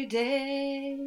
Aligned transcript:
every 0.00 0.08
day 0.08 0.98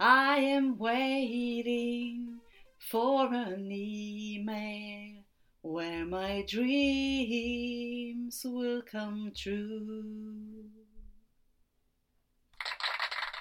I 0.00 0.38
am 0.38 0.78
waiting 0.78 2.38
for 2.78 3.26
an 3.32 3.70
email 3.70 5.24
where 5.60 6.06
my 6.06 6.42
dreams 6.48 8.42
will 8.44 8.80
come 8.90 9.32
true. 9.36 10.64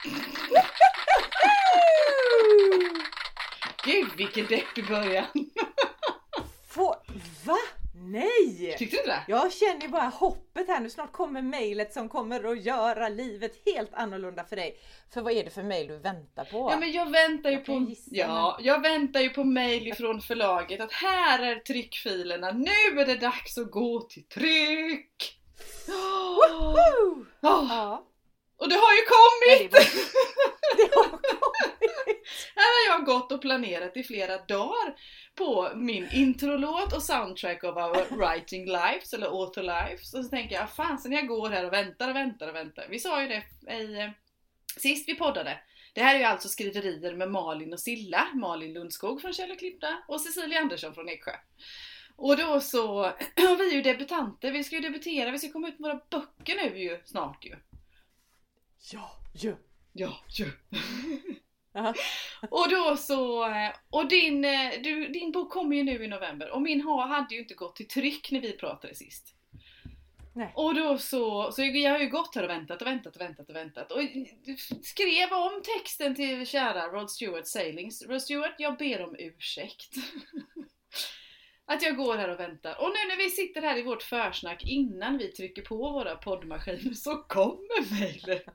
Gud 3.84 4.16
vilken 4.16 4.48
deppig 4.48 4.88
början! 4.88 5.51
Nej! 8.04 8.76
Tyckte 8.78 8.98
du 8.98 9.04
det? 9.04 9.24
Jag 9.28 9.54
känner 9.54 9.88
bara 9.88 10.04
hoppet 10.08 10.68
här 10.68 10.80
nu. 10.80 10.90
Snart 10.90 11.12
kommer 11.12 11.42
mejlet 11.42 11.94
som 11.94 12.10
kommer 12.10 12.52
att 12.52 12.64
göra 12.64 13.10
livet 13.10 13.52
helt 13.66 13.94
annorlunda 13.94 14.44
för 14.44 14.56
dig. 14.56 14.78
För 15.14 15.22
vad 15.22 15.34
är 15.34 15.44
det 15.44 15.50
för 15.50 15.64
mejl 15.64 15.88
du 15.88 15.98
väntar 15.98 16.46
på? 16.46 16.70
Ja 16.72 16.78
men 16.80 16.92
jag 16.92 17.12
väntar 17.12 17.50
ju 17.50 17.56
Jag 17.56 17.66
på, 17.66 17.88
ja, 18.06 18.58
jag 18.62 18.82
väntar 18.82 19.20
ju 19.20 19.30
på 19.30 19.44
mail 19.44 19.88
ifrån 19.88 20.22
förlaget 20.22 20.82
att 20.82 20.92
här 20.94 21.40
är 21.40 21.56
tryckfilerna, 21.56 22.52
nu 22.52 23.02
är 23.02 23.06
det 23.06 23.16
dags 23.16 23.58
att 23.58 23.72
gå 23.72 24.02
till 24.02 24.28
tryck! 24.28 25.38
Woo! 25.88 25.96
åh, 26.38 27.18
Ja, 27.42 28.08
och 28.58 28.70
det 28.70 28.76
har 28.76 28.94
ju 28.94 29.02
kommit! 29.06 29.72
det, 29.72 29.78
var, 29.78 29.84
det 30.78 30.96
har 30.96 31.10
kommit. 31.10 31.41
Här 32.56 32.92
har 32.92 32.98
jag 32.98 33.06
gått 33.06 33.32
och 33.32 33.42
planerat 33.42 33.98
i 33.98 34.04
flera 34.04 34.38
dagar 34.38 34.96
på 35.36 35.72
min 35.76 36.08
introlåt 36.12 36.94
och 36.94 37.04
soundtrack 37.04 37.64
of 37.64 37.78
our 37.78 38.18
writing 38.18 38.66
lives, 38.66 39.14
eller 39.14 39.28
author 39.28 39.62
lives. 39.62 40.14
Och 40.14 40.26
så 40.26 40.30
tänker 40.30 40.56
jag, 40.56 40.70
fasen 40.70 41.12
jag 41.12 41.28
går 41.28 41.50
här 41.50 41.66
och 41.66 41.74
väntar 41.74 42.10
och 42.10 42.16
väntar 42.16 42.48
och 42.48 42.56
väntar. 42.56 42.88
Vi 42.90 43.00
sa 43.00 43.22
ju 43.22 43.28
det 43.28 43.74
i, 43.74 44.00
eh, 44.00 44.10
sist 44.78 45.10
vi 45.10 45.16
poddade. 45.16 45.60
Det 45.94 46.02
här 46.02 46.16
är 46.16 46.20
ju 46.20 46.26
alltså 46.26 46.50
skriverier 46.50 47.16
med 47.16 47.32
Malin 47.32 47.74
och 47.74 47.80
Silla, 47.80 48.28
Malin 48.34 48.74
Lundskog 48.74 49.22
från 49.22 49.34
Käll 49.34 49.52
och 49.52 49.60
Klippta 49.60 50.04
och 50.08 50.22
Cecilia 50.22 50.60
Andersson 50.60 50.94
från 50.94 51.10
Eksjö. 51.10 51.32
Och 52.16 52.38
då 52.38 52.60
så, 52.60 53.04
vi 53.36 53.70
är 53.70 53.74
ju 53.74 53.82
debutanter, 53.82 54.52
vi 54.52 54.64
ska 54.64 54.76
ju 54.76 54.82
debutera, 54.82 55.32
vi 55.32 55.40
ska 55.40 55.52
komma 55.52 55.68
ut 55.68 55.80
med 55.80 55.92
våra 55.92 56.02
böcker 56.10 56.56
nu 56.56 56.80
ju 56.80 57.02
snart 57.06 57.46
ju. 57.46 57.56
Ja, 58.92 59.12
ja. 59.34 59.54
Ja, 59.94 60.16
ja. 60.28 60.46
Och 62.50 62.70
då 62.70 62.98
så, 62.98 63.48
och 63.90 64.08
din, 64.08 64.46
eh, 64.46 64.72
du, 64.84 65.08
din 65.08 65.32
bok 65.32 65.50
kommer 65.50 65.76
ju 65.76 65.84
nu 65.84 66.04
i 66.04 66.08
november 66.08 66.50
och 66.50 66.62
min 66.62 66.82
ha- 66.82 67.08
hade 67.08 67.36
ju 67.36 67.42
inte 67.42 67.54
gått 67.54 67.76
till 67.76 67.88
tryck 67.88 68.32
när 68.32 68.42
vi 68.42 68.58
pratade 68.58 68.96
sist. 68.96 69.36
Nej. 70.34 70.54
Och 70.56 70.76
då 70.76 70.98
så, 70.98 71.52
så 71.52 71.64
jag 71.64 71.92
har 71.92 72.00
ju 72.00 72.10
gått 72.10 72.36
här 72.36 72.44
och 72.44 72.50
väntat 72.50 72.82
och 72.82 72.88
väntat 72.88 73.16
och 73.16 73.22
väntat 73.22 73.50
och 73.50 73.56
väntat 73.56 73.92
och 73.92 74.02
skrev 74.82 75.32
om 75.32 75.62
texten 75.64 76.16
till 76.16 76.48
kära 76.48 76.88
Rod 76.88 77.12
Stewart 77.12 77.48
Sailings. 77.48 78.06
Rod 78.08 78.22
Stewart, 78.22 78.56
jag 78.58 78.78
ber 78.78 79.02
om 79.04 79.16
ursäkt. 79.20 79.96
Att 81.66 81.82
jag 81.82 81.98
går 81.98 82.18
här 82.18 82.30
och 82.30 82.40
väntar. 82.40 82.82
Och 82.82 82.90
nu 82.90 83.08
när 83.10 83.18
vi 83.18 83.30
sitter 83.30 83.62
här 83.62 83.78
i 83.78 83.84
vårt 83.84 84.04
försnack 84.04 84.64
innan 84.66 85.18
vi 85.18 85.28
trycker 85.28 85.62
på 85.62 85.76
våra 85.76 86.16
poddmaskiner 86.16 86.94
så 86.94 87.18
kommer 87.18 88.00
mejlet. 88.00 88.46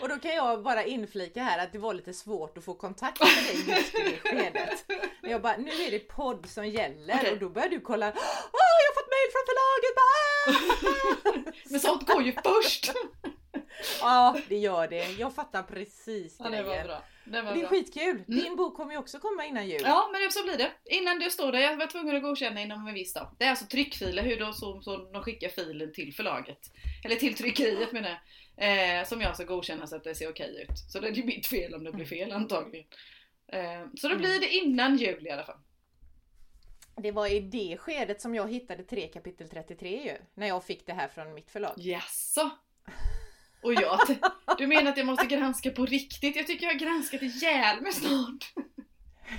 Och 0.00 0.08
då 0.08 0.18
kan 0.18 0.30
jag 0.34 0.62
bara 0.62 0.84
inflika 0.84 1.42
här 1.42 1.58
att 1.64 1.72
det 1.72 1.78
var 1.78 1.94
lite 1.94 2.14
svårt 2.14 2.58
att 2.58 2.64
få 2.64 2.74
kontakt 2.74 3.20
med 3.20 3.44
dig 3.44 3.76
just 3.76 3.94
i 3.94 4.02
det 4.02 4.30
skedet. 4.30 4.84
Men 5.22 5.30
jag 5.30 5.42
bara, 5.42 5.56
nu 5.56 5.70
är 5.70 5.90
det 5.90 5.98
podd 5.98 6.46
som 6.48 6.68
gäller 6.68 7.14
Okej. 7.14 7.32
och 7.32 7.38
då 7.38 7.48
börjar 7.48 7.68
du 7.68 7.80
kolla. 7.80 8.06
Åh, 8.06 8.14
jag 8.52 8.90
har 8.90 8.94
fått 8.94 9.10
mail 9.10 9.30
från 9.32 9.46
förlaget! 9.50 9.94
Bara, 10.00 11.52
Men 11.70 11.80
sånt 11.80 12.06
går 12.06 12.22
ju 12.22 12.32
först! 12.32 12.92
ja, 14.00 14.38
det 14.48 14.56
gör 14.56 14.88
det. 14.88 15.10
Jag 15.18 15.34
fattar 15.34 15.62
precis 15.62 16.36
Ja, 16.38 16.44
det 16.48 16.62
var 16.62 16.70
grejen. 16.70 16.86
bra. 16.86 17.02
Det 17.24 17.42
var 17.42 17.52
Det 17.52 17.58
är 17.58 17.60
bra. 17.60 17.68
skitkul. 17.68 18.24
Din 18.26 18.56
bok 18.56 18.76
kommer 18.76 18.92
ju 18.92 18.98
också 18.98 19.18
komma 19.18 19.44
innan 19.46 19.68
jul. 19.68 19.80
Ja, 19.84 20.10
men 20.12 20.32
så 20.32 20.42
blir 20.42 20.58
det. 20.58 20.70
Innan 20.84 21.18
det 21.18 21.30
står 21.30 21.52
det, 21.52 21.60
jag 21.60 21.76
var 21.76 21.86
tvungen 21.86 22.16
att 22.16 22.22
godkänna 22.22 22.60
inom 22.62 22.86
en 22.88 22.94
viss 22.94 23.12
dag. 23.12 23.36
Det 23.38 23.44
är 23.44 23.50
alltså 23.50 23.66
tryckfiler, 23.66 24.22
hur 24.22 24.40
de, 24.40 24.52
så, 24.52 24.80
så 24.82 24.96
de 25.12 25.22
skickar 25.22 25.48
filen 25.48 25.92
till 25.92 26.14
förlaget. 26.14 26.58
Eller 27.04 27.16
till 27.16 27.34
tryckeriet 27.34 27.92
menar 27.92 28.08
jag. 28.08 28.18
Eh, 28.56 29.04
som 29.04 29.20
jag 29.20 29.34
ska 29.34 29.44
godkänna 29.44 29.86
så 29.86 29.96
att 29.96 30.04
det 30.04 30.14
ser 30.14 30.30
okej 30.30 30.66
ut. 30.68 30.78
Så 30.92 31.00
det 31.00 31.08
är 31.08 31.22
mitt 31.24 31.46
fel 31.46 31.74
om 31.74 31.84
det 31.84 31.92
blir 31.92 32.06
fel 32.06 32.32
antagligen. 32.32 32.86
Eh, 33.52 33.86
så 34.00 34.08
då 34.08 34.16
blir 34.16 34.40
det 34.40 34.48
innan 34.48 34.96
jul 34.96 35.26
i 35.26 35.30
alla 35.30 35.44
fall. 35.44 35.58
Det 36.96 37.12
var 37.12 37.26
i 37.32 37.40
det 37.40 37.76
skedet 37.78 38.20
som 38.20 38.34
jag 38.34 38.50
hittade 38.52 38.82
3 38.84 39.08
kapitel 39.08 39.48
33 39.48 40.02
ju. 40.04 40.16
När 40.34 40.46
jag 40.46 40.64
fick 40.64 40.86
det 40.86 40.92
här 40.92 41.08
från 41.08 41.34
mitt 41.34 41.50
förlag. 41.50 41.72
Jaså? 41.76 42.50
Och 43.62 43.74
jag, 43.74 44.00
du 44.58 44.66
menar 44.66 44.90
att 44.90 44.96
jag 44.96 45.06
måste 45.06 45.26
granska 45.26 45.70
på 45.70 45.86
riktigt? 45.86 46.36
Jag 46.36 46.46
tycker 46.46 46.66
jag 46.66 46.72
har 46.72 46.78
granskat 46.78 47.22
ihjäl 47.22 47.80
mig 47.80 47.92
snart. 47.92 48.52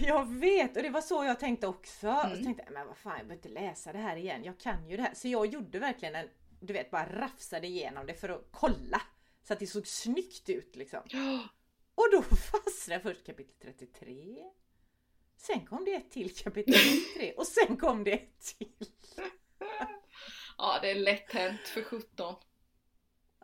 Jag 0.02 0.30
vet 0.34 0.78
och 0.78 0.84
det 0.84 0.90
var 0.90 1.02
så 1.02 1.24
jag 1.24 1.40
tänkte 1.40 1.68
också. 1.68 2.08
Och 2.08 2.26
Mm. 2.26 2.38
så 2.38 2.44
tänkte 2.44 2.64
jag, 2.66 2.74
men 2.74 2.88
vad 2.88 2.98
fan 2.98 3.18
jag 3.18 3.28
behöver 3.28 3.48
inte 3.48 3.62
läsa 3.62 3.92
det 3.94 4.00
här 4.00 4.16
igen. 4.18 4.44
Jag 4.44 4.60
kan 4.60 4.90
ju 4.90 4.98
det 4.98 5.04
här. 5.04 5.14
Så 5.14 5.28
jag 5.28 5.46
gjorde 5.46 5.80
verkligen 5.80 6.16
en, 6.16 6.28
du 6.60 6.74
vet 6.74 6.92
bara 6.92 7.06
rafsade 7.22 7.68
igenom 7.68 8.06
det 8.08 8.14
för 8.14 8.30
att 8.30 8.48
kolla. 8.52 9.02
Så 9.48 9.54
att 9.54 9.60
det 9.60 9.68
såg 9.68 9.88
snyggt 9.88 10.50
ut 10.50 10.76
liksom. 10.76 11.00
Och 11.96 12.08
då 12.12 12.22
fastnade 12.36 13.02
först 13.02 13.26
kapitel 13.26 13.74
33. 13.78 14.38
Sen 15.38 15.66
kom 15.66 15.86
det 15.86 15.94
ett 15.94 16.12
till 16.12 16.36
kapitel 16.36 16.74
33 16.74 17.34
och 17.34 17.48
sen 17.48 17.78
kom 17.78 18.04
det 18.04 18.12
ett 18.12 18.42
till. 18.58 18.88
Ja, 20.58 20.80
det 20.82 20.92
är 20.92 20.96
lätt 20.96 21.32
hänt 21.34 21.68
för 21.68 21.84
17. 21.84 22.36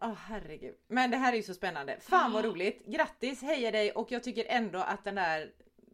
Åh 0.02 0.14
herregud. 0.14 0.76
Men 0.88 1.12
det 1.12 1.18
här 1.18 1.34
är 1.34 1.38
ju 1.38 1.44
så 1.44 1.54
spännande. 1.54 1.98
Fan 2.02 2.32
vad 2.32 2.46
roligt. 2.46 2.86
Grattis, 2.86 3.42
heja 3.42 3.72
dig 3.72 3.92
och 3.92 4.12
jag 4.12 4.24
tycker 4.24 4.46
ändå 4.48 4.80
att 4.80 5.04
den 5.04 5.16
där 5.16 5.52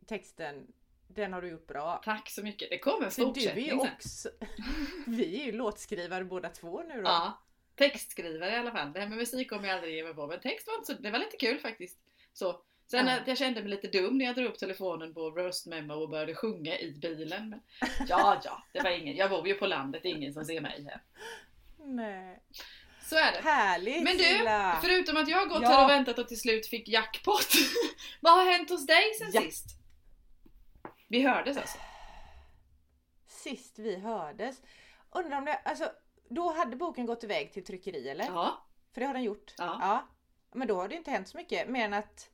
texten, 0.08 0.68
den 1.08 1.34
har 1.34 1.41
du 1.41 1.50
gjort 1.50 1.68
bra. 1.68 2.02
Tack 2.06 2.30
så 2.30 2.44
mycket. 2.44 2.69
Det 2.69 2.80
kommer 2.80 3.06
en 3.06 3.12
För 3.12 3.22
du 3.22 3.28
är 3.28 3.34
fortsättning 3.34 3.80
också... 3.80 4.30
Vi 5.08 5.42
är 5.42 5.46
ju 5.46 5.52
låtskrivare 5.52 6.24
båda 6.24 6.50
två 6.50 6.84
nu 6.84 6.96
då. 6.96 7.09
Ja, 7.09 7.42
textskrivare 7.75 8.52
i 8.52 8.56
alla 8.56 8.72
fall. 8.72 8.94
Det 8.94 9.00
här 9.00 9.08
med 9.08 9.18
musik 9.18 9.50
kommer 9.50 9.68
jag 9.68 9.75
aldrig 9.75 9.96
ge 9.96 10.03
mig 10.03 10.13
på, 10.13 10.28
men 10.28 10.40
text 10.40 10.68
var 10.68 10.75
inte 10.75 10.86
så, 10.86 11.02
det 11.02 11.12
var 11.12 11.19
lite 11.19 11.38
kul 11.38 11.59
faktiskt. 11.59 12.00
Så. 12.34 12.62
Sen 12.86 13.08
Ja. 13.08 13.19
jag 13.25 13.38
kände 13.38 13.62
mig 13.62 13.69
lite 13.69 13.88
dum 13.88 14.18
när 14.18 14.25
jag 14.25 14.36
drog 14.36 14.47
upp 14.47 14.59
telefonen 14.59 15.13
på 15.13 15.31
Roast 15.31 15.66
Memo 15.68 15.94
och 15.94 16.09
började 16.09 16.36
sjunga 16.36 16.80
i 16.80 16.92
bilen. 17.02 17.50
Men, 17.50 17.62
ja, 18.08 18.42
ja, 18.44 18.63
det 18.74 18.81
var 18.81 18.90
ingen. 18.90 19.16
Jag 19.16 19.30
bor 19.30 19.47
ju 19.47 19.53
på 19.53 19.68
landet, 19.68 20.03
det 20.03 20.09
är 20.09 20.16
ingen 20.16 20.34
som 20.34 20.46
ser 20.46 20.62
mig 20.62 20.88
här. 20.90 21.02
Nej. 21.86 22.40
Så 23.13 23.19
är 23.19 23.31
det. 23.31 23.50
Härligt 23.50 24.03
Men 24.03 24.18
du, 24.18 24.24
Silla! 24.24 24.79
förutom 24.81 25.18
att 25.18 25.28
jag 25.28 25.38
har 25.38 25.46
gått 25.46 25.62
Ja. 25.63 25.69
här 25.69 25.84
och 25.84 25.90
väntat 25.90 26.19
och 26.19 26.28
till 26.28 26.40
slut 26.40 26.68
fick 26.68 26.88
jackpot. 26.88 27.47
vad 28.22 28.34
har 28.34 28.51
hänt 28.51 28.69
hos 28.69 28.85
dig 28.85 29.13
sen 29.19 29.29
Ja. 29.34 29.41
sist? 29.41 29.66
Vi 31.07 31.22
hördes 31.22 31.57
alltså? 31.57 31.78
Sist 33.28 33.79
vi 33.79 33.96
hördes. 34.00 34.62
Undrar 35.12 35.38
om 35.38 35.46
det, 35.46 35.56
alltså 35.66 35.91
då 36.29 36.53
hade 36.53 36.75
boken 36.75 37.06
gått 37.06 37.24
iväg 37.24 37.53
till 37.53 37.66
tryckeri 37.66 38.09
eller? 38.09 38.25
Ja. 38.25 38.68
För 38.94 39.01
det 39.01 39.07
har 39.07 39.13
den 39.13 39.24
gjort. 39.24 39.53
Ja. 39.57 40.07
Men 40.53 40.68
då 40.68 40.75
har 40.75 40.88
det 40.88 40.95
inte 40.95 41.12
hänt 41.12 41.28
så 41.28 41.38
mycket 41.38 41.68
mer 41.69 41.85
än 41.85 41.94
att 41.94 42.30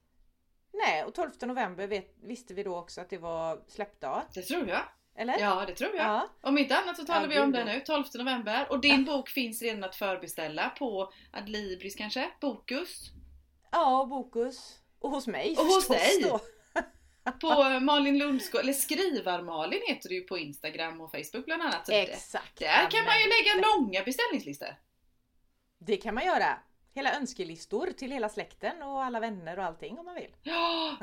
Nej, 0.74 1.04
och 1.04 1.14
12 1.16 1.32
november 1.42 1.88
vet, 1.88 2.16
visste 2.24 2.54
vi 2.54 2.64
då 2.64 2.78
också 2.78 3.02
att 3.02 3.10
det 3.10 3.18
var 3.18 3.64
släppdag. 3.68 4.24
Det 4.34 4.42
tror 4.42 4.68
jag. 4.68 4.82
Eller? 5.20 5.40
Ja, 5.40 5.64
det 5.68 5.74
tror 5.76 5.96
jag. 5.96 6.06
Ja. 6.06 6.28
Om 6.42 6.58
inte 6.58 6.78
annat 6.78 6.98
så 6.98 7.06
talar 7.06 7.22
Ja, 7.22 7.28
vi 7.28 7.40
om 7.40 7.52
det 7.52 7.66
nu, 7.66 7.80
12 7.80 8.04
november. 8.16 8.68
Och 8.70 8.80
din 8.82 9.06
bok 9.06 9.30
finns 9.30 9.62
redan 9.62 9.84
att 9.84 9.96
förbeställa 9.96 10.70
på 10.70 11.14
Adlibris 11.32 11.96
kanske? 11.96 12.30
Bokus? 12.42 13.10
Ja, 13.72 14.06
Bokus. 14.10 14.80
Och 15.00 15.12
hos 15.12 15.28
mig 15.28 15.56
Och 15.58 15.66
hos 15.66 15.88
dig. 15.88 16.22
Då. 16.24 16.40
På 17.42 17.80
Malin 17.80 18.18
Lundskog, 18.18 18.62
eller 18.62 18.74
Skrivar-Malin 18.74 19.82
heter 19.88 20.10
det 20.10 20.16
ju 20.16 20.22
på 20.22 20.38
Instagram 20.38 21.02
och 21.02 21.12
Facebook 21.12 21.46
bland 21.46 21.62
annat. 21.62 21.86
Så 21.86 21.92
det- 21.92 22.02
Exakt. 22.02 22.60
Där 22.60 22.90
kan 22.92 23.06
man 23.06 23.14
ju 23.20 23.26
lägga 23.28 23.68
långa 23.68 24.04
beställningslistor. 24.04 24.76
Det 25.80 25.98
kan 25.98 26.14
man 26.16 26.26
göra. 26.26 26.60
Hela 26.94 27.16
önskelistor 27.16 27.92
till 27.98 28.12
hela 28.12 28.30
släkten 28.30 28.82
och 28.84 29.04
alla 29.04 29.20
vänner 29.20 29.60
och 29.60 29.66
allting 29.66 30.00
om 30.00 30.06
man 30.06 30.16
vill. 30.16 30.36
Ja! 30.44 30.98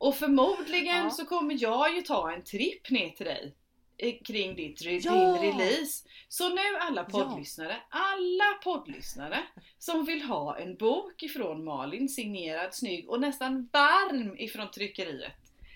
Och 0.00 0.14
förmodligen 0.16 1.04
Ja. 1.04 1.10
så 1.10 1.26
kommer 1.26 1.56
jag 1.62 1.94
ju 1.96 2.02
ta 2.02 2.32
en 2.32 2.44
tripp 2.44 2.90
ner 2.90 3.10
till 3.10 3.26
dig 3.26 3.54
eh, 3.98 4.14
kring 4.24 4.56
ditt, 4.56 4.82
Ja. 4.82 5.12
din 5.12 5.52
release. 5.52 6.08
Så 6.28 6.48
nu 6.48 6.76
alla 6.80 7.04
poddlyssnare, 7.04 7.76
alla 7.90 8.54
poddlyssnare 8.64 9.42
som 9.78 10.04
vill 10.04 10.22
ha 10.22 10.58
en 10.58 10.76
bok 10.76 11.22
ifrån 11.22 11.64
Malin, 11.64 12.08
signerad, 12.08 12.74
snygg 12.74 13.08
och 13.10 13.20
nästan 13.20 13.68
varm 13.72 14.38
ifrån 14.38 14.70
tryckeriet. 14.70 15.32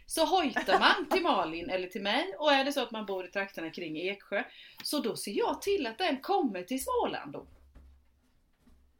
Så 0.07 0.25
hojtar 0.25 0.79
man 0.79 1.09
till 1.11 1.23
Malin 1.33 1.71
eller 1.71 1.89
till 1.89 2.03
mig 2.03 2.35
och 2.39 2.53
är 2.53 2.65
det 2.65 2.73
så 2.73 2.81
att 2.81 2.91
man 2.91 3.07
bor 3.07 3.27
i 3.27 3.31
trakterna 3.31 3.71
kring 3.71 3.97
Eksjö 3.97 4.45
så 4.83 4.99
då 4.99 5.17
ser 5.17 5.33
jag 5.33 5.63
till 5.63 5.87
att 5.87 5.99
den 5.99 6.21
kommer 6.21 6.63
till 6.63 6.85
Småland 6.85 7.33
då. 7.33 7.47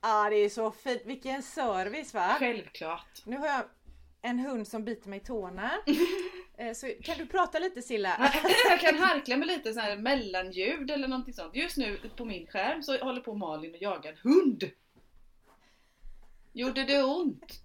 Ja, 0.03 0.31
det 0.31 0.37
är 0.37 0.49
så 0.49 0.71
fint. 0.71 1.03
Vilken 1.05 1.43
service 1.43 2.15
va? 2.15 2.37
Självklart. 2.39 3.23
Nu 3.27 3.37
har 3.37 3.47
jag 3.47 3.63
en 4.25 4.39
hund 4.39 4.69
som 4.69 4.85
biter 4.85 5.09
mig 5.11 5.21
i 5.21 5.25
tårna. 5.25 5.71
Eh, 6.57 6.73
Så 6.75 6.87
kan 7.03 7.19
du 7.19 7.27
prata 7.27 7.59
lite 7.59 7.83
Silla? 7.83 8.31
Jag 8.69 8.81
kan 8.81 8.99
harkla 8.99 9.37
med 9.37 9.47
lite 9.49 9.73
så 9.75 9.81
här 9.81 9.97
mellanljud 9.97 10.91
eller 10.91 11.09
någonting 11.09 11.35
sånt. 11.35 11.57
Just 11.57 11.77
nu 11.77 11.99
på 12.17 12.25
min 12.25 12.47
skärm 12.47 12.83
så 12.83 12.99
håller 12.99 13.21
på 13.21 13.35
Malin 13.35 13.75
och 13.75 13.83
jagar 13.83 14.11
en 14.13 14.19
hund. 14.33 14.65
Gjorde 16.53 16.85
det 16.85 17.03
ont? 17.03 17.63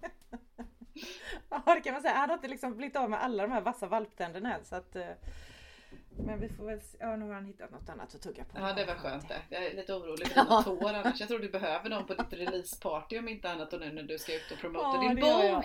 Ja 1.50 1.62
det 1.74 1.80
kan 1.80 1.92
man 1.92 2.02
säga. 2.02 2.14
Han 2.14 2.28
har 2.28 2.36
inte 2.36 2.48
liksom 2.48 2.76
blivit 2.76 2.96
av 2.96 3.10
med 3.10 3.22
alla 3.22 3.42
de 3.42 3.52
här 3.52 3.60
vassa 3.60 3.86
valptänderna 3.86 4.54
än 4.56 4.64
så 4.64 4.76
att 4.76 4.96
eh, 4.96 5.06
Men 6.26 6.40
vi 6.40 6.48
får 6.48 6.64
väl 6.64 6.80
se. 6.80 6.96
Ja 7.00 7.16
nu 7.16 7.26
har 7.26 7.34
han 7.34 7.44
hittat 7.46 7.70
något 7.70 7.88
annat 7.88 8.14
att 8.14 8.22
tugga 8.22 8.44
på. 8.44 8.58
Ja 8.58 8.72
det 8.72 8.84
var 8.84 8.94
skönt 8.94 9.28
det. 9.28 9.40
Jag 9.48 9.64
är 9.64 9.74
lite 9.76 9.94
orolig 9.94 10.28
för 10.28 10.44
dina 10.44 10.62
tår 10.62 10.88
annars. 10.94 11.20
Jag 11.20 11.28
tror 11.28 11.38
du 11.38 11.48
behöver 11.48 11.90
dem 11.90 12.06
på 12.06 12.14
ditt 12.14 12.32
releaseparty 12.32 13.18
om 13.18 13.28
inte 13.28 13.50
annat 13.50 13.72
och 13.72 13.80
nu 13.80 13.92
när 13.92 14.02
du 14.02 14.18
ska 14.18 14.34
ut 14.34 14.50
och 14.52 14.58
promota 14.58 14.84
Ja, 15.04 15.08
din 15.14 15.18
gör 15.26 15.44
jag. 15.44 15.64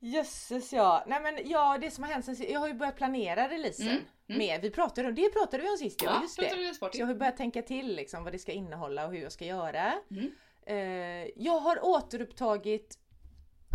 Jösses 0.00 0.72
ja. 0.72 1.04
Nej 1.06 1.20
men 1.22 1.50
ja 1.50 1.78
det 1.80 1.90
som 1.90 2.04
har 2.04 2.10
hänt 2.10 2.24
sen 2.24 2.36
Jag 2.48 2.60
har 2.60 2.68
ju 2.68 2.74
börjat 2.74 2.96
planera 2.96 3.48
releasen 3.48 3.88
Mm, 3.88 4.02
mm. 4.28 4.38
med. 4.38 4.60
Vi 4.60 4.70
pratade 4.70 5.08
om 5.08 5.14
det 5.14 5.32
pratade 5.32 5.62
vi 5.62 5.68
om 5.70 5.76
sist 5.76 6.02
ja, 6.02 6.22
just 6.22 6.38
pratar 6.38 6.56
det. 6.56 6.74
Så 6.74 6.90
jag 6.92 7.06
har 7.06 7.14
börjat 7.14 7.36
tänka 7.36 7.62
till 7.62 7.96
liksom 7.96 8.24
vad 8.24 8.32
det 8.32 8.38
ska 8.38 8.52
innehålla 8.52 9.06
och 9.06 9.12
hur 9.12 9.22
jag 9.22 9.32
ska 9.32 9.44
göra. 9.44 9.92
Mm. 10.10 10.30
Eh, 10.66 11.30
jag 11.36 11.58
har 11.60 11.84
återupptagit, 11.84 12.98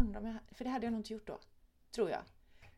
undrar 0.02 0.22
om 0.22 0.28
jag, 0.28 0.58
för 0.58 0.64
det 0.64 0.70
hade 0.70 0.86
jag 0.86 0.92
nog 0.92 1.00
inte 1.00 1.14
gjort 1.14 1.28
då, 1.28 1.40
tror 1.96 2.10
jag. 2.10 2.20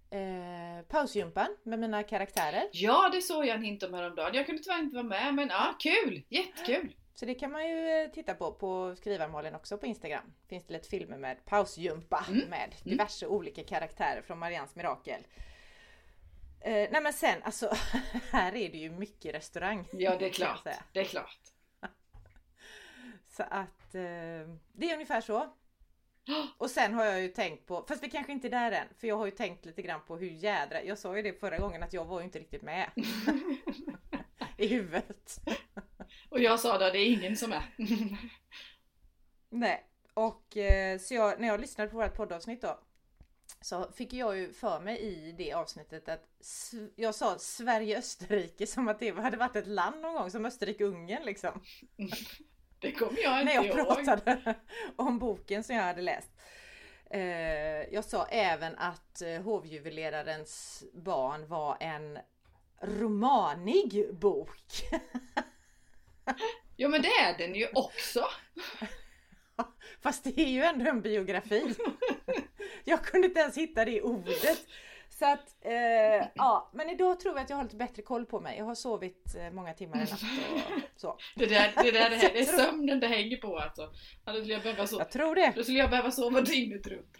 Eh, 0.09 0.81
pausgympan 0.87 1.57
med 1.63 1.79
mina 1.79 2.03
karaktärer. 2.03 2.63
Ja 2.71 3.09
det 3.13 3.21
såg 3.21 3.45
jag 3.45 3.55
en 3.55 3.63
hint 3.63 3.83
om 3.83 3.93
häromdagen. 3.93 4.35
Jag 4.35 4.45
kunde 4.45 4.63
tyvärr 4.63 4.79
inte 4.79 4.95
vara 4.95 5.05
med 5.07 5.33
men 5.33 5.47
ja, 5.49 5.75
kul! 5.79 6.23
Jättekul! 6.29 6.95
Så 7.15 7.25
det 7.25 7.33
kan 7.35 7.51
man 7.51 7.67
ju 7.69 7.87
eh, 7.89 8.09
titta 8.11 8.35
på 8.35 8.51
på 8.53 8.95
Skrivarmalen 8.95 9.55
också 9.55 9.77
på 9.77 9.85
Instagram. 9.85 10.33
Finns 10.49 10.63
det 10.67 10.73
lite 10.73 10.89
filmer 10.89 11.17
med 11.17 11.45
pausgympa 11.45 12.25
Mm. 12.29 12.49
med 12.49 12.75
diverse 12.83 13.27
olika 13.27 13.63
karaktärer 13.63 14.21
från 14.21 14.39
Marians 14.39 14.75
Mirakel. 14.75 15.27
Eh, 16.61 16.71
nej 16.91 17.01
men 17.03 17.13
sen 17.13 17.43
alltså, 17.43 17.73
här 18.31 18.55
är 18.55 18.69
det 18.69 18.77
ju 18.77 18.89
mycket 18.89 19.35
restaurang. 19.35 19.87
Ja 19.93 20.15
det 20.17 20.25
är 20.25 20.29
klart. 20.29 20.67
Det 20.93 20.99
är 20.99 21.05
klart. 21.05 21.39
Så 23.29 23.43
att 23.43 23.95
eh, 23.95 24.49
det 24.73 24.89
är 24.89 24.93
ungefär 24.93 25.21
så. 25.21 25.53
Och 26.57 26.69
sen 26.69 26.93
har 26.93 27.05
jag 27.05 27.21
ju 27.21 27.27
tänkt 27.27 27.67
på, 27.67 27.85
fast 27.87 28.03
vi 28.03 28.09
kanske 28.09 28.31
inte 28.31 28.47
är 28.47 28.51
där 28.51 28.71
än, 28.71 28.87
för 28.99 29.07
jag 29.07 29.17
har 29.17 29.25
ju 29.25 29.31
tänkt 29.31 29.65
lite 29.65 29.81
grann 29.81 30.01
på 30.07 30.17
hur 30.17 30.27
jädra, 30.29 30.83
jag 30.83 30.97
sa 30.97 31.15
ju 31.15 31.21
det 31.21 31.39
förra 31.39 31.57
gången 31.57 31.83
att 31.83 31.93
jag 31.93 32.05
var 32.05 32.19
ju 32.19 32.25
inte 32.25 32.39
riktigt 32.39 32.61
med. 32.61 32.89
I 34.63 34.67
huvudet. 34.67 35.39
Och 36.29 36.39
jag 36.39 36.59
sa 36.59 36.77
då, 36.77 36.89
det 36.89 36.99
är 36.99 37.13
ingen 37.13 37.37
som 37.37 37.53
är. 37.53 37.63
Nej, 39.49 39.85
och 40.13 40.57
eh, 40.57 40.99
så 40.99 41.13
jag, 41.13 41.39
när 41.39 41.47
jag 41.47 41.61
lyssnade 41.61 41.89
på 41.89 41.97
vårt 41.97 42.15
poddavsnitt 42.15 42.61
då 42.61 42.79
så 43.61 43.91
fick 43.91 44.13
jag 44.13 44.37
ju 44.37 44.53
för 44.53 44.79
mig 44.79 44.99
i 44.99 45.31
det 45.31 45.53
avsnittet 45.53 46.09
att 46.09 46.27
jag 46.95 47.15
sa 47.15 47.37
Sverige-Österrike 47.39 48.67
som 48.67 48.87
att 48.87 48.99
det 48.99 49.11
hade 49.11 49.37
varit 49.37 49.55
ett 49.55 49.67
land 49.67 50.01
någon 50.01 50.13
gång 50.15 50.31
som 50.31 50.45
Österrike-Ungern 50.45 51.25
liksom. 51.25 51.61
Det 52.79 52.91
kommer 52.91 53.23
jag 53.23 53.41
inte 53.41 53.45
när 53.45 53.53
jag 53.53 53.65
ihåg. 53.65 54.05
pratade 54.05 54.55
om 54.95 55.19
boken 55.19 55.63
som 55.63 55.75
jag 55.75 55.83
hade 55.83 56.01
läst. 56.01 56.29
Eh, 57.09 57.93
jag 57.93 58.05
sa 58.05 58.25
även 58.25 58.75
att 58.75 59.21
eh, 59.21 59.41
hovjuvelerarens 59.41 60.83
barn 60.93 61.47
var 61.47 61.77
en 61.79 62.19
romanig 62.83 64.15
bok. 64.19 64.49
Ja 66.75 66.89
men 66.89 67.01
det 67.01 67.07
är 67.07 67.37
den 67.37 67.55
ju 67.55 67.67
också. 67.73 68.25
Fast 70.01 70.23
det 70.23 70.39
är 70.41 70.49
ju 70.49 70.61
ändå 70.63 70.89
en 70.89 71.01
biografi. 71.01 71.75
Jag 72.83 73.03
kunde 73.05 73.27
inte 73.27 73.39
ens 73.39 73.57
hitta 73.57 73.85
det 73.85 74.01
ordet. 74.01 74.67
Så 75.09 75.25
att, 75.25 75.55
eh, 75.61 76.27
ja, 76.35 76.71
men 76.73 76.89
idag 76.89 77.19
tror 77.19 77.35
jag 77.35 77.43
att 77.43 77.49
jag 77.49 77.57
har 77.57 77.63
lite 77.63 77.75
bättre 77.75 78.01
koll 78.01 78.25
på 78.25 78.39
mig. 78.39 78.57
Jag 78.57 78.65
har 78.65 78.75
sovit 78.75 79.35
eh, 79.35 79.51
många 79.51 79.73
timmar 79.73 79.95
i 79.97 79.99
natt 79.99 80.11
och 80.13 80.99
så. 80.99 81.17
Det, 81.35 81.45
där, 81.45 81.73
det, 81.83 81.91
där, 81.91 82.09
det, 82.09 82.15
här, 82.15 82.33
det 82.33 82.39
är 82.39 82.45
sömnen 82.57 82.99
det 82.99 83.07
hänger 83.07 83.37
på 83.37 83.57
alltså. 83.57 83.93
Då 84.25 84.33
skulle 84.33 84.53
jag 84.53 84.63
behöva 84.63 84.87
sova, 84.87 85.01
Jag 85.03 85.11
tror 85.11 85.35
det. 85.35 85.53
då 85.55 85.63
skulle 85.63 85.79
jag 85.79 85.89
behöva 85.89 86.11
sova 86.11 86.41
dygnet 86.41 86.87
runt. 86.87 87.17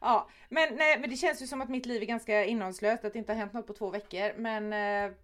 Ja, 0.00 0.30
men, 0.48 0.74
nej, 0.74 1.00
men 1.00 1.10
det 1.10 1.16
känns 1.16 1.42
ju 1.42 1.46
som 1.46 1.60
att 1.60 1.68
mitt 1.68 1.86
liv 1.86 2.02
är 2.02 2.06
ganska 2.06 2.44
innehållslöst, 2.44 3.04
att 3.04 3.12
det 3.12 3.18
inte 3.18 3.32
har 3.32 3.38
hänt 3.38 3.52
något 3.52 3.66
på 3.66 3.72
två 3.74 3.90
veckor. 3.90 4.34
Men 4.38 4.72
eh, 4.72 5.16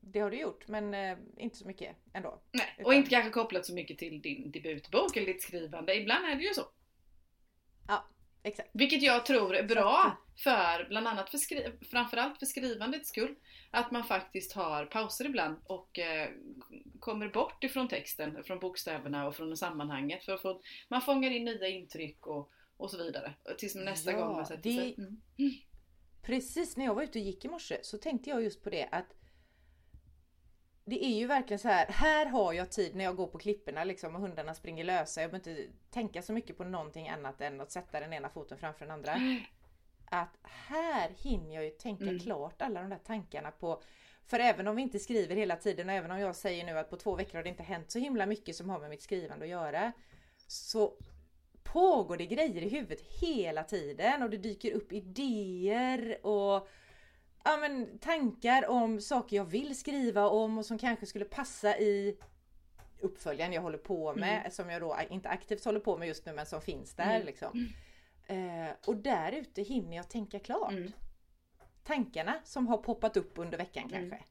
det 0.00 0.20
har 0.20 0.30
det 0.30 0.36
gjort, 0.36 0.68
men 0.68 0.94
eh, 0.94 1.18
inte 1.36 1.56
så 1.56 1.66
mycket 1.66 1.96
ändå. 2.12 2.40
Nej, 2.52 2.66
och 2.76 2.80
Utan- 2.80 2.94
inte 2.94 3.10
kanske 3.10 3.30
kopplat 3.30 3.66
så 3.66 3.74
mycket 3.74 3.98
till 3.98 4.22
din 4.22 4.50
debutbok 4.50 5.16
eller 5.16 5.26
ditt 5.26 5.42
skrivande. 5.42 5.94
Ibland 5.96 6.24
är 6.24 6.34
det 6.36 6.42
ju 6.42 6.54
så. 6.54 6.62
Ja, 7.88 8.04
exakt. 8.42 8.70
Vilket 8.72 9.02
jag 9.02 9.26
tror 9.26 9.54
är 9.56 9.62
bra 9.62 10.16
för 10.44 10.88
bland 10.88 11.08
annat 11.08 11.30
för 11.30 11.38
skri- 11.38 11.72
framförallt 11.90 12.38
för 12.38 12.46
skrivandets 12.46 13.08
skull. 13.08 13.34
Att 13.70 13.90
man 13.90 14.04
faktiskt 14.04 14.52
har 14.52 14.86
pauser 14.86 15.26
ibland 15.26 15.56
och 15.66 15.98
eh, 15.98 16.28
kommer 17.00 17.28
bort 17.28 17.64
ifrån 17.64 17.88
texten, 17.88 18.44
från 18.44 18.58
bokstäverna 18.58 19.26
och 19.26 19.36
från 19.36 19.56
sammanhanget. 19.56 20.24
För 20.24 20.32
att 20.34 20.42
få, 20.42 20.60
man 20.88 21.02
fångar 21.02 21.30
in 21.30 21.44
nya 21.44 21.68
intryck 21.68 22.26
och, 22.26 22.50
och 22.76 22.90
så 22.90 22.96
vidare. 22.96 23.34
Tills 23.58 23.74
nästa 23.74 24.12
Ja, 24.12 24.18
gång 24.26 24.36
man 24.36 24.46
sätter 24.46 24.62
det- 24.62 24.76
sig. 24.76 24.94
Mm. 24.98 25.20
Precis 26.22 26.76
när 26.76 26.84
jag 26.84 26.94
var 26.94 27.02
ute 27.02 27.18
och 27.18 27.24
gick 27.24 27.44
i 27.44 27.48
morse 27.48 27.78
så 27.82 27.98
tänkte 27.98 28.30
jag 28.30 28.42
just 28.42 28.62
på 28.62 28.70
det 28.70 28.88
att 28.92 29.14
det 30.84 31.04
är 31.04 31.16
ju 31.18 31.26
verkligen 31.26 31.58
så 31.58 31.68
här. 31.68 31.86
Här 31.86 32.26
har 32.26 32.52
jag 32.52 32.70
tid 32.72 32.94
när 32.96 33.04
jag 33.04 33.16
går 33.16 33.26
på 33.26 33.38
klipporna 33.38 33.84
liksom 33.84 34.14
och 34.14 34.20
hundarna 34.20 34.54
springer 34.54 34.84
lösa. 34.84 35.20
Jag 35.20 35.30
behöver 35.30 35.50
inte 35.50 35.72
tänka 35.90 36.22
så 36.22 36.32
mycket 36.32 36.56
på 36.56 36.64
någonting 36.64 37.08
annat 37.08 37.40
än 37.40 37.60
att 37.60 37.72
sätta 37.72 38.00
den 38.00 38.12
ena 38.12 38.28
foten 38.28 38.58
framför 38.58 38.84
den 38.86 38.94
andra. 38.94 39.16
Att 40.04 40.36
här 40.42 41.10
hinner 41.10 41.54
jag 41.54 41.64
ju 41.64 41.70
tänka 41.70 42.04
Mm. 42.04 42.18
klart 42.18 42.62
alla 42.62 42.80
de 42.80 42.90
där 42.90 42.98
tankarna 42.98 43.50
på 43.50 43.82
för 44.26 44.38
även 44.38 44.68
om 44.68 44.76
vi 44.76 44.82
inte 44.82 44.98
skriver 44.98 45.36
hela 45.36 45.56
tiden 45.56 45.88
och 45.88 45.94
även 45.94 46.10
om 46.10 46.18
jag 46.18 46.36
säger 46.36 46.64
nu 46.64 46.78
att 46.78 46.90
på 46.90 46.96
två 46.96 47.14
veckor 47.16 47.38
har 47.38 47.42
det 47.42 47.48
inte 47.48 47.62
hänt 47.62 47.90
så 47.90 47.98
himla 47.98 48.26
mycket 48.26 48.56
som 48.56 48.70
har 48.70 48.80
med 48.80 48.90
mitt 48.90 49.02
skrivande 49.02 49.44
att 49.44 49.50
göra. 49.50 49.92
Så 50.46 50.96
pågår 51.74 52.16
det 52.16 52.26
grejer 52.26 52.62
i 52.62 52.68
huvudet 52.68 53.00
hela 53.20 53.64
tiden 53.64 54.22
och 54.22 54.30
det 54.30 54.36
dyker 54.36 54.72
upp 54.72 54.92
idéer 54.92 56.26
och 56.26 56.68
ja, 57.44 57.56
men, 57.60 57.98
tankar 57.98 58.68
om 58.68 59.00
saker 59.00 59.36
jag 59.36 59.44
vill 59.44 59.78
skriva 59.78 60.28
om 60.28 60.58
och 60.58 60.66
som 60.66 60.78
kanske 60.78 61.06
skulle 61.06 61.24
passa 61.24 61.78
i 61.78 62.18
uppföljaren 63.00 63.52
jag 63.52 63.62
håller 63.62 63.78
på 63.78 64.14
med, 64.14 64.52
som 64.52 64.70
jag 64.70 64.80
då 64.82 64.96
inte 65.10 65.28
aktivt 65.28 65.64
håller 65.64 65.80
på 65.80 65.98
med 65.98 66.08
just 66.08 66.26
nu 66.26 66.32
men 66.32 66.46
som 66.46 66.60
finns 66.60 66.94
där. 66.94 67.14
Mm. 67.14 67.26
Liksom. 67.26 67.68
Eh, 68.26 68.70
och 68.86 68.96
där 68.96 69.32
ute 69.32 69.62
hinner 69.62 69.96
jag 69.96 70.08
tänka 70.08 70.38
klart. 70.38 70.72
Mm. 70.72 70.92
Tankarna 71.84 72.34
som 72.44 72.66
har 72.66 72.78
poppat 72.78 73.16
upp 73.16 73.38
under 73.38 73.58
veckan 73.58 73.84
Mm. 73.84 74.10
kanske. 74.10 74.26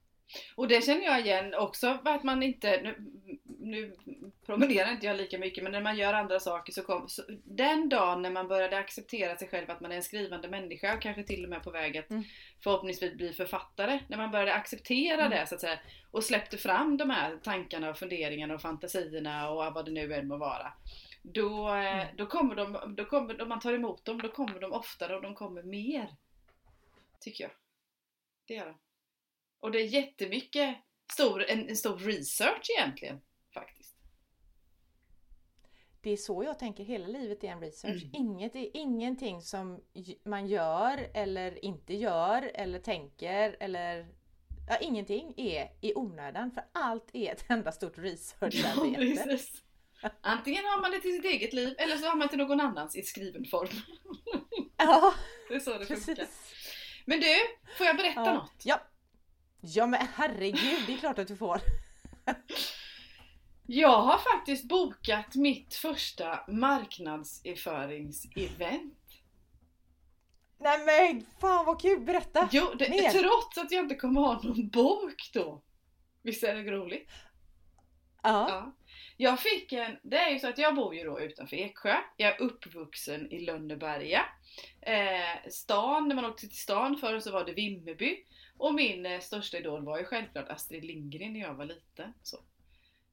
Och 0.56 0.68
det 0.68 0.86
känner 0.86 1.04
jag 1.04 1.20
igen 1.22 1.54
också 1.54 2.00
att 2.06 2.24
man 2.24 2.44
inte, 2.44 2.82
nu, 2.82 2.96
nu 3.60 3.96
promenerar 4.46 4.92
inte 4.92 5.06
jag 5.06 5.18
lika 5.18 5.38
mycket 5.38 5.64
men 5.64 5.72
när 5.72 5.82
man 5.82 5.98
gör 5.98 6.14
andra 6.14 6.40
saker 6.40 6.74
så 6.74 6.84
kom, 6.84 7.10
så, 7.10 7.22
den 7.44 7.90
dagen 7.90 8.22
när 8.22 8.32
man 8.32 8.48
började 8.48 8.78
acceptera 8.78 9.38
sig 9.38 9.48
själv 9.48 9.72
att 9.72 9.82
man 9.82 9.92
är 9.92 9.96
en 9.96 10.04
skrivande 10.04 10.50
människa 10.50 10.96
och 10.96 11.02
kanske 11.02 11.24
till 11.24 11.44
och 11.44 11.50
med 11.50 11.64
på 11.64 11.72
väg 11.72 11.98
att 11.98 12.10
Mm. 12.10 12.24
förhoppningsvis 12.64 13.14
bli 13.14 13.34
författare. 13.34 14.00
När 14.08 14.18
man 14.18 14.32
började 14.32 14.54
acceptera 14.54 15.22
Mm. 15.26 15.30
det 15.30 15.48
så 15.48 15.56
att 15.56 15.62
säga 15.62 15.80
och 16.12 16.24
släppte 16.24 16.58
fram 16.58 16.98
de 16.98 17.10
här 17.10 17.38
tankarna 17.44 17.90
och 17.90 17.98
funderingarna 17.98 18.54
och 18.54 18.62
fantasierna 18.62 19.50
och 19.50 19.74
vad 19.74 19.86
det 19.86 19.92
nu 19.92 20.14
än 20.14 20.28
må 20.28 20.38
vara. 20.38 20.74
Då, 21.22 21.70
eh, 21.70 22.02
Mm. 22.02 22.16
då 22.18 22.26
kommer 22.26 22.56
de, 22.56 22.96
då 22.96 23.06
kommer, 23.06 23.42
om 23.42 23.50
man 23.50 23.60
tar 23.60 23.74
emot 23.74 24.06
dem, 24.06 24.22
då 24.22 24.30
kommer 24.30 24.60
de 24.60 24.72
oftare 24.74 25.16
och 25.16 25.22
de 25.22 25.36
kommer 25.36 25.64
mer. 25.64 26.08
Tycker 27.20 27.44
jag. 27.44 27.52
Det 28.48 28.54
gör 28.54 28.66
de. 28.66 28.76
Och 29.64 29.72
det 29.72 29.80
är 29.82 29.86
jättemycket 29.86 30.76
stor, 31.14 31.44
en, 31.50 31.70
en 31.70 31.76
stor 31.78 31.98
research 31.98 32.70
egentligen. 32.78 33.22
Faktiskt. 33.54 33.96
Det 36.02 36.10
är 36.12 36.18
så 36.18 36.44
jag 36.44 36.60
tänker, 36.60 36.84
hela 36.84 37.08
livet 37.08 37.44
är 37.44 37.48
en 37.48 37.60
research. 37.62 38.04
Mm. 38.04 38.16
Inget 38.16 38.56
är 38.56 38.78
ingenting 38.78 39.42
som 39.42 39.84
man 40.26 40.48
gör 40.48 41.10
eller 41.14 41.66
inte 41.66 41.94
gör 41.96 42.52
eller 42.54 42.80
tänker 42.80 43.58
eller 43.60 44.08
ja, 44.70 44.78
ingenting 44.82 45.34
är 45.38 45.70
i 45.82 45.94
onödan 45.96 46.52
för 46.52 46.64
allt 46.72 47.10
är 47.14 47.32
ett 47.32 47.46
enda 47.50 47.72
stort 47.72 47.98
researcharbete. 47.98 49.00
precis. 49.26 49.62
Antingen 50.22 50.66
har 50.66 50.82
man 50.82 50.92
det 50.92 51.00
till 51.00 51.16
sitt 51.16 51.26
eget 51.26 51.54
liv 51.54 51.76
eller 51.78 51.98
så 51.98 52.06
har 52.08 52.16
man 52.16 52.30
till 52.30 52.38
någon 52.38 52.60
annans 52.60 52.96
i 52.96 53.04
skriven 53.04 53.46
form. 53.46 53.70
Ja, 54.78 55.14
Det 55.50 55.56
är 55.56 55.60
så 55.60 55.78
det 55.78 55.86
funkar. 55.86 55.96
precis. 56.16 56.54
Men 57.06 57.20
du, 57.20 57.36
får 57.78 57.86
jag 57.86 57.98
berätta 57.98 58.22
Ja. 58.26 58.34
något? 58.34 58.62
Ja. 58.64 58.82
Ja 59.64 59.88
men 59.88 60.08
herregud, 60.16 60.84
det 60.88 60.94
är 60.94 60.98
klart 60.98 61.20
att 61.20 61.28
du 61.28 61.38
får. 61.38 61.62
Jag 63.66 64.02
har 64.02 64.18
faktiskt 64.18 64.66
bokat 64.66 65.36
mitt 65.36 65.76
första 65.76 66.40
marknadsföringsevent. 66.48 69.00
Nej 70.60 70.86
men 70.86 71.26
fan 71.42 71.66
vad 71.66 71.82
kul, 71.82 72.00
berätta! 72.00 72.50
Jo, 72.52 72.74
det, 72.80 72.90
Mer. 72.90 73.10
trots 73.10 73.58
att 73.58 73.72
jag 73.72 73.84
inte 73.84 73.96
kommer 73.96 74.22
ha 74.22 74.42
någon 74.42 74.70
bok 74.70 75.30
då. 75.34 75.64
Visst 76.22 76.44
är 76.44 76.56
det 76.56 76.72
roligt? 76.72 77.10
Ja. 78.24 78.50
Ja. 78.50 78.76
Jag 79.18 79.40
fick 79.40 79.74
en, 79.74 79.98
det 80.04 80.18
är 80.18 80.30
ju 80.30 80.40
så 80.40 80.50
att 80.50 80.58
jag 80.58 80.76
bor 80.76 80.96
ju 80.96 81.04
då 81.04 81.20
utanför 81.20 81.56
Eksjö. 81.56 81.96
Jag 82.18 82.32
är 82.32 82.42
uppvuxen 82.42 83.32
i 83.32 83.40
Lönneberga. 83.40 84.26
Eh, 84.82 85.50
stan, 85.50 86.08
när 86.08 86.16
man 86.16 86.26
åkte 86.26 86.48
till 86.48 86.58
stan 86.58 86.98
förr 86.98 87.20
så 87.20 87.32
var 87.32 87.46
det 87.46 87.54
Vimmerby. 87.54 88.26
Och 88.64 88.74
min 88.74 89.06
eh, 89.06 89.20
största 89.20 89.58
idol 89.58 89.86
var 89.86 89.98
ju 90.00 90.06
självklart 90.06 90.50
Astrid 90.50 90.86
Lindgren 90.86 91.34
när 91.34 91.40
jag 91.40 91.54
var 91.54 91.66
liten. 91.66 92.14
Så. 92.24 92.38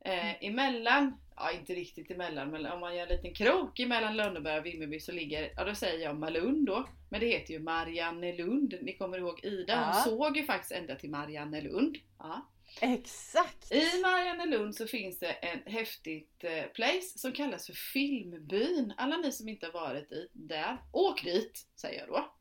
Eh, 0.04 0.44
emellan, 0.44 1.20
ja 1.36 1.52
inte 1.52 1.74
riktigt 1.74 2.10
emellan, 2.10 2.50
men 2.50 2.66
om 2.66 2.80
man 2.80 2.96
gör 2.96 3.02
en 3.02 3.08
liten 3.08 3.34
krok 3.34 3.80
emellan 3.80 4.16
Lönneberg 4.16 4.58
och 4.58 4.66
Vimmerby 4.66 5.00
så 5.00 5.12
ligger, 5.12 5.52
ja 5.56 5.64
då 5.64 5.74
säger 5.74 6.04
jag 6.04 6.16
Malund 6.18 6.66
då. 6.66 6.88
Men 7.10 7.20
det 7.20 7.26
heter 7.26 7.54
ju 7.54 7.60
Mariannelund. 7.60 8.74
Ni 8.82 8.96
kommer 8.96 9.18
ihåg 9.18 9.44
Ida? 9.44 9.74
Hon 9.74 9.84
Ja. 9.84 9.92
såg 10.04 10.36
ju 10.36 10.44
faktiskt 10.44 10.72
ända 10.72 10.94
till 10.94 11.10
Mariannelund. 11.10 11.96
Ja. 12.18 12.46
Exakt! 12.80 13.72
I 13.72 14.00
Mariannelund 14.02 14.74
så 14.74 14.86
finns 14.86 15.18
det 15.18 15.32
en 15.32 15.72
häftigt 15.72 16.44
eh, 16.44 16.64
place 16.64 17.18
som 17.18 17.32
kallas 17.32 17.66
för 17.66 17.72
Filmbyn. 17.72 18.92
Alla 18.96 19.16
ni 19.16 19.32
som 19.32 19.48
inte 19.48 19.66
har 19.66 19.72
varit 19.72 20.12
i 20.12 20.28
där, 20.32 20.78
åk 20.92 21.24
dit 21.24 21.66
säger 21.76 21.98
jag 22.00 22.08
då. 22.08 22.34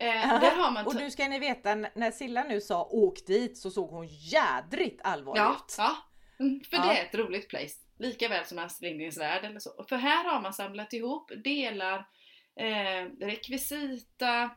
Eh, 0.00 0.86
Och 0.86 0.94
nu 0.94 1.10
ska 1.10 1.28
ni 1.28 1.38
veta, 1.38 1.74
när 1.74 2.10
Silla 2.10 2.44
nu 2.44 2.60
sa 2.60 2.84
åk 2.84 3.26
dit 3.26 3.58
så 3.58 3.70
såg 3.70 3.90
hon 3.90 4.06
jädrigt 4.08 5.00
allvarlig 5.04 5.40
Ja, 5.42 5.56
ut. 5.68 5.74
ja. 5.78 5.96
Mm, 6.40 6.60
för 6.70 6.76
Ja. 6.76 6.82
det 6.86 6.98
är 6.98 7.04
ett 7.04 7.14
roligt 7.14 7.48
place. 7.48 7.74
Lika 7.98 8.28
väl 8.28 8.44
som 8.44 8.58
Astrid 8.58 8.90
Lindgrens 8.90 9.18
Värld 9.18 9.44
eller 9.44 9.58
så. 9.58 9.84
För 9.88 9.96
här 9.96 10.24
har 10.24 10.40
man 10.42 10.52
samlat 10.52 10.92
ihop 10.92 11.30
delar, 11.44 11.98
eh, 12.56 13.26
rekvisita, 13.26 14.50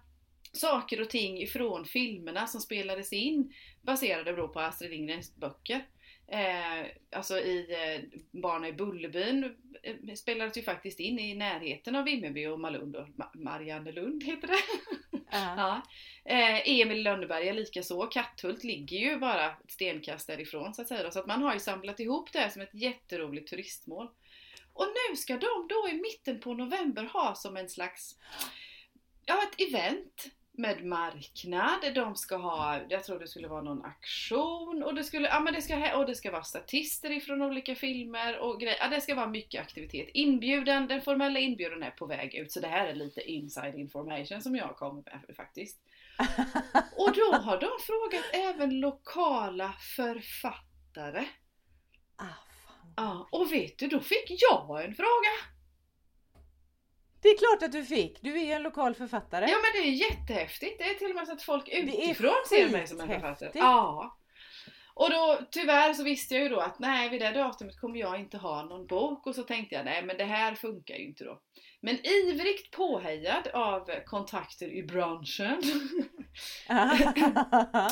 saker 0.54 1.02
och 1.02 1.10
ting 1.10 1.38
ifrån 1.42 1.86
filmerna 1.86 2.48
som 2.48 2.62
spelades 2.62 3.14
in 3.14 3.54
baserade 3.82 4.36
då 4.36 4.48
på 4.48 4.60
Astrid 4.60 4.92
Lindgrens 4.92 5.36
böcker. 5.36 5.86
Eh, 6.28 6.86
alltså 7.12 7.38
i 7.40 7.68
eh, 7.74 8.20
Barnen 8.42 8.70
i 8.70 8.74
Bullerbyn 8.74 9.44
eh, 9.84 10.14
spelades 10.16 10.58
ju 10.58 10.62
faktiskt 10.62 11.00
in 11.00 11.20
i 11.20 11.36
närheten 11.36 11.96
av 11.96 12.04
Vimmerby 12.04 12.48
och 12.48 12.60
Malund 12.60 12.96
och 12.96 13.08
Ma- 13.08 13.38
Mariannelund 13.44 14.24
heter 14.24 14.48
det. 14.48 14.54
Ja. 15.36 15.54
Ja. 15.58 15.82
Eh, 16.32 16.80
Emil 16.82 16.98
i 16.98 17.02
Lönneberga 17.02 17.54
likaså. 17.54 18.08
Katthult 18.08 18.64
ligger 18.64 18.98
ju 18.98 19.18
bara 19.18 19.46
ett 19.46 19.72
stenkast 19.72 20.28
därifrån 20.28 20.74
så 20.74 20.82
att 20.82 20.88
säga. 20.88 21.12
Så 21.12 21.20
att 21.20 21.28
man 21.28 21.42
har 21.42 21.54
ju 21.54 21.60
samlat 21.60 22.00
ihop 22.00 22.32
det 22.34 22.40
här 22.40 22.50
som 22.50 22.62
ett 22.62 22.74
jätteroligt 22.74 23.50
turistmål. 23.50 24.10
Och 24.74 24.88
nu 24.88 25.16
ska 25.16 25.34
de 25.34 25.68
då 25.70 25.90
i 25.90 25.94
mitten 25.94 26.40
på 26.40 26.54
november 26.54 27.04
ha 27.04 27.36
som 27.36 27.58
en 27.58 27.70
slags, 27.70 28.16
ja 29.26 29.44
ett 29.44 29.70
event 29.70 30.26
med 30.58 30.86
marknad. 30.86 31.94
De 31.96 32.16
ska 32.16 32.36
ha, 32.38 32.80
jag 32.90 33.04
tror 33.04 33.20
det 33.20 33.28
skulle 33.28 33.48
vara 33.48 33.62
någon 33.62 33.86
aktion 33.86 34.84
och 34.84 34.96
det 34.96 35.04
skulle, 35.04 35.28
ja 35.28 35.40
men 35.40 35.54
det 35.54 35.62
ska, 35.62 35.98
och 35.98 36.06
det 36.06 36.16
ska 36.16 36.32
vara 36.32 36.44
statister 36.44 37.12
ifrån 37.12 37.42
olika 37.42 37.76
filmer 37.76 38.40
och 38.40 38.60
grejer. 38.60 38.78
Ja, 38.80 38.88
det 38.88 39.02
ska 39.02 39.16
vara 39.16 39.28
mycket 39.28 39.62
aktivitet. 39.62 40.10
Inbjudan, 40.14 40.88
den 40.88 41.02
formella 41.02 41.40
inbjudan 41.40 41.84
är 41.84 41.92
på 41.92 42.06
väg 42.06 42.36
ut 42.36 42.52
så 42.52 42.60
det 42.60 42.68
här 42.68 42.88
är 42.88 42.96
lite 42.96 43.22
inside 43.22 43.76
information 43.76 44.42
som 44.42 44.56
jag 44.56 44.76
kommer 44.78 45.04
med 45.04 45.36
faktiskt. 45.36 45.80
Och 46.98 47.14
då 47.16 47.38
har 47.38 47.60
de 47.60 47.70
frågat 47.86 48.26
även 48.34 48.80
lokala 48.80 49.74
författare. 49.96 51.26
Ah, 52.16 52.24
fan. 52.66 52.94
Ja, 52.96 53.28
och 53.32 53.52
vet 53.52 53.78
du, 53.78 53.88
då 53.88 54.00
fick 54.00 54.26
jag 54.28 54.86
en 54.86 54.96
fråga. 54.96 55.55
Det 57.26 57.30
är 57.30 57.38
klart 57.38 57.64
att 57.64 57.72
du 57.72 57.86
fick, 57.86 58.22
du 58.22 58.40
är 58.40 58.46
ju 58.46 58.52
en 58.52 58.64
lokal 58.64 58.96
författare. 58.96 59.46
Ja 59.50 59.58
men 59.58 59.82
det 59.82 59.88
är 59.88 59.92
jättehäftigt. 59.92 60.78
Det 60.78 60.84
är 60.84 60.94
till 60.94 61.10
och 61.10 61.16
med 61.16 61.28
så 61.28 61.34
att 61.34 61.42
folk 61.42 61.70
utifrån 61.70 62.34
ser 62.50 62.70
mig 62.70 62.88
som 62.88 63.00
en 63.00 63.08
författare. 63.08 63.52
Ja. 63.54 64.18
Och 64.94 65.10
då 65.10 65.40
tyvärr 65.52 65.94
så 65.94 66.04
visste 66.04 66.34
jag 66.34 66.44
ju 66.44 66.50
då 66.50 66.60
att 66.60 66.80
nej 66.80 67.10
vid 67.10 67.22
det 67.22 67.32
datumet 67.32 67.80
kommer 67.80 68.00
jag 68.00 68.20
inte 68.20 68.38
ha 68.38 68.64
någon 68.64 68.88
bok 68.88 69.28
och 69.28 69.36
så 69.36 69.44
tänkte 69.44 69.76
jag 69.76 69.86
nej 69.86 70.06
men 70.06 70.18
det 70.18 70.24
här 70.24 70.56
funkar 70.56 70.96
ju 70.96 71.08
inte 71.08 71.24
då. 71.24 71.42
Men 71.82 72.06
ivrigt 72.06 72.72
påhejad 72.72 73.48
av 73.48 73.90
kontakter 74.06 74.74
i 74.74 74.84
branschen 74.84 75.58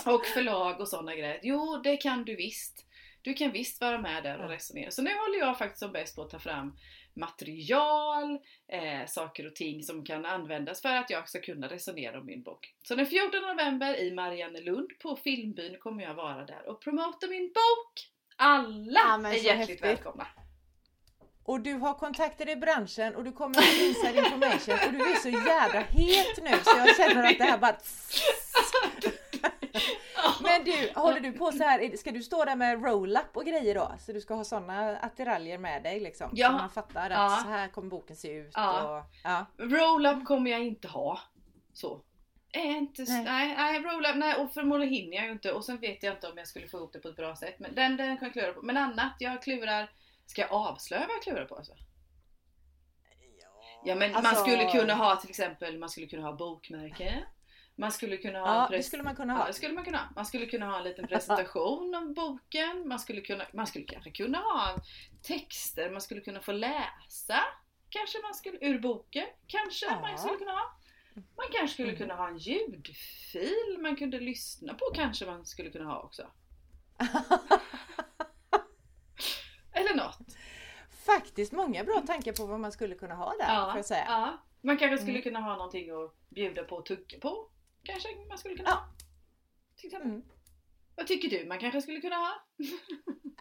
och 0.05 0.25
förlag 0.25 0.79
och 0.79 0.87
sådana 0.87 1.15
grejer. 1.15 1.39
Jo 1.43 1.81
det 1.83 1.97
kan 1.97 2.25
du 2.25 2.35
visst. 2.35 2.85
Du 3.21 3.33
kan 3.33 3.51
visst 3.51 3.81
vara 3.81 4.01
med 4.01 4.23
där 4.23 4.43
och 4.43 4.49
resonera. 4.49 4.91
Så 4.91 5.01
nu 5.01 5.09
håller 5.09 5.39
jag 5.39 5.57
faktiskt 5.57 5.79
som 5.79 5.91
bäst 5.91 6.15
på 6.15 6.21
att 6.21 6.29
ta 6.29 6.39
fram 6.39 6.73
material, 7.15 8.39
eh, 8.67 9.05
saker 9.07 9.47
och 9.47 9.55
ting 9.55 9.83
som 9.83 10.05
kan 10.05 10.25
användas 10.25 10.81
för 10.81 10.89
att 10.95 11.09
jag 11.09 11.29
ska 11.29 11.41
kunna 11.41 11.67
resonera 11.67 12.19
om 12.19 12.25
min 12.25 12.43
bok. 12.43 12.73
Så 12.83 12.95
den 12.95 13.05
14 13.05 13.41
november 13.41 13.99
i 13.99 14.11
Mariannelund 14.11 14.89
på 15.01 15.15
Filmbyn 15.15 15.77
kommer 15.79 16.03
jag 16.03 16.13
vara 16.13 16.45
där 16.45 16.69
och 16.69 16.81
promota 16.81 17.27
min 17.27 17.47
bok! 17.47 18.09
Alla 18.35 18.99
Ja, 19.23 19.27
är 19.29 19.33
hjärtligt 19.33 19.57
häftigt. 19.57 19.83
välkomna! 19.83 20.27
Och 21.45 21.61
du 21.61 21.73
har 21.73 21.93
kontakter 21.93 22.49
i 22.49 22.55
branschen 22.55 23.15
och 23.15 23.23
du 23.23 23.31
kommer 23.31 23.55
med 23.55 23.87
inside 23.87 24.15
information 24.25 24.77
och 24.87 24.93
du 24.93 25.11
är 25.11 25.15
så 25.15 25.29
jädra 25.29 25.79
het 25.79 26.37
nu 26.43 26.51
så 26.63 26.77
jag 26.77 26.95
känner 26.95 27.23
att 27.31 27.37
det 27.37 27.43
här 27.43 27.57
bara... 27.57 27.77
Men 30.43 30.63
du, 30.63 30.91
håller 30.95 31.19
du 31.19 31.31
på 31.31 31.51
så 31.51 31.63
här, 31.63 31.97
ska 31.97 32.11
du 32.11 32.23
stå 32.23 32.45
där 32.45 32.55
med 32.55 32.83
roll-up 32.83 33.37
och 33.37 33.45
grejer 33.45 33.75
då? 33.75 33.91
Så 33.99 34.11
du 34.13 34.21
ska 34.21 34.33
ha 34.33 34.43
sådana 34.43 34.97
attiraljer 34.97 35.57
med 35.57 35.83
dig 35.83 35.99
liksom? 35.99 36.29
Ja. 36.33 36.47
Så 36.47 36.53
man 36.53 36.69
fattar 36.69 37.09
att 37.09 37.31
Ja. 37.31 37.39
så 37.43 37.49
här 37.49 37.67
kommer 37.67 37.89
boken 37.89 38.15
se 38.15 38.31
ut 38.31 38.51
Ja. 38.53 38.97
och... 38.99 39.05
Ja. 39.23 39.45
Roll-up 39.57 40.25
kommer 40.25 40.51
jag 40.51 40.63
inte 40.63 40.87
ha. 40.87 41.19
Så. 41.73 42.01
Är 42.55 42.63
inte, 42.77 43.05
Nej. 43.07 43.23
nej, 43.23 43.55
nej, 43.57 43.79
roll-up, 43.79 44.15
nej 44.15 44.35
och 44.35 44.53
förmodligen 44.53 44.93
hinner 44.93 45.17
jag 45.17 45.25
ju 45.25 45.31
inte 45.31 45.51
och 45.53 45.65
sen 45.65 45.77
vet 45.79 46.03
jag 46.03 46.13
inte 46.13 46.27
om 46.27 46.37
jag 46.37 46.47
skulle 46.47 46.67
få 46.67 46.77
ihop 46.77 46.93
det 46.93 46.99
på 46.99 47.07
ett 47.07 47.15
bra 47.15 47.35
sätt. 47.35 47.55
Men 47.59 47.75
den, 47.75 47.97
den 47.97 48.17
kan 48.17 48.25
jag 48.25 48.33
klura 48.33 48.53
på. 48.53 48.61
Men 48.61 48.77
annat, 48.77 49.13
jag 49.19 49.41
klurar, 49.43 49.91
ska 50.25 50.41
jag 50.41 50.51
avslöja 50.51 51.07
vad 51.07 51.15
jag 51.15 51.23
klurar 51.23 51.45
på 51.45 51.55
alltså? 51.55 51.73
Ja 53.85 53.95
men 53.95 54.11
man 54.11 54.25
Alltså- 54.25 54.43
skulle 54.45 54.71
kunna 54.71 54.93
ha 54.93 55.15
till 55.15 55.29
exempel, 55.29 55.79
man 55.79 55.89
skulle 55.89 56.07
kunna 56.07 56.23
ha 56.23 56.33
bokmärke. 56.33 57.23
Man 57.75 57.91
skulle 57.91 58.17
kunna 58.17 58.39
ha 58.39 58.47
Ja, 58.55 58.65
en 58.65 58.71
det 58.71 58.83
skulle 58.83 59.03
man 59.03 59.15
kunna 59.15 59.33
Ja, 59.33 59.39
ha. 59.39 59.47
det 59.47 59.53
skulle 59.53 59.73
man 59.73 59.83
kunna 59.83 59.97
ha. 59.97 60.05
Man 60.15 60.25
skulle 60.25 60.45
kunna 60.45 60.65
ha 60.65 60.77
en 60.77 60.83
liten 60.83 61.07
presentation 61.07 61.95
om 61.95 62.13
boken. 62.13 62.87
Man 62.87 62.99
skulle, 62.99 63.21
kunna, 63.21 63.45
man 63.53 63.67
skulle 63.67 63.85
kanske 63.85 64.11
kunna 64.11 64.37
ha 64.37 64.75
texter 65.21 65.91
man 65.91 66.01
skulle 66.01 66.21
kunna 66.21 66.41
få 66.41 66.51
läsa. 66.51 67.39
Kanske 67.89 68.17
man 68.23 68.33
skulle, 68.33 68.57
ur 68.61 68.79
boken. 68.79 69.25
Kanske 69.47 69.85
Ja. 69.85 69.99
man 70.01 70.17
skulle 70.17 70.37
kunna 70.37 70.51
ha. 70.51 70.77
Man 71.15 71.45
kanske 71.51 71.73
skulle 71.73 71.95
kunna 71.95 72.15
ha 72.15 72.27
en 72.27 72.37
ljudfil 72.37 73.77
man 73.79 73.95
kunde 73.95 74.19
lyssna 74.19 74.73
på. 74.73 74.85
Kanske 74.95 75.25
man 75.25 75.45
skulle 75.45 75.69
kunna 75.69 75.85
ha 75.85 75.99
också. 76.01 76.27
Eller 79.71 79.95
något. 79.95 80.17
Faktiskt 81.05 81.51
många 81.53 81.83
bra 81.83 82.01
tankar 82.07 82.31
på 82.33 82.45
vad 82.45 82.59
man 82.59 82.71
skulle 82.71 82.95
kunna 82.95 83.15
ha 83.15 83.33
där 83.39 83.75
jag 83.75 83.85
säga. 83.85 84.05
ja. 84.07 84.37
Man 84.61 84.77
kanske 84.77 84.97
skulle 84.97 85.11
Mm. 85.11 85.21
kunna 85.23 85.39
ha 85.39 85.55
någonting 85.55 85.89
att 85.91 86.13
bjuda 86.29 86.63
på 86.63 86.75
och 86.75 86.85
tugga 86.85 87.19
på. 87.19 87.49
Kanske 87.83 88.09
man 88.29 88.37
skulle 88.37 88.55
kunna 88.55 88.69
Ja. 88.69 88.75
ha. 88.75 88.89
Till. 89.75 89.95
Mm. 89.95 90.21
Vad 90.95 91.07
tycker 91.07 91.29
du 91.29 91.45
man 91.45 91.59
kanske 91.59 91.81
skulle 91.81 92.01
kunna 92.01 92.15
ha? 92.15 92.45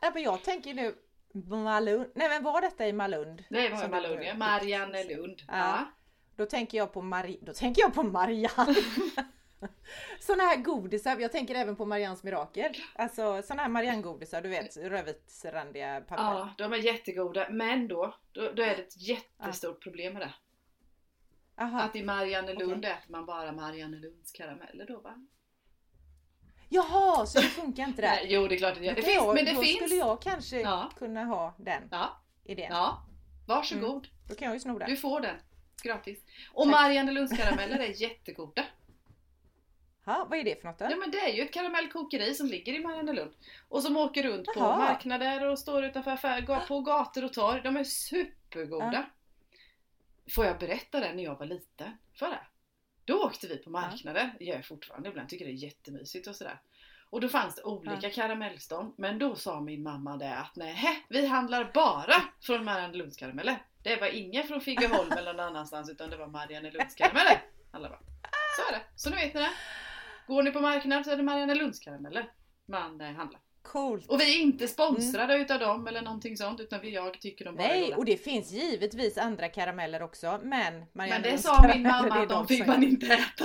Ja, 0.01 0.11
men 0.15 0.23
jag 0.23 0.43
tänker 0.43 0.75
nu 0.75 0.95
Malund. 1.35 2.07
Nej 2.15 2.29
men 2.29 2.43
var 2.43 2.61
detta 2.61 2.87
i 2.89 2.93
Malund? 2.93 3.45
Det 3.51 3.69
var 3.69 3.77
Som 3.79 3.91
Malund 3.91 4.23
ja. 4.23 4.35
Marianne 4.35 5.05
Lund. 5.05 5.43
Ja. 5.49 5.55
Ja. 5.57 5.93
Då 6.37 6.47
tänker 6.47 6.79
jag 6.79 6.93
på 6.93 7.03
Mari... 7.03 7.39
Då 7.43 7.53
tänker 7.53 7.83
jag 7.83 7.95
på 7.95 8.03
Marianne. 8.03 8.75
Såna 10.21 10.43
här 10.43 10.57
godisar, 10.57 11.17
jag 11.19 11.33
tänker 11.33 11.55
även 11.55 11.77
på 11.77 11.85
Marians 11.87 12.23
mirakel. 12.23 12.73
Alltså 12.95 13.43
såna 13.43 13.63
här 13.63 13.69
Marianne-godisar, 13.69 14.43
du 14.43 14.49
vet 14.49 14.77
rödvitsrandiga 14.77 16.01
papper. 16.01 16.23
ja, 16.23 16.55
de 16.59 16.73
är 16.73 16.77
jättegoda. 16.77 17.49
Men 17.51 17.89
då, 17.89 18.15
då, 18.33 18.53
då 18.53 18.63
är 18.63 18.77
det 18.77 18.83
ett 18.83 18.97
jättestort 19.09 19.83
problem 19.83 20.13
med 20.13 20.23
det. 20.23 20.35
Aha. 21.61 21.81
Att 21.81 21.97
i 21.97 22.03
Mariannelund 22.03 22.85
äter 22.85 23.11
man 23.13 23.27
bara 23.27 23.53
Mariannelunds 23.53 24.33
karameller 24.33 24.87
då 24.87 25.01
va? 25.01 25.15
Jaha, 26.69 27.27
så 27.27 27.41
det 27.41 27.47
funkar 27.49 27.85
inte 27.85 28.03
där. 28.03 28.09
Nej, 28.09 28.27
jo 28.31 28.49
det 28.49 28.55
är 28.55 28.59
klart 28.59 28.73
att. 28.73 28.83
Då 28.83 28.89
Det 28.89 29.03
finns, 29.03 29.15
jag, 29.15 29.35
men 29.35 29.45
det 29.45 29.53
då 29.53 29.63
finns. 29.63 29.77
skulle 29.77 29.95
jag 29.95 30.23
kanske 30.23 30.61
Ja. 30.61 30.91
kunna 30.99 31.25
ha 31.25 31.55
den 31.59 31.89
Ja, 31.91 32.23
idén. 32.45 32.69
ja. 32.73 33.03
Varsågod. 33.49 34.09
Då 34.29 34.35
kan 34.35 34.47
jag 34.47 34.55
ju 34.55 34.61
sno 34.61 34.79
den. 34.79 34.91
Du 34.91 34.97
får 34.97 35.21
den. 35.21 35.37
Gratis. 35.83 36.19
Och 36.53 36.65
Tack. 36.65 36.73
Mariannelunds 36.73 37.37
karameller 37.39 37.79
är 37.79 38.03
jättegoda. 38.03 38.65
Ja, 40.05 40.27
vad 40.31 40.39
är 40.39 40.45
det 40.45 40.61
för 40.61 40.69
något 40.69 40.79
då? 40.79 40.85
Ja 40.91 40.97
men 40.97 41.11
det 41.11 41.19
är 41.21 41.33
ju 41.33 41.43
ett 41.43 41.53
karamellkokeri 41.53 42.35
som 42.35 42.47
ligger 42.47 42.73
i 42.73 42.79
Mariannelund. 42.79 43.33
Och 43.69 43.83
som 43.83 43.97
åker 43.97 44.23
runt 44.23 44.47
på 44.47 44.53
Jaha. 44.57 44.79
marknader 44.79 45.47
och 45.49 45.59
står 45.59 45.85
utanför 45.85 46.11
affärer, 46.11 46.67
på 46.69 46.81
gator 46.81 47.25
och 47.25 47.33
torg. 47.33 47.61
De 47.63 47.77
är 47.77 47.85
supergoda. 47.85 49.07
Får 50.31 50.45
jag 50.45 50.59
berätta 50.59 51.01
det 51.01 51.15
när 51.15 51.23
jag 51.23 51.39
var 51.39 51.47
liten? 51.47 51.97
För 52.15 52.29
det? 52.29 52.41
Då 53.05 53.25
åkte 53.25 53.47
vi 53.47 53.57
på 53.57 53.71
marknader, 53.71 54.35
det 54.39 54.45
gör 54.45 54.55
jag 54.55 54.67
fortfarande 54.67 55.09
ibland, 55.09 55.29
tycker 55.29 55.45
det 55.45 55.51
är 55.51 55.65
jättemysigt 55.65 56.27
och 56.27 56.37
sådär. 56.37 56.61
Och 57.11 57.21
då 57.21 57.29
fanns 57.29 57.55
det 57.55 57.63
olika 57.63 58.11
karamellstånd, 58.11 58.95
men 58.99 59.19
då 59.19 59.35
sa 59.35 59.61
min 59.61 59.83
mamma 59.83 60.17
det 60.17 60.35
att 60.35 60.57
nej, 60.57 61.05
vi 61.09 61.27
handlar 61.27 61.71
bara 61.75 62.15
från 62.41 62.65
Mariannelunds 62.65 63.17
karameller. 63.17 63.67
Det 63.83 64.01
var 64.01 64.07
inga 64.07 64.43
från 64.43 64.61
Figeholm 64.61 65.13
eller 65.13 65.35
någon 65.35 65.47
annanstans 65.47 65.91
utan 65.91 66.11
det 66.11 66.17
var 66.17 66.27
Mariannelunds 66.27 66.95
karameller. 66.95 67.43
Alla 67.71 67.89
bara, 67.89 68.01
så 68.57 68.73
är 68.73 68.79
det. 68.79 68.85
Så 68.97 69.11
nu 69.11 69.17
vet 69.17 69.35
ni 69.35 69.41
det. 69.41 69.51
Går 70.27 70.43
ni 70.43 70.51
på 70.51 70.61
marknad 70.61 71.05
så 71.05 71.11
är 71.11 71.17
det 71.17 71.23
Mariannelunds 71.23 71.81
karameller 71.81 72.33
man 72.67 73.01
eh, 73.01 73.13
handlar. 73.13 73.41
Coolt! 73.63 74.07
Och 74.11 74.21
vi 74.21 74.39
är 74.39 74.43
inte 74.43 74.69
sponsrade 74.69 75.37
utav 75.37 75.59
dem 75.61 75.87
eller 75.87 76.03
någonting 76.03 76.37
sånt 76.37 76.61
utan 76.61 76.81
vi, 76.81 76.95
jag 76.95 77.21
tycker 77.21 77.45
de 77.45 77.57
bara 77.57 77.65
är 77.65 77.69
Nej, 77.69 77.85
goda. 77.85 77.97
och 77.97 78.05
det 78.05 78.17
finns 78.17 78.51
givetvis 78.53 79.19
andra 79.19 79.49
karameller 79.49 80.03
också, 80.03 80.41
men 80.43 80.75
Men 80.75 80.87
Marianne 80.93 81.23
det 81.23 81.29
Lunds 81.29 81.43
sa 81.43 81.69
min 81.75 81.83
mamma 81.83 82.15
det 82.15 82.21
är 82.21 82.23
att 82.23 82.29
de 82.29 82.47
fick 82.49 82.67
man 82.67 82.83
inte 82.83 83.07
äta. 83.07 83.45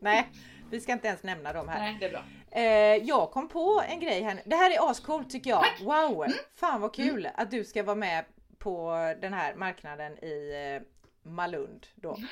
Nej, 0.00 0.28
Vi 0.70 0.80
ska 0.80 0.92
inte 0.92 1.08
ens 1.08 1.22
nämna 1.22 1.52
dem 1.52 1.68
här. 1.68 1.78
Nej, 1.78 1.96
det 2.00 2.06
är 2.06 2.10
bra. 2.10 2.24
Eh, 2.50 3.06
jag 3.08 3.30
kom 3.30 3.48
på 3.48 3.82
en 3.88 4.00
grej 4.00 4.22
här. 4.22 4.40
Det 4.44 4.56
här 4.56 4.70
är 4.70 4.90
ascoolt 4.90 5.30
tycker 5.30 5.50
jag. 5.50 5.62
Tack. 5.62 5.80
Wow! 5.80 6.26
Fan 6.54 6.80
vad 6.80 6.94
kul 6.94 7.28
att 7.34 7.50
du 7.50 7.64
ska 7.64 7.82
vara 7.82 7.96
med 7.96 8.24
på 8.58 8.92
den 9.20 9.32
här 9.32 9.54
marknaden 9.54 10.24
i 10.24 10.52
eh, 10.76 11.30
Malund 11.30 11.86
då. 11.94 12.16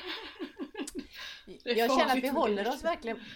Det 1.63 1.71
är 1.71 1.75
Jag 1.75 1.99
känner 1.99 2.17
att 2.17 2.23
vi 2.23 2.27
håller 2.27 2.63
det. 2.63 2.69
oss 2.69 2.83
verkligen... 2.83 3.19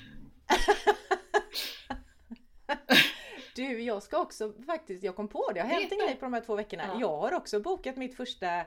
Du, 3.55 3.81
jag 3.81 4.03
ska 4.03 4.19
också 4.19 4.53
faktiskt, 4.65 5.03
jag 5.03 5.15
kom 5.15 5.27
på 5.27 5.47
det, 5.47 5.53
det 5.53 5.59
har 5.61 5.67
hänt 5.67 5.91
en 5.91 5.97
grej 5.97 6.15
på 6.15 6.25
de 6.25 6.33
här 6.33 6.41
två 6.41 6.55
veckorna. 6.55 6.83
Ja. 6.87 6.99
Jag 6.99 7.17
har 7.17 7.33
också 7.33 7.59
bokat 7.59 7.95
mitt 7.97 8.17
första 8.17 8.65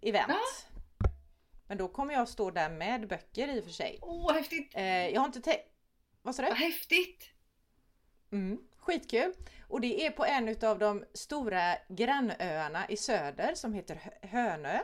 event. 0.00 0.30
Ah. 0.30 1.08
Men 1.66 1.78
då 1.78 1.88
kommer 1.88 2.14
jag 2.14 2.28
stå 2.28 2.50
där 2.50 2.70
med 2.70 3.08
böcker 3.08 3.48
i 3.56 3.60
och 3.60 3.64
för 3.64 3.70
sig. 3.70 3.98
Åh, 4.02 4.32
häftigt! 4.32 4.72
Eh, 4.74 5.08
jag 5.08 5.20
har 5.20 5.26
inte 5.26 5.40
tänkt... 5.40 5.64
Vad 6.22 6.34
sa 6.34 6.42
du? 6.42 6.48
Vad 6.48 6.58
häftigt! 6.58 7.30
Mm, 8.32 8.58
skitkul! 8.78 9.32
Och 9.68 9.80
det 9.80 10.06
är 10.06 10.10
på 10.10 10.24
en 10.24 10.48
utav 10.48 10.78
de 10.78 11.04
stora 11.14 11.76
grannöarna 11.88 12.88
i 12.88 12.96
söder 12.96 13.54
som 13.54 13.72
heter 13.72 13.94
Hö- 13.94 14.28
Hönö. 14.28 14.78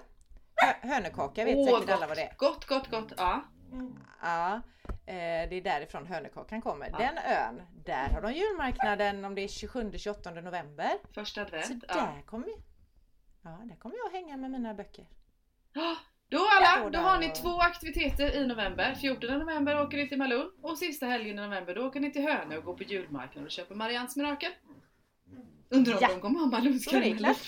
Hö, 0.55 0.89
hönökaka 0.89 1.45
vet 1.45 1.57
Åh, 1.57 1.79
säkert 1.81 1.95
alla 1.95 2.07
vad 2.07 2.17
det 2.17 2.23
är. 2.23 2.35
Gott, 2.37 2.65
gott, 2.65 2.91
gott. 2.91 3.13
Ja. 3.17 3.45
Ja, 4.23 4.55
eh, 4.55 4.61
det 5.07 5.57
är 5.57 5.61
därifrån 5.63 6.07
hönökakan 6.07 6.63
kommer. 6.63 6.89
Ja. 6.93 6.99
Den 6.99 7.19
ön, 7.19 7.63
där 7.85 8.09
har 8.09 8.21
de 8.23 8.33
julmarknaden 8.33 9.25
om 9.25 9.35
det 9.35 9.41
är 9.43 9.49
27-28 9.49 10.41
november. 10.43 10.91
Första 11.15 11.41
Så 11.41 11.47
advent. 11.57 11.85
Ja. 11.89 11.95
där 11.95 12.23
kommer, 12.23 12.49
ja, 13.45 13.61
där 13.65 13.77
kommer 13.77 13.97
jag 14.05 14.11
hänga 14.11 14.37
med 14.37 14.51
mina 14.51 14.75
böcker. 14.75 15.09
Då 16.29 16.39
alla, 16.61 16.91
då 16.91 16.99
har 16.99 17.19
ni 17.19 17.29
två 17.31 17.59
aktiviteter 17.61 18.37
i 18.37 18.47
november. 18.47 18.95
14 18.95 19.39
november 19.39 19.83
åker 19.83 19.97
ni 19.97 20.09
till 20.09 20.19
Malung 20.19 20.51
och 20.63 20.79
sista 20.79 21.07
helgen 21.07 21.39
i 21.39 21.43
november 21.43 21.75
då 21.75 21.87
åker 21.87 22.01
ni 22.01 22.13
till 22.13 22.23
Hönö 22.29 22.57
och 22.57 22.65
går 22.65 22.75
på 22.77 22.83
julmarknaden 22.83 23.45
och 23.45 23.51
köper 23.51 23.75
Mariannes 23.75 24.17
mirakel. 24.17 24.53
Undrar 25.71 25.93
om 25.95 25.99
Ja. 26.03 26.09
de 26.09 26.21
kommer 26.21 26.41
ha 26.41 26.47
Malungs 26.47 26.85
Då 26.85 26.97
är 26.97 27.01
det 27.01 27.07
karameller. 27.07 27.37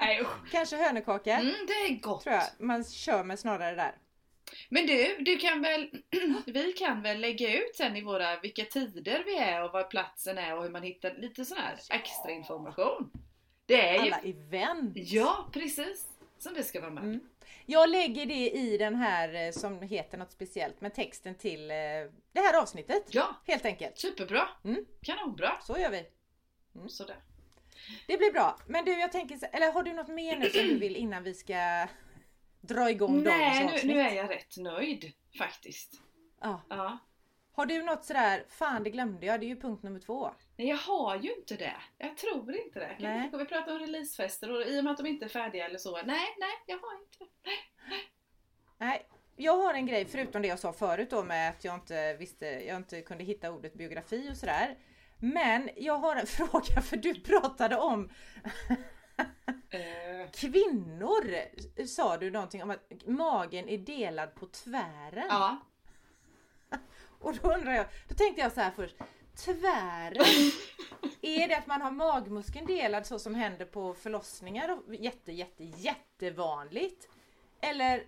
Nej 0.00 0.20
usch. 0.20 0.50
Kanske 0.50 0.76
hönökaka, 0.76 1.32
Mm, 1.34 1.54
det 1.66 1.72
är 1.72 2.00
gott. 2.00 2.22
tror 2.22 2.34
jag 2.34 2.44
man 2.58 2.84
kör 2.84 3.24
med 3.24 3.38
snarare 3.38 3.74
där. 3.76 3.94
Men 4.68 4.86
du, 4.86 5.16
du 5.20 5.36
kan 5.38 5.62
väl, 5.62 5.90
vi 6.46 6.72
kan 6.72 7.02
väl 7.02 7.20
lägga 7.20 7.58
ut 7.58 7.76
sen 7.76 7.96
i 7.96 8.02
våra 8.02 8.40
vilka 8.40 8.64
tider 8.64 9.22
vi 9.26 9.36
är 9.36 9.62
och 9.62 9.72
var 9.72 9.82
platsen 9.84 10.38
är 10.38 10.56
och 10.56 10.62
hur 10.62 10.70
man 10.70 10.82
hittar 10.82 11.14
lite 11.14 11.44
sån 11.44 11.58
här 11.58 11.78
extra 11.90 12.30
information. 12.32 13.10
Det 13.66 13.88
är 13.88 13.94
ju, 14.04 14.12
Alla 14.12 14.18
event! 14.18 14.92
ja 14.96 15.48
precis, 15.52 16.08
som 16.38 16.54
det 16.54 16.62
ska 16.62 16.80
vara 16.80 16.90
med. 16.90 17.04
Mm. 17.04 17.20
Jag 17.66 17.90
lägger 17.90 18.26
det 18.26 18.50
i 18.50 18.78
den 18.78 18.94
här 18.94 19.34
eh, 19.46 19.52
som 19.52 19.82
heter 19.82 20.18
något 20.18 20.32
speciellt 20.32 20.80
med 20.80 20.94
texten 20.94 21.34
till 21.34 21.70
eh, 21.70 21.76
det 22.32 22.40
här 22.40 22.62
avsnittet. 22.62 23.04
Ja, 23.10 23.36
Helt 23.46 23.64
enkelt. 23.64 23.98
superbra. 23.98 24.48
Mm. 24.64 24.84
Kanonbra. 25.02 25.52
Så 25.62 25.78
gör 25.78 25.90
vi. 25.90 26.06
Sådär. 26.88 27.16
Det 28.06 28.16
blir 28.18 28.32
bra. 28.32 28.58
Men 28.66 28.84
du, 28.84 29.00
jag 29.00 29.12
tänker, 29.12 29.38
eller 29.52 29.72
har 29.72 29.82
du 29.82 29.92
något 29.92 30.08
mer 30.08 30.36
nu 30.36 30.50
som 30.50 30.60
du 30.68 30.78
vill 30.78 30.96
innan 30.96 31.22
vi 31.22 31.34
ska 31.34 31.86
dra 32.66 32.90
igång 32.90 33.24
dagens 33.24 33.26
Nej, 33.26 33.64
avsnitt? 33.64 33.84
nu, 33.84 33.94
nu 33.94 34.00
är 34.00 34.14
jag 34.14 34.30
rätt 34.30 34.56
nöjd 34.56 35.12
faktiskt. 35.38 36.00
Ja. 36.40 36.62
Ja. 36.68 36.98
Har 37.52 37.66
du 37.66 37.82
något 37.82 38.04
sådär, 38.04 38.44
fan 38.48 38.82
det 38.82 38.90
glömde 38.90 39.26
jag, 39.26 39.40
det 39.40 39.46
är 39.46 39.48
ju 39.48 39.60
punkt 39.60 39.82
nummer 39.82 40.00
två. 40.00 40.30
Nej, 40.56 40.68
jag 40.68 40.76
har 40.76 41.16
ju 41.16 41.34
inte 41.34 41.56
det. 41.56 41.76
Jag 41.98 42.16
tror 42.16 42.54
inte 42.54 42.78
det. 42.78 42.96
Nej. 43.00 43.30
Vi 43.38 43.44
prata 43.44 43.72
om 43.72 43.78
releasefester 43.78 44.52
och 44.52 44.62
i 44.62 44.80
och 44.80 44.84
med 44.84 44.90
att 44.90 44.96
de 44.96 45.06
inte 45.06 45.24
är 45.24 45.28
färdiga 45.28 45.66
eller 45.66 45.78
så? 45.78 45.92
Nej, 45.92 46.36
nej, 46.38 46.50
jag 46.66 46.78
har 46.78 46.98
inte 46.98 47.18
det. 47.18 47.50
Nej, 48.78 49.06
jag 49.36 49.56
har 49.56 49.74
en 49.74 49.86
grej 49.86 50.06
förutom 50.06 50.42
det 50.42 50.48
jag 50.48 50.58
sa 50.58 50.72
förut 50.72 51.10
då 51.10 51.22
med 51.22 51.50
att 51.50 51.64
jag 51.64 51.74
inte 51.74 52.16
visste, 52.16 52.46
jag 52.46 52.76
inte 52.76 53.02
kunde 53.02 53.24
hitta 53.24 53.52
ordet 53.52 53.74
biografi 53.74 54.30
och 54.32 54.36
sådär. 54.36 54.78
Men 55.20 55.70
jag 55.76 55.96
har 55.98 56.16
en 56.16 56.26
fråga 56.26 56.82
för 56.82 56.96
du 56.96 57.20
pratade 57.20 57.76
om 57.76 58.10
Eh, 59.74 60.03
kvinnor. 60.32 61.34
Sa 61.86 62.16
du 62.16 62.30
någonting 62.30 62.62
om 62.62 62.70
att 62.70 63.06
magen 63.06 63.68
är 63.68 63.78
delad 63.78 64.34
på 64.34 64.46
tvären? 64.46 65.26
ja. 65.28 65.60
Och 67.20 67.34
då 67.36 67.52
undrar 67.54 67.72
jag, 67.72 67.86
då 68.08 68.14
tänkte 68.14 68.40
jag 68.40 68.52
så 68.52 68.60
här 68.60 68.70
först. 68.76 68.96
Tvären, 69.44 70.24
är 71.22 71.48
det 71.48 71.56
att 71.56 71.66
man 71.66 71.82
har 71.82 71.90
magmuskeln 71.90 72.66
delad 72.66 73.06
så 73.06 73.18
som 73.18 73.34
händer 73.34 73.64
på 73.66 73.94
förlossningar? 73.94 74.78
Jätte, 74.88 75.32
jätte, 75.32 75.64
jättevanligt. 75.64 77.08
Eller 77.60 77.98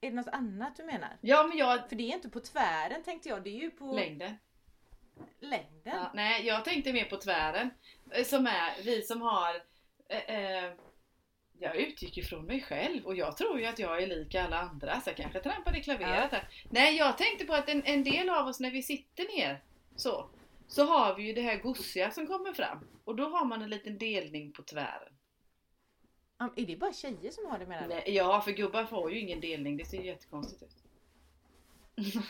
är 0.00 0.10
det 0.10 0.16
något 0.16 0.28
annat 0.28 0.76
du 0.76 0.84
menar? 0.84 1.16
ja, 1.20 1.46
men 1.48 1.58
jag... 1.58 1.88
För 1.88 1.96
det 1.96 2.02
är 2.02 2.14
inte 2.14 2.28
på 2.28 2.40
tvären 2.40 3.02
tänkte 3.02 3.28
jag, 3.28 3.42
det 3.44 3.50
är 3.50 3.60
ju 3.60 3.70
på 3.70 3.92
Längden. 3.92 4.36
längden. 5.40 5.94
Ja, 5.96 6.10
nej, 6.14 6.46
jag 6.46 6.64
tänkte 6.64 6.92
mer 6.92 7.04
på 7.04 7.16
tvären. 7.16 7.70
Eh, 8.10 8.24
Som 8.24 8.46
är 8.46 8.82
vi 8.84 9.02
som 9.02 9.22
har... 9.22 9.54
Eh, 10.08 10.34
eh, 10.36 10.72
jag 11.62 11.76
utgick 11.76 12.16
ju 12.16 12.22
från 12.22 12.44
mig 12.44 12.60
själv 12.60 13.06
och 13.06 13.16
jag 13.16 13.36
tror 13.36 13.60
ju 13.60 13.66
att 13.66 13.78
jag 13.78 14.02
är 14.02 14.06
lik 14.06 14.34
alla 14.34 14.60
andra 14.60 15.00
så 15.00 15.10
jag 15.10 15.16
kanske 15.16 15.40
trampade 15.40 15.78
i 15.78 15.82
klaveret 15.82 16.32
här. 16.32 16.48
Nej, 16.70 16.96
jag 16.96 17.18
tänkte 17.18 17.44
på 17.44 17.54
att 17.54 17.68
en, 17.68 17.82
en 17.84 18.04
del 18.04 18.30
av 18.30 18.46
oss 18.46 18.60
när 18.60 18.70
vi 18.70 18.82
sitter 18.82 19.36
ner 19.36 19.62
så, 19.96 20.30
så 20.66 20.84
har 20.84 21.14
vi 21.14 21.22
ju 21.22 21.32
det 21.32 21.40
här 21.42 21.56
gossiga 21.56 22.10
som 22.10 22.26
kommer 22.26 22.52
fram. 22.52 22.78
Och 23.04 23.16
då 23.16 23.28
har 23.28 23.44
man 23.44 23.62
en 23.62 23.70
liten 23.70 23.98
delning 23.98 24.52
på 24.52 24.62
tvären. 24.62 25.12
Ja, 26.38 26.52
Är 26.56 26.66
det 26.66 26.76
bara 26.76 26.92
tjejer 26.92 27.30
som 27.30 27.46
har 27.46 27.58
det 27.58 27.66
menar 27.66 27.88
du? 27.88 27.88
Nej, 27.88 28.04
ja, 28.06 28.40
för 28.40 28.50
gubbar 28.50 28.84
får 28.84 29.12
ju 29.12 29.20
ingen 29.20 29.40
delning. 29.40 29.76
Det 29.76 29.84
ser 29.84 29.98
ju 29.98 30.06
jättekonstigt 30.06 30.62
ut. 30.62 30.82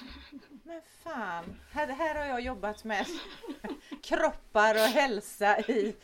Men 0.65 0.83
fan, 1.03 1.61
här, 1.71 1.89
här 1.89 2.15
har 2.15 2.27
jag 2.27 2.41
jobbat 2.41 2.85
med 2.85 3.07
kroppar 4.03 4.75
och 4.75 4.81
hälsa 4.81 5.61
i 5.61 5.95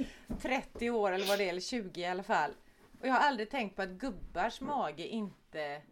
30 0.41 0.91
år 0.91 1.13
eller 1.13 1.27
vad 1.27 1.39
det 1.39 1.45
är, 1.45 1.49
eller 1.49 1.61
20 1.61 2.01
i 2.01 2.07
alla 2.07 2.23
fall. 2.23 2.51
Och 3.01 3.07
jag 3.07 3.13
har 3.13 3.21
aldrig 3.21 3.51
tänkt 3.51 3.77
på 3.77 3.83
att 3.83 3.89
gubbars 3.89 4.61
mage 4.61 5.07
inte 5.07 5.83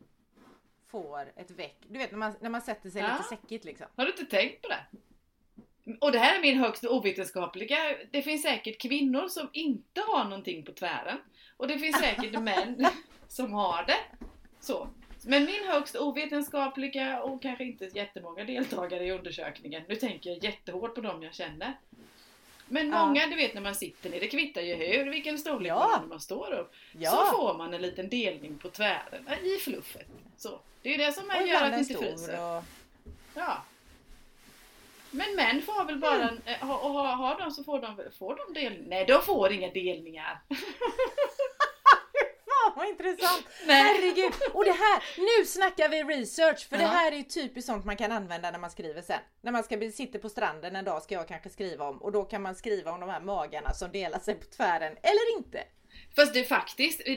får 0.87 1.33
ett 1.37 1.51
väck. 1.51 1.77
Du 1.89 1.99
vet 1.99 2.11
när 2.11 2.19
man, 2.19 2.33
när 2.41 2.51
man 2.51 2.61
sätter 2.63 2.91
sig 2.91 3.03
Ja. 3.03 3.09
lite 3.13 3.29
säckigt 3.29 3.65
liksom. 3.65 3.87
Har 3.97 4.05
du 4.05 4.11
inte 4.11 4.25
tänkt 4.25 4.63
på 4.63 4.69
det? 4.69 4.87
Och 6.01 6.13
det 6.13 6.19
här 6.19 6.39
är 6.39 6.43
min 6.43 6.59
högst 6.59 6.85
ovetenskapliga. 6.85 7.77
Det 8.11 8.23
finns 8.23 8.43
säkert 8.43 8.81
kvinnor 8.83 9.29
som 9.29 9.49
inte 9.53 10.01
har 10.01 10.25
någonting 10.25 10.65
på 10.65 10.73
tvären. 10.73 11.19
Och 11.57 11.69
det 11.69 11.79
finns 11.79 11.97
säkert 11.99 12.41
män 12.41 12.87
som 13.29 13.53
har 13.53 13.85
det. 13.87 14.27
Så. 14.61 14.89
Men 15.27 15.45
min 15.45 15.69
högst 15.69 15.97
ovetenskapliga 15.97 17.23
och 17.23 17.43
kanske 17.43 17.65
inte 17.65 17.85
jättemånga 17.85 18.45
deltagare 18.45 19.05
i 19.07 19.13
undersökningen. 19.13 19.83
Nu 19.89 19.95
tänker 19.95 20.31
jag 20.31 20.45
jättehårt 20.45 20.95
på 20.95 21.01
dem 21.01 21.23
jag 21.23 21.35
känner. 21.35 21.79
Men 22.69 22.89
Ja. 22.91 23.07
många, 23.07 23.27
du 23.27 23.37
vet 23.37 23.55
när 23.55 23.61
man 23.61 23.75
sitter 23.75 24.11
ner, 24.11 24.21
det 24.21 24.29
kvittar 24.29 24.61
ju 24.61 24.75
hur, 24.75 25.11
vilken 25.11 25.39
storlek 25.39 25.71
Ja. 25.71 26.03
man 26.09 26.21
står 26.21 26.53
upp. 26.53 26.73
Ja. 26.93 27.11
Så 27.11 27.37
får 27.37 27.55
man 27.55 27.75
en 27.75 27.83
liten 27.83 28.09
delning 28.09 28.59
på 28.59 28.69
tvären, 28.71 29.25
i 29.43 29.57
fluffet. 29.59 30.07
Så. 30.37 30.61
Det 30.83 30.89
är 30.89 30.99
ju 30.99 31.05
det 31.07 31.13
som 31.13 31.25
Och 31.41 31.47
gör 31.49 31.63
att 31.65 31.73
det 31.73 31.79
inte 31.79 31.95
fryser. 31.95 32.57
och... 32.57 32.65
Ja. 33.35 33.63
Men 35.11 35.35
män 35.37 35.63
får 35.63 35.85
väl 35.85 35.99
bara, 35.99 36.29
en, 36.29 36.41
eh, 36.45 36.59
ha- 36.67 36.79
och 36.79 36.91
har, 36.91 37.07
har 37.07 37.39
de 37.41 37.51
så 37.51 37.65
får 37.65 37.81
de, 37.81 37.97
får 38.19 38.37
de 38.47 38.61
del, 38.61 38.85
nej 38.87 39.05
de 39.05 39.23
får 39.23 39.53
inga 39.53 39.71
delningar. 39.71 40.39
Vad 42.77 42.89
intressant! 42.89 43.47
Nej. 43.67 43.83
Herregud! 43.83 44.33
Och 44.55 44.65
det 44.65 44.73
här, 44.73 45.03
nu 45.41 45.47
snackar 45.47 45.89
vi 45.89 46.03
research! 46.03 46.69
För 46.69 46.77
det 46.77 46.83
Ja. 46.83 46.89
här 46.89 47.13
är 47.13 47.17
ju 47.17 47.23
typiskt 47.23 47.67
sånt 47.67 47.85
man 47.85 47.97
kan 47.97 48.13
använda 48.13 48.51
när 48.51 48.59
man 48.59 48.71
skriver 48.71 49.03
sen. 49.03 49.21
När 49.43 49.53
man 49.53 49.63
ska 49.65 49.91
sitter 49.91 50.19
på 50.19 50.29
stranden 50.29 50.77
en 50.77 50.85
dag 50.85 51.03
ska 51.03 51.15
jag 51.15 51.29
kanske 51.29 51.51
skriva 51.51 51.89
om 51.89 52.03
och 52.03 52.13
då 52.13 52.25
kan 52.25 52.43
man 52.43 52.55
skriva 52.55 52.93
om 52.93 53.01
de 53.01 53.09
här 53.11 53.21
magarna 53.21 53.73
som 53.75 53.93
delar 53.93 54.19
sig 54.19 54.35
på 54.35 54.47
tvären, 54.47 54.93
eller 55.03 55.37
inte. 55.39 55.63
Fast 56.17 56.35
det 56.35 56.41
är 56.41 56.45
faktiskt, 56.45 57.03
det, 57.05 57.17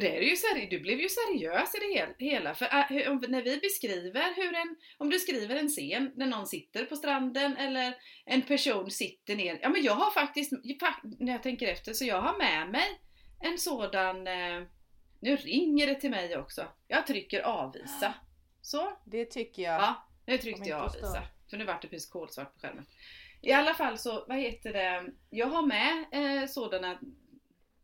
det 0.00 0.16
är 0.16 0.20
ju 0.22 0.36
seri, 0.36 0.66
du 0.70 0.80
blev 0.80 1.00
ju 1.00 1.08
seriös 1.08 1.74
i 1.74 1.78
det 1.78 1.94
hel, 1.98 2.08
hela. 2.18 2.54
För 2.54 2.64
äh, 2.64 3.10
om, 3.10 3.24
när 3.28 3.42
vi 3.42 3.56
beskriver 3.56 4.34
hur 4.36 4.54
en, 4.54 4.76
om 4.98 5.10
du 5.10 5.18
skriver 5.18 5.56
en 5.56 5.68
scen 5.68 6.12
när 6.16 6.26
någon 6.26 6.46
sitter 6.46 6.84
på 6.84 6.96
stranden 6.96 7.56
eller 7.56 7.94
en 8.26 8.42
person 8.42 8.90
sitter 8.90 9.36
ner. 9.36 9.58
Ja 9.62 9.68
men 9.68 9.82
jag 9.82 9.92
har 9.94 10.10
faktiskt, 10.10 10.52
fak- 10.52 11.16
när 11.20 11.32
jag 11.32 11.42
tänker 11.42 11.68
efter, 11.68 11.92
så 11.92 12.04
jag 12.04 12.20
har 12.20 12.38
med 12.38 12.70
mig 12.70 13.00
en 13.40 13.58
sådan, 13.58 14.26
eh, 14.26 14.62
nu 15.20 15.36
ringer 15.36 15.86
det 15.86 15.94
till 15.94 16.10
mig 16.10 16.36
också. 16.36 16.66
Jag 16.88 17.06
trycker 17.06 17.40
avvisa. 17.40 18.14
Så. 18.62 18.92
Det 19.04 19.24
tycker 19.24 19.62
jag. 19.62 19.80
Ja, 19.80 20.06
nu 20.26 20.38
tryckte 20.38 20.68
jag 20.68 20.80
avvisa. 20.80 21.22
För 21.50 21.56
nu 21.56 21.64
vart 21.64 21.82
det 21.82 21.88
precis 21.88 22.10
kolsvart 22.10 22.54
på 22.54 22.60
skärmen. 22.60 22.86
I 23.40 23.52
alla 23.52 23.74
fall 23.74 23.98
så, 23.98 24.24
vad 24.28 24.38
heter 24.38 24.72
det, 24.72 25.12
jag 25.30 25.46
har 25.46 25.62
med 25.62 26.04
eh, 26.12 26.48
sådana 26.48 26.98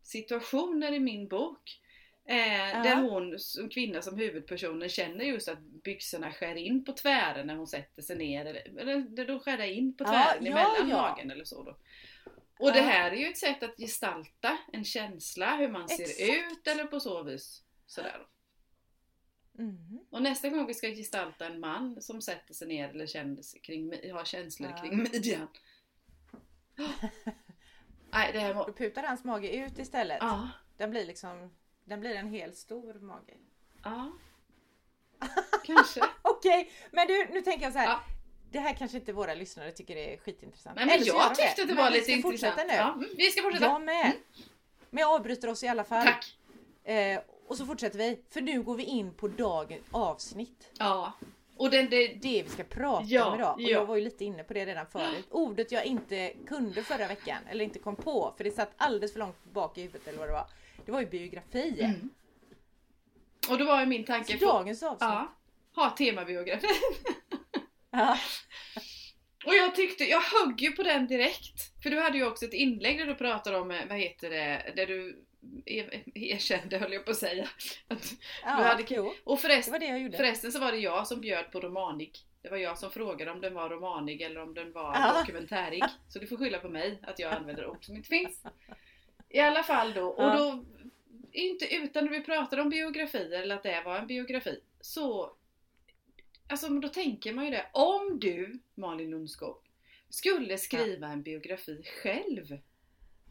situationer 0.02 0.92
i 0.92 1.00
min 1.00 1.28
bok. 1.28 1.80
Eh, 2.28 2.64
Ja. 2.74 2.82
Där 2.82 2.96
hon, 2.96 3.38
som 3.38 3.68
kvinna 3.68 4.02
som 4.02 4.18
huvudpersonen, 4.18 4.88
känner 4.88 5.24
just 5.24 5.48
att 5.48 5.60
byxorna 5.60 6.32
skär 6.32 6.54
in 6.54 6.84
på 6.84 6.92
tvären 6.92 7.46
när 7.46 7.56
hon 7.56 7.66
sätter 7.66 8.02
sig 8.02 8.16
ner. 8.16 8.44
Eller, 8.46 8.80
eller 8.80 9.26
de 9.26 9.40
skär 9.40 9.60
in 9.60 9.96
på 9.96 10.04
tvären 10.04 10.44
ja, 10.44 10.50
emellan 10.50 10.88
ja. 10.90 10.96
magen 10.96 11.30
eller 11.30 11.44
så 11.44 11.62
då. 11.62 11.76
Och 12.58 12.72
det 12.72 12.80
här 12.80 13.10
är 13.10 13.16
ju 13.16 13.26
ett 13.26 13.38
sätt 13.38 13.62
att 13.62 13.76
gestalta 13.78 14.58
en 14.72 14.84
känsla, 14.84 15.56
hur 15.56 15.68
man 15.68 15.88
ser 15.88 16.02
Exakt. 16.04 16.20
ut 16.52 16.66
eller 16.66 16.84
på 16.84 17.00
så 17.00 17.22
vis. 17.22 17.62
Sådär. 17.86 18.26
Mhm. 19.52 20.00
Och 20.10 20.22
nästa 20.22 20.48
gång 20.48 20.66
vi 20.66 20.74
ska 20.74 20.86
gestalta 20.88 21.46
en 21.46 21.60
man 21.60 22.02
som 22.02 22.20
sätter 22.22 22.54
sig 22.54 22.68
ner 22.68 22.88
eller 22.88 23.06
känner 23.06 23.42
sig 23.42 23.60
kring, 23.60 24.12
har 24.12 24.24
känslor 24.24 24.70
Ja. 24.70 24.76
kring 24.82 24.96
midjan. 25.02 25.48
Nej, 28.12 28.32
det 28.32 28.40
här 28.40 28.54
Då 28.54 28.58
var... 28.64 28.72
putar 28.72 29.02
hans 29.02 29.24
mage 29.24 29.50
ut 29.56 29.78
istället. 29.78 30.18
Ja, 30.20 30.48
Den 30.76 30.90
blir 30.90 31.06
liksom 31.06 31.54
den 31.84 32.00
blir 32.00 32.14
en 32.14 32.28
hel 32.28 32.54
stor 32.54 32.94
mage. 32.94 33.34
ja. 33.84 34.12
Kanske. 35.64 36.00
Okej, 36.22 36.70
men 36.92 37.06
du 37.06 37.28
nu 37.32 37.40
tänker 37.40 37.62
jag 37.64 37.72
så 37.72 37.78
här. 37.78 37.86
Ja. 37.86 38.00
Det 38.54 38.60
här 38.60 38.74
kanske 38.74 38.96
inte 38.98 39.12
våra 39.12 39.34
lyssnare 39.34 39.72
tycker 39.72 39.96
är 39.96 40.16
skitintressant. 40.16 40.76
Nej, 40.76 40.86
men 40.86 40.94
Eller 40.94 41.06
jag 41.06 41.34
tyckte 41.34 41.62
att 41.62 41.68
det 41.68 41.74
Men 41.74 41.84
var 41.84 41.90
lite 41.90 42.12
intressant. 42.12 42.56
nu. 42.56 42.74
Ja, 42.74 42.92
mm, 42.92 43.08
vi 43.16 43.30
ska 43.30 43.42
fortsätta. 43.42 43.64
Jag 43.64 43.82
med. 43.82 44.12
Men 44.90 45.00
jag 45.00 45.14
avbryter 45.14 45.48
oss 45.48 45.62
i 45.62 45.68
alla 45.68 45.84
fall. 45.84 46.04
Tack. 46.06 46.36
Eh, 46.84 47.20
och 47.46 47.56
så 47.56 47.66
fortsätter 47.66 47.98
vi. 47.98 48.20
För 48.30 48.40
nu 48.40 48.62
går 48.62 48.74
vi 48.74 48.82
in 48.84 49.14
på 49.14 49.28
dagens 49.28 49.82
avsnitt. 49.90 50.70
Ja. 50.78 51.12
Och 51.56 51.70
den, 51.70 51.90
det, 51.90 52.06
Det 52.06 52.42
vi 52.42 52.48
ska 52.48 52.64
prata 52.64 53.04
Ja, 53.06 53.24
om 53.24 53.38
idag. 53.38 53.54
Och 53.54 53.62
ja. 53.62 53.68
jag 53.68 53.86
var 53.86 53.96
ju 53.96 54.04
lite 54.04 54.24
inne 54.24 54.44
på 54.44 54.54
det 54.54 54.66
redan 54.66 54.86
förut. 54.86 55.26
Ordet 55.30 55.72
jag 55.72 55.84
inte 55.84 56.32
kunde 56.46 56.82
förra 56.82 57.06
veckan. 57.08 57.38
Eller 57.50 57.64
inte 57.64 57.78
kom 57.78 57.96
på. 57.96 58.34
För 58.36 58.44
det 58.44 58.50
satt 58.50 58.72
alldeles 58.76 59.12
för 59.12 59.18
långt 59.20 59.44
bak 59.44 59.78
i 59.78 59.82
huvudet 59.82 60.08
eller 60.08 60.18
vad 60.18 60.28
det 60.28 60.32
var. 60.32 60.46
Det 60.84 60.92
var 60.92 61.00
ju 61.00 61.06
biografi. 61.06 61.80
Mm. 61.80 62.10
och 63.50 63.58
då 63.58 63.64
var 63.64 63.80
ju 63.80 63.86
min 63.86 64.04
tanke... 64.04 64.38
Så 64.38 64.44
dagens 64.46 64.82
avsnitt. 64.82 65.00
ja, 65.00 65.34
ha 65.74 65.90
temabiografi. 65.90 66.66
Ja. 67.90 68.18
Och 69.46 69.54
jag 69.54 69.74
tyckte, 69.74 70.04
jag 70.04 70.20
högg 70.20 70.61
ju 70.61 70.72
på 70.72 70.83
den 70.83 71.07
direkt. 71.07 71.83
För 71.83 71.90
du 71.90 72.00
hade 72.00 72.18
ju 72.18 72.26
också 72.26 72.44
ett 72.44 72.52
inlägg 72.52 72.98
där 72.98 73.07
du 73.07 73.14
pratade 73.14 73.59
om, 73.59 73.70
eh, 73.70 73.87
vad 73.88 73.98
heter 73.98 74.30
det, 74.30 74.72
där 74.76 74.87
du 74.87 75.24
er- 75.66 76.02
erkände 76.14 76.78
höll 76.78 76.92
jag 76.92 77.04
på 77.04 77.11
att 77.11 77.16
säga. 77.16 77.48
Att 77.88 78.12
Ja, 78.42 78.48
hade- 78.50 78.85
jo, 78.88 79.14
Och 79.24 79.40
förresten, 79.40 79.80
det 79.80 80.16
förresten 80.16 80.52
så 80.52 80.61
var 80.61 80.72
det 80.72 80.78
jag 80.78 81.07
som 81.07 81.20
bjöd 81.20 81.52
på 81.52 81.61
romanig. 81.61 82.12
Det 82.42 82.48
var 82.50 82.57
jag 82.57 82.78
som 82.78 82.90
frågade 82.90 83.30
om 83.30 83.40
den 83.40 83.54
var 83.54 83.68
romanig 83.70 84.22
eller 84.22 84.40
om 84.42 84.54
den 84.54 84.72
var 84.72 84.94
Ja. 84.94 85.20
dokumentärig. 85.20 85.83
Så 86.09 86.18
du 86.18 86.26
får 86.26 86.37
skylla 86.37 86.59
på 86.59 86.68
mig 86.68 86.98
att 87.02 87.18
jag 87.18 87.33
använder 87.33 87.66
ord 87.66 87.85
som 87.85 87.96
inte 87.96 88.09
finns. 88.09 88.42
I 89.30 89.40
alla 89.40 89.62
fall 89.62 89.92
då, 89.92 90.07
och 90.09 90.22
Ja. 90.24 90.37
då, 90.38 90.64
inte 91.33 91.74
utan 91.74 92.04
när 92.04 92.12
vi 92.12 92.20
pratade 92.20 92.62
om 92.62 92.68
biografier 92.68 93.42
eller 93.42 93.54
att 93.54 93.62
det 93.62 93.83
var 93.85 93.98
en 93.98 94.07
biografi, 94.07 94.61
så 94.80 95.33
Alltså 96.48 96.70
men 96.70 96.80
då 96.80 96.88
tänker 96.88 97.33
man 97.33 97.44
ju 97.44 97.50
det, 97.50 97.66
om 97.72 98.18
du 98.20 98.59
Malin 98.74 99.11
Lundskog 99.11 99.57
skulle 100.09 100.59
skriva 100.59 101.07
en 101.09 101.22
biografi 101.22 101.83
själv, 102.02 102.59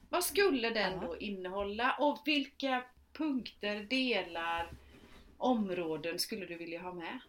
vad 0.09 0.23
skulle 0.23 0.69
den 0.69 0.93
Ja. 0.93 1.07
då 1.07 1.17
innehålla 1.17 1.95
och 1.99 2.21
vilka 2.25 2.83
punkter, 3.13 3.83
delar, 3.89 4.71
områden 5.37 6.19
skulle 6.19 6.45
du 6.45 6.55
vilja 6.55 6.81
ha 6.81 6.93
med? 6.93 7.19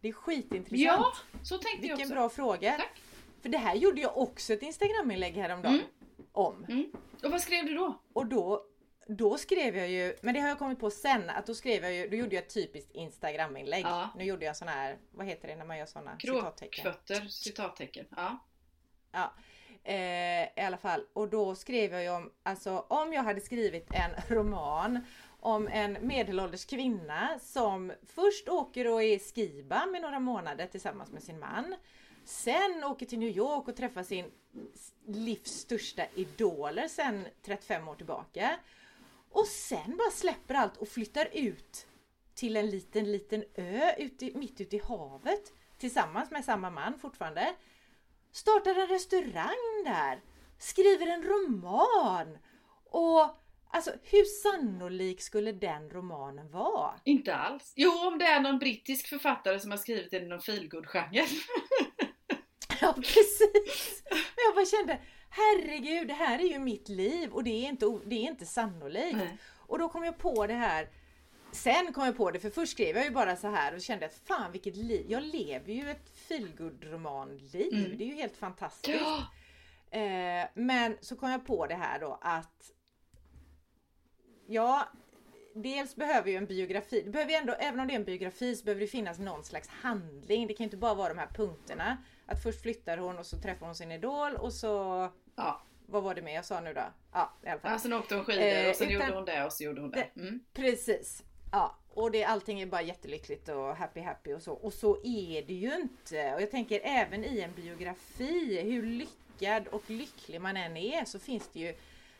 Det 0.00 0.08
är 0.08 0.12
skitintressant. 0.12 0.78
Ja, 0.80 1.12
så 1.42 1.58
tänkte 1.58 1.86
jag 1.86 1.96
Vilken 1.96 2.06
också. 2.06 2.14
bra 2.14 2.28
fråga. 2.28 2.72
Tack. 2.76 3.02
För 3.42 3.48
det 3.48 3.58
här 3.58 3.74
gjorde 3.74 4.00
jag 4.00 4.18
också 4.18 4.52
ett 4.52 4.62
Instagram-inlägg 4.62 5.34
häromdagen. 5.34 5.74
Mm. 5.74 5.86
Om. 6.32 6.64
Mm. 6.68 6.92
Och 7.24 7.30
vad 7.30 7.40
skrev 7.40 7.64
du 7.66 7.74
då? 7.74 8.02
Och 8.12 8.26
då, 8.26 8.64
då 9.08 9.38
skrev 9.38 9.76
jag 9.76 9.88
ju, 9.88 10.16
men 10.20 10.34
det 10.34 10.40
har 10.40 10.48
jag 10.48 10.58
kommit 10.58 10.80
på 10.80 10.90
sen, 10.90 11.30
att 11.30 11.46
då 11.46 11.54
skrev 11.54 11.82
jag 11.82 11.94
ju, 11.94 12.08
då 12.08 12.16
gjorde 12.16 12.34
jag 12.34 12.44
ett 12.44 12.54
typiskt 12.54 12.90
Instagram-inlägg. 12.92 13.84
Ja. 13.84 14.08
Nu 14.16 14.24
gjorde 14.24 14.44
jag 14.44 14.56
sån 14.56 14.68
här, 14.68 14.98
vad 15.10 15.26
heter 15.26 15.48
det 15.48 15.56
när 15.56 15.64
man 15.64 15.78
gör 15.78 15.86
såna 15.86 16.18
citattecken? 16.18 16.82
Kråkfötter, 16.82 17.28
citattecken. 17.28 18.06
Ja. 18.16 18.38
Ja. 19.12 19.32
Eh, 19.84 20.42
I 20.56 20.60
alla 20.66 20.76
fall, 20.76 21.04
och 21.12 21.28
då 21.28 21.54
skrev 21.54 21.92
jag 21.92 22.02
ju 22.02 22.10
om, 22.10 22.32
alltså 22.42 22.84
om 22.88 23.12
jag 23.12 23.22
hade 23.22 23.40
skrivit 23.40 23.88
en 23.90 24.36
roman 24.36 25.04
om 25.40 25.68
en 25.68 25.98
medelålders 26.00 26.64
kvinna 26.64 27.38
som 27.42 27.92
först 28.06 28.48
åker 28.48 28.92
och 28.92 29.02
är 29.02 29.16
i 29.16 29.18
Skiba 29.18 29.86
med 29.86 30.02
några 30.02 30.18
månader 30.18 30.66
tillsammans 30.66 31.12
med 31.12 31.22
sin 31.22 31.38
man. 31.38 31.74
Sen 32.24 32.84
åker 32.84 33.06
till 33.06 33.18
New 33.18 33.36
York 33.36 33.68
och 33.68 33.76
träffar 33.76 34.02
sin 34.02 34.30
livs 35.06 35.50
största 35.50 36.02
idoler 36.14 36.88
sen 36.88 37.26
35 37.42 37.88
år 37.88 37.94
tillbaka. 37.94 38.58
Och 39.38 39.46
sen 39.46 39.96
bara 39.96 40.10
släpper 40.10 40.54
allt 40.54 40.76
och 40.76 40.88
flyttar 40.88 41.28
ut 41.32 41.86
till 42.34 42.56
en 42.56 42.70
liten, 42.70 43.12
liten 43.12 43.44
ö 43.54 43.94
ute, 43.98 44.38
mitt 44.38 44.60
ute 44.60 44.76
i 44.76 44.82
havet 44.88 45.52
tillsammans 45.78 46.30
med 46.30 46.44
samma 46.44 46.70
man 46.70 46.98
fortfarande. 46.98 47.54
Startar 48.32 48.74
en 48.74 48.86
restaurang 48.86 49.84
där. 49.84 50.20
Skriver 50.58 51.06
en 51.06 51.22
roman. 51.22 52.38
Och 52.84 53.20
alltså 53.70 53.92
hur 54.02 54.24
sannolik 54.24 55.22
skulle 55.22 55.52
den 55.52 55.90
romanen 55.90 56.50
vara? 56.50 56.94
Inte 57.04 57.34
alls. 57.34 57.72
Jo, 57.76 57.90
om 57.90 58.18
det 58.18 58.26
är 58.26 58.40
någon 58.40 58.58
brittisk 58.58 59.08
författare 59.08 59.60
som 59.60 59.70
har 59.70 59.78
skrivit 59.78 60.10
den 60.10 60.22
i 60.22 60.28
någon 60.28 60.40
feelgood-genre. 60.40 61.26
Ja 62.80 62.92
precis! 62.92 64.02
Men 64.10 64.44
jag 64.46 64.54
bara 64.54 64.66
kände 64.66 65.00
herregud 65.38 66.08
det 66.08 66.14
här 66.14 66.38
är 66.38 66.52
ju 66.52 66.58
mitt 66.58 66.88
liv 66.88 67.32
och 67.32 67.44
det 67.44 67.50
är 67.50 67.68
inte, 67.68 67.98
det 68.04 68.16
är 68.16 68.30
inte 68.30 68.46
sannolikt. 68.46 69.16
Nej. 69.16 69.38
Och 69.56 69.78
då 69.78 69.88
kom 69.88 70.04
jag 70.04 70.18
på 70.18 70.46
det 70.46 70.54
här 70.54 70.88
Sen 71.52 71.92
kom 71.92 72.04
jag 72.04 72.16
på 72.16 72.30
det 72.30 72.40
för 72.40 72.50
först 72.50 72.72
skrev 72.72 72.96
jag 72.96 73.04
ju 73.04 73.10
bara 73.10 73.36
så 73.36 73.48
här 73.48 73.74
och 73.74 73.80
kände 73.80 74.06
att 74.06 74.14
fan 74.14 74.52
vilket 74.52 74.76
liv. 74.76 75.06
Jag 75.08 75.22
lever 75.22 75.72
ju 75.72 75.90
ett 75.90 76.10
feelgood 76.28 76.84
romanliv. 76.84 77.74
Mm. 77.74 77.98
Det 77.98 78.04
är 78.04 78.08
ju 78.08 78.14
helt 78.14 78.36
fantastiskt. 78.36 79.00
Ja. 79.00 79.26
Eh, 79.98 80.48
men 80.54 80.96
så 81.00 81.16
kom 81.16 81.30
jag 81.30 81.46
på 81.46 81.66
det 81.66 81.74
här 81.74 82.00
då 82.00 82.18
att 82.22 82.72
Ja, 84.50 84.88
dels 85.54 85.96
behöver 85.96 86.30
ju 86.30 86.36
en 86.36 86.46
biografi, 86.46 87.02
det 87.02 87.10
behöver 87.10 87.32
ju 87.32 87.36
ändå, 87.36 87.52
även 87.52 87.80
om 87.80 87.86
det 87.86 87.94
är 87.94 87.98
en 87.98 88.04
biografi 88.04 88.56
så 88.56 88.64
behöver 88.64 88.80
det 88.80 88.86
finnas 88.86 89.18
någon 89.18 89.44
slags 89.44 89.68
handling. 89.68 90.46
Det 90.46 90.54
kan 90.54 90.64
ju 90.64 90.66
inte 90.66 90.76
bara 90.76 90.94
vara 90.94 91.08
de 91.08 91.18
här 91.18 91.26
punkterna. 91.26 91.96
Att 92.26 92.42
först 92.42 92.62
flyttar 92.62 92.98
hon 92.98 93.18
och 93.18 93.26
så 93.26 93.38
träffar 93.38 93.66
hon 93.66 93.74
sin 93.74 93.92
idol 93.92 94.34
och 94.36 94.52
så 94.52 95.08
ja. 95.38 95.60
Vad 95.86 96.02
var 96.02 96.14
det 96.14 96.22
mer 96.22 96.34
jag 96.34 96.44
sa 96.44 96.60
nu 96.60 96.74
då? 96.74 96.80
Ja, 97.12 97.32
i 97.44 97.48
alla 97.48 97.60
fall. 97.60 97.72
Ja, 97.72 97.78
sen 97.78 97.92
åkte 97.92 98.14
hon 98.14 98.24
skidor 98.24 98.42
Eh, 98.42 98.70
och 98.70 98.76
sen 98.76 98.88
utan- 98.88 99.00
gjorde 99.06 99.14
hon 99.16 99.24
det 99.24 99.44
och 99.44 99.52
så 99.52 99.64
gjorde 99.64 99.80
hon 99.80 99.90
det. 99.90 100.06
Mm. 100.16 100.40
Precis. 100.54 101.22
Ja, 101.52 101.76
och 101.94 102.10
det, 102.10 102.24
allting 102.24 102.60
är 102.60 102.66
bara 102.66 102.82
jättelyckligt 102.82 103.48
och 103.48 103.76
happy 103.76 104.00
happy 104.00 104.34
och 104.34 104.42
så. 104.42 104.52
Och 104.52 104.72
så 104.72 104.96
är 105.04 105.42
det 105.46 105.54
ju 105.54 105.74
inte. 105.74 106.34
Och 106.34 106.42
jag 106.42 106.50
tänker 106.50 106.80
även 106.84 107.24
i 107.24 107.40
en 107.40 107.52
biografi, 107.54 108.60
hur 108.62 108.82
lyckad 108.82 109.66
och 109.68 109.82
lycklig 109.90 110.40
man 110.40 110.56
än 110.56 110.76
är 110.76 111.04
så 111.04 111.18
finns 111.18 111.48
det 111.52 111.60
ju 111.60 111.74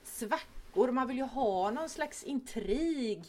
svackor. 0.04 0.90
Man 0.90 1.08
vill 1.08 1.16
ju 1.16 1.22
ha 1.24 1.70
någon 1.70 1.88
slags 1.88 2.24
intrig. 2.24 3.24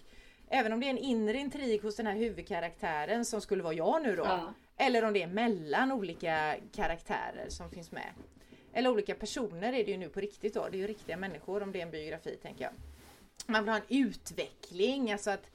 Även 0.49 0.73
om 0.73 0.79
det 0.79 0.85
är 0.85 0.89
en 0.89 0.97
inre 0.97 1.37
intrig 1.37 1.81
hos 1.81 1.95
den 1.95 2.07
här 2.07 2.15
huvudkaraktären 2.15 3.25
som 3.25 3.41
skulle 3.41 3.63
vara 3.63 3.73
jag 3.73 4.03
nu 4.03 4.15
då. 4.15 4.23
Ja. 4.23 4.53
Eller 4.77 5.05
om 5.05 5.13
det 5.13 5.23
är 5.23 5.27
mellan 5.27 5.91
olika 5.91 6.55
karaktärer 6.75 7.45
som 7.49 7.69
finns 7.69 7.91
med. 7.91 8.13
Eller 8.73 8.89
olika 8.89 9.15
personer 9.15 9.73
är 9.73 9.85
det 9.85 9.91
ju 9.91 9.97
nu 9.97 10.09
på 10.09 10.19
riktigt 10.19 10.53
då. 10.53 10.67
Det 10.69 10.77
är 10.77 10.79
ju 10.79 10.87
riktiga 10.87 11.17
människor 11.17 11.63
om 11.63 11.71
det 11.71 11.79
är 11.79 11.83
en 11.85 11.91
biografi 11.91 12.37
tänker 12.41 12.63
jag. 12.63 12.73
Man 13.45 13.63
vill 13.63 13.69
ha 13.69 13.77
en 13.77 13.85
utveckling, 14.07 15.11
alltså 15.11 15.31
att 15.31 15.51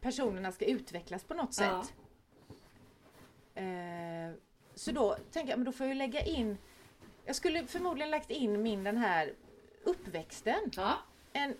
personerna 0.00 0.52
ska 0.52 0.64
utvecklas 0.64 1.24
på 1.24 1.34
något 1.34 1.56
Ja. 1.60 1.84
sätt. 1.84 1.94
Eh, 3.54 4.34
så 4.74 4.92
då 4.92 5.16
tänker 5.32 5.50
jag, 5.50 5.58
men 5.58 5.64
då 5.64 5.72
får 5.72 5.86
jag 5.86 5.96
lägga 5.96 6.20
in 6.24 6.58
Jag 7.24 7.36
skulle 7.36 7.66
förmodligen 7.66 8.10
lagt 8.10 8.30
in 8.30 8.62
min 8.62 8.84
den 8.84 8.96
här 8.96 9.32
uppväxten. 9.84 10.70
Ja. 10.76 10.94
En, 11.32 11.54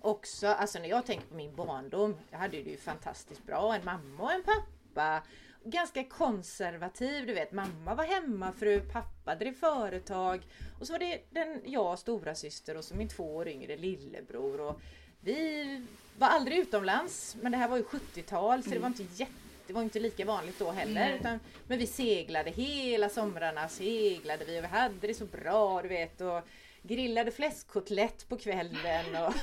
också, 0.00 0.46
alltså 0.46 0.78
när 0.78 0.88
jag 0.88 1.06
tänker 1.06 1.26
på 1.26 1.34
min 1.34 1.56
barndom, 1.56 2.16
jag 2.30 2.38
hade 2.38 2.62
det 2.62 2.70
ju 2.70 2.76
fantastiskt 2.76 3.46
bra. 3.46 3.74
En 3.74 3.84
mamma 3.84 4.22
och 4.22 4.32
en 4.32 4.42
pappa. 4.42 5.22
Ganska 5.68 6.04
konservativ, 6.04 7.26
du 7.26 7.34
vet. 7.34 7.52
Mamma 7.52 7.94
var 7.94 8.04
hemmafru, 8.04 8.80
pappa 8.80 9.34
drev 9.34 9.54
företag. 9.54 10.46
Och 10.80 10.86
så 10.86 10.92
var 10.92 10.98
det 10.98 11.20
den, 11.30 11.60
jag 11.64 11.98
stora 11.98 12.34
syster 12.34 12.76
och 12.76 12.84
så 12.84 12.94
min 12.94 13.08
två 13.08 13.36
år 13.36 13.48
yngre 13.48 13.76
lillebror. 13.76 14.60
Och 14.60 14.80
vi 15.20 15.86
var 16.18 16.28
aldrig 16.28 16.58
utomlands, 16.58 17.36
men 17.40 17.52
det 17.52 17.58
här 17.58 17.68
var 17.68 17.76
ju 17.76 17.82
70-tal 17.82 18.62
så 18.62 18.70
det 18.70 18.78
var 18.78 18.86
inte 18.86 19.06
jätte 19.14 19.32
det 19.66 19.72
var 19.72 19.82
inte 19.82 20.00
lika 20.00 20.24
vanligt 20.24 20.58
då 20.58 20.70
heller. 20.70 20.94
Nej. 20.94 21.16
Utan, 21.20 21.40
men 21.66 21.78
vi 21.78 21.86
seglade 21.86 22.50
hela 22.50 23.08
somrarna, 23.08 23.68
seglade 23.68 24.44
vi 24.44 24.58
och 24.58 24.62
vi 24.62 24.68
hade 24.68 25.06
det 25.06 25.14
så 25.14 25.24
bra 25.24 25.82
du 25.82 25.88
vet. 25.88 26.20
Och 26.20 26.40
grillade 26.86 27.30
fläskkotlett 27.30 28.28
på 28.28 28.36
kvällen. 28.36 29.24
Och, 29.26 29.34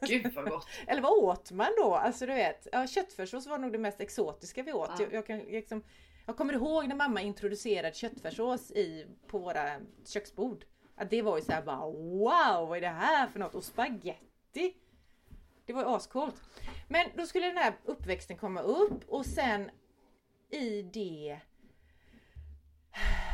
Gud 0.08 0.34
vad 0.34 0.48
gott. 0.48 0.66
eller 0.86 1.02
vad 1.02 1.12
åt 1.12 1.50
man 1.50 1.68
då? 1.76 1.94
Alltså 1.94 2.26
du 2.26 2.34
vet, 2.34 2.68
ja, 2.72 2.86
köttfärssås 2.86 3.46
var 3.46 3.58
nog 3.58 3.72
det 3.72 3.78
mest 3.78 4.00
exotiska 4.00 4.62
vi 4.62 4.72
åt. 4.72 4.90
Ja. 4.98 5.04
Jag, 5.04 5.12
jag, 5.12 5.26
kan, 5.26 5.38
liksom, 5.38 5.84
jag 6.26 6.36
kommer 6.36 6.54
ihåg 6.54 6.88
när 6.88 6.96
mamma 6.96 7.20
introducerade 7.20 7.94
köttfärssås 7.94 8.70
i, 8.70 9.06
på 9.26 9.38
våra 9.38 9.76
köksbord. 10.06 10.64
Att 10.96 11.10
det 11.10 11.22
var 11.22 11.36
ju 11.36 11.42
såhär 11.42 11.62
bara 11.62 11.86
wow, 11.86 12.68
vad 12.68 12.76
är 12.76 12.80
det 12.80 12.88
här 12.88 13.26
för 13.26 13.38
något? 13.38 13.54
Och 13.54 13.64
spaghetti! 13.64 14.74
Det 15.66 15.72
var 15.72 15.82
ju 15.82 15.88
ascoolt. 15.88 16.34
Men 16.88 17.06
då 17.16 17.26
skulle 17.26 17.46
den 17.46 17.56
här 17.56 17.74
uppväxten 17.84 18.36
komma 18.36 18.60
upp 18.60 19.08
och 19.08 19.26
sen 19.26 19.70
i 20.50 20.82
det 20.82 21.40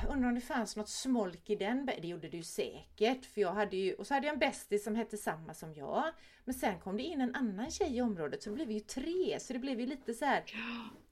undrar 0.09 0.29
om 0.29 0.35
det 0.35 0.41
fanns 0.41 0.77
något 0.77 0.89
smolk 0.89 1.51
i 1.51 1.57
den. 1.57 1.87
Det 1.87 2.09
gjorde 2.09 2.29
det 2.29 2.37
ju 2.37 2.43
säkert. 2.43 3.25
För 3.27 3.41
jag 3.41 3.53
hade 3.53 3.77
ju, 3.77 3.95
och 3.95 4.07
så 4.07 4.15
hade 4.15 4.27
jag 4.27 4.33
en 4.35 4.39
bästis 4.39 4.85
som 4.85 4.97
hette 4.97 5.17
samma 5.17 5.55
som 5.55 5.75
jag. 5.75 6.05
Men 6.45 6.55
sen 6.55 6.81
kom 6.81 6.97
det 6.97 7.03
in 7.03 7.21
en 7.21 7.35
annan 7.35 7.71
tjej 7.71 7.97
i 7.97 8.01
området 8.03 8.43
så 8.43 8.51
det 8.51 8.55
blev 8.55 8.71
ju 8.71 8.81
tre. 8.81 9.41
Så 9.41 9.53
det 9.53 9.59
blev 9.59 9.81
ju 9.81 9.87
lite 9.87 10.15
så 10.15 10.25
här. 10.25 10.45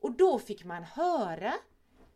Och 0.00 0.12
då 0.12 0.38
fick 0.38 0.64
man 0.64 0.84
höra 0.84 1.54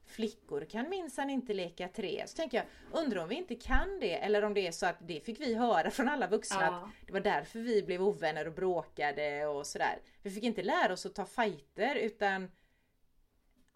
Flickor 0.06 0.64
kan 0.64 0.88
minsann 0.88 1.30
inte 1.30 1.54
leka 1.54 1.88
tre. 1.88 2.24
Så 2.26 2.36
tänker 2.36 2.56
jag, 2.56 2.66
undrar 3.02 3.22
om 3.22 3.28
vi 3.28 3.34
inte 3.34 3.54
kan 3.54 4.00
det 4.00 4.14
eller 4.14 4.44
om 4.44 4.54
det 4.54 4.66
är 4.66 4.72
så 4.72 4.86
att 4.86 4.96
det 5.00 5.20
fick 5.24 5.40
vi 5.40 5.54
höra 5.54 5.90
från 5.90 6.08
alla 6.08 6.26
vuxna 6.26 6.60
Ja. 6.60 6.66
att 6.66 7.06
det 7.06 7.12
var 7.12 7.20
därför 7.20 7.58
vi 7.58 7.82
blev 7.82 8.02
ovänner 8.02 8.46
och 8.46 8.54
bråkade 8.54 9.46
och 9.46 9.66
sådär. 9.66 9.98
Vi 10.22 10.30
fick 10.30 10.44
inte 10.44 10.62
lära 10.62 10.92
oss 10.92 11.06
att 11.06 11.14
ta 11.14 11.24
fighter 11.24 11.94
utan 11.94 12.50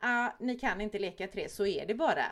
ah, 0.00 0.30
ni 0.40 0.58
kan 0.58 0.80
inte 0.80 0.98
leka 0.98 1.26
tre, 1.28 1.48
så 1.48 1.66
är 1.66 1.86
det 1.86 1.94
bara. 1.94 2.24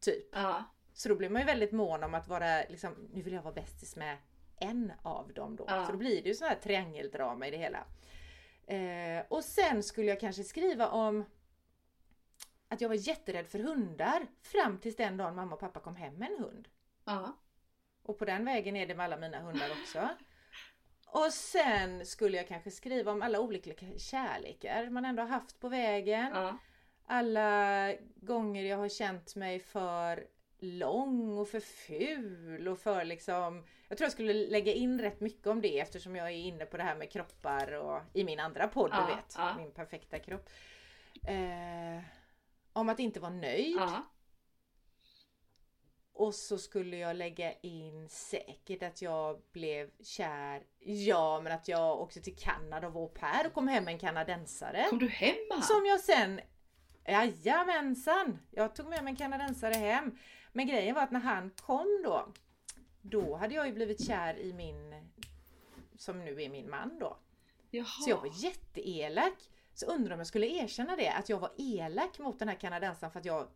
Typ. 0.00 0.28
Ja. 0.32 0.64
Så 0.92 1.08
då 1.08 1.14
blir 1.14 1.28
man 1.28 1.42
ju 1.42 1.46
väldigt 1.46 1.72
mån 1.72 2.04
om 2.04 2.14
att 2.14 2.28
vara 2.28 2.58
liksom, 2.68 3.08
nu 3.12 3.22
vill 3.22 3.32
jag 3.32 3.42
vara 3.42 3.54
bästis 3.54 3.96
med 3.96 4.16
en 4.60 4.92
av 5.02 5.32
dem 5.32 5.56
då. 5.56 5.64
Ja. 5.68 5.86
Så 5.86 5.92
då 5.92 5.98
blir 5.98 6.22
det 6.22 6.28
ju 6.28 6.34
sån 6.34 6.48
här 6.48 6.54
triangeldrama 6.56 7.46
i 7.46 7.50
det 7.50 7.56
hela. 7.56 7.84
Eh, 8.66 9.24
och 9.28 9.44
sen 9.44 9.82
skulle 9.82 10.06
jag 10.06 10.20
kanske 10.20 10.44
skriva 10.44 10.88
om 10.88 11.24
att 12.68 12.80
jag 12.80 12.88
var 12.88 13.08
jätterädd 13.08 13.46
för 13.46 13.58
hundar 13.58 14.26
fram 14.42 14.78
tills 14.78 14.96
den 14.96 15.16
dagen 15.16 15.34
mamma 15.34 15.54
och 15.54 15.60
pappa 15.60 15.80
kom 15.80 15.96
hem 15.96 16.14
med 16.14 16.30
en 16.30 16.44
hund. 16.44 16.68
Ja. 17.04 17.36
Och 18.02 18.18
på 18.18 18.24
den 18.24 18.44
vägen 18.44 18.76
är 18.76 18.86
det 18.86 18.94
med 18.94 19.04
alla 19.04 19.16
mina 19.16 19.38
hundar 19.38 19.70
också. 19.80 20.08
Och 21.06 21.32
sen 21.32 22.06
skulle 22.06 22.36
jag 22.36 22.48
kanske 22.48 22.70
skriva 22.70 23.12
om 23.12 23.22
alla 23.22 23.40
olika 23.40 23.70
kärlekar 23.98 24.90
man 24.90 25.04
ändå 25.04 25.22
haft 25.22 25.60
på 25.60 25.68
vägen. 25.68 26.30
Ja. 26.34 26.58
Alla 27.06 27.92
gånger 28.16 28.62
jag 28.62 28.76
har 28.76 28.88
känt 28.88 29.36
mig 29.36 29.60
för 29.60 30.26
lång 30.58 31.38
och 31.38 31.48
för 31.48 31.60
ful 31.60 32.68
och 32.68 32.78
för 32.78 33.04
liksom 33.04 33.64
Jag 33.88 33.98
tror 33.98 34.04
jag 34.04 34.12
skulle 34.12 34.32
lägga 34.32 34.72
in 34.72 35.00
rätt 35.00 35.20
mycket 35.20 35.46
om 35.46 35.60
det 35.60 35.80
eftersom 35.80 36.16
jag 36.16 36.26
är 36.26 36.36
inne 36.36 36.66
på 36.66 36.76
det 36.76 36.82
här 36.82 36.96
med 36.96 37.10
kroppar 37.10 37.72
och 37.72 38.00
i 38.12 38.24
min 38.24 38.40
andra 38.40 38.68
podd 38.68 38.90
Ja, 38.92 39.06
du 39.08 39.14
vet. 39.16 39.34
ja. 39.36 39.54
Min 39.58 39.72
perfekta 39.72 40.18
kropp. 40.18 40.48
Eh, 41.26 42.02
om 42.72 42.88
att 42.88 42.98
inte 42.98 43.20
vara 43.20 43.32
nöjd. 43.32 43.76
Ja. 43.76 44.12
Och 46.12 46.34
så 46.34 46.58
skulle 46.58 46.96
jag 46.96 47.16
lägga 47.16 47.52
in 47.52 48.08
säkert 48.08 48.82
att 48.82 49.02
jag 49.02 49.42
blev 49.52 49.90
kär. 50.02 50.62
Ja 50.78 51.40
men 51.40 51.52
att 51.52 51.68
jag 51.68 52.00
åkte 52.00 52.20
till 52.20 52.36
Kanada 52.36 52.86
och 52.86 52.92
var 52.92 53.02
au 53.02 53.08
pair 53.08 53.46
och 53.46 53.52
kom 53.52 53.68
hem 53.68 53.84
med 53.84 53.92
en 53.92 53.98
kanadensare. 53.98 54.86
Kom 54.90 54.98
du 54.98 55.08
hem? 55.08 55.34
Som 55.62 55.86
jag 55.86 56.00
sen... 56.00 56.40
Jajamensan! 57.08 58.38
Jag 58.50 58.74
tog 58.74 58.86
med 58.86 59.04
mig 59.04 59.10
en 59.10 59.16
kanadensare 59.16 59.74
hem. 59.74 60.18
Men 60.52 60.66
grejen 60.66 60.94
var 60.94 61.02
att 61.02 61.10
när 61.10 61.20
han 61.20 61.50
kom 61.50 62.02
då. 62.04 62.32
Då 63.02 63.36
hade 63.36 63.54
jag 63.54 63.66
ju 63.66 63.72
blivit 63.72 64.06
kär 64.06 64.38
i 64.38 64.52
min... 64.52 64.94
Som 65.96 66.24
nu 66.24 66.42
är 66.42 66.48
min 66.48 66.70
man 66.70 66.98
då. 66.98 67.18
Jaha. 67.70 67.86
Så 67.86 68.10
jag 68.10 68.20
var 68.20 68.44
jätteelak. 68.44 69.50
Så 69.74 69.86
undrar 69.86 70.12
om 70.12 70.20
jag 70.20 70.26
skulle 70.26 70.46
erkänna 70.46 70.96
det, 70.96 71.08
att 71.08 71.28
jag 71.28 71.38
var 71.38 71.52
elak 71.58 72.18
mot 72.18 72.38
den 72.38 72.48
här 72.48 72.56
kanadensaren 72.56 73.12
för 73.12 73.20
att 73.20 73.26
jag 73.26 73.48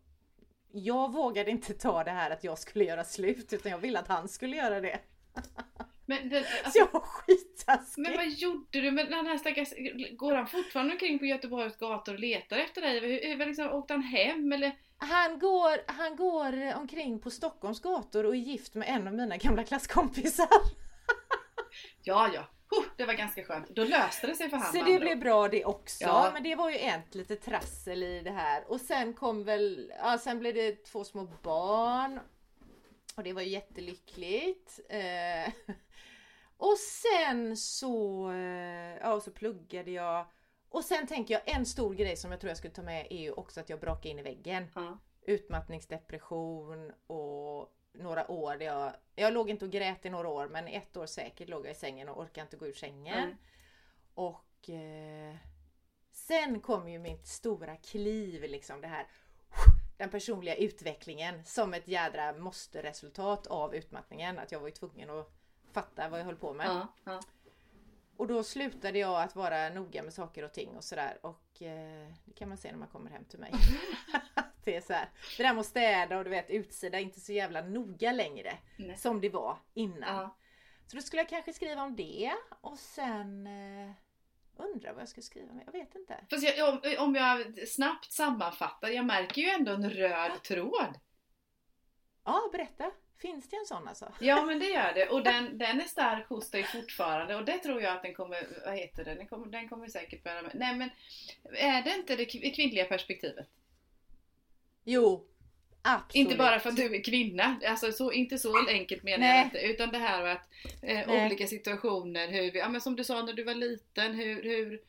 jag 0.72 1.12
vågade 1.12 1.50
inte 1.50 1.74
ta 1.74 2.04
det 2.04 2.10
här 2.10 2.30
att 2.30 2.44
jag 2.44 2.58
skulle 2.58 2.84
göra 2.84 3.04
slut 3.04 3.52
utan 3.52 3.72
jag 3.72 3.78
ville 3.78 3.98
att 3.98 4.08
han 4.08 4.28
skulle 4.28 4.56
göra 4.56 4.80
det. 4.80 5.00
Men, 6.10 6.28
den, 6.28 6.44
Så 6.44 6.48
alltså, 6.64 6.78
jag 6.78 6.92
var 6.92 7.00
skittaskig. 7.00 8.02
men 8.02 8.16
vad 8.16 8.28
gjorde 8.28 8.80
du 8.80 8.90
med 8.90 9.10
den 9.10 9.26
här 9.26 9.38
stackars... 9.38 9.68
Går 10.16 10.34
han 10.34 10.46
fortfarande 10.46 10.92
omkring 10.92 11.18
på 11.18 11.26
Göteborgs 11.26 11.76
gator 11.76 12.12
och 12.12 12.20
letar 12.20 12.56
efter 12.56 12.80
dig? 12.80 13.00
Hur, 13.00 13.36
hur, 13.36 13.46
liksom, 13.46 13.68
åkte 13.68 13.94
han 13.94 14.02
hem 14.02 14.52
eller? 14.52 14.72
Han 14.98 15.38
går, 15.38 15.92
han 15.92 16.16
går 16.16 16.74
omkring 16.74 17.20
på 17.20 17.30
Stockholms 17.30 17.80
gator 17.80 18.26
och 18.26 18.34
är 18.34 18.38
gift 18.38 18.74
med 18.74 18.88
en 18.88 19.06
av 19.06 19.14
mina 19.14 19.36
gamla 19.36 19.64
klasskompisar. 19.64 20.48
Ja, 22.02 22.30
ja. 22.34 22.44
Det 22.96 23.04
var 23.04 23.14
ganska 23.14 23.44
skönt. 23.44 23.68
Då 23.68 23.84
löste 23.84 24.26
det 24.26 24.34
sig 24.34 24.50
för 24.50 24.56
han 24.56 24.72
Så 24.72 24.84
det 24.84 24.98
blev 24.98 25.18
bra 25.18 25.48
det 25.48 25.64
också. 25.64 26.04
Ja. 26.04 26.30
Men 26.34 26.42
det 26.42 26.54
var 26.54 26.70
ju 26.70 26.76
ett 26.76 27.14
lite 27.14 27.36
trassel 27.36 28.02
i 28.02 28.20
det 28.20 28.30
här. 28.30 28.64
Och 28.70 28.80
sen 28.80 29.14
kom 29.14 29.44
väl, 29.44 29.92
ja 29.98 30.18
sen 30.18 30.38
blev 30.38 30.54
det 30.54 30.84
två 30.84 31.04
små 31.04 31.28
barn. 31.42 32.20
Och 33.20 33.24
det 33.24 33.32
var 33.32 33.42
ju 33.42 33.48
jättelyckligt. 33.48 34.80
Eh, 34.88 35.52
sen 37.30 37.56
så, 37.56 38.30
eh, 38.30 38.96
ja 39.00 39.20
så 39.20 39.30
pluggade 39.30 39.90
jag. 39.90 40.26
Och 40.68 40.84
sen 40.84 41.06
tänker 41.06 41.34
jag 41.34 41.42
en 41.56 41.66
stor 41.66 41.94
grej 41.94 42.16
som 42.16 42.30
jag 42.30 42.40
tror 42.40 42.48
jag 42.48 42.56
skulle 42.58 42.74
ta 42.74 42.82
med 42.82 43.06
är 43.10 43.18
ju 43.18 43.32
också 43.32 43.60
att 43.60 43.70
jag 43.70 43.80
brakade 43.80 44.08
in 44.08 44.18
i 44.18 44.22
väggen. 44.22 44.70
Ja. 44.74 44.98
Utmattningsdepression 45.22 46.92
och 47.06 47.76
några 47.92 48.30
år 48.30 48.56
där 48.56 48.66
jag, 48.66 48.92
jag 49.14 49.32
låg 49.32 49.50
inte 49.50 49.64
och 49.64 49.70
grät 49.70 50.06
i 50.06 50.10
några 50.10 50.28
år 50.28 50.48
men 50.48 50.68
ett 50.68 50.96
år 50.96 51.06
säkert 51.06 51.48
låg 51.48 51.66
jag 51.66 51.72
i 51.72 51.74
sängen 51.74 52.08
och 52.08 52.20
orkade 52.20 52.40
inte 52.40 52.56
gå 52.56 52.66
ur 52.66 52.72
sängen. 52.72 53.18
Mm. 53.18 53.36
Och 54.14 54.70
eh, 54.70 55.36
sen 56.12 56.60
kom 56.60 56.88
ju 56.88 56.98
mitt 56.98 57.26
stora 57.26 57.76
kliv 57.76 58.42
liksom 58.42 58.80
det 58.80 58.88
här 58.88 59.06
den 59.96 60.10
personliga 60.10 60.54
utvecklingen 60.54 61.44
som 61.44 61.74
ett 61.74 61.88
jädra 61.88 62.32
måste-resultat 62.32 63.46
av 63.46 63.74
utmattningen. 63.74 64.38
Att 64.38 64.52
jag 64.52 64.60
var 64.60 64.68
ju 64.68 64.74
tvungen 64.74 65.10
att 65.10 65.39
fatta 65.72 66.08
vad 66.08 66.20
jag 66.20 66.24
höll 66.24 66.36
på 66.36 66.52
med. 66.52 66.66
Ja, 66.66 66.94
ja. 67.04 67.20
Och 68.16 68.26
då 68.26 68.42
slutade 68.42 68.98
jag 68.98 69.22
att 69.22 69.36
vara 69.36 69.68
noga 69.68 70.02
med 70.02 70.14
saker 70.14 70.44
och 70.44 70.52
ting 70.52 70.76
och 70.76 70.84
sådär. 70.84 71.18
Och 71.22 71.62
eh, 71.62 72.08
det 72.24 72.32
kan 72.34 72.48
man 72.48 72.58
se 72.58 72.70
när 72.70 72.78
man 72.78 72.88
kommer 72.88 73.10
hem 73.10 73.24
till 73.24 73.38
mig. 73.38 73.52
det 74.64 74.76
är 74.76 74.80
så 74.80 74.92
här. 74.92 75.08
Det 75.36 75.42
där 75.42 75.54
med 75.54 75.60
att 75.60 75.66
städa 75.66 76.18
och 76.18 76.24
du 76.24 76.30
vet 76.30 76.50
utsida 76.50 76.98
är 76.98 77.02
inte 77.02 77.20
så 77.20 77.32
jävla 77.32 77.62
noga 77.62 78.12
längre. 78.12 78.58
Nej. 78.76 78.96
Som 78.96 79.20
det 79.20 79.28
var 79.28 79.58
innan. 79.74 80.16
Ja. 80.16 80.36
Så 80.86 80.96
då 80.96 81.02
skulle 81.02 81.22
jag 81.22 81.28
kanske 81.28 81.52
skriva 81.52 81.82
om 81.82 81.96
det. 81.96 82.32
Och 82.60 82.78
sen 82.78 83.46
eh, 83.46 83.92
undra 84.56 84.92
vad 84.92 85.02
jag 85.02 85.08
ska 85.08 85.22
skriva 85.22 85.52
om. 85.52 85.62
Jag 85.66 85.72
vet 85.72 85.94
inte. 85.94 86.24
Fast 86.30 86.56
jag, 86.56 86.68
om, 86.68 86.80
om 86.98 87.14
jag 87.14 87.68
snabbt 87.68 88.12
sammanfattar, 88.12 88.88
jag 88.88 89.04
märker 89.04 89.42
ju 89.42 89.48
ändå 89.48 89.72
en 89.72 89.90
röd 89.90 90.42
tråd. 90.42 90.98
Ja, 92.24 92.48
berätta. 92.52 92.90
Finns 93.20 93.48
det 93.48 93.56
en 93.56 93.66
sån 93.66 93.88
alltså? 93.88 94.12
Ja 94.20 94.44
men 94.44 94.58
det 94.58 94.66
gör 94.66 94.92
det 94.94 95.08
och 95.08 95.22
den, 95.30 95.58
den 95.58 95.80
är 95.80 95.84
stark 95.84 96.28
hos 96.28 96.50
dig 96.50 96.64
fortfarande 96.64 97.36
och 97.36 97.44
det 97.44 97.58
tror 97.58 97.82
jag 97.82 97.96
att 97.96 98.02
den 98.02 98.14
kommer, 98.14 98.46
vad 98.64 98.78
heter 98.78 99.04
den, 99.04 99.16
den 99.16 99.26
kommer, 99.26 99.46
den 99.46 99.68
kommer 99.68 99.88
säkert 99.88 100.22
bära 100.22 100.42
med. 100.42 100.52
Nej 100.54 100.76
men 100.76 100.90
är 101.54 101.82
det 101.82 101.94
inte 101.94 102.16
det 102.16 102.24
kv- 102.24 102.54
kvinnliga 102.54 102.84
perspektivet? 102.84 103.48
Jo, 104.84 105.26
absolut. 105.82 106.14
Inte 106.14 106.36
bara 106.36 106.60
för 106.60 106.68
att 106.68 106.76
du 106.76 106.96
är 106.96 107.04
kvinna, 107.04 107.60
alltså 107.66 107.92
så, 107.92 108.12
inte 108.12 108.38
så 108.38 108.68
enkelt 108.68 109.02
menar 109.02 109.18
Nej. 109.18 109.36
jag 109.36 109.46
inte, 109.46 109.58
utan 109.58 109.90
det 109.90 109.98
här 109.98 110.22
med 110.22 110.32
att 110.32 110.48
eh, 110.82 111.24
olika 111.24 111.46
situationer, 111.46 112.28
hur 112.28 112.52
vi, 112.52 112.58
ja 112.58 112.68
men 112.68 112.80
som 112.80 112.96
du 112.96 113.04
sa 113.04 113.22
när 113.22 113.32
du 113.32 113.44
var 113.44 113.54
liten, 113.54 114.14
hur, 114.14 114.42
hur, 114.42 114.80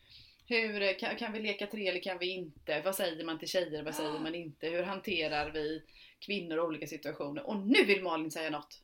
hur 0.47 0.81
eh, 0.81 0.95
kan, 0.99 1.15
kan 1.15 1.33
vi 1.33 1.39
leka 1.39 1.67
tre 1.67 1.87
eller 1.87 1.99
kan 2.01 2.17
vi 2.17 2.29
inte? 2.29 2.81
Vad 2.81 2.95
säger 2.95 3.23
man 3.23 3.39
till 3.39 3.47
tjejer, 3.47 3.83
vad 3.83 3.95
säger 3.95 4.19
man 4.19 4.35
inte? 4.35 4.69
Hur 4.69 4.83
hanterar 4.83 5.51
vi 5.51 5.83
kvinnor 6.21 6.57
i 6.57 6.61
olika 6.61 6.87
situationer? 6.87 7.47
Och 7.47 7.57
nu 7.57 7.85
vill 7.85 8.03
Malin 8.03 8.31
säga 8.31 8.49
något! 8.49 8.83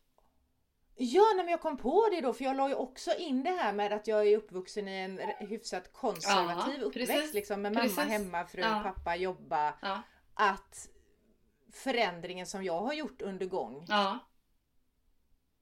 Ja, 0.99 1.23
nej, 1.35 1.43
men 1.45 1.51
jag 1.51 1.61
kom 1.61 1.77
på 1.77 2.07
det 2.11 2.21
då 2.21 2.33
för 2.33 2.43
jag 2.43 2.55
la 2.55 2.69
ju 2.69 2.75
också 2.75 3.11
in 3.17 3.43
det 3.43 3.49
här 3.49 3.73
med 3.73 3.93
att 3.93 4.07
jag 4.07 4.27
är 4.27 4.37
uppvuxen 4.37 4.87
i 4.87 4.91
en 4.97 5.17
hyfsat 5.47 5.93
konservativ 5.93 6.79
Ja, 6.79 6.85
uppväxt 6.85 7.11
precis. 7.13 7.33
liksom 7.33 7.61
med 7.61 7.73
Precis. 7.73 7.97
mamma 7.97 8.09
hemma, 8.09 8.45
fru, 8.45 8.61
Ja. 8.61 8.81
pappa 8.83 9.15
jobba. 9.15 9.73
Ja, 9.81 10.01
Att 10.33 10.89
förändringen 11.71 12.45
som 12.45 12.63
jag 12.63 12.81
har 12.81 12.93
gjort 12.93 13.21
under 13.21 13.45
gång 13.45 13.85
ja, 13.87 14.19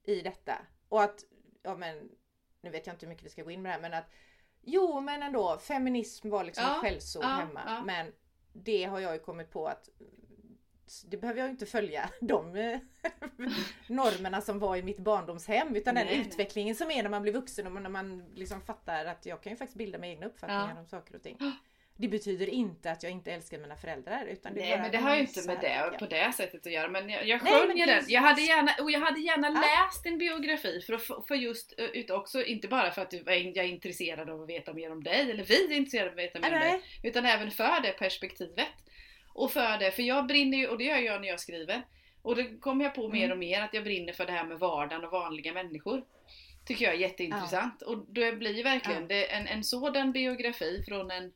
i 0.04 0.20
detta 0.20 0.58
och 0.88 1.02
att, 1.02 1.24
ja 1.62 1.76
men 1.76 2.08
nu 2.60 2.70
vet 2.70 2.86
jag 2.86 2.94
inte 2.94 3.06
hur 3.06 3.10
mycket 3.10 3.24
vi 3.24 3.30
ska 3.30 3.42
gå 3.42 3.50
in 3.50 3.62
med 3.62 3.70
det 3.70 3.74
här 3.74 3.80
men 3.80 3.94
att 3.94 4.10
Jo 4.62 5.00
men 5.00 5.22
ändå, 5.22 5.58
feminism 5.58 6.30
var 6.30 6.44
liksom 6.44 6.64
Ja, 6.64 6.74
skällsord 6.74 7.24
hemma 7.24 7.82
men 7.86 8.12
det 8.52 8.84
har 8.84 9.00
jag 9.00 9.12
ju 9.14 9.18
kommit 9.20 9.50
på 9.50 9.66
att 9.66 9.88
det 11.08 11.16
behöver 11.16 11.40
jag 11.40 11.50
inte 11.50 11.66
följa 11.66 12.10
de 12.20 12.56
eh, 12.56 12.78
normerna 13.86 14.40
som 14.40 14.58
var 14.58 14.76
i 14.76 14.82
mitt 14.82 14.98
barndomshem 14.98 15.76
utan 15.76 15.94
den 15.94 16.06
Nej, 16.06 16.18
nej. 16.18 16.26
utvecklingen 16.28 16.74
som 16.74 16.90
är 16.90 17.02
när 17.02 17.10
man 17.10 17.22
blir 17.22 17.32
vuxen 17.32 17.66
och 17.66 17.82
när 17.82 17.90
man 17.90 18.24
liksom 18.34 18.60
fattar 18.62 19.04
att 19.04 19.26
jag 19.26 19.42
kan 19.42 19.52
ju 19.52 19.56
faktiskt 19.56 19.78
bilda 19.78 19.98
mig 19.98 20.10
egna 20.10 20.26
uppfattningar 20.26 20.72
Ja. 20.74 20.80
om 20.80 20.86
saker 20.86 21.14
och 21.16 21.22
ting. 21.22 21.38
Det 21.98 22.08
betyder 22.08 22.46
inte 22.46 22.90
att 22.90 23.02
jag 23.02 23.12
inte 23.12 23.32
älskar 23.32 23.58
mina 23.58 23.76
föräldrar 23.76 24.24
utan 24.26 24.54
det 24.54 24.60
Nej 24.60 24.78
men 24.80 24.90
det 24.90 24.98
har 24.98 25.14
ju 25.14 25.20
inte 25.20 25.46
med 25.46 25.58
det 25.60 25.98
på 25.98 26.06
det 26.06 26.32
sättet 26.34 26.66
att 26.66 26.72
göra 26.72 26.88
men 26.88 27.08
jag, 27.10 27.26
jag 27.26 27.44
Nej, 27.44 27.52
skönjer 27.52 27.86
den. 27.86 28.04
Jag 28.08 28.20
hade 28.22 28.42
gärna, 28.42 28.70
och 28.80 28.90
jag 28.90 29.00
hade 29.00 29.20
gärna 29.20 29.46
Ja. 29.48 29.60
läst 29.86 30.04
din 30.04 30.18
biografi 30.18 30.80
för, 30.80 30.92
att, 30.92 31.02
få- 31.02 31.22
för 31.28 31.34
just 31.34 31.74
eh, 31.78 31.84
ut 31.84 32.10
också, 32.10 32.42
inte 32.44 32.68
bara 32.68 32.90
för 32.90 33.02
att 33.02 33.12
jag 33.12 33.28
är 33.56 33.62
intresserad 33.62 34.30
av 34.30 34.42
att 34.42 34.48
veta 34.48 34.72
mer 34.72 34.92
om 34.92 35.04
dig 35.04 35.30
eller 35.30 35.44
vi 35.44 35.64
är 35.72 35.76
intresserade 35.76 36.08
av 36.10 36.12
att 36.12 36.18
veta 36.18 36.38
mer 36.40 36.52
om 36.54 36.60
dig 36.60 36.70
Nej. 36.70 36.82
utan 37.02 37.26
även 37.26 37.50
för 37.50 37.80
det 37.82 37.92
perspektivet. 37.92 38.68
Och 39.36 39.52
för 39.52 39.78
det, 39.78 39.90
för 39.92 40.02
jag 40.02 40.26
brinner 40.26 40.58
ju, 40.58 40.66
och 40.68 40.78
det 40.78 40.84
gör 40.84 40.96
jag 40.98 41.20
när 41.20 41.28
jag 41.28 41.40
skriver. 41.40 41.82
Och 42.22 42.36
det 42.36 42.44
kommer 42.60 42.84
jag 42.84 42.94
på 42.94 43.08
mer 43.08 43.24
Mm. 43.24 43.32
och 43.32 43.38
mer 43.38 43.62
att 43.62 43.74
jag 43.74 43.84
brinner 43.84 44.12
för 44.12 44.26
det 44.26 44.32
här 44.32 44.44
med 44.46 44.58
vardagen 44.58 45.04
och 45.04 45.10
vanliga 45.10 45.52
människor. 45.52 46.04
Tycker 46.66 46.84
jag 46.84 46.94
är 46.94 46.98
jätteintressant. 46.98 47.82
Och 47.82 47.98
det 48.08 48.32
blir 48.32 48.64
verkligen 48.64 49.02
Ja. 49.02 49.08
det, 49.08 49.32
en, 49.32 49.46
en 49.46 49.64
sådan 49.64 50.12
biografi 50.12 50.84
från 50.88 51.10
en 51.10 51.32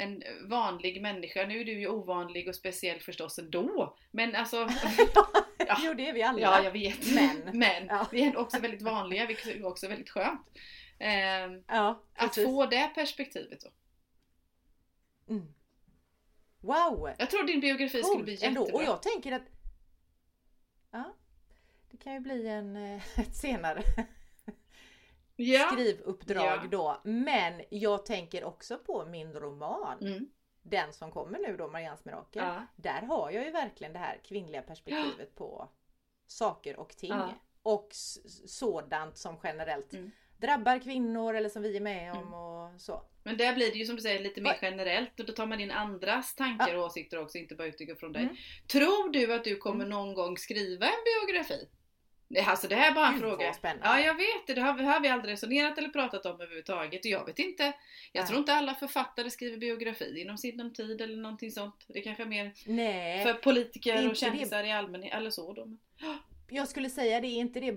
en 0.00 0.22
vanlig 0.44 1.02
människa. 1.02 1.46
Nu 1.46 1.60
är 1.60 1.64
du 1.64 1.72
ju 1.80 1.88
ovanlig 1.88 2.48
och 2.48 2.54
speciell 2.54 3.00
förstås 3.00 3.38
ändå. 3.38 3.96
Men 4.10 4.34
alltså... 4.34 4.68
Ja. 5.68 5.76
jo 5.84 5.94
det 5.94 6.08
är 6.08 6.12
vi 6.12 6.22
alla. 6.22 6.40
Ja, 6.40 6.64
jag 6.64 6.70
vet. 6.70 7.14
Men. 7.14 7.36
Men 7.58 7.86
Ja. 7.86 8.06
vi 8.12 8.22
är 8.22 8.36
också 8.36 8.58
väldigt 8.60 8.82
vanliga, 8.82 9.26
vilket 9.26 9.46
är 9.46 9.66
också 9.66 9.88
väldigt 9.88 10.10
skönt. 10.10 10.40
Ehm, 10.98 11.62
Ja, 11.68 12.02
att 12.14 12.34
få 12.34 12.66
det 12.66 12.90
perspektivet 12.94 13.60
då. 13.60 13.68
Mm. 15.34 15.46
Wow! 16.60 17.10
Jag 17.18 17.30
tror 17.30 17.44
din 17.46 17.60
biografi 17.60 18.02
skulle 18.02 18.24
bli 18.24 18.36
Coolt 18.36 18.46
ändå. 18.48 18.60
jättebra. 18.60 18.78
Och 18.82 18.84
jag 18.88 19.02
tänker 19.02 19.32
att 19.32 19.42
Ja, 20.90 21.14
det 21.90 21.96
kan 21.96 22.12
ju 22.14 22.20
bli 22.20 22.48
en, 22.48 22.76
eh, 22.76 23.18
ett 23.20 23.36
senare 23.36 23.82
ja. 25.36 25.68
skrivuppdrag 25.72 26.60
Ja. 26.62 26.68
då. 26.70 27.00
Men 27.04 27.62
jag 27.70 28.06
tänker 28.06 28.44
också 28.44 28.78
på 28.78 29.04
min 29.06 29.32
roman. 29.34 29.98
Mm. 30.00 30.28
Den 30.62 30.92
som 30.92 31.10
kommer 31.10 31.38
nu 31.38 31.56
då, 31.56 31.68
Mariannes 31.68 32.04
mirakel. 32.04 32.42
Ja. 32.44 32.66
Där 32.76 33.02
har 33.02 33.30
jag 33.30 33.44
ju 33.44 33.50
verkligen 33.50 33.92
det 33.92 33.98
här 33.98 34.20
kvinnliga 34.24 34.62
perspektivet 34.62 35.34
på 35.34 35.68
saker 36.26 36.76
och 36.78 36.96
ting. 36.96 37.14
Och 37.62 37.88
sådant 38.46 39.16
som 39.16 39.36
generellt 39.42 39.92
Mm. 39.92 40.10
Drabbar 40.38 40.78
kvinnor 40.78 41.34
eller 41.34 41.48
som 41.48 41.62
vi 41.62 41.76
är 41.76 41.80
med 41.80 42.12
om 42.12 42.34
och 42.34 42.80
så. 42.80 43.02
Men 43.24 43.36
där 43.36 43.54
blir 43.54 43.72
det 43.72 43.78
ju 43.78 43.84
som 43.84 43.96
du 43.96 44.02
säger 44.02 44.20
lite 44.20 44.40
mer 44.40 44.58
generellt 44.62 45.20
och 45.20 45.26
då 45.26 45.32
tar 45.32 45.46
man 45.46 45.60
in 45.60 45.70
andras 45.70 46.34
tankar 46.34 46.74
och 46.74 46.84
åsikter 46.84 47.18
också, 47.22 47.38
inte 47.38 47.54
bara 47.54 47.68
utgå 47.68 47.94
från 47.94 48.12
dig. 48.12 48.22
Mm. 48.22 48.36
Tror 48.66 49.12
du 49.12 49.34
att 49.34 49.44
du 49.44 49.56
kommer 49.56 49.86
någon 49.86 50.14
gång 50.14 50.36
skriva 50.36 50.86
en 50.86 50.92
biografi? 51.26 51.68
Det, 52.30 52.40
alltså 52.40 52.68
det 52.68 52.74
här 52.74 52.90
är 52.90 52.94
bara 52.94 53.06
en 53.06 53.12
Gud, 53.12 53.22
fråga. 53.22 53.54
Ja 53.82 54.00
jag 54.00 54.14
vet 54.14 54.46
det, 54.46 54.54
det 54.54 54.60
har, 54.60 54.74
vi- 54.74 54.84
har 54.84 55.00
vi 55.00 55.08
aldrig 55.08 55.32
resonerat 55.32 55.78
eller 55.78 55.88
pratat 55.88 56.26
om 56.26 56.34
överhuvudtaget. 56.40 57.04
Jag 57.04 57.26
vet 57.26 57.38
inte, 57.38 57.62
jag 58.12 58.20
Nej. 58.22 58.26
tror 58.26 58.38
inte 58.38 58.52
alla 58.54 58.74
författare 58.74 59.30
skriver 59.30 59.56
biografi 59.58 60.20
inom 60.20 60.38
sinom 60.38 60.72
tid 60.72 61.00
eller 61.00 61.16
någonting 61.16 61.50
sånt. 61.50 61.84
Det 61.88 62.00
kanske 62.00 62.22
är 62.22 62.26
mer 62.26 62.52
Nej, 62.66 63.24
för 63.24 63.34
politiker 63.34 64.02
och 64.04 64.08
det. 64.08 64.14
kändisar 64.14 64.64
i 64.64 64.72
allmänhet 64.72 65.14
eller 65.14 65.30
så 65.30 65.52
då. 65.52 65.68
jag 66.48 66.68
skulle 66.68 66.90
säga 66.90 67.20
det 67.20 67.26
är 67.28 67.38
inte 67.40 67.60
det 67.60 67.76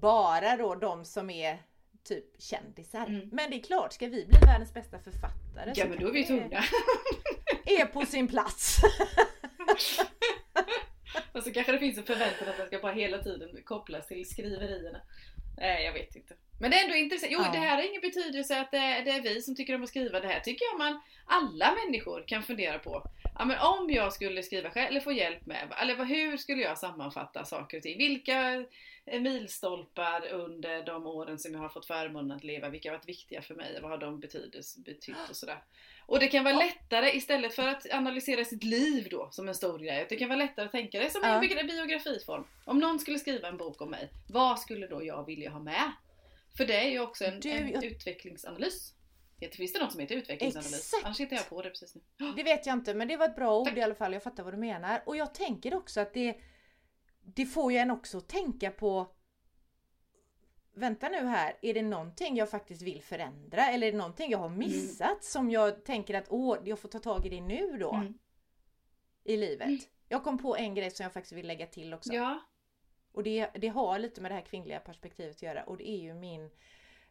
bara 0.00 0.56
då 0.56 0.74
de 0.74 1.04
som 1.04 1.30
är 1.30 1.58
typ 2.04 2.42
kändisar. 2.42 3.06
Mm. 3.06 3.28
Men 3.32 3.50
det 3.50 3.56
är 3.56 3.62
klart, 3.62 3.92
ska 3.92 4.06
vi 4.06 4.26
bli 4.26 4.38
världens 4.46 4.74
bästa 4.74 4.98
författare 4.98 5.72
Ja 5.76 5.86
men 5.86 5.98
då 5.98 6.08
är 6.08 6.12
vi 6.12 6.22
det 7.64 7.80
är 7.80 7.86
på 7.86 8.06
sin 8.06 8.28
plats. 8.28 8.78
Och 11.32 11.42
så 11.42 11.52
kanske 11.52 11.72
det 11.72 11.78
finns 11.78 11.98
en 11.98 12.04
förväntan 12.04 12.48
att 12.48 12.56
det 12.56 12.66
ska 12.66 12.78
bara 12.78 12.92
hela 12.92 13.18
tiden 13.18 13.48
kopplas 13.64 14.06
till 14.06 14.28
skriverierna. 14.28 15.00
Nej 15.56 15.84
jag 15.84 15.92
vet 15.92 16.16
inte. 16.16 16.34
Men 16.60 16.70
det 16.70 16.76
är 16.76 16.84
ändå 16.84 16.96
intressant. 16.96 17.32
Jo 17.32 17.40
Ja. 17.44 17.52
det 17.52 17.58
här 17.58 17.76
har 17.76 17.88
ingen 17.88 18.00
betydelse 18.00 18.60
att 18.60 18.70
det 18.70 18.76
är, 18.76 19.04
det 19.04 19.10
är 19.10 19.22
vi 19.22 19.42
som 19.42 19.56
tycker 19.56 19.74
om 19.74 19.82
att 19.82 19.88
skriva. 19.88 20.20
Det 20.20 20.28
här 20.28 20.40
tycker 20.40 20.64
jag 20.64 20.78
man 20.78 21.00
alla 21.26 21.74
människor 21.84 22.24
kan 22.26 22.42
fundera 22.42 22.78
på. 22.78 23.10
Ja, 23.38 23.44
men 23.44 23.58
om 23.58 23.90
jag 23.90 24.12
skulle 24.12 24.42
skriva 24.42 24.70
själv 24.70 24.88
eller 24.88 25.00
få 25.00 25.12
hjälp 25.12 25.46
med, 25.46 25.74
eller 25.82 26.04
hur 26.04 26.36
skulle 26.36 26.62
jag 26.62 26.78
sammanfatta 26.78 27.44
saker 27.44 27.76
och 27.76 27.82
ting? 27.82 27.98
Vilka 27.98 28.64
milstolpar 29.06 30.26
under 30.32 30.82
de 30.86 31.06
åren 31.06 31.38
som 31.38 31.52
jag 31.52 31.60
har 31.60 31.68
fått 31.68 31.86
förmånen 31.86 32.36
att 32.36 32.44
leva, 32.44 32.68
vilka 32.68 32.90
har 32.90 32.96
varit 32.98 33.08
viktiga 33.08 33.42
för 33.42 33.54
mig? 33.54 33.78
Vad 33.82 33.90
har 33.90 33.98
de 33.98 34.20
betydelse, 34.20 34.80
betytt 34.80 35.16
och 35.30 35.36
sådär. 35.36 35.62
Och 36.06 36.18
det 36.20 36.28
kan 36.28 36.44
vara 36.44 36.54
Ja. 36.54 36.60
lättare 36.60 37.10
istället 37.16 37.54
för 37.54 37.68
att 37.68 37.92
analysera 37.92 38.44
sitt 38.44 38.64
liv 38.64 39.08
då 39.10 39.28
som 39.30 39.48
en 39.48 39.54
stor 39.54 39.78
grej. 39.78 40.06
Det 40.08 40.16
kan 40.16 40.28
vara 40.28 40.38
lättare 40.38 40.66
att 40.66 40.72
tänka 40.72 40.98
det 41.00 41.10
som 41.10 41.20
Ja. 41.24 41.34
en 41.34 41.40
bi- 41.40 41.64
biografiform. 41.64 42.44
Om 42.64 42.78
någon 42.78 42.98
skulle 42.98 43.18
skriva 43.18 43.48
en 43.48 43.56
bok 43.56 43.80
om 43.80 43.90
mig, 43.90 44.08
vad 44.28 44.58
skulle 44.60 44.86
då 44.86 45.04
jag 45.04 45.26
vilja 45.26 45.50
ha 45.50 45.60
med? 45.60 45.92
För 46.56 46.64
det 46.66 46.76
är 46.86 46.90
ju 46.90 47.00
också 47.00 47.24
en, 47.24 47.40
Du, 47.40 47.50
en 47.50 47.70
jag- 47.70 47.84
utvecklingsanalys. 47.84 48.94
Finns 49.52 49.72
det 49.72 49.78
något 49.80 49.92
som 49.92 50.00
heter 50.00 50.14
utvecklingsanalys? 50.16 50.74
Exakt. 50.78 51.04
Annars 51.04 51.20
hittar 51.20 51.36
jag 51.36 51.48
på 51.48 51.62
det 51.62 51.70
precis 51.70 51.94
nu. 52.16 52.32
Det 52.36 52.42
vet 52.42 52.66
jag 52.66 52.72
inte 52.74 52.94
men 52.94 53.08
det 53.08 53.16
var 53.16 53.26
ett 53.26 53.36
bra 53.36 53.58
ord 53.58 53.66
Tack. 53.68 53.76
i 53.76 53.80
alla 53.82 53.94
fall. 53.94 54.12
Jag 54.12 54.22
fattar 54.22 54.42
vad 54.44 54.52
du 54.54 54.58
menar. 54.58 55.02
Och 55.06 55.16
jag 55.16 55.34
tänker 55.34 55.74
också 55.74 56.00
att 56.00 56.14
det, 56.14 56.36
det 57.20 57.46
får 57.46 57.72
ju 57.72 57.78
en 57.78 57.90
också 57.90 58.20
tänka 58.20 58.70
på 58.70 59.06
Vänta 60.74 61.08
nu 61.08 61.26
här, 61.26 61.56
är 61.62 61.74
det 61.74 61.82
någonting 61.82 62.36
jag 62.36 62.50
faktiskt 62.50 62.82
vill 62.82 63.02
förändra 63.02 63.66
eller 63.66 63.86
är 63.86 63.92
det 63.92 63.98
någonting 63.98 64.30
jag 64.30 64.38
har 64.38 64.48
missat 64.48 65.24
som 65.24 65.50
jag 65.50 65.84
tänker 65.84 66.14
att 66.14 66.26
åh, 66.28 66.58
jag 66.64 66.78
får 66.78 66.88
ta 66.88 66.98
tag 66.98 67.26
i 67.26 67.28
det 67.28 67.40
nu 67.40 67.76
då 67.80 67.94
Mm. 67.94 68.18
i 69.24 69.36
livet. 69.36 69.66
Mm. 69.68 69.80
Jag 70.08 70.24
kom 70.24 70.38
på 70.38 70.56
en 70.56 70.74
grej 70.74 70.90
som 70.90 71.04
jag 71.04 71.12
faktiskt 71.12 71.32
vill 71.32 71.46
lägga 71.46 71.66
till 71.66 71.94
också. 71.94 72.12
Ja. 72.12 72.40
Och 73.12 73.22
det, 73.22 73.50
det 73.54 73.68
har 73.68 73.98
lite 73.98 74.20
med 74.20 74.30
det 74.30 74.34
här 74.34 74.42
kvinnliga 74.44 74.80
perspektivet 74.80 75.36
att 75.36 75.42
göra 75.42 75.62
och 75.64 75.76
det 75.76 75.88
är 75.90 75.98
ju 76.00 76.14
min 76.14 76.50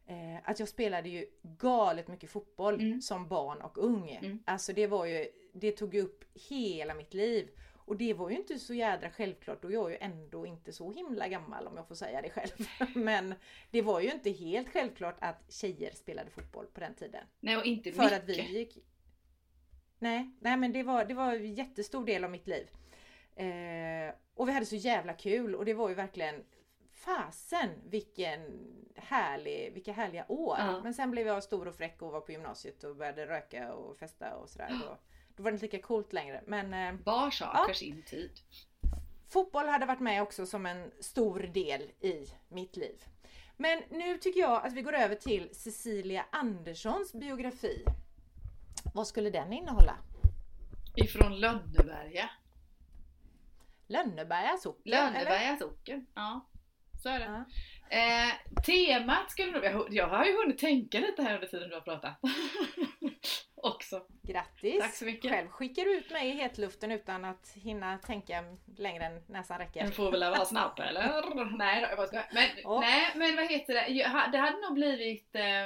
eh, 0.05 0.37
att 0.49 0.59
jag 0.59 0.67
spelade 0.69 1.09
ju 1.09 1.25
galet 1.41 2.07
mycket 2.07 2.29
fotboll 2.29 2.75
Mm. 2.75 3.01
som 3.01 3.27
barn 3.27 3.61
och 3.61 3.77
ung. 3.77 4.09
Mm. 4.09 4.43
Alltså 4.45 4.73
det 4.73 4.87
var 4.87 5.05
ju, 5.05 5.27
det 5.53 5.71
tog 5.71 5.95
upp 5.95 6.23
hela 6.49 6.93
mitt 6.93 7.13
liv. 7.13 7.49
Och 7.89 7.97
det 7.97 8.13
var 8.13 8.29
ju 8.29 8.35
inte 8.35 8.59
så 8.59 8.73
jädra 8.73 9.09
självklart 9.09 9.65
och 9.65 9.71
jag 9.71 9.85
är 9.85 9.89
ju 9.89 9.97
ändå 10.01 10.45
inte 10.45 10.73
så 10.73 10.91
himla 10.91 11.27
gammal 11.27 11.67
om 11.67 11.77
jag 11.77 11.87
får 11.87 11.95
säga 11.95 12.21
det 12.21 12.29
själv. 12.29 12.67
Men 12.95 13.33
det 13.71 13.81
var 13.81 13.99
ju 13.99 14.11
inte 14.11 14.31
helt 14.31 14.69
självklart 14.69 15.15
att 15.19 15.51
tjejer 15.51 15.91
spelade 15.91 16.29
fotboll 16.29 16.65
på 16.65 16.79
den 16.79 16.93
tiden. 16.93 17.23
Nej 17.39 17.57
och 17.57 17.65
inte 17.65 17.91
För 17.91 18.03
mycket. 18.03 18.19
att 18.19 18.29
vi 18.29 18.57
gick... 18.57 18.77
Nej, 19.99 20.31
nej 20.39 20.57
men 20.57 20.73
det 20.73 20.83
var, 20.83 21.05
det 21.05 21.13
var 21.13 21.35
en 21.35 21.55
jättestor 21.55 22.05
del 22.05 22.23
av 22.23 22.31
mitt 22.31 22.47
liv. 22.47 22.69
Eh, 23.35 24.13
och 24.33 24.47
vi 24.47 24.51
hade 24.51 24.65
så 24.65 24.75
jävla 24.75 25.13
kul 25.13 25.55
och 25.55 25.65
det 25.65 25.73
var 25.73 25.89
ju 25.89 25.95
verkligen 25.95 26.43
fasen 26.91 27.69
vilken 27.85 28.39
härlig, 28.95 29.73
vilka 29.73 29.93
härliga 29.93 30.25
år. 30.27 30.55
Ja. 30.59 30.81
Men 30.83 30.93
sen 30.93 31.11
blev 31.11 31.27
jag 31.27 31.43
stor 31.43 31.67
och 31.67 31.75
fräck 31.75 32.01
och 32.01 32.11
var 32.11 32.21
på 32.21 32.31
gymnasiet 32.31 32.83
och 32.83 32.95
började 32.95 33.27
röka 33.27 33.73
och 33.73 33.97
festa 33.97 34.35
och 34.35 34.49
sådär. 34.49 34.79
Då, 34.85 34.97
då 35.39 35.43
var 35.43 35.51
det 35.51 35.55
inte 35.55 35.65
lika 35.65 35.81
coolt 35.87 36.13
längre. 36.13 36.43
Men 36.47 36.73
eh, 36.73 37.01
Var 37.05 37.31
sak 37.31 37.65
för 37.67 37.73
sin 37.73 38.03
tid. 38.03 38.31
fotboll 39.29 39.67
hade 39.67 39.85
varit 39.85 39.99
med 39.99 40.21
också 40.21 40.45
som 40.45 40.65
en 40.65 40.91
stor 40.99 41.39
del 41.39 41.81
i 42.01 42.25
mitt 42.49 42.77
liv. 42.77 43.03
Men 43.57 43.83
nu 43.89 44.17
tycker 44.17 44.39
jag 44.39 44.65
att 44.65 44.73
vi 44.73 44.81
går 44.81 44.93
över 44.95 45.15
till 45.15 45.49
Cecilia 45.55 46.25
Anderssons 46.31 47.13
biografi. 47.13 47.83
Vad 48.93 49.07
skulle 49.07 49.29
den 49.29 49.53
innehålla? 49.53 49.97
Ifrån 50.95 51.39
Lönneberga. 51.39 52.29
Lönneberga 53.87 54.57
socken? 54.57 54.91
Lönneberga 54.91 55.57
socken. 55.57 56.05
Ja, 56.13 56.49
så 57.03 57.09
är 57.09 57.19
det. 57.19 57.25
Ja. 57.25 57.45
Eh, 57.97 58.33
temat 58.65 59.31
skulle 59.31 59.51
nog... 59.51 59.63
jag- 59.65 59.87
Jag 59.93 60.07
har 60.07 60.25
ju 60.25 60.37
hunnit 60.37 60.57
tänka 60.57 60.99
lite 60.99 61.23
här 61.23 61.35
under 61.35 61.47
tiden 61.47 61.69
du 61.69 61.75
har 61.75 61.81
pratat. 61.81 62.19
Också. 63.63 64.05
Grattis! 64.23 64.79
Tack 64.81 64.95
så 64.95 65.05
mycket. 65.05 65.31
Själv 65.31 65.47
skickar 65.49 65.83
du 65.83 65.97
ut 65.97 66.11
mig 66.11 66.29
i 66.29 66.31
hetluften 66.31 66.91
utan 66.91 67.25
att 67.25 67.51
hinna 67.55 67.97
tänka 67.97 68.43
längre 68.77 69.05
än 69.05 69.23
näsan 69.27 69.57
räcker. 69.57 69.83
Den 69.83 69.91
får 69.91 70.11
väl 70.11 70.19
vara 70.19 70.45
snabb 70.45 70.79
eller? 70.79 71.57
Nej 71.57 71.81
jag 71.81 71.97
bara 71.97 72.07
skojar. 72.07 72.29
Men, 72.33 72.49
Ja. 72.63 72.79
nej, 72.79 73.11
men 73.15 73.35
vad 73.35 73.45
heter 73.51 73.73
det? 73.73 74.03
Det 74.31 74.37
hade 74.37 74.57
nog 74.61 74.73
blivit... 74.73 75.35
Eh, 75.35 75.63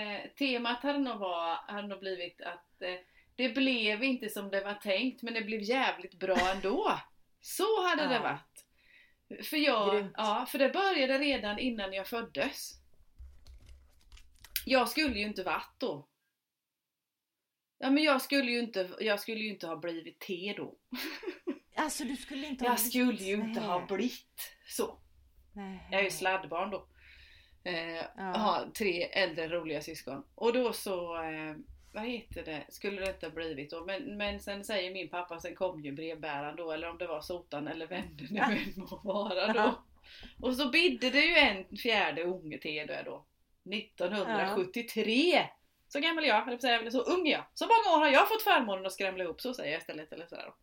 eh, 0.00 0.30
temat 0.38 0.82
hade 0.82 0.98
nog, 0.98 1.18
var, 1.18 1.54
hade 1.72 1.88
nog 1.88 1.98
blivit 2.00 2.40
att 2.40 2.82
eh, 2.82 2.94
det 3.36 3.48
blev 3.48 4.02
inte 4.02 4.28
som 4.28 4.50
det 4.50 4.64
var 4.64 4.74
tänkt 4.74 5.22
men 5.22 5.34
det 5.34 5.42
blev 5.42 5.60
jävligt 5.62 6.14
bra 6.14 6.50
ändå. 6.54 6.98
Så 7.40 7.88
hade 7.88 8.06
det 8.08 8.14
Ja. 8.14 8.22
varit. 8.22 8.66
För, 9.46 9.56
jag, 9.56 9.92
Grymt. 9.94 10.12
ja, 10.16 10.46
för 10.48 10.58
det 10.58 10.68
började 10.68 11.18
redan 11.18 11.58
innan 11.58 11.92
jag 11.92 12.06
föddes. 12.06 12.72
Jag 14.66 14.88
skulle 14.88 15.18
ju 15.18 15.24
inte 15.26 15.42
varit 15.42 15.74
då. 15.78 16.06
Ja 17.82 17.90
men 17.90 18.02
jag 18.02 18.22
skulle 18.22 18.50
ju 18.50 18.58
inte, 18.58 18.88
jag 19.00 19.20
skulle 19.20 19.40
ju 19.40 19.48
inte 19.50 19.66
ha 19.66 19.76
blivit 19.76 20.18
te 20.18 20.54
då. 20.56 20.74
Alltså 21.74 22.04
du 22.04 22.16
skulle 22.16 22.46
inte 22.46 22.64
ha 22.64 22.70
Jag 22.70 22.80
skulle 22.80 23.24
ju 23.24 23.34
inte 23.34 23.60
Nej. 23.60 23.68
ha 23.68 23.86
blivit 23.86 24.56
så. 24.66 24.98
Nej. 25.52 25.88
Jag 25.90 26.00
är 26.00 26.04
ju 26.04 26.10
sladdbarn 26.10 26.70
då. 26.70 26.86
Eh, 27.64 28.04
Ja. 28.16 28.22
Har 28.36 28.70
tre 28.70 29.02
äldre 29.02 29.48
roliga 29.48 29.80
syskon. 29.80 30.24
Och 30.34 30.52
då 30.52 30.72
så, 30.72 31.22
eh, 31.22 31.56
vad 31.92 32.04
heter 32.04 32.44
det, 32.44 32.64
skulle 32.68 33.00
det 33.00 33.10
inte 33.10 33.26
ha 33.26 33.30
blivit 33.30 33.70
då. 33.70 33.84
Men, 33.84 34.16
men 34.16 34.40
sen 34.40 34.64
säger 34.64 34.92
min 34.92 35.08
pappa, 35.08 35.40
sen 35.40 35.54
kom 35.54 35.84
ju 35.84 35.92
brevbäraren 35.92 36.56
då, 36.56 36.72
eller 36.72 36.90
om 36.90 36.98
det 36.98 37.06
var 37.06 37.20
sotan 37.20 37.68
eller 37.68 37.86
vem 37.96 38.16
det 38.16 38.30
nu 38.30 38.40
än 38.40 38.72
må 38.76 39.00
vara 39.04 39.46
då. 39.52 39.58
Ja. 39.58 39.84
Och 40.40 40.56
så 40.56 40.68
bidde 40.70 41.10
det 41.10 41.24
ju 41.24 41.34
en 41.34 41.76
fjärde 41.76 42.22
unge 42.22 42.58
till 42.58 42.86
då. 43.04 43.24
1973! 43.72 45.48
Så 45.92 46.00
gammal 46.00 46.26
jag, 46.26 46.48
eller 46.48 46.58
säga, 46.58 46.90
så 46.90 47.00
ung 47.00 47.26
jag. 47.26 47.44
Så 47.54 47.64
många 47.66 47.96
år 47.96 48.00
har 48.00 48.10
jag 48.12 48.28
fått 48.28 48.42
förmånen 48.42 48.86
att 48.86 48.92
skramla 48.92 49.24
ihop, 49.24 49.40
så 49.40 49.54
säger 49.54 49.72
jag 49.72 49.80
istället. 49.80 50.12
Eller 50.12 50.26
sådär 50.26 50.44
då. 50.46 50.54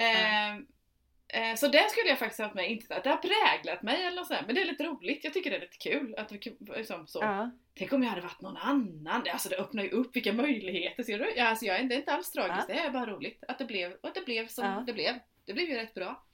Eh, 0.00 1.54
så 1.56 1.68
det 1.68 1.90
skulle 1.90 2.08
jag 2.08 2.18
faktiskt 2.18 2.38
ha 2.38 2.44
haft 2.44 2.54
med, 2.54 2.70
inte 2.70 2.96
att 2.96 3.04
det 3.04 3.10
har 3.10 3.16
präglat 3.16 3.82
mig 3.82 4.04
eller 4.04 4.16
något 4.16 4.26
sånt, 4.26 4.46
men 4.46 4.54
det 4.54 4.60
är 4.60 4.64
lite 4.66 4.84
roligt. 4.84 5.24
Jag 5.24 5.32
tycker 5.32 5.50
det 5.50 5.56
är 5.56 5.60
lite 5.60 5.76
kul. 5.76 6.14
Att 6.18 6.32
vi, 6.32 6.56
liksom, 6.76 7.06
så. 7.06 7.18
Ja. 7.22 7.50
Tänk 7.78 7.92
om 7.92 8.02
jag 8.02 8.10
hade 8.10 8.22
varit 8.22 8.40
någon 8.40 8.56
annan. 8.56 9.24
Alltså 9.32 9.48
det 9.48 9.56
öppnar 9.56 9.82
ju 9.82 9.90
upp 9.90 10.16
vilka 10.16 10.32
möjligheter. 10.32 11.02
Ser 11.02 11.18
du? 11.18 11.40
Alltså 11.40 11.64
jag 11.64 11.88
det 11.88 11.94
är 11.94 11.98
inte 11.98 12.12
alls 12.12 12.32
tragiskt, 12.32 12.68
Ja. 12.68 12.74
det 12.74 12.80
är 12.80 12.90
bara 12.90 13.06
roligt. 13.06 13.44
Att 13.48 13.58
det 13.58 13.64
blev, 13.64 13.92
och 13.92 14.08
att 14.08 14.14
det 14.14 14.24
blev 14.24 14.48
som 14.48 14.84
det 14.86 14.92
blev. 14.92 15.14
Det 15.46 15.52
blev 15.52 15.68
ju 15.68 15.74
rätt 15.74 15.94
bra. 15.94 16.26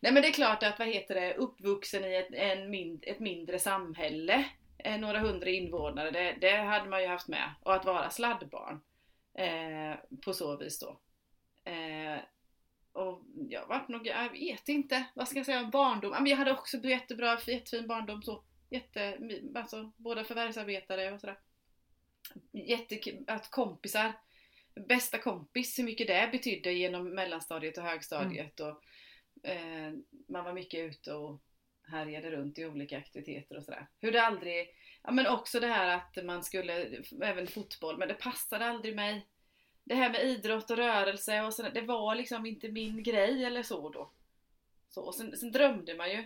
Nej 0.00 0.12
men 0.12 0.22
det 0.22 0.28
är 0.28 0.32
klart 0.32 0.62
att, 0.62 0.78
vad 0.78 0.88
heter 0.88 1.14
det, 1.14 1.34
uppvuxen 1.34 2.04
i 2.04 2.14
ett, 2.14 2.28
en 2.32 2.70
mind, 2.70 3.04
ett 3.06 3.20
mindre 3.20 3.58
samhälle, 3.58 4.44
eh, 4.84 5.00
några 5.00 5.18
hundra 5.18 5.50
invånare, 5.50 6.10
det, 6.10 6.36
det 6.40 6.56
hade 6.56 6.88
man 6.88 7.02
ju 7.02 7.08
haft 7.08 7.28
med. 7.28 7.54
Och 7.62 7.74
att 7.74 7.84
vara 7.84 8.10
sladdbarn. 8.10 8.80
Eh, 9.34 9.96
på 10.24 10.32
så 10.32 10.56
vis 10.56 10.78
då. 10.78 11.00
Eh, 11.70 12.18
och 12.92 13.22
jag 13.48 13.66
vart 13.66 13.88
nog, 13.88 14.06
jag 14.06 14.30
vet 14.30 14.68
inte, 14.68 15.04
vad 15.14 15.28
ska 15.28 15.38
jag 15.38 15.46
säga, 15.46 15.64
barndom. 15.64 16.10
Men 16.10 16.26
jag 16.26 16.36
hade 16.36 16.52
också 16.52 16.76
jättebra, 16.76 17.38
jättefin 17.46 17.86
barndom 17.86 18.22
så. 18.22 18.44
Jätte, 18.70 19.18
alltså 19.54 19.92
båda 19.96 20.24
förvärvsarbetare 20.24 21.12
och 21.12 21.20
sådär. 21.20 21.38
Jättekul, 22.52 23.24
att 23.26 23.50
kompisar, 23.50 24.12
bästa 24.88 25.18
kompis, 25.18 25.78
hur 25.78 25.84
mycket 25.84 26.06
det 26.06 26.28
betydde 26.32 26.72
genom 26.72 27.14
mellanstadiet 27.14 27.78
och 27.78 27.84
högstadiet. 27.84 28.60
Mm. 28.60 28.72
Och, 28.72 28.84
eh, 29.48 29.92
man 30.28 30.44
var 30.44 30.52
mycket 30.52 30.80
ute 30.80 31.12
och 31.12 31.40
härjade 31.86 32.30
runt 32.30 32.58
i 32.58 32.66
olika 32.66 32.98
aktiviteter 32.98 33.56
och 33.56 33.64
sådär. 33.64 33.86
Hur 34.00 34.12
det 34.12 34.22
aldrig, 34.22 34.68
ja 35.02 35.10
men 35.10 35.26
också 35.26 35.60
det 35.60 35.66
här 35.66 35.96
att 35.96 36.24
man 36.24 36.42
skulle, 36.42 37.02
även 37.22 37.46
fotboll, 37.46 37.98
men 37.98 38.08
det 38.08 38.14
passade 38.14 38.66
aldrig 38.66 38.96
mig 38.96 39.26
det 39.84 39.94
här 39.94 40.10
med 40.10 40.24
idrott 40.24 40.70
och 40.70 40.76
rörelse 40.76 41.42
och 41.42 41.54
sådär, 41.54 41.70
det 41.74 41.80
var 41.80 42.14
liksom 42.14 42.46
inte 42.46 42.68
min 42.68 43.02
grej 43.02 43.44
eller 43.44 43.62
så 43.62 43.88
då. 43.88 44.10
Så, 44.88 45.02
och 45.02 45.14
sen, 45.14 45.36
sen 45.36 45.52
drömde 45.52 45.94
man 45.94 46.10
ju. 46.10 46.24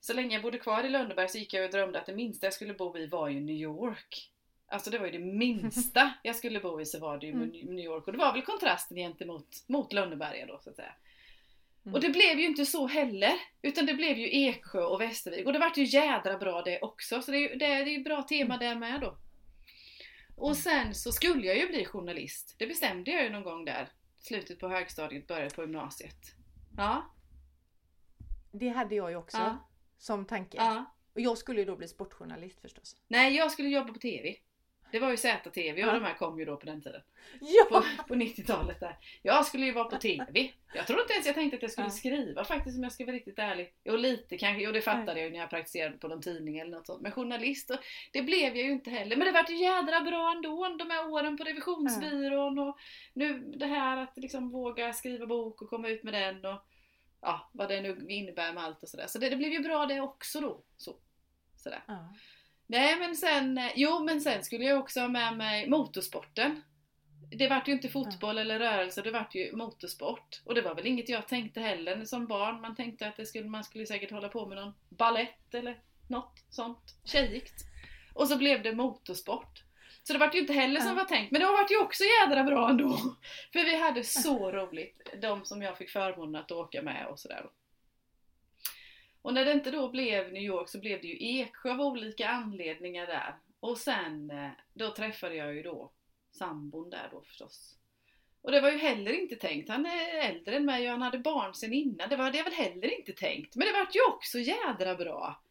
Så 0.00 0.12
länge 0.12 0.34
jag 0.34 0.42
bodde 0.42 0.58
kvar 0.58 0.84
i 0.84 0.88
Lönneberg 0.88 1.28
så 1.28 1.38
gick 1.38 1.54
jag 1.54 1.64
och 1.64 1.70
drömde 1.70 2.00
att 2.00 2.06
det 2.06 2.14
minsta 2.14 2.46
jag 2.46 2.54
skulle 2.54 2.74
bo 2.74 2.98
i 2.98 3.06
var 3.06 3.28
ju 3.28 3.40
New 3.40 3.56
York. 3.56 4.32
Alltså 4.66 4.90
det 4.90 4.98
var 4.98 5.06
ju 5.06 5.12
det 5.12 5.24
minsta 5.24 6.14
jag 6.22 6.36
skulle 6.36 6.60
bo 6.60 6.80
i 6.80 6.86
så 6.86 6.98
var 6.98 7.18
det 7.18 7.26
ju 7.26 7.32
mm. 7.32 7.48
New 7.48 7.84
York 7.84 8.06
och 8.06 8.12
det 8.12 8.18
var 8.18 8.32
väl 8.32 8.42
kontrasten 8.42 8.96
gentemot 8.96 9.64
mot 9.66 9.92
Lönneberga 9.92 10.46
då 10.46 10.58
så 10.58 10.70
att 10.70 10.76
säga. 10.76 10.92
Mm. 11.84 11.94
Och 11.94 12.00
det 12.00 12.08
blev 12.08 12.38
ju 12.38 12.46
inte 12.46 12.66
så 12.66 12.86
heller. 12.86 13.32
Utan 13.62 13.86
det 13.86 13.94
blev 13.94 14.18
ju 14.18 14.46
Eksjö 14.46 14.82
och 14.82 15.00
Västervik 15.00 15.46
och 15.46 15.52
det 15.52 15.58
vart 15.58 15.76
ju 15.76 15.84
jädra 15.84 16.38
bra 16.38 16.62
det 16.62 16.80
också. 16.80 17.22
Så 17.22 17.30
det 17.30 17.36
är 17.36 17.40
ju 17.40 17.56
det 17.56 17.66
är 17.66 17.86
ju 17.86 18.04
bra 18.04 18.22
tema 18.22 18.54
mm. 18.54 18.66
där 18.66 18.76
med 18.76 19.00
då. 19.00 19.18
Och 20.36 20.56
sen 20.56 20.94
så 20.94 21.12
skulle 21.12 21.46
jag 21.46 21.56
ju 21.56 21.68
bli 21.68 21.84
journalist. 21.84 22.54
Det 22.58 22.66
bestämde 22.66 23.10
jag 23.10 23.24
ju 23.24 23.30
någon 23.30 23.42
gång 23.42 23.64
där. 23.64 23.88
Slutet 24.18 24.58
på 24.58 24.68
högstadiet, 24.68 25.26
början 25.26 25.50
på 25.54 25.62
gymnasiet. 25.62 26.34
Ja. 26.76 27.14
Det 28.52 28.68
hade 28.68 28.94
jag 28.94 29.10
ju 29.10 29.16
också 29.16 29.36
ja. 29.36 29.68
som 29.98 30.24
tanke. 30.24 30.56
Ja. 30.56 30.94
Och 31.14 31.20
jag 31.20 31.38
skulle 31.38 31.60
ju 31.60 31.64
då 31.64 31.76
bli 31.76 31.88
sportjournalist 31.88 32.60
förstås. 32.60 32.96
Nej, 33.08 33.36
jag 33.36 33.52
skulle 33.52 33.68
jobba 33.68 33.92
på 33.92 33.98
TV. 33.98 34.36
Det 34.92 34.98
var 34.98 35.10
ju 35.10 35.16
ZTV 35.16 35.72
och 35.72 35.78
ja. 35.78 35.92
de 35.92 36.04
här 36.04 36.14
kom 36.14 36.38
ju 36.38 36.44
då 36.44 36.56
på 36.56 36.66
den 36.66 36.82
tiden. 36.82 37.00
Ja! 37.40 37.64
På, 37.70 37.84
på 38.08 38.14
90-talet 38.14 38.80
där. 38.80 38.96
Jag 39.22 39.46
skulle 39.46 39.66
ju 39.66 39.72
vara 39.72 39.84
på 39.84 39.96
TV. 39.96 40.50
Jag 40.74 40.86
tror 40.86 41.00
inte 41.00 41.12
ens 41.12 41.26
jag 41.26 41.34
tänkte 41.34 41.56
att 41.56 41.62
jag 41.62 41.70
skulle 41.70 41.86
ja. 41.86 41.90
skriva 41.90 42.44
faktiskt 42.44 42.76
om 42.76 42.82
jag 42.82 42.92
ska 42.92 43.04
vara 43.04 43.16
riktigt 43.16 43.38
ärlig. 43.38 43.72
Jo 43.84 43.96
lite 43.96 44.38
kanske, 44.38 44.62
jo 44.62 44.72
det 44.72 44.80
fattade 44.80 45.14
Nej. 45.14 45.22
jag 45.22 45.26
ju 45.26 45.32
när 45.32 45.40
jag 45.40 45.50
praktiserade 45.50 45.98
på 45.98 46.08
någon 46.08 46.22
tidning 46.22 46.58
eller 46.58 46.70
något 46.70 46.86
sånt. 46.86 47.02
Men 47.02 47.12
journalist, 47.12 47.70
det 48.12 48.22
blev 48.22 48.56
jag 48.56 48.66
ju 48.66 48.72
inte 48.72 48.90
heller. 48.90 49.16
Men 49.16 49.26
det 49.26 49.32
vart 49.32 49.50
ju 49.50 49.56
jädra 49.56 50.00
bra 50.00 50.32
ändå 50.32 50.76
de 50.78 50.90
här 50.90 51.08
åren 51.08 51.36
på 51.36 51.44
revisionsbyrån 51.44 52.58
och 52.58 52.78
nu 53.12 53.38
det 53.38 53.66
här 53.66 53.96
att 53.96 54.16
liksom 54.16 54.50
våga 54.50 54.92
skriva 54.92 55.26
bok 55.26 55.62
och 55.62 55.70
komma 55.70 55.88
ut 55.88 56.02
med 56.02 56.14
den 56.14 56.44
och 56.44 56.64
ja, 57.20 57.50
vad 57.52 57.68
det 57.68 57.80
nu 57.80 58.06
innebär 58.08 58.52
med 58.52 58.64
allt 58.64 58.82
och 58.82 58.88
sådär. 58.88 59.06
Så 59.06 59.18
det, 59.18 59.28
det 59.28 59.36
blev 59.36 59.52
ju 59.52 59.60
bra 59.60 59.86
det 59.86 60.00
också 60.00 60.40
då. 60.40 60.60
Så, 60.76 60.96
sådär. 61.56 61.82
Ja. 61.86 62.14
Nej 62.70 62.98
men 62.98 63.16
sen, 63.16 63.58
eh, 63.58 63.72
jo 63.74 64.04
men 64.04 64.20
sen 64.20 64.44
skulle 64.44 64.64
jag 64.64 64.78
också 64.78 65.00
ha 65.00 65.08
med 65.08 65.36
mig 65.36 65.68
motorsporten. 65.68 66.62
Det 67.30 67.48
vart 67.48 67.68
ju 67.68 67.72
inte 67.72 67.88
fotboll 67.88 68.38
eller 68.38 68.58
rörelse, 68.58 69.02
det 69.02 69.10
vart 69.10 69.34
ju 69.34 69.56
motorsport. 69.56 70.42
Och 70.44 70.54
det 70.54 70.62
var 70.62 70.74
väl 70.74 70.86
inget 70.86 71.08
jag 71.08 71.28
tänkte 71.28 71.60
heller 71.60 72.04
som 72.04 72.26
barn. 72.26 72.60
Man 72.60 72.76
tänkte 72.76 73.08
att 73.08 73.16
det 73.16 73.26
skulle, 73.26 73.48
man 73.48 73.64
skulle 73.64 73.86
säkert 73.86 74.10
hålla 74.10 74.28
på 74.28 74.46
med 74.46 74.56
någon 74.56 74.74
ballett 74.88 75.54
eller 75.54 75.80
något 76.08 76.44
sånt 76.50 76.94
tjejigt. 77.04 77.54
Och 78.14 78.28
så 78.28 78.36
blev 78.36 78.62
det 78.62 78.72
motorsport. 78.72 79.62
Så 80.02 80.12
det 80.12 80.18
vart 80.18 80.34
ju 80.34 80.38
inte 80.40 80.52
heller 80.52 80.80
som 80.80 80.96
var 80.96 81.04
tänkt. 81.04 81.32
Men 81.32 81.40
det 81.40 81.46
vart 81.46 81.70
ju 81.70 81.80
också 81.80 82.04
jädra 82.04 82.44
bra 82.44 82.70
ändå. 82.70 82.98
För 83.52 83.64
vi 83.64 83.80
hade 83.80 84.04
så 84.04 84.50
roligt, 84.52 85.10
de 85.22 85.44
som 85.44 85.62
jag 85.62 85.78
fick 85.78 85.90
förmånen 85.90 86.40
att 86.40 86.50
åka 86.50 86.82
med 86.82 87.06
och 87.06 87.18
sådär. 87.18 87.46
Och 89.22 89.34
när 89.34 89.44
det 89.44 89.52
inte 89.52 89.70
då 89.70 89.88
blev 89.88 90.32
New 90.32 90.42
York 90.42 90.68
så 90.68 90.80
blev 90.80 91.00
det 91.00 91.08
ju 91.08 91.38
Eksjö 91.40 91.72
av 91.72 91.80
olika 91.80 92.28
anledningar 92.28 93.06
där. 93.06 93.36
Och 93.60 93.78
sen 93.78 94.30
eh, 94.30 94.50
då 94.74 94.90
träffade 94.90 95.34
jag 95.34 95.54
ju 95.54 95.62
då 95.62 95.92
sambon 96.30 96.90
där 96.90 97.08
då 97.12 97.22
förstås. 97.22 97.78
Och 98.42 98.52
det 98.52 98.60
var 98.60 98.70
ju 98.70 98.78
heller 98.78 99.12
inte 99.12 99.36
tänkt. 99.36 99.68
Han 99.68 99.86
är 99.86 100.30
äldre 100.30 100.56
än 100.56 100.64
mig 100.64 100.86
och 100.86 100.92
han 100.92 101.02
hade 101.02 101.18
barn 101.18 101.54
sen 101.54 101.72
innan. 101.72 102.08
Det 102.08 102.16
var 102.16 102.30
det 102.30 102.42
väl 102.42 102.52
heller 102.52 102.98
inte 102.98 103.12
tänkt. 103.12 103.56
Men 103.56 103.66
det 103.66 103.72
vart 103.72 103.96
ju 103.96 104.00
också 104.08 104.38
jädra 104.38 104.94
bra. 104.94 105.42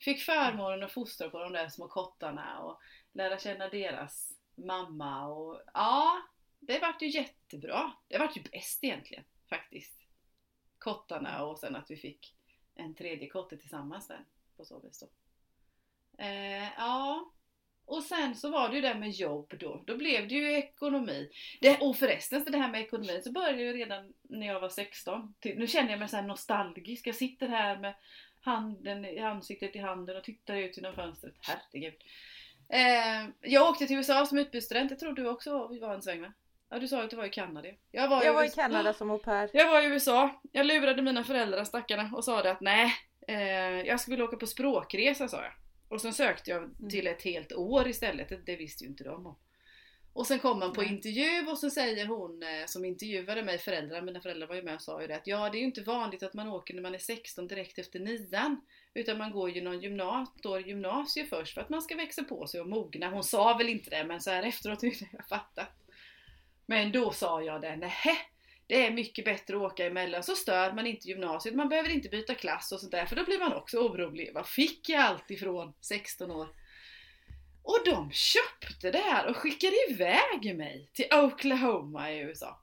Fick 0.00 0.22
förmånen 0.22 0.82
att 0.82 0.92
fostra 0.92 1.30
på 1.30 1.38
de 1.38 1.52
där 1.52 1.68
små 1.68 1.88
kottarna 1.88 2.58
och 2.58 2.80
lära 3.12 3.38
känna 3.38 3.68
deras 3.68 4.32
mamma 4.54 5.26
och 5.26 5.62
ja, 5.74 6.22
det 6.60 6.78
vart 6.78 7.02
ju 7.02 7.08
jättebra. 7.08 7.92
Det 8.08 8.18
vart 8.18 8.36
ju 8.36 8.42
bäst 8.42 8.84
egentligen 8.84 9.24
faktiskt. 9.48 10.00
Kottarna 10.78 11.44
och 11.44 11.58
sen 11.58 11.76
att 11.76 11.90
vi 11.90 11.96
fick 11.96 12.34
en 12.74 12.94
tredje 12.94 13.28
kotte 13.28 13.56
tillsammans 13.56 14.08
där. 14.08 14.24
På 14.56 14.64
så 14.64 14.80
vis 14.80 15.00
då. 15.00 15.06
Eh, 16.24 16.68
ja. 16.76 17.30
Och 17.86 18.02
sen 18.02 18.34
så 18.34 18.50
var 18.50 18.68
det 18.68 18.74
ju 18.74 18.80
det 18.80 18.94
med 18.94 19.10
jobb 19.10 19.54
då. 19.60 19.84
Då 19.86 19.96
blev 19.96 20.28
det 20.28 20.34
ju 20.34 20.52
ekonomi. 20.52 21.30
Det, 21.60 21.78
och 21.80 21.96
förresten, 21.96 22.44
det 22.46 22.58
här 22.58 22.70
med 22.70 22.80
ekonomi 22.80 23.20
så 23.24 23.32
började 23.32 23.62
ju 23.62 23.72
redan 23.72 24.12
när 24.22 24.46
jag 24.46 24.60
var 24.60 24.68
16. 24.68 25.34
Nu 25.44 25.66
känner 25.66 25.90
jag 25.90 25.98
mig 25.98 26.08
så 26.08 26.22
nostalgisk. 26.22 27.06
Jag 27.06 27.14
sitter 27.14 27.48
här 27.48 27.78
med 27.78 27.94
handen 28.40 29.04
i 29.04 29.18
ansiktet 29.18 29.76
i 29.76 29.78
handen 29.78 30.16
och 30.16 30.24
tittar 30.24 30.56
ut 30.56 30.76
genom 30.76 30.94
fönstret. 30.94 31.34
Herregud. 31.40 31.94
Eh, 32.68 33.28
jag 33.40 33.68
åkte 33.68 33.86
till 33.86 33.96
USA 33.96 34.26
som 34.26 34.38
utbytesstudent. 34.38 34.90
Det 34.90 34.96
tror 34.96 35.12
du 35.12 35.28
också 35.28 35.68
var 35.80 35.94
en 35.94 36.02
sväng 36.02 36.20
med. 36.20 36.32
Ja 36.74 36.80
du 36.80 36.88
sa 36.88 37.02
att 37.02 37.10
du 37.10 37.16
var 37.16 37.24
i 37.24 37.30
Kanada. 37.30 37.68
Jag 37.90 38.08
var, 38.08 38.24
jag 38.24 38.32
i, 38.32 38.34
var 38.34 38.44
i 38.44 38.50
Kanada 38.50 38.94
som 38.94 39.10
au 39.10 39.18
pair. 39.18 39.50
Jag 39.52 39.70
var 39.70 39.82
i 39.82 39.86
USA. 39.86 40.40
Jag 40.52 40.66
lurade 40.66 41.02
mina 41.02 41.24
föräldrar 41.24 41.64
stackarna 41.64 42.10
och 42.16 42.24
sa 42.24 42.42
det 42.42 42.50
att 42.50 42.60
nej, 42.60 42.92
eh, 43.28 43.86
jag 43.86 44.00
skulle 44.00 44.24
åka 44.24 44.36
på 44.36 44.46
språkresa 44.46 45.28
sa 45.28 45.42
jag. 45.42 45.52
Och 45.88 46.00
sen 46.00 46.14
sökte 46.14 46.50
jag 46.50 46.62
mm. 46.62 46.90
till 46.90 47.06
ett 47.06 47.22
helt 47.22 47.52
år 47.52 47.88
istället. 47.88 48.28
Det, 48.28 48.36
det 48.46 48.56
visste 48.56 48.84
ju 48.84 48.90
inte 48.90 49.04
de 49.04 49.26
om. 49.26 49.36
Och 50.12 50.26
sen 50.26 50.38
kom 50.38 50.58
man 50.58 50.72
på 50.72 50.82
intervju 50.82 51.46
och 51.46 51.58
så 51.58 51.70
säger 51.70 52.06
hon 52.06 52.42
eh, 52.42 52.66
som 52.66 52.84
intervjuade 52.84 53.42
mig, 53.42 53.58
föräldrar, 53.58 54.02
mina 54.02 54.20
föräldrar 54.20 54.46
var 54.46 54.54
ju 54.54 54.62
med 54.62 54.74
och 54.74 54.82
sa 54.82 55.00
ju 55.00 55.06
det 55.06 55.16
att 55.16 55.26
ja 55.26 55.50
det 55.50 55.58
är 55.58 55.60
ju 55.60 55.66
inte 55.66 55.82
vanligt 55.82 56.22
att 56.22 56.34
man 56.34 56.48
åker 56.48 56.74
när 56.74 56.82
man 56.82 56.94
är 56.94 56.98
16 56.98 57.48
direkt 57.48 57.78
efter 57.78 58.00
nian. 58.00 58.60
Utan 58.94 59.18
man 59.18 59.30
går 59.30 59.50
ju 59.50 59.62
någon 59.62 59.80
gymnas, 59.80 60.28
gymnasie 60.66 61.26
först 61.26 61.54
för 61.54 61.60
att 61.60 61.68
man 61.68 61.82
ska 61.82 61.96
växa 61.96 62.24
på 62.24 62.46
sig 62.46 62.60
och 62.60 62.68
mogna. 62.68 63.10
Hon 63.10 63.24
sa 63.24 63.56
väl 63.56 63.68
inte 63.68 63.90
det 63.90 64.04
men 64.04 64.20
så 64.20 64.30
här 64.30 64.42
efteråt 64.42 64.80
tyckte 64.80 65.06
jag 65.12 65.28
fattat. 65.28 65.83
Men 66.66 66.92
då 66.92 67.12
sa 67.12 67.42
jag 67.42 67.60
det, 67.60 67.76
nähä, 67.76 68.16
det 68.66 68.86
är 68.86 68.90
mycket 68.90 69.24
bättre 69.24 69.56
att 69.56 69.62
åka 69.62 69.86
emellan 69.86 70.22
så 70.22 70.34
stör 70.34 70.72
man 70.72 70.86
inte 70.86 71.08
gymnasiet, 71.08 71.54
man 71.54 71.68
behöver 71.68 71.90
inte 71.90 72.08
byta 72.08 72.34
klass 72.34 72.72
och 72.72 72.80
sånt 72.80 72.92
där 72.92 73.06
för 73.06 73.16
då 73.16 73.24
blir 73.24 73.38
man 73.38 73.52
också 73.52 73.78
orolig. 73.78 74.30
Vad 74.34 74.46
fick 74.46 74.88
jag 74.88 75.00
allt 75.00 75.30
ifrån 75.30 75.74
16 75.80 76.30
år? 76.30 76.48
Och 77.62 77.78
de 77.84 78.10
köpte 78.12 78.90
det 78.90 78.98
här 78.98 79.26
och 79.26 79.36
skickade 79.36 79.76
iväg 79.90 80.56
mig 80.56 80.90
till 80.92 81.06
Oklahoma 81.12 82.12
i 82.12 82.18
USA. 82.18 82.60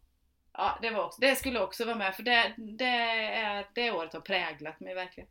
Ja, 0.53 0.79
det, 0.81 0.89
var 0.89 1.05
också, 1.05 1.21
det 1.21 1.35
skulle 1.35 1.59
också 1.59 1.85
vara 1.85 1.95
med 1.95 2.15
för 2.15 2.23
det, 2.23 2.53
det, 2.57 2.85
är, 2.85 3.67
det 3.75 3.91
året 3.91 4.13
har 4.13 4.21
präglat 4.21 4.79
mig 4.79 4.93
verkligen. 4.93 5.29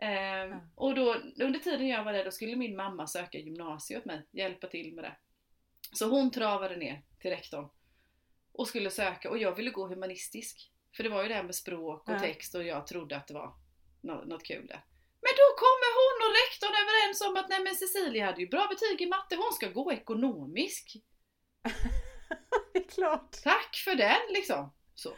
Ehm, 0.00 0.52
mm. 0.52 0.58
Och 0.74 0.94
då, 0.94 1.14
under 1.40 1.58
tiden 1.58 1.88
jag 1.88 2.04
var 2.04 2.12
där 2.12 2.24
då 2.24 2.30
skulle 2.30 2.56
min 2.56 2.76
mamma 2.76 3.06
söka 3.06 3.38
gymnasiet 3.38 4.00
åt 4.00 4.04
mig, 4.04 4.26
hjälpa 4.30 4.66
till 4.66 4.94
med 4.94 5.04
det. 5.04 5.16
Så 5.92 6.08
hon 6.08 6.30
travade 6.30 6.76
ner 6.76 7.02
till 7.20 7.30
rektorn 7.30 7.68
och 8.60 8.68
skulle 8.68 8.90
söka 8.90 9.30
och 9.30 9.38
jag 9.38 9.54
ville 9.56 9.70
gå 9.70 9.86
humanistisk. 9.86 10.70
För 10.96 11.02
det 11.02 11.08
var 11.08 11.22
ju 11.22 11.28
det 11.28 11.34
här 11.34 11.42
med 11.42 11.54
språk 11.54 12.08
och 12.08 12.14
ja. 12.14 12.18
text 12.18 12.54
och 12.54 12.64
jag 12.64 12.86
trodde 12.86 13.16
att 13.16 13.26
det 13.26 13.34
var 13.34 13.54
något, 14.00 14.26
något 14.26 14.44
kul 14.44 14.66
där. 14.66 14.84
Men 15.24 15.32
då 15.40 15.46
kommer 15.64 15.90
hon 16.00 16.16
och 16.26 16.34
rektorn 16.40 16.74
överens 16.82 17.20
om 17.20 17.36
att 17.36 17.48
nej 17.48 17.60
men 17.64 17.74
Cecilia 17.74 18.26
hade 18.26 18.40
ju 18.40 18.48
bra 18.48 18.66
betyg 18.70 19.02
i 19.02 19.06
matte, 19.06 19.36
hon 19.36 19.52
ska 19.52 19.68
gå 19.68 19.92
ekonomisk. 19.92 20.96
det 22.72 22.78
är 22.78 22.88
klart. 22.88 23.36
Tack 23.42 23.76
för 23.84 23.94
den 23.94 24.32
liksom. 24.34 24.72
Så. 24.94 25.12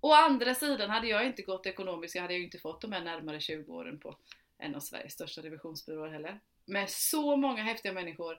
Å 0.00 0.12
andra 0.12 0.54
sidan 0.54 0.90
hade 0.90 1.06
jag 1.06 1.26
inte 1.26 1.42
gått 1.42 1.66
ekonomisk, 1.66 2.16
jag 2.16 2.22
hade 2.22 2.34
ju 2.34 2.44
inte 2.44 2.58
fått 2.58 2.80
de 2.80 2.92
här 2.92 3.04
närmare 3.04 3.40
20 3.40 3.72
åren 3.72 4.00
på 4.00 4.18
en 4.58 4.74
av 4.74 4.80
Sveriges 4.80 5.12
största 5.12 5.42
revisionsbyråer 5.42 6.10
heller. 6.10 6.40
Med 6.66 6.90
så 6.90 7.36
många 7.36 7.62
häftiga 7.62 7.92
människor, 7.92 8.38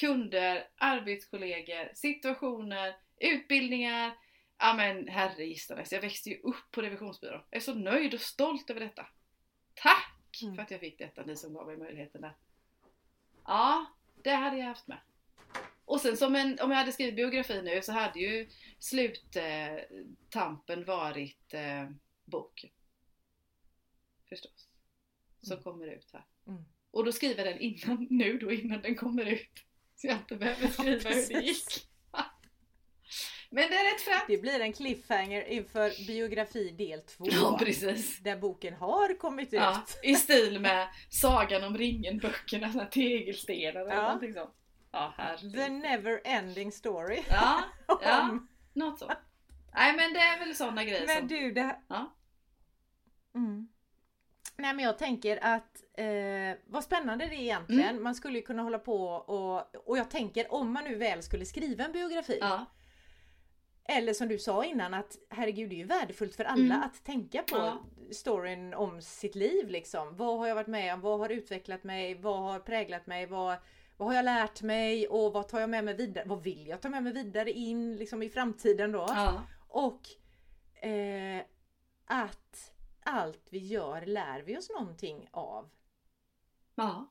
kunder, 0.00 0.68
arbetskollegor, 0.76 1.94
situationer, 1.94 3.07
utbildningar. 3.20 4.18
Ja 4.58 4.74
men 4.74 5.08
herregistanes, 5.08 5.92
jag 5.92 6.00
växte 6.00 6.30
ju 6.30 6.38
upp 6.38 6.70
på 6.70 6.82
revisionsbyrån. 6.82 7.40
Jag 7.50 7.56
är 7.56 7.60
så 7.60 7.74
nöjd 7.74 8.14
och 8.14 8.20
stolt 8.20 8.70
över 8.70 8.80
detta. 8.80 9.06
Tack 9.74 10.42
mm. 10.42 10.54
för 10.54 10.62
att 10.62 10.70
jag 10.70 10.80
fick 10.80 10.98
detta, 10.98 11.24
ni 11.24 11.36
som 11.36 11.54
gav 11.54 11.66
mig 11.66 11.76
möjligheten 11.76 12.20
där. 12.20 12.36
Ja, 13.44 13.86
det 14.22 14.30
hade 14.30 14.56
jag 14.56 14.66
haft 14.66 14.88
med. 14.88 14.98
Och 15.84 16.00
sen 16.00 16.16
som 16.16 16.36
en, 16.36 16.58
om 16.60 16.70
jag 16.70 16.78
hade 16.78 16.92
skrivit 16.92 17.16
biografi 17.16 17.62
nu 17.62 17.82
så 17.82 17.92
hade 17.92 18.20
ju 18.20 18.48
sluttampen 18.78 20.80
eh, 20.80 20.86
varit 20.86 21.54
eh, 21.54 21.90
boken. 22.24 22.70
Förstås. 24.28 24.68
Som 25.40 25.52
mm. 25.52 25.62
kommer 25.62 25.86
ut 25.86 26.10
här. 26.12 26.24
Mm. 26.46 26.64
Och 26.90 27.04
då 27.04 27.12
skriver 27.12 27.44
jag 27.44 27.54
den 27.54 27.60
innan, 27.60 28.06
nu 28.10 28.38
då 28.38 28.52
innan 28.52 28.82
den 28.82 28.94
kommer 28.94 29.24
ut. 29.24 29.64
Så 29.96 30.06
jag 30.06 30.16
inte 30.16 30.36
behöver 30.36 30.68
skriva 30.68 31.10
hur 31.10 31.28
det 31.28 31.46
gick. 31.46 31.88
Men 33.50 33.70
det 33.70 33.76
är 33.76 33.92
rätt 33.94 34.00
fränt. 34.00 34.24
Det 34.28 34.38
blir 34.38 34.60
en 34.60 34.72
cliffhanger 34.72 35.48
inför 35.48 36.06
biografi 36.06 36.70
del 36.70 37.00
2. 37.02 37.24
Ja, 37.30 37.56
precis. 37.58 38.18
Där 38.18 38.36
boken 38.36 38.74
har 38.74 39.18
kommit 39.18 39.48
ut. 39.48 39.60
Ja, 39.60 39.82
I 40.02 40.14
stil 40.14 40.60
med 40.60 40.88
Sagan 41.10 41.64
om 41.64 41.76
ringen-böckerna, 41.78 42.84
tegelstenar 42.90 43.80
eller 43.80 43.94
Ja. 43.94 44.02
någonting 44.02 44.34
sånt. 44.34 44.50
Ja, 44.92 45.14
herregud. 45.16 45.54
The 45.54 45.68
never 45.68 46.20
ending 46.24 46.72
story. 46.72 47.22
Ja, 47.30 47.62
ja, 48.02 48.38
något 48.72 48.98
så. 48.98 49.12
Nej 49.74 49.96
men 49.96 50.12
det 50.12 50.20
är 50.20 50.38
väl 50.38 50.54
sådana 50.56 50.84
grejer 50.84 51.06
Men 51.06 51.18
som... 51.18 51.28
du, 51.28 51.52
det 51.52 51.62
här... 51.62 51.78
Ja. 51.88 52.14
Mm. 53.34 53.68
Nej 54.56 54.74
men 54.74 54.84
jag 54.84 54.98
tänker 54.98 55.44
att 55.44 55.82
eh, 55.98 56.58
vad 56.66 56.84
spännande 56.84 57.26
det 57.26 57.34
är 57.34 57.40
egentligen. 57.40 57.88
Mm. 57.90 58.02
Man 58.02 58.14
skulle 58.14 58.38
ju 58.38 58.42
kunna 58.44 58.62
hålla 58.62 58.78
på 58.78 59.04
och, 59.06 59.76
och 59.88 59.98
jag 59.98 60.10
tänker 60.10 60.52
om 60.52 60.72
man 60.72 60.84
nu 60.84 60.94
väl 60.94 61.22
skulle 61.22 61.44
skriva 61.46 61.84
en 61.84 61.92
biografi. 61.92 62.38
Ja, 62.40 62.66
Eller 63.90 64.12
som 64.12 64.28
du 64.28 64.38
sa 64.38 64.64
innan 64.64 64.94
att 64.94 65.18
herregud 65.28 65.70
det 65.70 65.74
är 65.74 65.78
ju 65.78 65.84
värdefullt 65.84 66.34
för 66.36 66.44
alla 66.44 66.74
Mm. 66.74 66.82
att 66.82 67.04
tänka 67.04 67.42
på 67.42 67.56
Ja. 67.56 67.78
storyn 68.12 68.74
om 68.74 69.02
sitt 69.02 69.34
liv 69.34 69.68
liksom. 69.68 70.16
Vad 70.16 70.38
har 70.38 70.46
jag 70.46 70.54
varit 70.54 70.66
med 70.66 70.94
om? 70.94 71.00
Vad 71.00 71.18
har 71.18 71.28
utvecklat 71.28 71.84
mig? 71.84 72.14
Vad 72.14 72.38
har 72.38 72.60
präglat 72.60 73.06
mig? 73.06 73.26
Vad, 73.26 73.56
vad 73.96 74.08
har 74.08 74.14
jag 74.14 74.24
lärt 74.24 74.62
mig? 74.62 75.08
Och 75.08 75.32
vad 75.32 75.48
tar 75.48 75.60
jag 75.60 75.70
med 75.70 75.84
mig 75.84 75.94
vidare? 75.96 76.24
Vad 76.28 76.42
vill 76.42 76.66
jag 76.66 76.80
ta 76.82 76.88
med 76.88 77.02
mig 77.02 77.12
vidare 77.12 77.50
in 77.52 77.96
liksom 77.96 78.22
i 78.22 78.28
framtiden 78.30 78.92
då? 78.92 79.06
ja, 79.08 79.42
Och 79.68 80.00
eh, 80.88 81.42
att 82.04 82.72
allt 83.02 83.46
vi 83.50 83.58
gör 83.58 84.06
lär 84.06 84.40
vi 84.42 84.58
oss 84.58 84.70
någonting 84.70 85.28
av. 85.30 85.70
ja, 86.74 87.06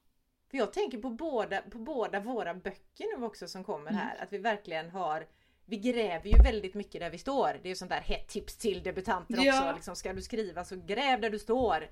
För 0.52 0.58
jag 0.58 0.74
tänker 0.74 0.98
på 0.98 1.10
båda, 1.10 1.62
på 1.62 1.78
båda 1.78 2.20
våra 2.20 2.54
böcker 2.54 3.18
nu 3.20 3.26
också 3.26 3.48
som 3.48 3.64
kommer 3.64 3.92
Mm. 3.92 3.96
här. 4.02 4.24
Att 4.24 4.34
vi 4.34 4.38
verkligen 4.38 4.90
har 4.90 5.28
Vi 5.70 5.78
gräver 5.78 6.30
ju 6.30 6.44
väldigt 6.44 6.74
mycket 6.74 7.02
där 7.02 7.10
vi 7.10 7.18
står. 7.18 7.48
Det 7.48 7.68
är 7.68 7.70
ju 7.70 7.76
sånt 7.76 7.92
där 7.92 8.02
hett 8.02 8.28
tips 8.28 8.58
till 8.58 8.84
debutanter 8.84 9.40
Ja. 9.44 9.60
också. 9.62 9.76
Liksom, 9.76 9.96
ska 9.96 10.14
du 10.14 10.22
skriva 10.22 10.66
så 10.66 10.76
gräv 10.76 11.22
där 11.22 11.30
du 11.30 11.40
står. 11.40 11.90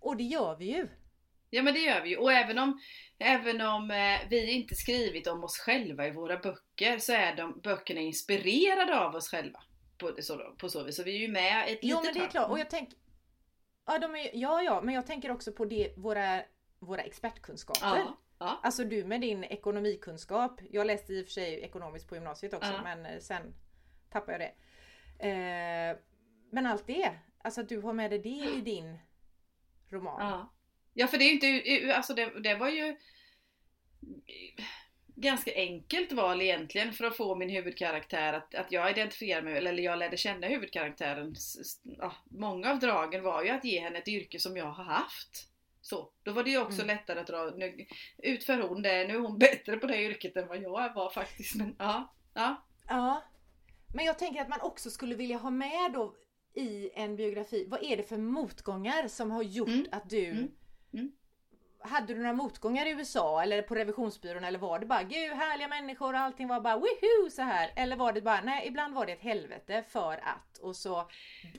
Och 0.00 0.16
det 0.16 0.22
gör 0.24 0.56
vi 0.56 0.64
ju. 0.64 0.88
Ja 1.50 1.62
men 1.62 1.74
det 1.74 1.80
gör 1.80 2.02
vi 2.02 2.08
ju. 2.08 2.16
Och 2.16 2.32
även 2.32 2.58
om, 2.58 2.80
även 3.18 3.60
om 3.60 3.90
eh, 3.90 4.28
vi 4.30 4.50
inte 4.50 4.74
skrivit 4.74 5.26
om 5.26 5.44
oss 5.44 5.58
själva 5.58 6.06
i 6.06 6.10
våra 6.10 6.36
böcker 6.38 6.98
så 6.98 7.12
är 7.12 7.36
de 7.36 7.60
böckerna 7.60 8.00
inspirerade 8.00 9.00
av 9.00 9.14
oss 9.14 9.28
själva. 9.30 9.60
På 9.98 10.12
så, 10.22 10.54
på 10.58 10.68
så 10.68 10.82
vis. 10.82 10.96
Så 10.96 11.02
vi 11.02 11.14
är 11.14 11.18
ju 11.18 11.28
med 11.28 11.68
ett 11.68 11.78
Jo 11.82 12.00
litet 12.00 12.14
men 12.14 12.22
det 12.22 12.26
är 12.28 12.30
klart. 12.30 12.50
Och 12.50 12.58
jag 12.58 12.70
tänker 12.70 12.98
ja, 13.86 13.98
de 13.98 14.16
är, 14.16 14.30
ja, 14.34 14.62
ja, 14.62 14.80
men 14.82 14.94
jag 14.94 15.06
tänker 15.06 15.30
också 15.30 15.52
på 15.52 15.64
det, 15.64 15.94
våra, 15.96 16.42
våra 16.78 17.02
expertkunskaper. 17.02 17.98
Ja, 17.98 18.18
ja, 18.42 18.60
Alltså 18.62 18.84
du 18.84 19.04
med 19.04 19.20
din 19.20 19.44
ekonomikunskap. 19.44 20.60
Jag 20.70 20.86
läste 20.86 21.12
i 21.12 21.22
och 21.22 21.26
för 21.26 21.32
sig 21.32 21.60
ekonomiskt 21.60 22.08
på 22.08 22.14
gymnasiet 22.14 22.54
också 22.54 22.72
Ja. 22.72 22.82
men 22.82 23.06
eh, 23.06 23.18
sen 23.18 23.54
tappade 24.10 24.32
jag 24.32 24.40
det. 24.40 24.54
Eh, 25.28 25.96
men 26.50 26.66
allt 26.66 26.86
det, 26.86 27.12
alltså 27.44 27.60
att 27.60 27.68
du 27.68 27.80
har 27.80 27.92
med 27.92 28.10
dig 28.10 28.18
det 28.18 28.50
i 28.58 28.60
din 28.60 28.98
roman. 29.90 30.20
ja. 30.30 30.52
Ja 30.94 31.06
för 31.06 31.18
det 31.18 31.24
är 31.24 31.32
inte, 31.32 31.94
alltså 31.96 32.14
det, 32.14 32.40
det 32.42 32.54
var 32.54 32.68
ju 32.68 32.96
ganska 35.14 35.54
enkelt 35.54 36.12
val 36.12 36.42
egentligen 36.42 36.92
för 36.92 37.04
att 37.04 37.16
få 37.16 37.34
min 37.34 37.50
huvudkaraktär 37.50 38.32
att, 38.32 38.54
att 38.54 38.72
jag 38.72 38.90
identifierar 38.90 39.42
mig, 39.42 39.56
eller 39.56 39.82
jag 39.82 39.98
lärde 39.98 40.16
känna 40.16 40.46
huvudkaraktären. 40.46 41.34
Ja, 41.82 42.12
många 42.30 42.70
av 42.70 42.78
dragen 42.78 43.22
var 43.22 43.42
ju 43.42 43.50
att 43.50 43.64
ge 43.64 43.80
henne 43.80 43.98
ett 43.98 44.08
yrke 44.08 44.38
som 44.38 44.56
jag 44.56 44.70
har 44.70 44.84
haft. 44.84 45.48
Så, 45.84 46.12
då 46.22 46.32
var 46.32 46.44
det 46.44 46.50
ju 46.50 46.58
också 46.60 46.82
Mm. 46.82 46.96
lättare 46.96 47.20
att 47.20 47.26
dra, 47.26 47.50
nu 47.56 47.86
utför 48.18 48.58
hon 48.68 48.82
det, 48.82 49.04
nu 49.08 49.14
är 49.14 49.18
hon 49.18 49.38
bättre 49.38 49.76
på 49.76 49.86
det 49.86 50.02
yrket 50.02 50.36
än 50.36 50.48
vad 50.48 50.58
jag 50.62 50.94
var 50.94 51.10
faktiskt. 51.10 51.54
Men 51.54 51.76
ja, 51.78 52.14
ja, 52.34 52.66
Ja. 52.88 53.22
Men 53.94 54.04
jag 54.04 54.18
tänker 54.18 54.40
att 54.40 54.48
man 54.48 54.60
också 54.60 54.90
skulle 54.90 55.14
vilja 55.14 55.36
ha 55.36 55.50
med 55.50 55.92
då 55.92 56.16
i 56.54 56.90
en 56.94 57.16
biografi, 57.16 57.66
vad 57.70 57.82
är 57.82 57.96
det 57.96 58.02
för 58.02 58.16
motgångar 58.18 59.08
som 59.08 59.30
har 59.30 59.42
gjort 59.42 59.68
Mm. 59.68 59.86
att 59.92 60.10
du 60.10 60.24
Mm. 60.26 60.50
Hade 61.84 62.14
du 62.14 62.20
några 62.20 62.32
motgångar 62.32 62.86
i 62.86 62.90
USA 62.90 63.42
eller 63.42 63.62
på 63.62 63.74
revisionsbyrån 63.74 64.44
eller 64.44 64.58
var 64.58 64.78
det 64.78 64.86
bara 64.86 65.02
gud 65.02 65.32
härliga 65.32 65.68
människor 65.68 66.14
och 66.14 66.20
allting 66.20 66.48
var 66.48 66.60
bara 66.60 66.76
woohoo 66.76 67.30
så 67.30 67.42
här 67.42 67.70
Eller 67.76 67.96
var 67.96 68.12
det 68.12 68.20
bara 68.20 68.40
nej 68.40 68.68
ibland 68.68 68.94
var 68.94 69.06
det 69.06 69.12
ett 69.12 69.20
helvete 69.20 69.84
för 69.88 70.12
att 70.12 70.58
och 70.62 70.76
så 70.76 71.08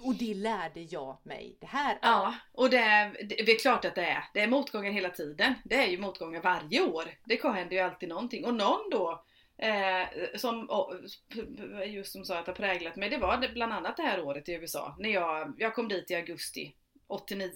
Och 0.02 0.16
det 0.20 0.34
lärde 0.34 0.82
jag 0.82 1.18
mig 1.24 1.58
det 1.60 1.68
här 1.68 1.94
av. 1.94 2.00
Ja, 2.02 2.36
och 2.52 2.70
det 2.70 2.78
är, 2.78 3.12
det 3.46 3.52
är 3.52 3.60
klart 3.60 3.86
att 3.86 3.96
det 3.96 4.06
är. 4.06 4.24
Det 4.34 4.42
är 4.42 4.48
motgångar 4.48 4.92
hela 4.92 5.10
tiden. 5.10 5.54
Det 5.64 5.76
är 5.76 5.88
ju 5.88 5.98
motgångar 5.98 6.42
varje 6.42 6.82
år. 6.82 7.04
Det 7.26 7.44
händer 7.44 7.76
ju 7.76 7.82
alltid 7.82 8.10
någonting. 8.10 8.46
Och 8.46 8.54
någon 8.54 8.90
då, 8.92 9.24
eh, 9.58 10.08
som 10.36 10.70
oh, 10.70 10.96
just 11.86 12.12
som 12.12 12.26
sa 12.26 12.40
att 12.40 12.48
har 12.48 12.54
präglat 12.54 12.96
mig, 12.96 13.10
det 13.10 13.18
var 13.18 13.54
bland 13.54 13.74
annat 13.74 13.98
det 13.98 14.04
här 14.04 14.24
året 14.24 14.50
i 14.50 14.54
USA. 14.54 14.96
När 15.00 15.10
jag, 15.10 15.54
jag 15.58 15.76
kom 15.76 15.88
dit 15.88 16.12
i 16.12 16.16
augusti 16.16 16.76
89. 17.08 17.50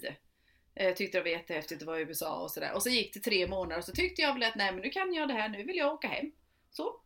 Eh, 0.78 0.94
tyckte 0.94 1.18
det 1.18 1.22
var 1.22 1.30
jättehäftigt 1.30 1.82
att 1.82 1.86
vara 1.86 2.00
i 2.00 2.02
USA 2.02 2.42
och 2.42 2.50
sådär. 2.50 2.72
Och 2.74 2.82
så 2.82 2.88
gick 2.88 3.14
det 3.14 3.20
tre 3.20 3.46
månader 3.46 3.78
och 3.78 3.84
så 3.84 3.92
tyckte 3.92 4.22
jag 4.22 4.34
väl 4.34 4.42
att 4.42 4.54
nej 4.54 4.72
men 4.72 4.80
nu 4.82 4.90
kan 4.90 5.14
jag 5.14 5.28
det 5.28 5.34
här, 5.34 5.48
nu 5.48 5.62
vill 5.64 5.76
jag 5.76 5.92
åka 5.92 6.08
hem. 6.08 6.32
Så. 6.70 7.00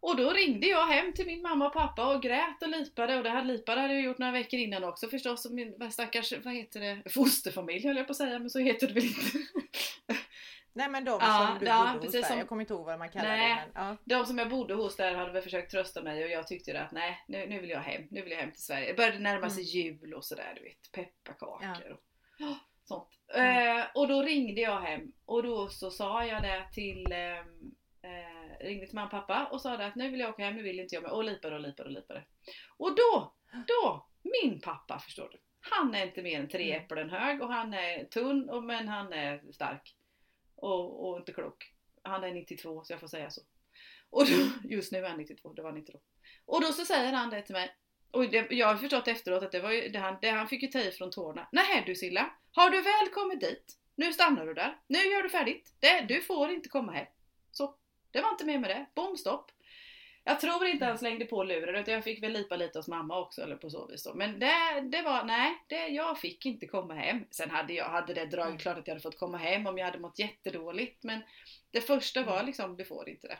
Och 0.00 0.16
då 0.16 0.30
ringde 0.30 0.66
jag 0.66 0.86
hem 0.86 1.12
till 1.12 1.26
min 1.26 1.42
mamma 1.42 1.66
och 1.66 1.72
pappa 1.72 2.14
och 2.14 2.22
grät 2.22 2.62
och 2.62 2.68
lipade 2.68 3.16
och 3.16 3.22
det 3.22 3.30
här 3.30 3.44
lipade 3.44 3.80
hade 3.80 3.94
jag 3.94 4.02
gjort 4.02 4.18
några 4.18 4.32
veckor 4.32 4.60
innan 4.60 4.84
också 4.84 5.08
förstås. 5.08 5.46
Och 5.46 5.52
min 5.52 5.90
stackars, 5.90 6.32
vad 6.44 6.54
heter 6.54 6.80
det, 6.80 7.10
fosterfamilj 7.10 7.86
höll 7.86 7.96
jag 7.96 8.06
på 8.06 8.10
att 8.10 8.16
säga 8.16 8.38
men 8.38 8.50
så 8.50 8.58
heter 8.58 8.86
det 8.86 8.94
väl 8.94 9.04
inte. 9.04 9.38
Nej 10.72 10.88
men 10.88 11.04
de 11.04 11.18
Ja, 11.20 11.48
som 11.48 11.58
du 11.60 11.66
ja, 11.66 11.90
bodde 11.94 12.06
hos 12.06 12.12
där, 12.12 12.22
som- 12.22 12.38
jag 12.38 12.48
kommer 12.48 12.62
inte 12.62 12.72
ihåg 12.74 12.86
vad 12.86 12.98
man 12.98 13.10
kallar 13.10 13.28
Nej. 13.28 13.48
det 13.48 13.54
men 13.74 13.86
ja. 13.86 13.96
De 14.04 14.26
som 14.26 14.38
jag 14.38 14.48
bodde 14.48 14.74
hos 14.74 14.96
där 14.96 15.14
hade 15.14 15.32
väl 15.32 15.42
försökt 15.42 15.70
trösta 15.70 16.02
mig 16.02 16.24
och 16.24 16.30
jag 16.30 16.46
tyckte 16.46 16.80
att 16.80 16.92
nej, 16.92 17.24
nu, 17.28 17.46
nu 17.46 17.60
vill 17.60 17.70
jag 17.70 17.80
hem. 17.80 18.02
Nu 18.10 18.22
vill 18.22 18.32
jag 18.32 18.38
hem 18.38 18.52
till 18.52 18.62
Sverige. 18.62 18.86
Det 18.86 18.94
började 18.94 19.18
närma 19.18 19.50
sig 19.50 19.62
jul 19.64 20.14
och 20.14 20.24
sådär, 20.24 20.52
du 20.56 20.62
vet. 20.62 20.92
Pepparkakor 20.92 21.92
och 21.92 22.00
ja, 22.38 22.58
sånt. 22.84 23.08
Mm. 23.34 23.78
Eh, 23.78 23.86
och 23.94 24.08
då 24.08 24.22
ringde 24.22 24.60
jag 24.60 24.80
hem 24.80 25.12
och 25.24 25.42
då 25.42 25.68
så 25.68 25.90
sa 25.90 26.24
jag 26.26 26.42
det 26.42 26.68
till 26.72 27.12
ehm, 27.12 27.74
eh, 28.02 28.66
ringde 28.66 28.86
till 28.86 28.94
mamma 28.94 29.06
och 29.06 29.10
pappa 29.10 29.46
och 29.46 29.60
sa 29.60 29.76
det 29.76 29.86
att 29.86 29.94
nu 29.94 30.10
vill 30.10 30.20
jag 30.20 30.30
åka 30.30 30.44
hem, 30.44 30.56
nu 30.56 30.62
vill 30.62 30.80
inte 30.80 30.94
jag 30.94 31.02
med. 31.02 31.12
Och 31.12 31.24
lipade 31.24 31.54
och 31.54 31.62
lipade 31.62 31.88
och 31.88 31.94
lipade. 31.94 32.24
Och 32.76 32.96
då, 32.96 33.34
då, 33.66 34.06
min 34.22 34.60
pappa 34.60 34.98
förstår 34.98 35.28
du. 35.32 35.38
Han 35.60 35.94
är 35.94 36.06
inte 36.06 36.22
mer 36.22 36.40
än 36.40 36.48
tre 36.48 36.70
Mm. 36.72 36.84
äpplen 36.84 37.10
hög 37.10 37.42
och 37.42 37.52
han 37.52 37.74
är 37.74 38.04
tunn 38.04 38.50
och, 38.50 38.64
men 38.64 38.88
han 38.88 39.12
är 39.12 39.52
stark. 39.52 39.96
Och, 40.54 41.08
och 41.08 41.18
inte 41.18 41.32
klok. 41.32 41.72
Han 42.02 42.24
är 42.24 42.32
92 42.32 42.84
så 42.84 42.92
jag 42.92 43.00
får 43.00 43.08
säga 43.08 43.30
så. 43.30 43.40
Och 44.10 44.26
då, 44.26 44.68
just 44.68 44.92
nu 44.92 44.98
är 44.98 45.08
han 45.08 45.18
92, 45.18 45.52
det 45.52 45.62
var 45.62 45.70
han 45.70 45.78
inte 45.78 45.92
då. 45.92 46.00
Och 46.44 46.60
då 46.60 46.66
så 46.72 46.84
säger 46.84 47.12
han 47.12 47.30
det 47.30 47.42
till 47.42 47.54
mig. 47.54 47.76
Och 48.10 48.30
det, 48.30 48.46
jag 48.50 48.66
har 48.66 48.76
förstått 48.76 49.08
efteråt 49.08 49.42
att 49.42 49.52
det 49.52 49.60
var 49.60 49.72
ju 49.72 49.88
det 49.88 49.98
han, 49.98 50.18
det 50.22 50.30
han 50.30 50.48
fick 50.48 50.62
ju 50.62 50.68
ta 50.68 50.78
i 50.78 50.90
från 50.90 51.10
tårna. 51.10 51.48
Nej 51.52 51.82
du 51.86 51.94
Silla, 51.94 52.30
har 52.52 52.70
du 52.70 52.80
väl 52.80 53.08
kommit 53.14 53.40
dit? 53.40 53.78
Nu 53.94 54.12
stannar 54.12 54.46
du 54.46 54.54
där. 54.54 54.76
Nu 54.86 54.98
gör 54.98 55.22
du 55.22 55.28
färdigt. 55.28 55.74
Det, 55.80 56.00
du 56.00 56.20
får 56.20 56.50
inte 56.50 56.68
komma 56.68 56.92
hem. 56.92 57.06
Så, 57.52 57.74
det 58.10 58.20
var 58.20 58.30
inte 58.30 58.44
mer 58.44 58.58
med 58.58 58.70
det. 58.70 58.86
Bom 58.94 59.16
stopp. 59.16 59.50
Jag 60.24 60.40
tror 60.40 60.66
inte 60.66 60.84
han 60.84 60.98
slängde 60.98 61.24
på 61.24 61.44
luren 61.44 61.74
utan 61.74 61.94
jag 61.94 62.04
fick 62.04 62.22
väl 62.22 62.32
lipa 62.32 62.56
lite 62.56 62.78
hos 62.78 62.88
mamma 62.88 63.20
också 63.20 63.42
eller 63.42 63.56
på 63.56 63.70
så 63.70 63.86
vis 63.86 64.04
då. 64.04 64.14
Men 64.14 64.38
det, 64.38 64.80
det 64.80 65.02
var, 65.02 65.24
nej, 65.24 65.64
det, 65.68 65.88
jag 65.88 66.18
fick 66.18 66.46
inte 66.46 66.66
komma 66.66 66.94
hem. 66.94 67.24
Sen 67.30 67.50
hade 67.50 67.72
jag, 67.72 67.84
hade 67.84 68.14
det 68.14 68.26
dragit 68.26 68.60
klart 68.60 68.78
att 68.78 68.86
jag 68.86 68.94
hade 68.94 69.02
fått 69.02 69.18
komma 69.18 69.38
hem 69.38 69.66
om 69.66 69.78
jag 69.78 69.86
hade 69.86 69.98
mått 69.98 70.18
jättedåligt. 70.18 71.02
Men 71.02 71.20
det 71.70 71.80
första 71.80 72.22
var 72.22 72.42
liksom, 72.42 72.76
du 72.76 72.84
får 72.84 73.08
inte 73.08 73.28
det. 73.28 73.38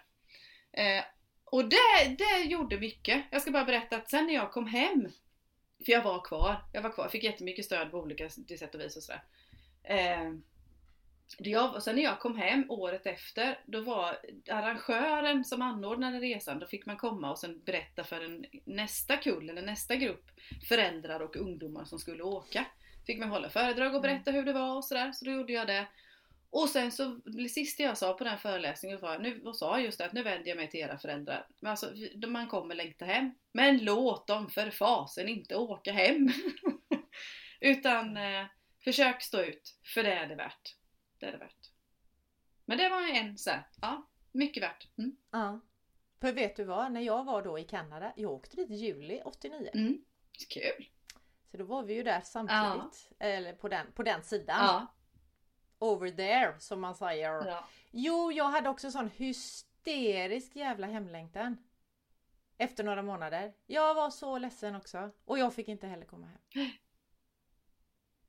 Eh, 0.83 1.05
och 1.45 1.65
det, 1.65 2.17
det 2.19 2.41
gjorde 2.41 2.79
mycket. 2.79 3.25
Jag 3.31 3.43
ska 3.43 3.51
bara 3.51 3.65
berätta 3.65 3.97
att 3.97 4.11
sen 4.11 4.27
när 4.27 4.35
jag 4.35 4.53
kom 4.53 4.67
hem, 4.67 5.09
för 5.85 5.93
jag 5.93 6.03
var 6.03 6.21
kvar, 6.21 6.57
jag 6.73 6.83
var 6.83 6.91
kvar, 6.91 7.09
fick 7.09 7.25
jättemycket 7.25 7.65
stöd 7.65 7.91
på 7.91 7.99
olika 7.99 8.31
sätt 8.31 8.75
och 8.75 8.81
vis 8.81 8.97
och 8.97 9.03
sådär. 9.03 9.23
Eh, 9.83 10.33
jag, 11.39 11.75
och 11.75 11.83
sen 11.83 11.97
när 11.97 12.03
jag 12.03 12.21
kom 12.21 12.37
hem 12.37 12.65
året 12.69 13.07
efter, 13.07 13.59
då 13.67 13.81
var 13.81 14.19
arrangören 14.51 15.45
som 15.45 15.63
anordnade 15.63 16.19
resan, 16.21 16.59
då 16.59 16.67
fick 16.67 16.87
man 16.87 16.97
komma 16.97 17.31
och 17.31 17.39
sen 17.39 17.63
berätta 17.65 18.05
för 18.05 18.21
en, 18.21 18.45
nästa 18.65 19.17
kull 19.17 19.51
eller 19.51 19.63
nästa 19.63 19.97
grupp 19.97 20.31
föräldrar 20.69 21.21
och 21.21 21.37
ungdomar 21.37 21.85
som 21.85 21.99
skulle 21.99 22.23
åka. 22.23 22.67
Fick 23.07 23.19
man 23.19 23.29
hålla 23.29 23.51
föredrag 23.51 23.95
och 23.95 24.03
berätta 24.03 24.31
hur 24.31 24.45
det 24.45 24.53
var 24.53 24.77
och 24.77 24.85
sådär, 24.85 25.13
så 25.13 25.25
då 25.25 25.31
gjorde 25.31 25.53
jag 25.53 25.67
det. 25.67 25.87
Och 26.53 26.69
sen 26.69 26.93
så, 26.93 27.05
det 27.25 27.49
sista 27.49 27.83
jag 27.83 27.99
sa 27.99 28.13
på 28.13 28.25
den 28.25 28.39
föreläsningen 28.39 29.01
var, 29.01 29.19
nu 29.19 29.43
och 29.45 29.57
sa 29.57 29.81
just 29.81 29.99
det, 29.99 30.05
att 30.05 30.13
nu 30.13 30.23
vänder 30.23 30.49
jag 30.49 30.57
mig 30.57 30.71
till 30.71 30.81
era 30.81 30.99
föräldrar. 30.99 31.47
Men 31.61 31.71
alltså, 31.71 31.93
man 32.27 32.49
kommer 32.49 32.75
längta 32.75 33.05
hem. 33.05 33.35
Men 33.53 33.85
låt 33.85 34.27
dem 34.27 34.51
för 34.51 34.71
fasen 34.71 35.29
inte 35.29 35.57
åka 35.57 35.93
hem. 35.93 36.29
Utan 37.61 38.17
eh, 38.17 38.47
försök 38.85 39.23
stå 39.23 39.41
ut, 39.41 39.79
för 39.95 40.03
det 40.03 40.13
är 40.13 40.29
det 40.29 40.35
värt. 40.35 40.77
Det 41.19 41.27
är 41.27 41.33
det 41.33 41.39
värt. 41.39 41.71
Men 42.65 42.79
det 42.79 42.89
var 42.89 43.09
en 43.09 43.39
så 43.39 43.51
här, 43.51 43.67
ja, 43.81 44.09
mycket 44.33 44.63
värt. 44.63 44.89
Mm. 44.99 45.17
ja. 45.31 45.61
För 46.21 46.33
vet 46.33 46.57
du 46.57 46.65
vad, 46.65 46.93
när 46.93 47.01
jag 47.01 47.25
var 47.25 47.43
då 47.43 47.59
i 47.59 47.65
Kanada, 47.65 48.13
jag 48.17 48.31
åkte 48.31 48.57
dit 48.57 48.71
i 48.71 48.75
juli 48.75 49.23
89. 49.25 49.71
Mm. 49.75 50.05
Kul! 50.49 50.89
Så 51.51 51.57
då 51.57 51.65
var 51.65 51.83
vi 51.83 51.95
ju 51.95 52.03
där 52.03 52.21
samtidigt. 52.21 53.11
Eller 53.19 53.53
på 53.53 53.69
den, 53.69 53.93
på 53.93 54.03
den 54.03 54.23
sidan. 54.25 54.57
Ja. 54.59 54.95
Over 55.83 56.11
there 56.11 56.55
som 56.59 56.81
man 56.81 56.95
säger. 56.95 57.47
ja. 57.47 57.69
Jo, 57.91 58.33
jag 58.33 58.45
hade 58.45 58.69
också 58.69 58.91
sån 58.91 59.11
hysterisk 59.17 60.57
jävla 60.57 60.87
hemlängtan. 60.87 61.57
Efter 62.59 62.85
några 62.85 63.03
månader. 63.03 63.53
Jag 63.67 63.95
var 63.95 64.11
så 64.11 64.39
ledsen 64.39 64.75
också. 64.77 65.11
Och 65.25 65.39
jag 65.39 65.55
fick 65.55 65.69
inte 65.69 65.87
heller 65.87 66.05
komma 66.07 66.27
hem. 66.27 66.71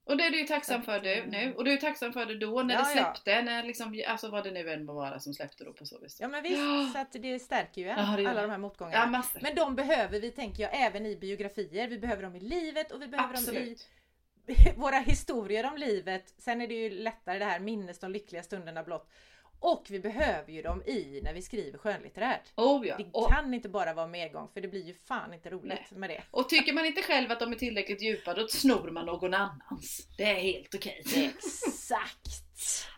Och 0.06 0.18
det 0.18 0.24
är 0.24 0.32
du 0.32 0.40
ju 0.40 0.48
tacksam 0.48 0.84
för 0.84 1.00
du 1.00 1.26
nu. 1.26 1.54
Och 1.54 1.64
du 1.66 1.72
är 1.74 1.78
tacksam 1.78 2.14
för 2.14 2.26
det 2.26 2.38
då 2.38 2.64
när 2.64 2.74
Ja, 2.76 2.82
det 2.82 2.90
ja. 2.90 3.14
släppte. 3.14 3.42
När 3.42 3.64
liksom, 3.64 4.04
alltså 4.08 4.30
vad 4.30 4.44
det 4.44 4.52
nu 4.52 4.72
än 4.74 4.86
må 4.86 4.94
vara 4.94 5.20
som 5.20 5.34
släppte 5.34 5.64
då 5.64 5.74
på 5.74 5.86
så 5.86 6.00
vis. 6.00 6.18
Ja 6.22 6.28
men 6.28 6.44
visst, 6.44 6.58
Ja. 6.58 6.90
så 6.94 7.00
att 7.00 7.12
det 7.12 7.40
stärker 7.40 7.82
ju 7.82 7.90
en, 7.90 8.00
Ja, 8.00 8.30
alla 8.30 8.42
de 8.42 8.48
här 8.48 8.48
Ja, 8.48 8.58
motgångarna. 8.58 9.24
Men 9.42 9.56
de 9.56 9.76
behöver 9.76 10.20
vi, 10.20 10.32
tänker 10.32 10.64
jag, 10.64 10.72
även 10.86 11.06
i 11.06 11.16
biografier. 11.16 11.88
Vi 11.88 12.00
behöver 12.00 12.24
dem 12.24 12.36
i 12.36 12.40
livet 12.40 12.92
och 12.92 13.02
vi 13.02 13.08
behöver 13.08 13.34
dem 13.34 13.44
i 13.44 13.48
Absolut. 13.48 13.90
våra 14.76 14.98
historier 15.00 15.66
om 15.72 15.78
livet. 15.78 16.34
Sen 16.38 16.62
är 16.62 16.68
det 16.68 16.74
ju 16.74 16.90
lättare 16.90 17.40
det 17.40 17.46
här 17.46 17.60
minnes 17.60 18.00
de 18.00 18.12
lyckliga 18.12 18.44
stunderna 18.44 18.84
blott. 18.84 19.10
Och 19.60 19.86
vi 19.90 20.00
behöver 20.00 20.52
ju 20.52 20.62
dem 20.62 20.82
i 20.86 21.22
när 21.24 21.34
vi 21.34 21.42
skriver 21.42 21.78
skönlitterärt. 21.78 22.54
Oh 22.56 22.88
ja. 22.88 22.98
Det 22.98 23.10
Och, 23.14 23.30
kan 23.32 23.54
inte 23.54 23.70
bara 23.70 23.94
vara 23.94 24.08
medgång 24.08 24.50
för 24.54 24.62
det 24.62 24.68
blir 24.68 24.86
ju 24.86 24.94
fan 24.94 25.34
inte 25.34 25.50
roligt 25.50 25.80
Nej. 25.90 26.00
med 26.00 26.10
det. 26.10 26.24
och 26.32 26.50
tycker 26.50 26.74
man 26.74 26.86
inte 26.86 27.02
själv 27.02 27.32
att 27.32 27.40
de 27.40 27.52
är 27.52 27.56
tillräckligt 27.56 28.02
djupa 28.02 28.34
då 28.34 28.48
snor 28.48 28.92
man 28.92 29.06
någon 29.06 29.34
annans. 29.34 30.08
Det 30.18 30.24
är 30.24 30.40
helt 30.40 30.76
okej. 30.76 31.04
Exakt! 31.16 32.28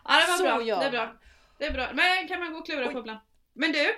Ja 0.04 0.20
det 0.20 0.26
var 0.30 0.36
Så 0.38 0.42
bra. 0.44 0.62
gör 0.62 0.78
Det 0.80 0.86
är 0.86 0.90
bra. 0.90 1.16
Det 1.58 1.66
är 1.66 1.72
bra. 1.72 1.90
Men 1.92 2.28
kan 2.28 2.40
man 2.40 2.52
gå 2.52 2.58
och 2.58 2.66
klura 2.66 2.86
Oj. 2.86 2.92
på 2.92 2.98
ibland. 2.98 3.20
Men 3.52 3.72
du, 3.72 3.94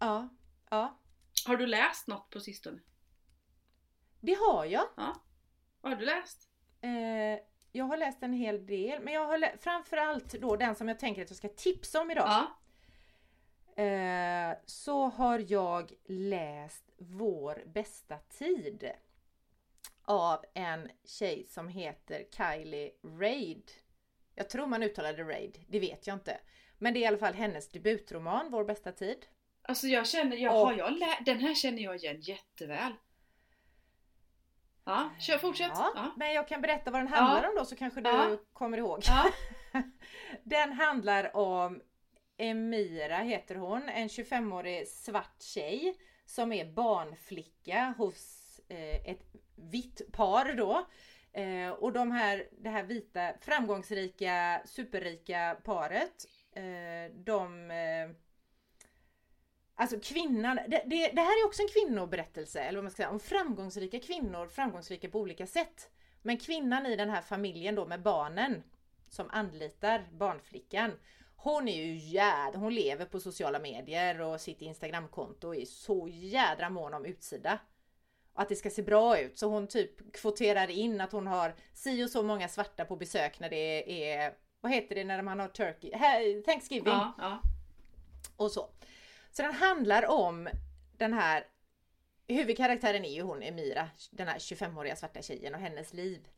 Ja, 0.00 0.28
ja. 0.70 1.00
har 1.46 1.56
du 1.56 1.66
läst 1.66 2.06
något 2.06 2.30
på 2.30 2.40
sistone? 2.40 2.78
Det 4.20 4.34
har 4.46 4.64
jag. 4.64 4.84
Vad 5.80 5.92
har 5.92 5.96
du 5.96 6.04
läst? 6.06 6.48
Eh, 6.82 7.38
jag 7.72 7.84
har 7.84 7.96
läst 7.96 8.22
en 8.22 8.32
hel 8.32 8.66
del 8.66 9.02
men 9.02 9.14
jag 9.14 9.26
har 9.26 9.38
lä- 9.38 9.56
framförallt 9.60 10.32
då 10.32 10.56
den 10.56 10.74
som 10.74 10.88
jag 10.88 10.98
tänker 10.98 11.22
att 11.22 11.30
jag 11.30 11.36
ska 11.36 11.48
tipsa 11.48 12.00
om 12.00 12.10
idag. 12.10 12.28
Ja. 12.28 13.82
Eh, 13.82 14.56
så 14.66 15.04
har 15.08 15.44
jag 15.48 15.92
läst 16.06 16.84
Vår 16.98 17.62
bästa 17.66 18.18
tid. 18.18 18.90
Av 20.04 20.44
en 20.54 20.88
tjej 21.04 21.46
som 21.48 21.68
heter 21.68 22.24
Kylie 22.36 22.90
Raid. 23.02 23.70
Jag 24.34 24.48
tror 24.50 24.66
man 24.66 24.82
uttalade 24.82 25.22
Raid, 25.24 25.58
det 25.68 25.80
vet 25.80 26.06
jag 26.06 26.16
inte. 26.16 26.40
Men 26.78 26.94
det 26.94 27.00
är 27.00 27.02
i 27.02 27.06
alla 27.06 27.18
fall 27.18 27.34
hennes 27.34 27.68
debutroman 27.68 28.50
Vår 28.50 28.64
bästa 28.64 28.92
tid. 28.92 29.26
Alltså 29.62 29.86
jag 29.86 30.06
känner, 30.06 30.36
jag, 30.36 30.52
har 30.52 30.72
jag 30.72 30.92
lä- 30.92 31.18
den 31.26 31.38
här 31.40 31.54
känner 31.54 31.82
jag 31.82 31.96
igen 31.96 32.20
jätteväl. 32.20 32.92
Ja, 34.84 35.10
kör 35.18 35.38
fortsätt. 35.38 35.72
Ja, 35.74 35.92
Ja. 35.94 36.12
Men 36.16 36.32
jag 36.32 36.48
kan 36.48 36.60
berätta 36.60 36.90
vad 36.90 37.00
den 37.00 37.08
handlar 37.08 37.48
om 37.48 37.54
då 37.56 37.64
så 37.64 37.76
kanske 37.76 38.00
du 38.00 38.38
kommer 38.52 38.78
ihåg. 38.78 39.02
Den 40.42 40.72
handlar 40.72 41.36
om 41.36 41.82
Emira 42.36 43.16
heter 43.16 43.54
hon, 43.54 43.88
en 43.88 44.08
25-årig 44.08 44.88
svart 44.88 45.42
tjej 45.42 45.94
som 46.26 46.52
är 46.52 46.64
barnflicka 46.64 47.94
hos 47.98 48.40
eh, 48.68 49.10
ett 49.10 49.22
vitt 49.56 50.12
par 50.12 50.52
då. 50.52 50.86
Eh, 51.32 51.70
och 51.70 51.92
de 51.92 52.10
här, 52.10 52.48
det 52.52 52.70
här 52.70 52.82
vita 52.82 53.32
framgångsrika 53.40 54.62
superrika 54.64 55.56
paret 55.64 56.26
eh, 56.54 57.14
de 57.14 57.70
eh, 57.70 58.10
Alltså 59.74 60.00
kvinnan, 60.02 60.56
det, 60.56 60.82
det, 60.86 61.08
det 61.08 61.20
här 61.20 61.42
är 61.42 61.46
också 61.46 61.62
en 61.62 61.68
kvinnoberättelse, 61.68 62.60
eller 62.60 62.78
vad 62.78 62.84
man 62.84 62.90
ska 62.90 62.96
säga, 62.96 63.10
om 63.10 63.20
framgångsrika 63.20 64.00
kvinnor, 64.00 64.48
framgångsrika 64.48 65.08
på 65.08 65.20
olika 65.20 65.46
sätt. 65.46 65.90
Men 66.22 66.38
kvinnan 66.38 66.86
i 66.86 66.96
den 66.96 67.10
här 67.10 67.22
familjen 67.22 67.74
då 67.74 67.86
med 67.86 68.02
barnen 68.02 68.62
som 69.08 69.30
anlitar 69.30 70.08
barnflickan. 70.12 70.92
Hon 71.36 71.68
är 71.68 71.84
ju 71.84 71.96
jäd, 71.96 72.54
hon 72.54 72.74
lever 72.74 73.04
på 73.04 73.20
sociala 73.20 73.58
medier 73.58 74.20
och 74.20 74.40
sitt 74.40 74.62
Instagramkonto 74.62 75.48
och 75.48 75.56
är 75.56 75.64
så 75.64 76.08
jädra 76.10 76.70
mån 76.70 76.94
om 76.94 77.04
utsida. 77.04 77.58
Och 78.32 78.42
att 78.42 78.48
det 78.48 78.56
ska 78.56 78.70
se 78.70 78.82
bra 78.82 79.18
ut. 79.18 79.38
Så 79.38 79.46
hon 79.46 79.66
typ 79.66 80.12
kvoterar 80.12 80.70
in 80.70 81.00
att 81.00 81.12
hon 81.12 81.26
har 81.26 81.54
si 81.72 82.04
och 82.04 82.10
så 82.10 82.22
många 82.22 82.48
svarta 82.48 82.84
på 82.84 82.96
besök 82.96 83.40
när 83.40 83.50
det 83.50 84.04
är, 84.12 84.34
vad 84.60 84.72
heter 84.72 84.94
det 84.94 85.04
när 85.04 85.22
man 85.22 85.40
har 85.40 85.48
turkey, 85.48 86.42
Thanksgiving 86.42 86.92
Ja, 86.92 87.12
ja. 87.18 87.40
och 88.36 88.50
så. 88.50 88.68
Så 89.32 89.42
den 89.42 89.54
handlar 89.54 90.06
om 90.06 90.48
den 90.96 91.12
här 91.12 91.46
Huvudkaraktären 92.26 93.04
är 93.04 93.14
ju 93.14 93.22
hon 93.22 93.42
Emira, 93.42 93.90
den 94.10 94.28
här 94.28 94.38
25-åriga 94.38 94.96
svarta 94.96 95.22
tjejen 95.22 95.54
och 95.54 95.60
hennes 95.60 95.92
liv. 95.92 96.28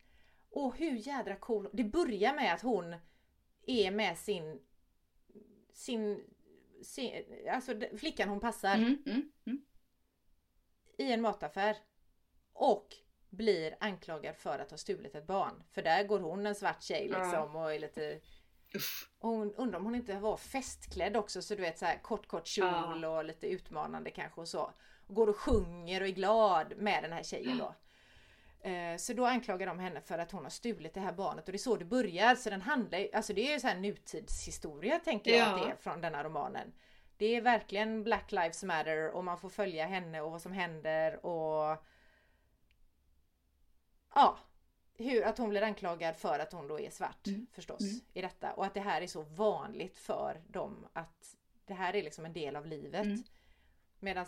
Och 0.49 0.77
hur 0.77 1.07
jädra 1.07 1.35
cool. 1.35 1.69
Det 1.73 1.83
börjar 1.83 2.33
med 2.33 2.53
att 2.53 2.61
hon 2.61 2.95
är 3.67 3.91
med 3.91 4.17
sin 4.17 4.59
sin, 5.73 6.23
sin 6.83 7.23
alltså 7.51 7.73
flickan 7.97 8.29
hon 8.29 8.39
passar 8.39 8.75
Mm, 8.75 9.03
mm, 9.05 9.31
mm. 9.45 9.61
i 10.97 11.11
en 11.11 11.21
mataffär. 11.21 11.77
Och 12.53 12.95
blir 13.29 13.77
anklagad 13.79 14.35
för 14.35 14.59
att 14.59 14.71
ha 14.71 14.77
stulit 14.77 15.15
ett 15.15 15.27
barn. 15.27 15.63
För 15.71 15.81
där 15.81 16.03
går 16.03 16.19
hon 16.19 16.45
en 16.45 16.55
svart 16.55 16.83
tjej 16.83 17.07
liksom 17.07 17.55
och 17.55 17.73
är 17.73 17.79
lite 17.79 18.19
Och 19.19 19.29
hon 19.29 19.53
undrar 19.53 19.79
om 19.79 19.85
hon 19.85 19.95
inte 19.95 20.19
var 20.19 20.37
festklädd 20.37 21.17
också 21.17 21.41
så 21.41 21.55
du 21.55 21.61
vet 21.61 21.77
så 21.79 21.85
här 21.85 21.97
kort 21.97 22.27
kort 22.27 22.47
kjol 22.47 23.05
och 23.05 23.25
lite 23.25 23.47
utmanande 23.47 24.11
kanske 24.11 24.41
och 24.41 24.47
så. 24.47 24.71
Och 25.07 25.15
går 25.15 25.27
och 25.27 25.37
sjunger 25.37 26.01
och 26.01 26.07
är 26.07 26.11
glad 26.11 26.77
med 26.77 27.03
den 27.03 27.11
här 27.13 27.23
tjejen 27.23 27.57
då. 27.57 27.75
Eh, 28.69 28.97
Så 28.97 29.13
då 29.13 29.25
anklagar 29.25 29.67
de 29.67 29.79
henne 29.79 30.01
för 30.01 30.17
att 30.17 30.31
hon 30.31 30.43
har 30.43 30.49
stulit 30.49 30.93
det 30.93 30.99
här 30.99 31.13
barnet 31.13 31.45
och 31.45 31.51
det 31.51 31.55
är 31.55 31.59
så 31.59 31.75
det 31.75 31.85
börjar. 31.85 32.35
Så 32.35 32.49
den 32.49 32.61
handlar 32.61 33.07
alltså 33.13 33.33
det 33.33 33.47
är 33.49 33.53
ju 33.53 33.59
så 33.59 33.67
här 33.67 33.75
nutidshistoria 33.75 34.99
tänker 34.99 35.31
jag 35.31 35.39
Ja. 35.39 35.55
att 35.55 35.61
det 35.61 35.71
är 35.71 35.75
från 35.75 36.01
denna 36.01 36.23
romanen. 36.23 36.73
Det 37.17 37.25
är 37.35 37.41
verkligen 37.41 38.03
Black 38.03 38.31
Lives 38.31 38.63
Matter 38.63 39.11
och 39.11 39.23
man 39.23 39.37
får 39.37 39.49
följa 39.49 39.85
henne 39.85 40.21
och 40.21 40.31
vad 40.31 40.41
som 40.41 40.51
händer 40.51 41.25
och 41.25 41.85
Ja, 44.15 44.37
hur, 44.97 45.23
att 45.23 45.37
hon 45.37 45.49
blir 45.49 45.61
anklagad 45.61 46.15
för 46.15 46.39
att 46.39 46.53
hon 46.53 46.67
då 46.67 46.79
är 46.79 46.89
svart 46.89 47.27
Mm. 47.27 47.47
förstås 47.51 47.81
Mm. 47.81 47.95
i 48.13 48.21
detta 48.21 48.53
och 48.53 48.65
att 48.65 48.73
det 48.73 48.79
här 48.79 49.01
är 49.01 49.07
så 49.07 49.21
vanligt 49.21 49.97
för 49.97 50.41
dem 50.47 50.87
att 50.93 51.35
det 51.65 51.73
här 51.73 51.95
är 51.95 52.03
liksom 52.03 52.25
en 52.25 52.33
del 52.33 52.55
av 52.55 52.65
livet. 52.65 53.05
Mm. 53.05 53.23
Medan 53.99 54.25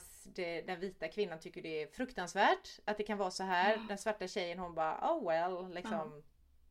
den 0.65 0.80
vita 0.80 1.07
kvinnan 1.07 1.39
tycker 1.39 1.61
det 1.61 1.82
är 1.82 1.88
fruktansvärt 1.88 2.80
att 2.86 2.97
det 2.97 3.03
kan 3.03 3.18
vara 3.18 3.32
så 3.32 3.43
här. 3.43 3.78
Den 3.88 3.97
svarta 3.97 4.28
tjejen 4.28 4.59
hon 4.59 4.76
bara 4.76 5.13
oh 5.13 5.30
well 5.30 5.74
liksom. 5.74 6.24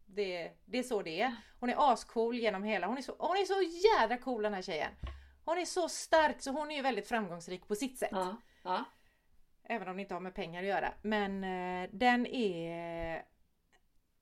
Det, 0.07 0.53
det 0.65 0.79
är 0.79 0.83
så 0.83 1.03
det 1.03 1.21
är. 1.21 1.37
Hon 1.61 1.71
är 1.71 1.93
ascool 1.93 2.37
genom 2.37 2.63
hela, 2.63 2.87
hon 2.87 2.99
är, 2.99 3.03
så, 3.03 3.17
hon 3.19 3.37
är 3.37 3.45
så 3.45 3.63
jädra 3.63 4.19
cool 4.19 4.43
den 4.43 4.55
här 4.55 4.63
tjejen. 4.63 4.93
Hon 5.45 5.59
är 5.59 5.65
så 5.65 5.89
stark 5.89 6.41
så 6.43 6.51
hon 6.51 6.71
är 6.71 6.77
ju 6.77 6.83
väldigt 6.83 7.09
framgångsrik 7.09 7.69
på 7.69 7.75
sitt 7.75 7.99
sätt. 7.99 8.09
Ja, 8.13 8.37
ja. 8.63 8.85
Även 9.65 9.89
om 9.89 9.97
det 9.97 10.03
inte 10.03 10.15
har 10.15 10.21
med 10.21 10.35
pengar 10.35 10.63
att 10.63 10.69
göra. 10.69 10.93
Men 11.03 11.45
eh, 11.45 11.91
den 11.93 12.27
är... 12.27 13.25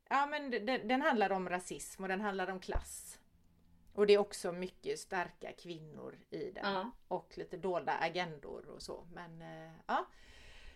Ja 0.09 0.27
men 0.27 0.51
den, 0.51 0.89
den 0.89 1.03
handlar 1.03 1.33
om 1.33 1.49
rasism 1.49 2.03
och 2.03 2.09
den 2.09 2.21
handlar 2.21 2.51
om 2.51 2.61
klass. 2.61 3.19
Och 3.95 4.07
det 4.07 4.15
är 4.15 4.19
också 4.19 4.53
mycket 4.53 4.99
starka 4.99 5.53
kvinnor 5.53 6.19
i 6.31 6.51
den. 6.51 6.73
ja. 6.75 6.91
Och 7.09 7.33
lite 7.37 7.57
dolda 7.57 7.93
agendor 7.93 8.69
och 8.69 8.83
så. 8.83 9.07
Men 9.13 9.43
eh, 9.43 9.73
ja. 9.87 10.07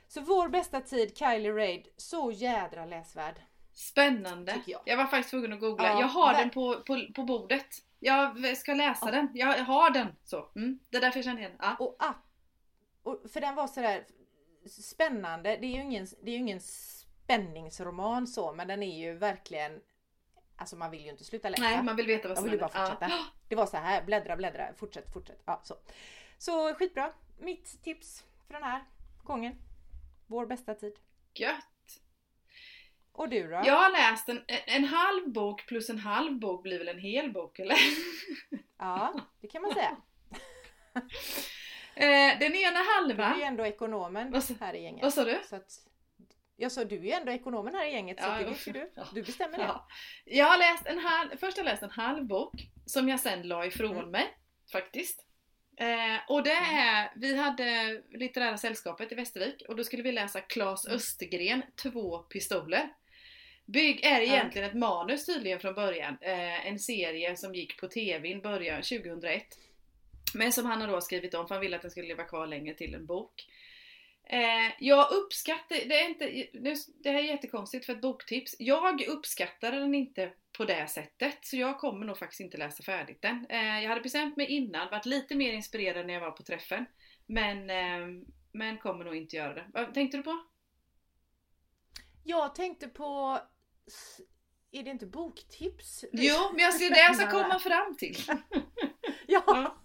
Så 0.08 0.20
vår 0.20 0.48
bästa 0.48 0.80
tid, 0.80 1.16
Kylie 1.18 1.52
Raid, 1.52 1.88
så 1.96 2.30
jädra 2.32 2.84
läsvärd. 2.86 3.40
Spännande. 3.72 4.62
Jag. 4.66 4.80
Jag. 4.84 4.96
var 4.96 5.06
faktiskt 5.06 5.30
tvungen 5.30 5.52
att 5.52 5.60
googla. 5.60 5.84
Ja, 5.86 6.00
jag 6.00 6.08
har 6.08 6.34
ver- 6.34 6.38
den 6.38 6.50
på, 6.50 6.82
på, 6.86 7.06
på 7.14 7.24
bordet. 7.24 7.66
Jag 7.98 8.56
ska 8.56 8.74
läsa 8.74 9.06
Ja. 9.06 9.10
den. 9.12 9.28
Jag 9.34 9.46
har 9.64 9.90
den. 9.90 10.06
Så. 10.24 10.50
Mm. 10.56 10.78
Det 10.90 10.96
är 10.96 11.00
därför 11.00 11.18
jag 11.18 11.24
känner 11.24 11.40
igen. 11.40 11.56
Ja. 11.58 11.76
Och, 11.78 11.96
och 13.02 13.30
för 13.30 13.40
den 13.40 13.54
var 13.54 13.66
sådär 13.66 14.06
spännande. 14.68 15.56
Det 15.60 15.66
är 15.66 15.74
ju 15.74 15.82
ingen, 15.82 16.06
det 16.22 16.30
är 16.30 16.32
ju 16.34 16.38
ingen 16.40 16.60
spänningsroman 17.28 18.26
så 18.26 18.52
men 18.52 18.68
den 18.68 18.82
är 18.82 18.98
ju 18.98 19.14
verkligen 19.14 19.80
Alltså 20.60 20.76
man 20.76 20.90
vill 20.90 21.04
ju 21.04 21.10
inte 21.10 21.24
sluta 21.24 21.48
läsa. 21.48 21.62
Nej, 21.62 21.82
man 21.82 21.96
vill 21.96 22.06
veta 22.06 22.28
vad 22.28 22.36
som 22.36 22.44
vill 22.44 22.52
ju 22.52 22.58
bara 22.60 22.70
händer. 22.72 22.90
fortsätta. 22.90 23.08
Ja. 23.10 23.24
Det 23.48 23.54
var 23.54 23.66
så 23.66 23.76
här, 23.76 24.02
bläddra, 24.04 24.36
bläddra, 24.36 24.68
fortsätt, 24.76 25.12
fortsätt. 25.12 25.42
Ja, 25.44 25.60
så. 25.64 25.74
så 26.38 26.74
skitbra. 26.74 27.12
Mitt 27.38 27.82
tips 27.82 28.24
för 28.46 28.54
den 28.54 28.62
här 28.62 28.84
gången. 29.24 29.54
Vår 30.26 30.46
bästa 30.46 30.74
tid. 30.74 30.92
Gött. 31.34 32.00
Och 33.12 33.28
du 33.28 33.42
då? 33.48 33.62
Jag 33.64 33.74
har 33.74 33.90
läst 33.90 34.28
en, 34.28 34.42
en 34.66 34.84
halv 34.84 35.28
bok 35.32 35.66
plus 35.66 35.90
en 35.90 35.98
halv 35.98 36.38
bok 36.38 36.62
blir 36.62 36.78
väl 36.78 36.88
en 36.88 36.98
hel 36.98 37.32
bok 37.32 37.58
eller? 37.58 37.76
Ja, 38.78 39.20
det 39.40 39.48
kan 39.48 39.62
man 39.62 39.74
säga. 39.74 39.96
Eh, 41.94 42.38
den 42.38 42.54
ena 42.54 42.78
Du 42.78 42.78
är 42.78 42.94
halvan. 43.00 43.38
ju 43.38 43.42
ändå 43.44 43.66
ekonomen 43.66 44.30
Vad 44.30 44.60
här 44.60 44.74
i 44.74 44.82
gänget. 44.82 45.02
Vad 45.02 45.14
sa 45.14 45.24
du? 45.24 45.40
Så 45.48 45.56
att, 45.56 45.87
jag 46.60 46.72
sa 46.72 46.84
du 46.84 46.96
är 46.96 47.02
ju 47.02 47.10
ändå 47.10 47.32
ekonomen 47.32 47.74
här 47.74 47.86
i 47.86 47.92
gänget 47.92 48.20
så 48.20 48.26
Ja, 48.28 48.38
det 48.38 48.44
vet 48.44 48.66
ju 48.66 48.72
du. 48.72 48.90
Du 49.14 49.22
bestämmer 49.22 49.58
det. 49.58 49.64
Ja. 49.64 49.88
Jag 50.24 50.46
har 50.46 50.58
läst 50.58 50.86
en 50.86 50.98
halv, 50.98 51.28
först 51.30 51.56
har 51.58 51.64
jag 51.64 51.70
läst 51.70 51.82
en 51.82 51.90
halv 51.90 52.26
bok 52.26 52.52
som 52.86 53.08
jag 53.08 53.20
sen 53.20 53.48
la 53.48 53.66
ifrån 53.66 53.96
Mm. 53.96 54.10
mig 54.10 54.26
faktiskt. 54.72 55.24
Eh, 55.76 56.18
och 56.28 56.42
det 56.42 56.50
är, 56.52 57.12
vi 57.16 57.36
hade 57.36 58.02
litterära 58.10 58.56
sällskapet 58.56 59.12
i 59.12 59.14
Västervik 59.14 59.62
och 59.68 59.76
då 59.76 59.84
skulle 59.84 60.02
vi 60.02 60.12
läsa 60.12 60.40
Claes 60.40 60.86
Mm. 60.86 60.96
Östergren, 60.96 61.62
Två 61.82 62.18
pistoler. 62.18 62.88
Bygg 63.66 64.04
är 64.04 64.20
egentligen 64.20 64.68
ett 64.68 64.76
manus 64.76 65.26
tydligen 65.26 65.60
från 65.60 65.74
början. 65.74 66.18
Eh, 66.20 66.66
en 66.66 66.78
serie 66.78 67.36
som 67.36 67.54
gick 67.54 67.80
på 67.80 67.88
TV 67.88 68.28
i 68.28 68.36
början 68.36 68.82
2001. 68.82 69.42
Men 70.34 70.52
som 70.52 70.66
han 70.66 70.80
har 70.80 70.88
då 70.88 71.00
skrivit 71.00 71.34
om 71.34 71.48
för 71.48 71.54
han 71.54 71.62
ville 71.62 71.76
att 71.76 71.82
den 71.82 71.90
skulle 71.90 72.08
leva 72.08 72.24
kvar 72.24 72.46
längre 72.46 72.74
till 72.74 72.94
en 72.94 73.06
bok. 73.06 73.46
Eh, 74.30 74.72
jag 74.78 75.12
uppskattar, 75.12 75.76
det 75.88 76.00
är 76.00 76.08
inte, 76.08 76.24
nu- 76.58 76.74
det 77.02 77.10
här 77.10 77.18
är 77.18 77.22
jättekonstigt 77.22 77.86
för 77.86 77.92
ett 77.92 78.00
boktips. 78.00 78.56
Jag 78.58 79.02
uppskattar 79.08 79.72
den 79.72 79.94
inte 79.94 80.32
på 80.58 80.64
det 80.64 80.88
sättet 80.90 81.38
så 81.46 81.56
jag 81.56 81.78
kommer 81.78 82.06
nog 82.06 82.18
faktiskt 82.18 82.40
inte 82.40 82.56
läsa 82.56 82.82
färdigt 82.82 83.22
den. 83.22 83.46
Eh, 83.48 83.80
jag 83.82 83.88
hade 83.88 84.00
bestämt 84.00 84.36
mig 84.36 84.46
innan, 84.46 84.90
varit 84.90 85.06
lite 85.06 85.34
mer 85.34 85.52
inspirerad 85.52 86.06
när 86.06 86.14
jag 86.14 86.20
var 86.20 86.30
på 86.30 86.42
träffen. 86.42 86.84
Men, 87.26 87.70
eh, 87.70 88.24
men 88.52 88.78
kommer 88.78 89.04
nog 89.04 89.16
inte 89.16 89.36
göra 89.36 89.54
det. 89.54 89.66
Vad 89.74 89.94
tänkte 89.94 90.16
du 90.16 90.22
på? 90.22 90.40
Jag 92.24 92.54
tänkte 92.54 92.88
på... 92.88 93.38
Är 94.72 94.82
det 94.82 94.90
inte 94.90 95.06
boktips? 95.06 96.04
Jo, 96.12 96.34
men 96.52 96.60
jag 96.64 96.74
ska, 96.74 96.88
det 96.88 97.00
jag 97.00 97.16
ska 97.16 97.30
komma 97.30 97.58
fram 97.58 97.96
till. 97.96 98.16
Ja! 99.30 99.76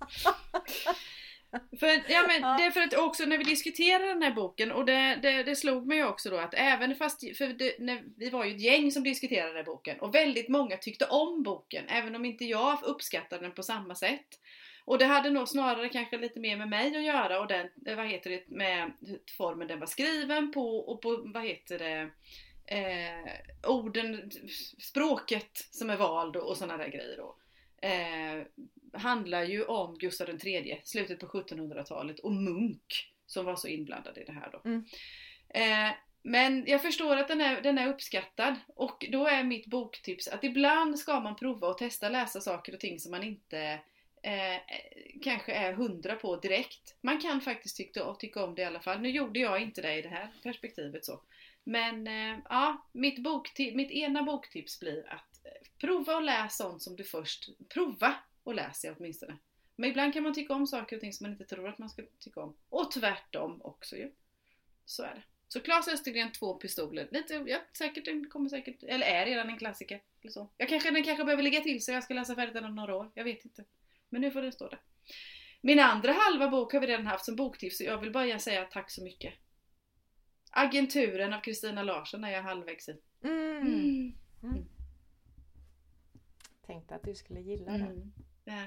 För, 1.80 2.12
ja, 2.12 2.26
men 2.28 2.42
Ja. 2.42 2.56
det 2.58 2.66
är 2.66 2.72
för 2.72 2.82
att 2.82 2.98
också 2.98 3.26
när 3.26 3.38
vi 3.38 3.44
diskuterade 3.44 4.06
den 4.06 4.22
här 4.22 4.32
boken 4.32 4.72
och 4.72 4.86
det, 4.86 5.20
det, 5.22 5.44
det 5.44 5.56
slog 5.56 5.88
mig 5.88 6.04
också 6.04 6.30
då 6.30 6.38
att 6.38 6.54
även 6.54 6.96
fast, 6.96 7.38
för 7.38 7.48
det, 7.48 7.80
när, 7.80 8.04
vi 8.18 8.30
var 8.30 8.46
ju 8.46 8.56
ett 8.56 8.62
gäng 8.62 8.92
som 8.92 9.04
diskuterade 9.04 9.50
den 9.50 9.58
här 9.58 9.64
boken 9.64 10.00
och 10.00 10.16
väldigt 10.16 10.50
många 10.50 10.78
tyckte 10.78 11.06
om 11.06 11.44
boken 11.44 11.84
även 11.88 12.16
om 12.16 12.26
inte 12.26 12.46
jag 12.46 12.84
uppskattade 12.84 13.42
den 13.42 13.52
på 13.52 13.64
samma 13.64 13.96
sätt. 13.96 14.40
Och 14.86 14.98
det 14.98 15.06
hade 15.06 15.30
nog 15.30 15.48
snarare 15.48 15.90
kanske 15.90 16.18
lite 16.18 16.40
mer 16.40 16.58
med 16.58 16.70
mig 16.70 16.98
att 16.98 17.04
göra 17.04 17.40
och 17.40 17.48
den, 17.48 17.70
eh, 17.86 17.96
vad 17.96 18.08
heter 18.08 18.30
det, 18.30 18.50
med 18.50 18.92
formen 19.38 19.68
den 19.68 19.80
var 19.80 19.88
skriven 19.88 20.52
på 20.52 20.78
och 20.78 21.02
på, 21.02 21.22
vad 21.26 21.44
heter 21.44 21.80
det, 21.80 22.10
eh, 22.66 23.70
orden, 23.70 24.32
språket 24.80 25.68
som 25.72 25.90
är 25.90 25.98
vald 25.98 26.36
och, 26.36 26.50
och 26.50 26.58
sådana 26.58 26.84
där 26.84 26.90
grejer 26.90 27.18
då. 27.18 27.36
Eh, 27.88 28.44
handlar 28.94 29.44
ju 29.44 29.66
om 29.66 29.98
Gustav 29.98 30.30
III, 30.30 30.82
slutet 30.84 31.20
på 31.20 31.28
1700-talet 31.28 32.20
och 32.20 32.34
Munk 32.34 33.14
som 33.26 33.46
var 33.46 33.56
så 33.56 33.68
inblandad 33.68 34.18
i 34.18 34.24
det 34.24 34.32
här 34.32 34.50
då. 34.52 34.62
Mm. 34.66 34.86
Eh, 35.50 35.96
men 36.24 36.64
jag 36.68 36.82
förstår 36.82 37.18
att 37.18 37.28
den 37.28 37.42
är, 37.42 37.62
den 37.62 37.78
är 37.78 37.88
uppskattad 37.88 38.56
och 38.68 39.06
då 39.12 39.28
är 39.28 39.44
mitt 39.44 39.68
boktips 39.68 40.28
att 40.28 40.44
ibland 40.44 41.00
ska 41.00 41.20
man 41.20 41.36
prova 41.36 41.68
och 41.68 41.78
testa 41.78 42.10
läsa 42.10 42.42
saker 42.42 42.74
och 42.74 42.80
ting 42.80 43.00
som 43.00 43.12
man 43.12 43.24
inte 43.24 43.80
eh, 44.24 44.62
kanske 45.22 45.54
är 45.54 45.74
hundra 45.74 46.16
på 46.16 46.36
direkt. 46.36 46.96
Man 47.02 47.22
kan 47.22 47.42
faktiskt 47.42 47.78
tycka, 47.78 48.14
tycka 48.14 48.44
om 48.44 48.56
det 48.56 48.62
i 48.62 48.66
alla 48.66 48.80
fall. 48.80 49.02
Nu 49.02 49.10
gjorde 49.10 49.40
jag 49.40 49.62
inte 49.62 49.82
det 49.82 49.96
i 49.96 50.02
det 50.02 50.10
här 50.10 50.32
perspektivet 50.44 51.06
så. 51.06 51.22
Men 51.64 52.08
eh, 52.08 52.40
ja, 52.50 52.88
mitt, 52.92 53.20
bokti- 53.20 53.76
mitt 53.76 53.92
ena 53.92 54.24
boktips 54.24 54.80
blir 54.80 55.14
att 55.14 55.46
prova 55.80 56.16
och 56.16 56.24
läs 56.24 56.58
sånt 56.58 56.82
som 56.82 56.96
du 56.96 57.04
först, 57.04 57.50
prova 57.74 58.16
och 58.44 58.56
läs 58.56 58.82
det 58.82 58.96
åtminstone. 58.98 59.38
Men 59.76 59.90
ibland 59.90 60.14
kan 60.14 60.24
man 60.24 60.34
tycka 60.34 60.54
om 60.54 60.68
saker 60.68 60.96
och 60.96 61.00
ting 61.00 61.14
som 61.14 61.24
man 61.24 61.32
inte 61.32 61.46
tror 61.46 61.70
att 61.70 61.78
man 61.78 61.90
ska 61.90 62.04
tycka 62.20 62.42
om. 62.42 62.56
Och 62.70 62.92
tvärtom 62.92 63.62
också 63.62 63.96
ju. 63.96 64.12
Så 64.86 65.04
är 65.04 65.14
det. 65.16 65.24
Så 65.48 65.60
Claes 65.60 65.88
Östergren, 65.88 66.32
två 66.32 66.54
pistoler. 66.54 67.08
Lite, 67.12 67.34
ja, 67.48 67.60
säkert, 67.78 68.06
den 68.06 68.30
kommer 68.30 68.50
säkert, 68.50 68.84
eller 68.84 69.06
är 69.06 69.26
redan 69.26 69.50
en 69.50 69.58
klassiker. 69.58 70.02
Eller 70.22 70.32
så. 70.32 70.50
Jag 70.58 70.70
kanske, 70.70 70.92
den 70.92 71.04
kanske 71.04 71.24
behöver 71.24 71.44
ligga 71.44 71.62
till 71.62 71.84
så 71.84 71.92
jag 71.92 72.04
ska 72.04 72.14
läsa 72.14 72.36
färdigt 72.36 72.54
den 72.54 72.66
om 72.66 72.76
några 72.76 72.96
år. 72.96 73.12
Jag 73.14 73.24
vet 73.24 73.46
inte. 73.46 73.66
Men 74.10 74.22
nu 74.22 74.32
får 74.32 74.42
den 74.42 74.52
stå 74.52 74.68
där. 74.68 74.82
Min 75.62 75.80
andra 75.80 76.12
halva 76.12 76.50
bok 76.50 76.74
har 76.74 76.80
vi 76.80 76.88
redan 76.88 77.08
haft 77.08 77.26
som 77.26 77.36
boktips 77.36 77.78
så 77.78 77.84
jag 77.84 77.98
vill 77.98 78.12
bara 78.12 78.40
säga 78.40 78.66
tack 78.66 78.92
så 78.92 79.04
mycket. 79.04 79.34
Agenturen 80.52 81.34
av 81.34 81.42
Kristina 81.42 81.84
Larsson 81.84 82.24
är 82.24 82.32
jag 82.32 82.44
halvvägs 82.44 82.90
i. 82.90 83.02
Mm. 83.24 84.14
Tänkte 86.66 86.96
att 86.96 87.04
du 87.04 87.16
skulle 87.16 87.40
gilla 87.40 87.72
den. 87.72 88.14
Ja. 88.44 88.64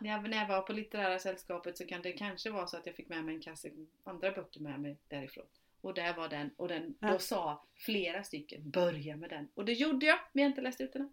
När 0.00 0.10
jag, 0.10 0.30
när 0.30 0.36
jag 0.38 0.48
var 0.48 0.62
på 0.62 0.72
litterära 0.72 1.18
sällskapet 1.18 1.78
så 1.78 1.86
kan 1.86 2.02
det 2.02 2.12
kanske 2.12 2.50
vara 2.50 2.66
så 2.66 2.76
att 2.76 2.86
jag 2.86 2.94
fick 2.96 3.08
med 3.08 3.24
mig 3.24 3.34
en 3.34 3.40
kasse 3.40 3.70
andra 4.04 4.30
böcker 4.32 4.60
med 4.60 4.80
mig 4.80 4.98
därifrån. 5.08 5.46
Och 5.80 5.94
där 5.94 6.14
var 6.14 6.28
den 6.28 6.50
och 6.56 6.68
den, 6.68 6.94
Ja. 7.00 7.12
då 7.12 7.18
sa 7.18 7.66
flera 7.74 8.24
stycken 8.24 8.70
börja 8.70 9.16
med 9.16 9.30
den. 9.30 9.48
Och 9.54 9.64
det 9.64 9.72
gjorde 9.72 10.06
jag, 10.06 10.18
men 10.32 10.42
jag 10.42 10.46
har 10.48 10.50
inte 10.50 10.60
läst 10.60 10.80
ut 10.80 10.92
den 10.92 11.02
än. 11.02 11.12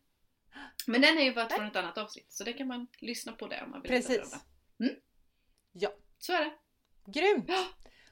Men 0.88 1.02
den 1.02 1.18
är 1.18 1.22
ju 1.22 1.34
bara 1.34 1.50
från 1.50 1.66
ett 1.66 1.76
annat 1.76 1.98
avsnitt 1.98 2.32
så 2.32 2.44
det 2.44 2.54
kan 2.54 2.68
man 2.68 2.88
lyssna 3.00 3.32
på 3.32 3.48
det 3.48 3.62
om 3.64 3.72
man 3.72 3.82
vill 3.82 3.92
Precis. 3.92 4.36
Mm. 4.80 4.96
Ja, 5.72 5.90
Så 6.18 6.34
är 6.34 6.40
det. 6.46 6.52
grymt! 7.12 7.46
Ja. 7.48 7.66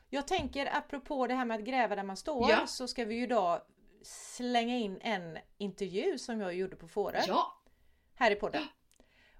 Jag 0.09 0.28
tänker 0.28 0.78
apropå 0.78 1.28
det 1.28 1.34
här 1.34 1.45
med 1.45 1.59
att 1.59 1.66
gräva 1.66 1.95
där 1.95 2.03
man 2.03 2.18
står 2.18 2.49
Ja. 2.49 2.68
så 2.68 2.88
ska 2.88 3.05
vi 3.05 3.16
ju 3.16 3.24
idag 3.24 3.61
slänga 4.03 4.78
in 4.78 4.97
en 5.01 5.38
intervju 5.57 6.18
som 6.18 6.41
jag 6.41 6.53
gjorde 6.55 6.76
på 6.76 6.88
Fårö 6.88 7.22
Ja. 7.28 7.61
här 8.16 8.32
i 8.32 8.36
podden. 8.36 8.63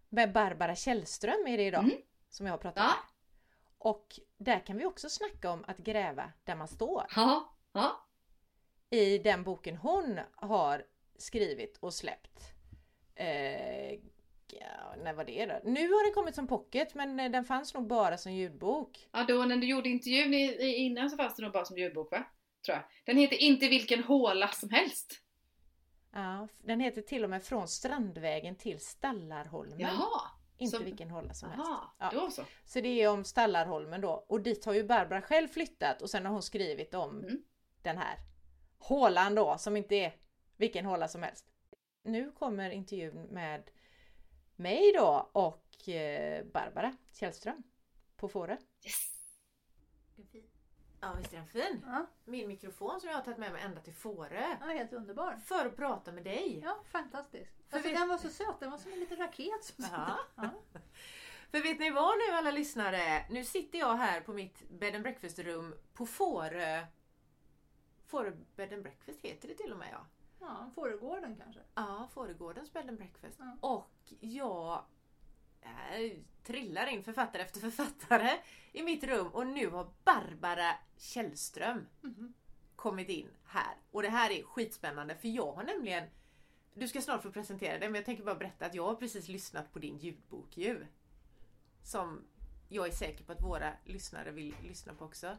Med 0.10 0.32
Barbara 0.34 0.76
Källström 0.76 1.47
är 1.47 1.58
det 1.58 1.64
idag 1.64 1.84
Mm. 1.84 1.97
som 2.30 2.45
jag 2.45 2.53
har 2.53 2.58
pratat 2.58 2.84
Ja. 2.84 2.88
med. 2.88 2.95
Och 3.78 4.20
där 4.38 4.60
kan 4.60 4.78
vi 4.78 4.86
också 4.86 5.10
snacka 5.10 5.51
om 5.51 5.64
att 5.68 5.78
gräva 5.78 6.32
där 6.43 6.56
man 6.56 6.68
står. 6.68 7.06
Ja. 7.16 7.56
Ja. 7.74 8.06
I 8.89 9.18
den 9.18 9.43
boken 9.43 9.76
hon 9.78 10.20
har 10.36 10.84
skrivit 11.18 11.78
och 11.78 11.93
släppt. 11.93 12.51
Eh, 13.16 13.91
ja, 14.47 14.95
när 15.03 15.14
var 15.14 15.24
det 15.26 15.45
då? 15.45 15.60
Nu 15.64 15.89
har 15.91 16.03
den 16.06 16.14
kommit 16.14 16.36
som 16.36 16.47
pocket 16.47 16.93
men 16.95 17.20
eh, 17.20 17.32
den 17.32 17.45
fanns 17.45 17.74
nog 17.74 17.88
bara 17.88 18.18
som 18.18 18.32
ljudbok. 18.34 19.10
ja 19.12 19.24
då 19.28 19.45
när 19.45 19.58
du 19.58 19.68
gjorde 19.68 19.89
intervjun 19.89 20.34
innan 20.62 21.10
så 21.10 21.18
fanns 21.18 21.36
det 21.36 21.43
nog 21.43 21.51
bara 21.51 21.66
som 21.66 21.78
ljudbok 21.78 22.12
va? 22.12 22.24
Tror 22.66 22.78
jag. 22.78 22.84
Den 23.06 23.18
heter 23.18 23.36
Inte 23.41 23.68
vilken 23.68 24.03
håla 24.03 24.47
som 24.47 24.70
helst. 24.70 25.22
Ja, 26.16 26.47
den 26.63 26.80
heter 26.80 27.01
till 27.01 27.24
och 27.24 27.30
med 27.30 27.43
Från 27.43 27.68
Strandvägen 27.68 28.55
till 28.55 28.80
Stallarholmen. 28.80 29.80
Jaha. 29.80 30.22
Inte 30.57 30.78
som- 30.78 30.86
vilken 30.86 31.09
hålla 31.09 31.34
som 31.34 31.49
helst. 31.49 31.66
Jaha, 31.99 32.11
Ja. 32.13 32.30
så. 32.32 32.43
Så 32.66 32.82
det 32.82 33.01
är 33.01 33.09
om 33.09 33.24
Stallarholmen 33.24 34.01
då. 34.01 34.26
Och 34.30 34.41
dit 34.41 34.66
har 34.66 34.74
ju 34.74 34.84
Barbara 34.84 35.22
själv 35.22 35.47
flyttat 35.47 36.01
och 36.01 36.09
sen 36.09 36.26
har 36.26 36.34
hon 36.34 36.43
skrivit 36.43 36.93
om 36.93 37.20
Mm. 37.20 37.43
den 37.82 37.97
här 37.97 38.18
hålan 38.78 39.36
då 39.36 39.57
som 39.57 39.78
inte 39.78 39.95
är 39.95 40.16
vilken 40.57 40.86
håla 40.86 41.07
som 41.07 41.24
helst. 41.24 41.45
Nu 42.03 42.32
kommer 42.32 42.70
intervjun 42.70 43.22
med 43.22 43.70
mig 44.55 44.93
då 44.97 45.30
och 45.34 45.89
eh, 45.89 46.45
Barbara 46.45 46.97
Källström 47.13 47.63
på 48.16 48.28
Fårö. 48.30 48.57
Yes. 48.86 49.11
Ja 51.06 51.14
visst 51.18 51.34
är 51.34 51.38
den 51.38 51.47
fin? 51.47 51.84
Ja, 51.86 52.06
Min 52.26 52.47
mikrofon 52.47 52.99
som 53.01 53.10
jag 53.10 53.16
har 53.18 53.24
tagit 53.24 53.38
med 53.38 53.51
mig 53.51 53.62
ända 53.62 53.82
till 53.82 53.93
Fårö. 53.93 54.58
ja, 54.62 54.66
helt 54.66 54.93
underbar. 54.93 55.36
För 55.45 55.66
att 55.66 55.76
prata 55.76 56.12
med 56.12 56.24
dig. 56.24 56.62
Ja, 56.64 56.78
fantastiskt. 56.91 57.70
För 57.70 57.78
Alltså, 57.78 57.91
vi- 57.91 57.97
Den 57.97 58.08
var 58.10 58.18
så 58.18 58.30
söt, 58.30 58.60
den 58.60 58.72
var 58.72 58.78
som 58.78 58.91
en 58.93 58.99
liten 58.99 59.18
raket. 59.18 59.64
Som 59.64 59.86
Ja. 59.91 60.18
ja. 60.36 60.49
För 61.51 61.62
vet 61.64 61.80
ni 61.80 61.89
vad 61.91 62.18
nu 62.18 62.34
alla 62.36 62.51
lyssnare? 62.51 63.26
Nu 63.30 63.43
sitter 63.45 63.80
jag 63.80 63.93
här 63.95 64.22
på 64.22 64.34
mitt 64.34 64.70
bed 64.70 64.95
and 64.95 65.03
breakfast 65.03 65.39
rum 65.39 65.76
på 65.93 66.06
Fårö. 66.06 66.86
Fårö 68.08 68.32
bed 68.56 68.74
and 68.74 68.84
breakfast 68.84 69.22
heter 69.22 69.47
det 69.47 69.53
till 69.56 69.72
och 69.72 69.78
med 69.78 69.89
ja. 69.91 70.06
ja, 70.39 70.72
Fårögården 70.76 71.36
kanske. 71.43 71.62
Ja, 71.76 72.08
Fårögårdens 72.14 72.74
bed 72.74 72.89
and 72.89 72.97
breakfast. 72.97 73.39
Ja. 73.39 73.58
Och 73.70 74.14
jag 74.20 74.86
trillar 76.46 76.88
in 76.88 77.04
författare 77.04 77.41
efter 77.41 77.60
författare 77.60 78.30
i 78.72 78.84
mitt 78.84 79.04
rum 79.04 79.28
och 79.28 79.48
nu 79.48 79.68
har 79.70 79.88
Barbara 80.04 80.76
Källström 80.98 81.88
Mhm. 82.02 82.34
kommit 82.76 83.10
in 83.10 83.30
här. 83.46 83.76
Och 83.91 84.02
det 84.02 84.10
här 84.10 84.32
är 84.32 84.43
skitspännande 84.43 85.16
för 85.16 85.28
jag 85.28 85.52
har 85.52 85.64
nämligen 85.64 86.04
du 86.74 86.88
ska 86.88 87.02
snart 87.02 87.24
få 87.24 87.32
presentera 87.32 87.80
det 87.80 87.86
men 87.89 87.96
jag 87.96 88.06
tänker 88.06 88.24
bara 88.24 88.36
berätta 88.36 88.66
att 88.66 88.76
jag 88.76 88.84
har 88.86 88.96
precis 88.96 89.28
lyssnat 89.28 89.74
på 89.74 89.80
din 89.80 89.98
ljudbok 89.98 90.58
ju. 90.58 90.86
Som 91.84 92.24
jag 92.70 92.88
är 92.88 92.91
säker 92.91 93.24
på 93.24 93.32
att 93.32 93.43
våra 93.43 93.72
lyssnare 93.86 94.32
vill 94.32 94.56
lyssna 94.64 94.93
på 94.93 95.06
också. 95.06 95.38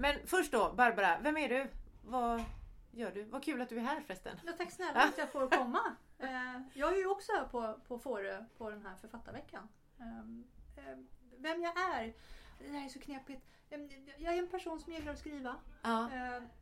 Men 0.00 0.26
först 0.26 0.52
då, 0.52 0.72
Barbara, 0.72 1.18
vem 1.22 1.36
är 1.36 1.48
du? 1.48 1.70
Vad 2.04 2.42
gör 2.90 3.10
du? 3.10 3.22
Vad 3.24 3.44
kul 3.44 3.60
att 3.62 3.68
du 3.68 3.76
är 3.76 3.80
här 3.82 4.00
förresten. 4.00 4.40
Ja, 4.46 4.52
tack 4.58 4.72
snälla 4.72 5.00
att 5.02 5.18
jag 5.18 5.32
får 5.32 5.48
komma. 5.58 5.96
Eh, 6.18 6.60
Jag 6.74 6.92
är 6.92 6.96
ju 6.96 7.06
också 7.06 7.32
här 7.32 7.44
på, 7.44 7.80
på 7.88 7.98
Fårö 7.98 8.44
på 8.58 8.70
den 8.70 8.86
här 8.86 8.96
författarveckan. 8.96 9.68
Ehm, 9.98 10.44
eh, 10.76 10.98
Vem 11.38 11.62
jag 11.62 11.78
är? 11.78 12.14
Det 12.58 12.68
här 12.68 12.84
är 12.84 12.88
så 12.88 13.00
knepigt. 13.00 13.42
Ehm, 13.70 13.88
Jag 14.18 14.34
är 14.34 14.38
en 14.38 14.48
person 14.48 14.80
som 14.80 14.92
gillar 14.92 15.12
att 15.12 15.18
skriva. 15.18 15.56
Ja. 15.82 16.10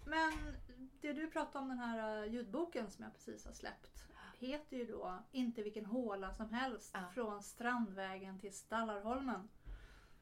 Men 0.07 0.33
det 1.01 1.13
du 1.13 1.31
pratar 1.31 1.61
om 1.61 1.69
den 1.69 1.79
här 1.79 2.23
eh, 2.23 2.33
ljudboken 2.33 2.91
som 2.91 3.05
jag 3.05 3.13
precis 3.15 3.47
har 3.47 3.53
släppt 3.53 4.05
heter 4.39 4.77
ju 4.77 4.87
då 4.87 5.19
Inte 5.33 5.63
vilken 5.63 5.87
håla 5.87 6.35
som 6.35 6.51
helst 6.53 6.91
Ja. 6.95 7.09
från 7.15 7.43
Strandvägen 7.43 8.39
till 8.39 8.55
Stallarholmen. 8.55 9.49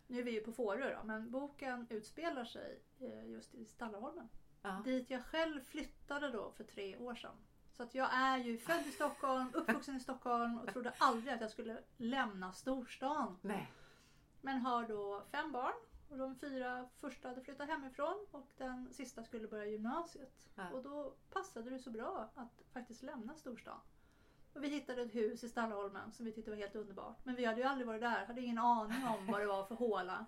Nu 0.07 0.19
är 0.19 0.23
vi 0.23 0.31
ju 0.31 0.41
på 0.41 0.53
Fårö 0.53 0.97
då, 0.97 1.05
men 1.07 1.31
boken 1.31 1.87
utspelar 1.91 2.45
sig 2.45 2.83
eh, 3.01 3.27
just 3.31 3.55
i 3.55 3.65
Stallarholmen. 3.67 4.29
Ja. 4.63 4.83
Dit 4.85 5.11
jag 5.11 5.25
själv 5.25 5.61
flyttade 5.65 6.31
då 6.31 6.51
för 6.53 6.65
tre 6.65 6.97
år 6.97 7.15
sedan. 7.15 7.37
Så 7.77 7.83
att 7.83 7.95
jag 7.95 8.09
är 8.13 8.39
ju 8.39 8.59
född 8.59 8.87
i 8.87 8.93
Stockholm, 8.93 9.51
uppvuxen 9.53 9.97
i 9.97 10.01
Stockholm 10.01 10.59
och 10.59 10.73
trodde 10.73 10.93
aldrig 10.99 11.35
att 11.35 11.41
jag 11.41 11.51
skulle 11.51 11.79
lämna 11.97 12.53
storstan. 12.53 13.39
Nej. 13.43 13.73
Men 14.41 14.61
har 14.61 14.89
då 14.89 15.23
fem 15.31 15.53
barn 15.53 15.73
och 16.11 16.19
de 16.19 16.35
fyra 16.37 16.89
första 17.01 17.29
hade 17.29 17.41
flyttat 17.41 17.69
hemifrån 17.69 18.27
och 18.31 18.51
den 18.59 18.89
sista 18.93 19.25
skulle 19.25 19.49
börja 19.49 19.67
gymnasiet. 19.67 20.49
Ja. 20.55 20.71
Och 20.71 20.83
då 20.83 21.15
passade 21.33 21.71
det 21.71 21.79
så 21.79 21.91
bra 21.91 22.29
att 22.35 22.63
faktiskt 22.73 23.03
lämna 23.03 23.35
storstan. 23.35 23.79
Och 24.55 24.65
vi 24.65 24.69
hittade 24.69 25.03
ett 25.03 25.15
hus 25.15 25.45
i 25.45 25.49
Stallarholmen 25.49 26.13
som 26.13 26.27
vi 26.27 26.33
tyckte 26.33 26.51
var 26.51 26.59
helt 26.59 26.75
underbart. 26.75 27.25
Men 27.25 27.35
vi 27.35 27.45
hade 27.45 27.61
ju 27.61 27.67
aldrig 27.67 27.87
varit 27.87 28.01
där, 28.01 28.27
hade 28.27 28.41
ingen 28.41 28.59
aning 28.59 29.07
om 29.07 29.27
vad 29.27 29.41
det 29.41 29.47
var 29.47 29.65
för 29.65 29.75
håla. 29.75 30.27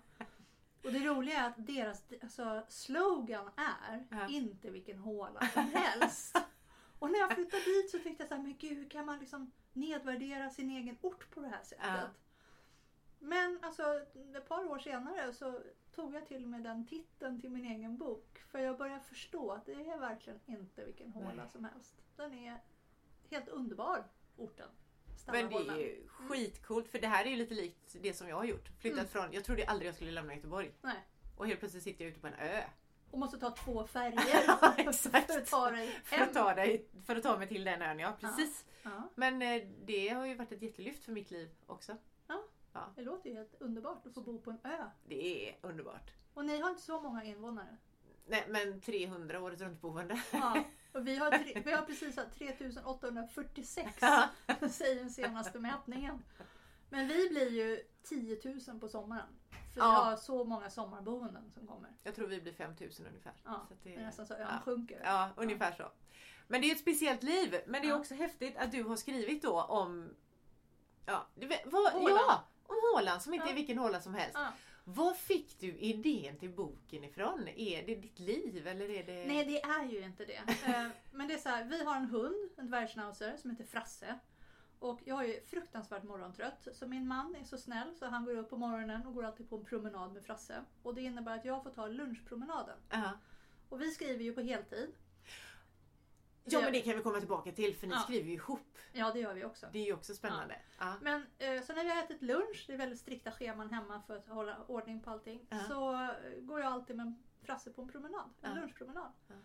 Och 0.83 0.91
det 0.91 0.99
roliga 0.99 1.39
är 1.39 1.47
att 1.47 1.67
deras 1.67 2.03
alltså, 2.23 2.63
slogan 2.69 3.49
är 3.55 4.07
Ja. 4.09 4.27
inte 4.27 4.69
vilken 4.69 4.97
håla 4.97 5.47
som 5.47 5.63
helst. 5.73 6.37
Och 6.99 7.11
när 7.11 7.19
jag 7.19 7.33
flyttade 7.35 7.63
dit 7.63 7.91
så 7.91 7.99
tyckte 7.99 8.23
jag 8.23 8.27
så 8.29 8.35
här, 8.35 8.41
men 8.41 8.57
gud 8.57 8.91
kan 8.91 9.05
man 9.05 9.19
liksom 9.19 9.51
nedvärdera 9.73 10.49
sin 10.49 10.69
egen 10.69 10.97
ort 11.01 11.29
på 11.31 11.39
det 11.41 11.47
här 11.47 11.63
sättet? 11.63 11.85
Ja. 11.87 12.09
Men 13.19 13.59
alltså 13.61 13.83
ett 14.35 14.47
par 14.47 14.65
år 14.65 14.79
senare 14.79 15.33
så 15.33 15.61
tog 15.95 16.15
jag 16.15 16.27
till 16.27 16.47
med 16.47 16.63
den 16.63 16.87
titeln 16.87 17.41
till 17.41 17.49
min 17.49 17.65
egen 17.65 17.97
bok. 17.97 18.41
För 18.51 18.59
jag 18.59 18.77
började 18.77 19.03
förstå 19.03 19.51
att 19.51 19.65
det 19.65 19.71
är 19.73 19.97
verkligen 19.99 20.39
inte 20.45 20.85
vilken 20.85 21.11
håla 21.11 21.33
Nej. 21.35 21.49
som 21.51 21.65
helst. 21.65 21.95
Den 22.15 22.33
är 22.33 22.59
helt 23.29 23.47
underbar, 23.47 24.07
orten. 24.37 24.69
Men 25.27 25.49
det 25.49 25.55
är 25.55 25.77
ju 25.77 26.07
skitcoolt 26.07 26.87
för 26.87 26.99
det 26.99 27.07
här 27.07 27.25
är 27.25 27.29
ju 27.29 27.35
lite 27.35 27.53
likt 27.53 27.95
det 28.01 28.13
som 28.13 28.27
jag 28.27 28.35
har 28.35 28.43
gjort. 28.43 28.69
Flyttat 28.79 28.99
Mm. 28.99 29.09
från, 29.09 29.33
jag 29.33 29.43
trodde 29.43 29.65
aldrig 29.65 29.87
jag 29.87 29.95
skulle 29.95 30.11
lämna 30.11 30.35
Göteborg. 30.35 30.71
Nej. 30.81 31.07
Och 31.37 31.47
helt 31.47 31.59
plötsligt 31.59 31.83
sitter 31.83 32.03
jag 32.03 32.11
ute 32.11 32.19
på 32.19 32.27
en 32.27 32.33
ö. 32.33 32.63
Och 33.15 33.19
måste 33.19 33.37
ta 33.39 33.51
två 33.51 33.87
färger 33.87 34.43
Ja, 34.47 34.73
exakt. 34.77 35.31
för 35.31 35.39
att 35.39 35.45
ta 35.45 35.71
dig 35.71 35.87
För 36.03 36.17
att, 36.21 36.33
ta 36.33 36.53
dig, 36.53 36.87
för 37.05 37.15
att 37.15 37.23
ta 37.23 37.37
mig 37.37 37.47
till 37.47 37.63
den 37.63 37.81
ön, 37.81 37.99
ja 37.99 38.17
precis. 38.19 38.65
Ja, 38.83 39.09
Men 39.15 39.41
eh, 39.41 39.61
det 39.85 40.09
har 40.09 40.25
ju 40.25 40.35
varit 40.35 40.51
ett 40.51 40.61
jättelyft 40.61 41.05
för 41.05 41.11
mitt 41.11 41.31
liv 41.31 41.49
också. 41.67 41.97
det 42.95 43.01
låter 43.01 43.29
ju 43.29 43.35
helt 43.35 43.61
underbart 43.61 44.05
att 44.07 44.13
få 44.13 44.21
bo 44.21 44.41
på 44.41 44.51
en 44.51 44.59
ö. 44.63 44.89
Det 45.07 45.49
är 45.49 45.55
underbart. 45.61 46.11
Och 46.33 46.45
ni 46.45 46.59
har 46.59 46.69
inte 46.69 46.81
så 46.81 47.01
många 47.01 47.23
invånare. 47.23 47.77
Nej 48.25 48.45
men 48.49 48.81
300 48.81 49.39
året 49.41 49.61
runt 49.61 49.81
boende. 49.81 50.21
Ja. 50.31 50.63
Och 50.91 51.07
vi 51.07 51.15
har, 51.15 51.31
tre, 51.31 51.61
vi 51.65 51.71
har 51.71 51.81
precis 51.85 52.17
haft 52.17 52.37
3846 52.37 53.97
Ja. 54.01 54.29
säger 54.69 54.95
den 54.95 55.11
senaste 55.11 55.59
mätningen. 55.59 56.23
Men 56.89 57.07
vi 57.07 57.29
blir 57.29 57.49
ju 57.49 57.83
10 58.05 58.39
000 58.67 58.79
på 58.79 58.87
sommaren. 58.89 59.27
För 59.73 59.81
Ja. 59.81 59.87
vi 59.89 60.09
har 60.09 60.15
så 60.17 60.43
många 60.43 60.69
sommarboenden 60.69 61.51
som 61.51 61.67
kommer. 61.67 61.89
Jag 62.03 62.15
tror 62.15 62.27
vi 62.27 62.41
blir 62.41 62.53
5000 62.53 63.05
ungefär. 63.07 63.33
Ja, 63.45 63.65
Så 63.69 63.75
Det 63.83 63.95
är 63.95 64.01
nästan 64.01 64.27
så 64.27 64.33
ön 64.33 64.47
ja. 64.51 64.59
sjunker. 64.65 65.01
Ja, 65.03 65.29
ungefär 65.37 65.71
så. 65.71 65.91
Men 66.47 66.61
det 66.61 66.67
är 66.67 66.71
ett 66.71 66.79
speciellt 66.81 67.23
liv. 67.23 67.55
Men 67.67 67.81
det 67.81 67.87
är 67.87 67.89
Ja. 67.89 67.99
också 67.99 68.13
häftigt 68.15 68.57
att 68.57 68.71
du 68.71 68.83
har 68.83 68.95
skrivit 68.95 69.41
då 69.43 69.61
om... 69.61 70.09
Ja, 71.05 71.25
vad, 71.65 71.93
ja 71.93 72.43
om 72.67 72.75
hålan 72.93 73.21
som 73.21 73.33
inte 73.33 73.45
Ja. 73.45 73.51
är 73.51 73.55
vilken 73.55 73.77
håla 73.77 74.01
som 74.01 74.13
helst. 74.13 74.35
Ja. 74.37 74.51
Var 74.83 75.13
fick 75.13 75.59
du 75.59 75.77
idén 75.77 76.37
till 76.37 76.49
boken 76.49 77.03
ifrån? 77.03 77.47
Är 77.47 77.85
det 77.85 77.95
ditt 77.95 78.19
liv 78.19 78.67
eller 78.67 78.89
är 78.89 79.03
det... 79.03 79.25
Nej 79.27 79.45
det 79.45 79.61
är 79.63 79.85
ju 79.85 80.01
inte 80.03 80.25
det. 80.25 80.41
Eh, 80.65 80.87
Men 81.11 81.27
det 81.27 81.33
är 81.33 81.37
så 81.37 81.49
här, 81.49 81.63
vi 81.63 81.83
har 81.83 81.95
en 81.95 82.05
hund, 82.05 82.49
en 82.57 82.67
dvärgschnauzer 82.67 83.37
som 83.37 83.49
heter 83.51 83.63
Frasse. 83.63 84.19
Och 84.79 84.99
jag 85.05 85.23
är 85.23 85.27
ju 85.27 85.41
fruktansvärt 85.41 86.03
morgontrött. 86.03 86.67
Så 86.73 86.87
min 86.87 87.07
man 87.07 87.35
är 87.35 87.43
så 87.43 87.57
snäll 87.57 87.95
så 87.95 88.05
han 88.05 88.25
går 88.25 88.35
upp 88.37 88.49
på 88.49 88.57
morgonen 88.57 89.05
och 89.07 89.13
går 89.13 89.23
alltid 89.25 89.49
på 89.49 89.57
en 89.57 89.65
promenad 89.65 90.13
med 90.13 90.23
Frasse. 90.25 90.65
Och 90.83 90.95
det 90.95 91.01
innebär 91.01 91.35
att 91.35 91.45
jag 91.45 91.63
får 91.63 91.69
ta 91.69 91.87
lunchpromenaden. 91.87 92.77
Ja. 92.89 93.11
Och 93.69 93.81
vi 93.81 93.91
skriver 93.91 94.23
ju 94.23 94.33
på 94.33 94.41
heltid. 94.41 94.95
ja 96.43 96.61
men 96.61 96.73
det 96.73 96.81
kan 96.81 96.97
vi 96.97 97.03
komma 97.03 97.19
tillbaka 97.19 97.51
till 97.51 97.75
för 97.75 97.87
ni 97.87 97.93
Ja. 97.93 97.99
skriver 97.99 98.27
ju 98.27 98.33
ihop. 98.33 98.77
Ja 98.93 99.11
det 99.13 99.19
gör 99.19 99.33
vi 99.33 99.45
också. 99.45 99.67
Det 99.71 99.79
är 99.79 99.85
ju 99.85 99.93
också 99.93 100.13
spännande. 100.15 100.55
Ja. 100.79 100.93
Men 101.01 101.25
eh, 101.37 101.61
så 101.63 101.73
när 101.73 101.83
vi 101.83 101.89
har 101.89 102.03
ätit 102.03 102.21
lunch, 102.21 102.63
det 102.67 102.73
är 102.73 102.77
väldigt 102.77 102.99
strikta 102.99 103.31
scheman 103.31 103.69
hemma 103.73 104.01
för 104.07 104.17
att 104.17 104.27
hålla 104.27 104.57
ordning 104.67 105.01
på 105.01 105.09
allting. 105.09 105.47
Ja. 105.49 105.59
Så 105.67 105.93
eh, 105.93 106.09
går 106.41 106.59
jag 106.59 106.71
alltid 106.73 106.95
med 106.95 107.13
Frasse 107.43 107.69
på 107.71 107.81
en 107.81 107.87
promenad, 107.87 108.29
en 108.41 108.55
Ja. 108.55 108.61
lunchpromenad. 108.61 109.11
Ja. 109.27 109.35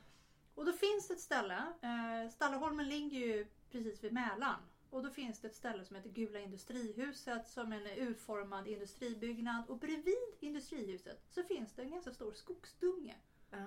Och 0.55 0.65
då 0.67 0.73
finns 0.73 1.09
det 1.09 1.15
ett 1.15 1.21
ställe, 1.21 1.57
eh, 1.83 2.31
Stallarholmen 2.31 2.89
ligger 2.89 3.19
ju 3.19 3.47
precis 3.71 4.05
vid 4.05 4.13
Mälaren. 4.13 4.61
Och 4.91 5.03
då 5.03 5.11
finns 5.11 5.41
det 5.41 5.49
ett 5.49 5.57
ställe 5.57 5.85
som 5.85 5.97
heter 5.97 6.11
Gula 6.11 6.41
Industrihuset 6.41 7.49
som 7.49 7.73
är 7.73 7.77
en 7.77 8.09
urformad 8.09 8.67
industribyggnad. 8.67 9.65
Och 9.69 9.79
bredvid 9.79 10.35
industrihuset 10.41 11.25
så 11.31 11.43
finns 11.43 11.73
det 11.73 11.83
en 11.83 11.91
ganska 11.91 12.13
stor 12.13 12.33
skogsdunge. 12.33 13.17
Ja. 13.51 13.65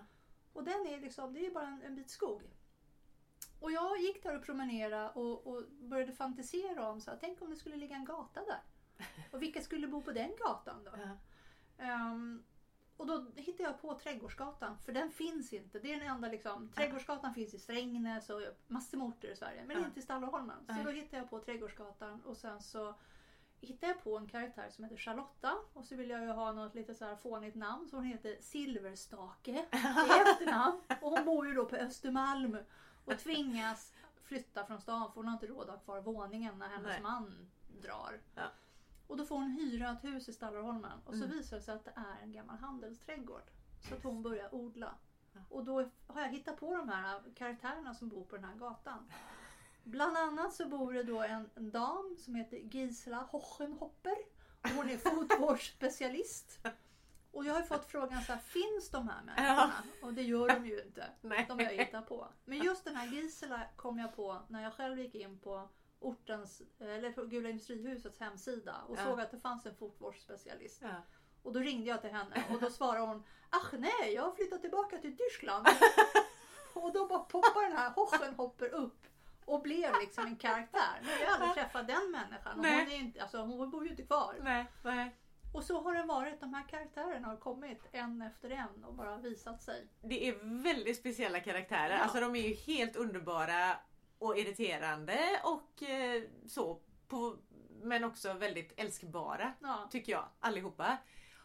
Och 0.53 0.63
den 0.63 0.87
är 0.87 1.01
liksom, 1.01 1.33
det 1.33 1.45
är 1.45 1.51
bara 1.51 1.67
en, 1.67 1.81
en 1.81 1.95
bit 1.95 2.09
skog. 2.09 2.43
Och 3.59 3.71
jag 3.71 4.01
gick 4.01 4.23
där 4.23 4.35
och 4.35 4.43
promenerade 4.43 5.09
och, 5.09 5.47
och 5.47 5.63
började 5.69 6.13
fantisera 6.13 6.89
om 6.89 7.01
så 7.01 7.11
här, 7.11 7.17
tänk 7.21 7.41
om 7.41 7.49
det 7.49 7.55
skulle 7.55 7.75
ligga 7.75 7.95
en 7.95 8.05
gata 8.05 8.41
där. 8.45 8.61
Och 9.31 9.41
vilka 9.41 9.61
skulle 9.61 9.87
bo 9.87 10.01
på 10.01 10.11
den 10.11 10.31
gatan 10.39 10.83
då? 10.83 10.91
Ja. 10.97 11.17
Ehm, 11.77 12.43
och 12.97 13.07
då 13.07 13.25
hittade 13.35 13.63
jag 13.63 13.81
på 13.81 13.99
Trädgårdsgatan, 13.99 14.77
för 14.85 14.91
den 14.91 15.11
finns 15.11 15.53
inte. 15.53 15.79
Det 15.79 15.93
är 15.93 15.99
den 15.99 16.09
enda 16.09 16.27
liksom. 16.27 16.69
Trädgårdsgatan 16.75 17.33
finns 17.33 17.53
i 17.53 17.59
Strängnäs 17.59 18.29
och 18.29 18.41
massor 18.67 18.97
med 18.97 19.07
orter 19.07 19.27
i 19.27 19.35
Sverige, 19.35 19.63
men 19.65 19.85
inte 19.85 19.99
i 19.99 20.03
Stallarholmen. 20.03 20.57
Så 20.67 20.83
då 20.83 20.89
hittade 20.89 21.17
jag 21.17 21.29
på 21.29 21.39
Trädgårdsgatan 21.39 22.21
och 22.21 22.37
sen 22.37 22.61
så 22.61 22.95
hittade 23.61 23.93
jag 23.93 24.03
på 24.03 24.17
en 24.17 24.27
karaktär 24.27 24.69
som 24.69 24.83
heter 24.83 24.97
Charlotta. 24.97 25.53
Och 25.73 25.85
så 25.85 25.95
vill 25.95 26.09
jag 26.09 26.21
ju 26.21 26.31
ha 26.31 26.51
något 26.51 26.75
lite 26.75 26.95
så 26.95 27.05
här 27.05 27.15
fånigt 27.15 27.55
namn, 27.55 27.87
så 27.87 27.95
hon 27.95 28.05
heter 28.05 28.37
Silverstake 28.41 29.51
i 29.51 30.29
efternamn. 30.29 30.81
Och 31.01 31.11
hon 31.11 31.25
bor 31.25 31.47
ju 31.47 31.53
då 31.53 31.65
på 31.65 31.75
Östermalm 31.75 32.57
och 33.05 33.19
tvingas 33.19 33.93
flytta 34.23 34.65
från 34.65 34.81
stan 34.81 35.11
för 35.11 35.15
hon 35.15 35.25
har 35.25 35.33
inte 35.33 35.47
råd 35.47 35.69
att 35.69 35.75
ha 35.75 35.77
kvar 35.77 36.01
våningen 36.01 36.59
när 36.59 36.69
hennes 36.69 36.87
Nej. 36.87 37.01
man 37.01 37.49
drar. 37.81 38.19
Ja. 38.35 38.41
Och 39.07 39.17
då 39.17 39.25
får 39.25 39.35
hon 39.35 39.51
hyra 39.51 39.91
ett 39.91 40.03
hus 40.03 40.29
i 40.29 40.33
Stallarholmen 40.33 40.99
och 41.05 41.13
så 41.15 41.23
Mm. 41.23 41.37
visar 41.37 41.57
det 41.57 41.63
sig 41.63 41.75
att 41.75 41.85
det 41.85 41.93
är 41.95 42.23
en 42.23 42.31
gammal 42.31 42.57
handelsträdgård. 42.57 43.51
Så 43.89 43.95
att 43.95 44.03
hon 44.03 44.23
börjar 44.23 44.55
odla. 44.55 44.95
Och 45.49 45.63
då 45.65 45.89
har 46.07 46.21
jag 46.21 46.29
hittat 46.29 46.57
på 46.59 46.77
de 46.77 46.89
här 46.89 47.21
karaktärerna 47.35 47.93
som 47.93 48.09
bor 48.09 48.23
på 48.25 48.35
den 48.35 48.45
här 48.45 48.55
gatan. 48.55 49.11
Bland 49.83 50.17
annat 50.17 50.53
så 50.53 50.67
bor 50.67 50.93
det 50.93 51.03
då 51.03 51.21
en, 51.21 51.49
en 51.55 51.71
dam 51.71 52.15
som 52.19 52.35
heter 52.35 52.57
Gisela 52.57 53.17
Hochenhopper. 53.31 54.15
Och 54.61 54.69
hon 54.69 54.89
är 54.89 54.97
fotvårdsspecialist. 55.67 56.59
Och 57.31 57.45
jag 57.45 57.53
har 57.53 57.61
fått 57.61 57.85
frågan 57.85 58.21
så 58.21 58.31
här, 58.33 58.39
finns 58.39 58.89
de 58.89 59.07
här 59.09 59.23
människorna? 59.23 59.73
Och 60.01 60.13
det 60.13 60.21
gör 60.23 60.47
de 60.47 60.65
ju 60.65 60.81
inte. 60.83 61.05
Nej. 61.21 61.45
De 61.47 61.53
har 61.59 61.71
jag 61.71 61.85
hittat 61.85 62.07
på. 62.09 62.27
Men 62.45 62.57
just 62.57 62.83
den 62.85 62.95
här 62.95 63.07
Gisela 63.07 63.61
kom 63.75 63.99
jag 63.99 64.15
på 64.15 64.41
när 64.47 64.63
jag 64.63 64.73
själv 64.73 64.99
gick 64.99 65.15
in 65.15 65.39
på 65.39 65.69
ortens, 66.03 66.61
eller 66.79 67.25
Gula 67.25 67.49
Industrihusets 67.49 68.19
hemsida 68.19 68.75
och 68.87 68.97
Ja. 68.97 69.03
såg 69.03 69.19
att 69.21 69.31
det 69.31 69.39
fanns 69.39 69.65
en 69.65 69.75
fotvårdsspecialist. 69.75 70.81
Ja. 70.81 70.89
Och 71.43 71.53
då 71.53 71.59
ringde 71.59 71.89
jag 71.89 72.01
till 72.01 72.11
henne 72.11 72.43
och 72.53 72.61
då 72.61 72.69
svarade 72.69 73.05
hon 73.05 73.23
Ach 73.49 73.73
nej, 73.77 74.13
jag 74.13 74.23
har 74.23 74.31
flyttat 74.31 74.61
tillbaka 74.61 74.97
till 74.97 75.17
Tyskland. 75.17 75.67
och 76.73 76.93
då 76.93 77.07
bara 77.07 77.19
poppar 77.19 77.63
den 77.69 77.77
här 77.77 77.89
Hochenhopper 77.89 78.69
upp 78.69 79.07
och 79.45 79.61
blev 79.61 79.91
liksom 80.01 80.25
en 80.25 80.35
karaktär. 80.35 81.01
Jag 81.21 81.27
har 81.27 81.33
aldrig 81.33 81.53
träffat 81.53 81.87
den 81.87 82.11
människan. 82.11 82.55
Hon, 82.55 82.65
är 82.65 82.95
inte, 82.95 83.21
alltså, 83.21 83.37
hon 83.37 83.69
bor 83.69 83.83
ju 83.83 83.89
inte 83.89 84.03
kvar. 84.03 84.35
Nej, 84.41 84.65
nej. 84.83 85.15
Och 85.53 85.63
så 85.63 85.81
har 85.81 85.93
det 85.93 86.03
varit. 86.03 86.39
De 86.39 86.53
här 86.53 86.67
karaktärerna 86.67 87.27
har 87.27 87.37
kommit 87.37 87.87
en 87.91 88.21
efter 88.21 88.49
en 88.49 88.83
och 88.83 88.93
bara 88.93 89.17
visat 89.17 89.61
sig. 89.63 89.87
Det 90.01 90.27
är 90.27 90.63
väldigt 90.63 90.97
speciella 90.97 91.39
karaktärer. 91.39 91.93
Ja. 91.93 91.99
Alltså 91.99 92.19
de 92.19 92.35
är 92.35 92.47
ju 92.47 92.53
helt 92.53 92.95
underbara 92.95 93.77
och 94.25 94.37
irriterande 94.37 95.41
och 95.43 95.83
eh, 95.83 96.23
så. 96.47 96.79
På, 97.07 97.37
men 97.81 98.03
också 98.03 98.33
väldigt 98.33 98.73
älskbara 98.77 99.53
Ja. 99.61 99.87
tycker 99.91 100.11
jag 100.11 100.25
allihopa. 100.39 100.97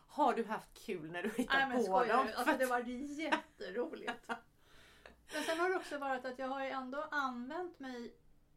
Har 0.09 0.35
du 0.35 0.45
haft 0.45 0.87
kul 0.87 1.11
när 1.13 1.23
du 1.23 1.29
hittat 1.29 1.57
Nej 1.57 1.69
men 1.69 1.77
på 1.77 1.83
skojar 1.83 2.17
dem? 2.17 2.29
Alltså 2.37 2.57
det 2.59 2.67
var 2.67 2.79
jätteroligt. 3.21 4.29
Men 5.35 5.43
sen 5.43 5.61
har 5.61 5.71
det 5.71 5.77
också 5.77 5.99
varit 5.99 6.25
att 6.25 6.39
jag 6.39 6.49
har 6.49 6.65
ju 6.65 6.71
ändå 6.71 7.09
använt 7.11 7.79
mig 7.81 8.15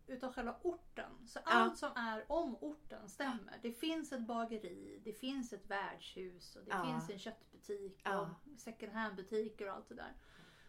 utav 0.07 0.33
själva 0.33 0.55
orten. 0.61 1.27
Så 1.27 1.39
allt 1.43 1.77
som 1.77 1.89
är 1.95 2.31
om 2.31 2.55
orten 2.61 3.09
stämmer. 3.09 3.59
Det 3.61 3.71
finns 3.71 4.11
ett 4.11 4.21
bageri, 4.27 5.01
det 5.03 5.13
finns 5.13 5.53
ett 5.53 5.65
värdshus 5.67 6.55
och 6.55 6.63
det 6.63 6.71
Ja. 6.71 6.83
finns 6.85 7.09
en 7.09 7.19
köttbutik 7.19 7.95
och 8.05 8.11
Ja. 8.11 8.35
second 8.57 8.91
hand 8.93 9.15
butiker 9.15 9.67
och 9.69 9.75
allt 9.75 9.89
det 9.89 9.95
där. 9.95 10.13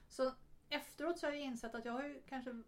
Så 0.08 0.32
efteråt 0.68 1.18
så 1.18 1.26
har 1.26 1.32
jag 1.32 1.42
insett 1.42 1.74
att 1.74 1.84
jag 1.84 1.92
har 1.92 2.02
ju 2.04 2.22
kanske 2.28 2.62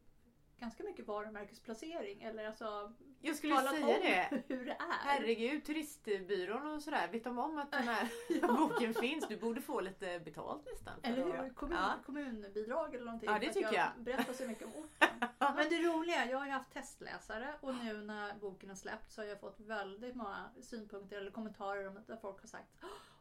ganska 0.59 0.83
mycket 0.85 1.07
varumärkesplacering 1.07 2.23
eller 2.23 2.47
alltså 2.47 2.93
jag 3.21 3.37
skulle 3.37 3.57
säga 3.57 3.87
det. 4.31 4.43
hur 4.55 4.65
det 4.67 4.73
är. 4.73 4.77
Herregud, 5.05 5.65
turistbyrån 5.65 6.67
och 6.75 6.83
sådär. 6.83 7.09
Vet 7.13 7.25
de 7.25 7.39
om 7.39 7.59
att 7.59 7.73
den 7.73 7.89
här 7.89 8.09
boken 8.59 8.95
finns? 8.95 9.29
Du 9.29 9.37
borde 9.37 9.61
få 9.61 9.81
lite 9.81 10.21
betalt 10.25 10.65
nästan. 10.73 10.95
Eller 11.03 11.25
hur? 11.25 11.55
Kommun, 11.55 11.77
Ja. 11.79 11.93
kommunbidrag 12.07 12.95
eller 12.95 13.05
någonting. 13.05 13.31
Ja, 13.31 13.39
det 13.39 13.53
tycker 13.53 13.73
jag. 13.73 13.89
berättar 14.05 14.33
så 14.33 14.47
mycket 14.47 14.65
om 14.67 14.73
orten. 14.73 15.29
Men 15.57 15.69
det 15.69 15.83
roliga, 15.83 16.27
jag 16.31 16.39
har 16.39 16.47
ju 16.47 16.53
haft 16.53 16.73
testläsare 16.73 17.55
och 17.61 17.75
nu 17.75 17.93
när 18.03 18.35
boken 18.35 18.71
är 18.71 18.75
släppt 18.75 19.13
så 19.13 19.21
har 19.21 19.27
jag 19.27 19.41
fått 19.41 19.61
väldigt 19.61 20.15
många 20.17 20.51
synpunkter 20.63 21.17
eller 21.17 21.31
kommentarer 21.31 21.89
om 21.89 21.97
att 21.97 22.21
folk 22.21 22.41
har 22.41 22.49
sagt 22.49 22.69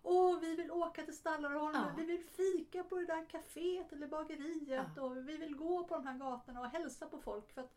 Åh, 0.04 0.40
vi 0.40 0.56
vill 0.56 0.72
åka 0.72 1.04
till 1.06 1.18
Stallarholmen, 1.18 1.82
Ja. 1.88 1.94
vi 1.98 2.04
vill 2.06 2.24
fika 2.24 2.84
på 2.84 2.96
det 2.96 3.06
där 3.06 3.26
kaféet 3.26 3.94
eller 3.94 4.08
bageriet 4.08 4.88
Ja. 4.96 5.02
och 5.02 5.18
vi 5.18 5.38
vill 5.38 5.56
gå 5.56 5.84
på 5.84 5.94
de 5.96 6.08
här 6.08 6.18
gatorna 6.18 6.60
och 6.60 6.68
hälsa 6.68 7.08
på 7.08 7.18
folk. 7.20 7.52
För 7.54 7.68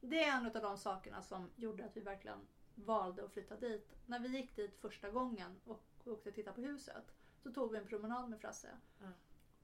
det 0.00 0.24
är 0.24 0.36
en 0.36 0.46
av 0.46 0.52
de 0.52 0.78
sakerna 0.78 1.22
som 1.22 1.50
gjorde 1.56 1.84
att 1.84 1.96
vi 1.96 2.00
verkligen 2.00 2.46
valde 2.74 3.24
att 3.24 3.32
flytta 3.32 3.56
dit. 3.56 3.90
När 4.06 4.18
vi 4.18 4.28
gick 4.28 4.56
dit 4.56 4.76
första 4.80 5.10
gången 5.10 5.60
och 5.64 5.82
åkte 6.04 6.28
och 6.28 6.34
tittade 6.34 6.54
på 6.54 6.60
huset 6.60 7.12
så 7.42 7.52
tog 7.52 7.72
vi 7.72 7.78
en 7.78 7.86
promenad 7.86 8.30
med 8.30 8.40
Frasse. 8.40 8.68
Ja. 8.98 9.08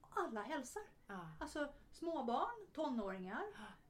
Alla 0.09 0.41
hälsar. 0.41 0.83
Ja. 1.07 1.19
Alltså 1.39 1.73
småbarn, 1.91 2.67
tonåringar, 2.73 3.43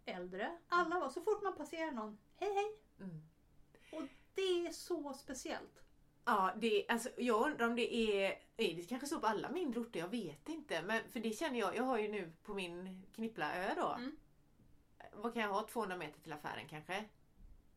äldre. 0.06 0.58
Alla 0.68 1.00
var, 1.00 1.10
så 1.10 1.22
fort 1.22 1.44
man 1.44 1.56
passerar 1.56 1.92
någon, 1.92 2.18
hej 2.36 2.54
hej. 2.54 2.80
Mm. 3.00 3.22
Och 3.94 4.08
det 4.36 4.68
är 4.68 4.72
så 4.72 5.14
speciellt. 5.14 5.84
Ja, 6.28 6.54
det, 6.58 6.86
alltså, 6.90 7.10
jag 7.18 7.46
undrar 7.52 7.68
om 7.68 7.76
det 7.76 7.96
är... 7.96 8.40
Är 8.58 8.76
det 8.76 8.90
kanske 8.90 9.08
så 9.08 9.20
på 9.20 9.28
alla 9.28 9.50
mindre 9.50 9.80
orter? 9.80 10.00
Jag 10.00 10.08
vet 10.08 10.50
inte. 10.50 10.82
Men 10.82 11.10
för 11.10 11.20
det 11.20 11.32
känner 11.32 11.60
jag. 11.60 11.76
Jag 11.76 11.84
har 11.84 11.98
ju 12.00 12.08
nu 12.08 12.32
på 12.44 12.54
min 12.54 13.04
Knippla-ö 13.16 13.74
då. 13.76 13.88
Mm. 13.94 14.18
Vad 15.14 15.34
kan 15.34 15.42
jag 15.42 15.50
ha? 15.50 15.68
200 15.68 15.98
meter 15.98 16.22
till 16.22 16.34
affären 16.34 16.68
kanske? 16.68 17.06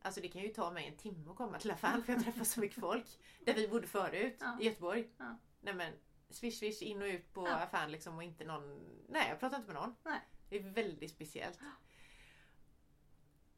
Alltså 0.02 0.20
det 0.20 0.28
kan 0.28 0.42
ju 0.42 0.48
ta 0.48 0.70
mig 0.70 0.86
en 0.86 0.96
timme 0.96 1.30
att 1.30 1.36
komma 1.36 1.58
till 1.58 1.70
affären 1.70 2.02
för 2.04 2.12
jag 2.12 2.24
träffar 2.24 2.44
så 2.44 2.60
mycket 2.60 2.80
folk. 2.80 3.06
Där 3.44 3.54
vi 3.54 3.68
bodde 3.68 3.86
förut, 3.86 4.36
Ja. 4.40 4.58
i 4.60 4.64
Göteborg. 4.64 5.08
Ja. 5.18 5.36
Nej 5.60 5.74
men 5.74 5.92
swish 6.30 6.58
swish 6.58 6.82
in 6.82 7.02
och 7.02 7.08
ut 7.08 7.32
på 7.32 7.46
Ja. 7.48 7.54
affären 7.54 7.92
liksom 7.92 8.16
och 8.16 8.22
inte 8.22 8.44
någon... 8.44 8.80
Nej 9.08 9.28
jag 9.28 9.40
pratar 9.40 9.56
inte 9.56 9.72
med 9.72 9.82
någon. 9.82 9.94
Nej. 10.04 10.20
Det 10.48 10.56
är 10.56 10.62
väldigt 10.62 11.10
speciellt. 11.10 11.58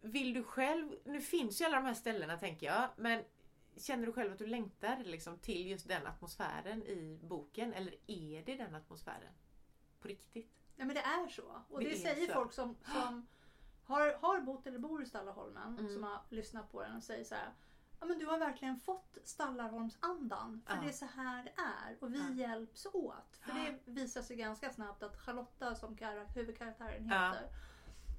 Vill 0.01 0.35
du 0.35 0.43
själv, 0.45 0.95
nu 1.05 1.21
finns 1.21 1.61
ju 1.61 1.65
alla 1.65 1.77
de 1.77 1.85
här 1.85 1.95
ställena 1.95 2.39
tänker 2.39 2.67
jag, 2.67 2.89
men 2.97 3.25
känner 3.77 4.07
du 4.07 4.13
själv 4.13 4.33
att 4.33 4.39
du 4.39 4.47
längtar 4.47 4.97
liksom 5.05 5.39
till 5.39 5.67
just 5.67 5.89
den 5.89 6.07
atmosfären 6.07 6.83
i 6.83 7.19
boken? 7.23 7.73
Eller 7.73 7.95
är 8.07 8.43
det 8.47 8.57
den 8.57 8.75
atmosfären? 8.75 9.33
På 10.01 10.09
riktigt? 10.09 10.53
Ja 10.77 10.85
men 10.85 10.95
det 10.95 11.01
är 11.03 11.29
så. 11.29 11.63
Och 11.69 11.81
Det 11.81 11.89
det, 11.91 11.97
säger 11.97 12.27
så. 12.27 12.33
folk 12.33 12.53
som, 12.53 12.77
som 12.93 13.27
har, 13.85 14.15
har 14.21 14.41
bott 14.41 14.67
eller 14.67 14.79
bor 14.79 15.03
i 15.03 15.07
Stallarholmen 15.07 15.79
Mm. 15.79 15.93
som 15.95 16.03
har 16.03 16.21
lyssnat 16.29 16.73
på 16.73 16.83
den 16.83 16.97
och 16.97 17.03
säger 17.03 17.25
så 17.25 17.35
här. 17.35 17.53
Ja 18.01 18.07
men 18.07 18.19
du 18.19 18.27
har 18.27 18.39
verkligen 18.39 18.77
fått 18.77 19.19
Stallarholmsandan. 19.25 20.63
För 20.67 20.75
Ja. 20.77 20.81
det 20.83 20.89
är 20.89 20.93
så 20.93 21.07
här 21.07 21.45
det 21.45 21.53
är. 21.63 21.97
Och 22.01 22.15
vi 22.15 22.19
Ja. 22.19 22.31
hjälps 22.35 22.87
åt. 22.87 23.37
För 23.41 23.53
det 23.55 23.79
visar 23.85 24.23
sig 24.23 24.37
ganska 24.37 24.71
snabbt 24.73 25.03
att 25.03 25.17
Charlotta 25.21 25.75
som 25.75 25.97
kar- 25.97 26.35
huvudkaraktären 26.35 27.09
Ja. 27.09 27.29
heter. 27.33 27.49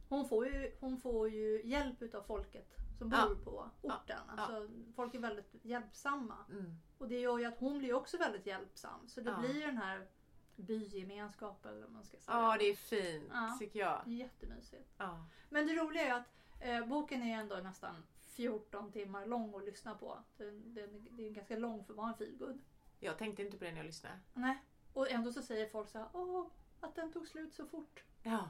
Hon 0.09 0.27
får, 0.29 0.47
ju, 0.47 0.75
hon 0.79 0.97
får 0.97 1.29
ju 1.29 1.61
hjälp 1.65 2.01
utav 2.01 2.23
folket 2.23 2.75
som 3.09 3.09
bor 3.45 3.45
Ja. 3.45 3.69
på 3.81 3.87
orten. 3.87 4.19
Ja. 4.37 4.43
Alltså, 4.43 4.67
Folk 4.95 5.15
är 5.15 5.19
väldigt 5.19 5.55
hjälpsamma. 5.61 6.37
Mm. 6.49 6.75
Och 6.97 7.07
det 7.07 7.19
gör 7.19 7.37
ju 7.39 7.45
att 7.45 7.59
hon 7.59 7.77
blir 7.79 7.93
också 7.93 8.17
väldigt 8.17 8.45
hjälpsam. 8.45 9.07
Så 9.07 9.21
det 9.21 9.29
Ja. 9.31 9.37
blir 9.37 9.65
den 9.65 9.77
här 9.77 10.07
bygemenskapen 10.55 11.71
eller 11.71 11.81
vad 11.81 11.91
man 11.91 12.03
ska 12.03 12.17
säga. 12.17 12.37
Ja 12.37 12.57
det 12.59 12.65
är 12.65 12.75
fint 12.75 13.29
Ja. 13.33 13.55
tycker 13.59 13.79
jag. 13.79 14.01
Jättemysigt. 14.07 14.89
Ja. 14.97 15.25
Men 15.49 15.67
det 15.67 15.73
roliga 15.75 16.07
är 16.07 16.13
att 16.13 16.27
eh, 16.59 16.85
boken 16.87 17.23
är 17.23 17.39
ändå 17.39 17.55
nästan 17.55 17.95
14 18.21 18.91
timmar 18.91 19.25
lång 19.25 19.55
att 19.55 19.63
lyssna 19.63 19.95
på. 19.95 20.17
Den, 20.37 20.73
den, 20.73 21.07
det 21.11 21.27
är 21.27 21.31
ganska 21.31 21.57
lång 21.57 21.83
för 21.85 21.93
att 21.93 21.97
vara 21.97 22.07
en 22.09 22.17
feelgood. 22.17 22.61
Jag 22.99 23.17
tänkte 23.17 23.43
inte 23.43 23.57
på 23.57 23.63
det 23.63 23.71
när 23.71 23.77
jag 23.77 23.85
lyssnade. 23.85 24.19
Nej. 24.33 24.63
Och 24.93 25.09
ändå 25.11 25.31
så 25.31 25.41
säger 25.41 25.69
folk 25.69 25.89
så 25.89 25.97
här, 25.97 26.07
åh, 26.13 26.47
att 26.81 26.95
den 26.95 27.11
tog 27.11 27.27
slut 27.27 27.53
så 27.53 27.65
fort. 27.65 28.03
Ja. 28.23 28.49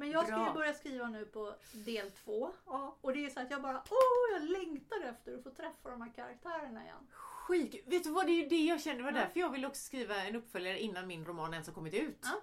Men 0.00 0.10
jag 0.10 0.26
ska 0.26 0.46
ju 0.46 0.52
börja 0.52 0.74
skriva 0.74 1.08
nu 1.08 1.24
på 1.24 1.54
del 1.72 2.10
två. 2.10 2.50
Och 3.00 3.12
det 3.12 3.26
är 3.26 3.30
så 3.30 3.40
att 3.40 3.50
jag 3.50 3.62
bara, 3.62 3.82
åh, 3.90 4.32
jag 4.40 4.50
längtar 4.50 5.00
efter 5.00 5.34
att 5.34 5.42
få 5.42 5.50
träffa 5.50 5.90
de 5.90 6.00
här 6.02 6.12
karaktärerna 6.14 6.82
igen. 6.84 7.06
Skit. 7.12 7.82
Vet 7.86 8.04
du 8.04 8.10
vad, 8.10 8.26
det 8.26 8.32
är 8.32 8.42
ju 8.42 8.48
det 8.48 8.64
jag 8.64 8.80
känner. 8.80 8.96
Det 8.96 9.02
var 9.04 9.12
Ja. 9.12 9.18
därför 9.18 9.40
jag 9.40 9.50
ville 9.50 9.66
också 9.66 9.82
skriva 9.82 10.16
en 10.24 10.36
uppföljare 10.36 10.80
innan 10.80 11.06
min 11.06 11.24
roman 11.24 11.52
ens 11.52 11.66
har 11.66 11.74
kommit 11.74 11.94
ut. 11.94 12.18
Ja. 12.22 12.40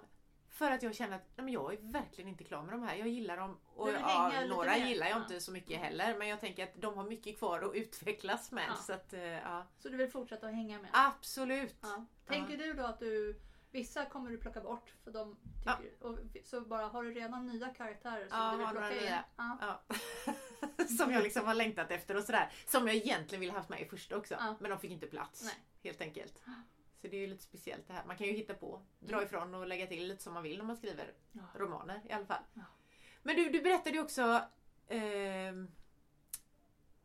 För 0.50 0.70
att 0.70 0.82
jag 0.82 0.94
känner 0.94 1.16
att 1.16 1.28
nej, 1.36 1.44
men 1.44 1.54
jag 1.54 1.72
är 1.72 1.78
verkligen 1.92 2.28
inte 2.28 2.44
klar 2.44 2.62
med 2.62 2.72
de 2.74 2.82
här. 2.82 2.96
Jag 2.96 3.08
gillar 3.08 3.36
dem. 3.36 3.56
Och 3.76 3.88
ja, 3.90 4.32
några 4.48 4.70
mer. 4.70 4.86
gillar 4.86 5.06
jag 5.06 5.16
Ja. 5.18 5.22
inte 5.22 5.40
så 5.40 5.52
mycket 5.52 5.78
heller. 5.80 6.18
Men 6.18 6.28
jag 6.28 6.40
tänker 6.40 6.64
att 6.64 6.74
de 6.82 6.96
har 6.96 7.04
mycket 7.04 7.38
kvar 7.38 7.60
att 7.60 7.74
utvecklas 7.74 8.52
med. 8.52 8.64
Ja. 8.68 8.74
Så 8.74 8.92
att, 8.92 9.12
eh, 9.12 9.22
ja. 9.22 9.66
Så 9.78 9.88
du 9.88 9.96
vill 9.96 10.10
fortsätta 10.10 10.46
att 10.46 10.54
hänga 10.54 10.78
med? 10.78 10.90
Absolut. 10.92 11.76
Ja. 11.82 12.04
Tänker 12.26 12.56
du 12.56 12.72
då 12.72 12.82
att 12.84 12.98
du 12.98 13.40
Vissa 13.70 14.04
kommer 14.04 14.30
du 14.30 14.38
plocka 14.38 14.60
bort 14.60 14.92
för 15.04 15.10
de 15.10 15.36
tycker, 15.58 16.04
och, 16.06 16.18
så 16.44 16.60
bara 16.60 16.86
har 16.86 17.02
du 17.04 17.12
redan 17.12 17.46
nya 17.46 17.68
karaktärer 17.68 18.28
som 18.28 18.38
Ja, 18.38 18.50
du 18.52 18.58
vill 18.58 18.66
plocka 18.68 18.96
in? 19.06 19.12
Ja. 19.36 19.58
Ja. 19.60 19.94
Som 20.98 21.12
jag 21.12 21.22
liksom 21.22 21.46
har 21.46 21.54
längtat 21.54 21.90
efter 21.90 22.16
och 22.16 22.22
sådär. 22.24 22.52
Som 22.66 22.86
jag 22.86 22.96
egentligen 22.96 23.40
ville 23.40 23.52
haft 23.52 23.68
med 23.68 23.80
i 23.80 23.84
första 23.84 24.16
också. 24.16 24.34
Ja. 24.34 24.56
Men 24.60 24.70
de 24.70 24.80
fick 24.80 24.90
inte 24.90 25.06
plats. 25.06 25.42
Nej. 25.44 25.54
Helt 25.82 26.00
enkelt. 26.00 26.42
Så 27.00 27.08
det 27.08 27.16
är 27.16 27.20
ju 27.20 27.26
lite 27.26 27.42
speciellt 27.42 27.86
det 27.86 27.92
här. 27.92 28.04
Man 28.04 28.16
kan 28.16 28.26
ju 28.26 28.32
hitta 28.32 28.54
på, 28.54 28.82
dra 29.00 29.14
Mm. 29.14 29.26
ifrån 29.26 29.54
och 29.54 29.66
lägga 29.66 29.86
till 29.86 30.08
lite 30.08 30.22
som 30.22 30.34
man 30.34 30.42
vill 30.42 30.58
när 30.58 30.64
man 30.64 30.76
skriver 30.76 31.12
Ja. 31.32 31.40
romaner 31.54 32.00
i 32.08 32.12
alla 32.12 32.26
fall. 32.26 32.42
Ja. 32.54 32.62
Men 33.22 33.36
du, 33.36 33.48
du 33.50 33.62
berättade 33.62 33.96
ju 33.96 34.02
också 34.02 34.42
ehm, 34.88 35.68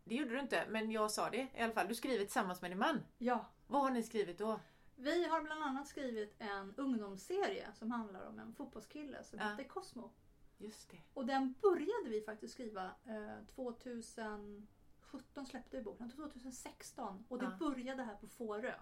Det 0.04 0.16
gjorde 0.16 0.32
du 0.32 0.40
inte, 0.40 0.66
men 0.70 0.92
jag 0.92 1.12
sa 1.12 1.30
det 1.30 1.48
i 1.56 1.62
alla 1.62 1.74
fall. 1.74 1.88
Du 1.88 1.96
skriver 1.96 2.24
tillsammans 2.26 2.62
med 2.62 2.72
din 2.72 2.78
man. 2.78 3.04
ja. 3.18 3.46
Vad 3.68 3.82
har 3.82 3.90
ni 3.92 4.04
skrivit 4.04 4.38
då? 4.38 4.60
Vi 4.96 5.26
har 5.28 5.42
bland 5.42 5.64
annat 5.64 5.88
skrivit 5.88 6.36
en 6.40 6.74
ungdomsserie 6.78 7.68
som 7.74 7.92
handlar 7.92 8.28
om 8.28 8.40
en 8.40 8.54
fotbollskille 8.54 9.24
som 9.24 9.40
Ja. 9.40 9.46
heter 9.46 9.64
Cosmo. 9.64 10.10
Just 10.58 10.90
det. 10.92 11.02
Och 11.14 11.26
den 11.26 11.54
började 11.62 12.10
vi 12.10 12.22
faktiskt 12.22 12.54
skriva 12.54 12.86
eh, 13.06 13.46
2017 13.56 15.46
släppte 15.46 15.78
vi 15.78 15.84
boken, 15.84 16.10
2016. 16.12 17.26
Och 17.30 17.40
det 17.40 17.46
Ja. 17.60 17.70
började 17.70 18.04
här 18.04 18.16
på 18.16 18.28
Fårö. 18.28 18.74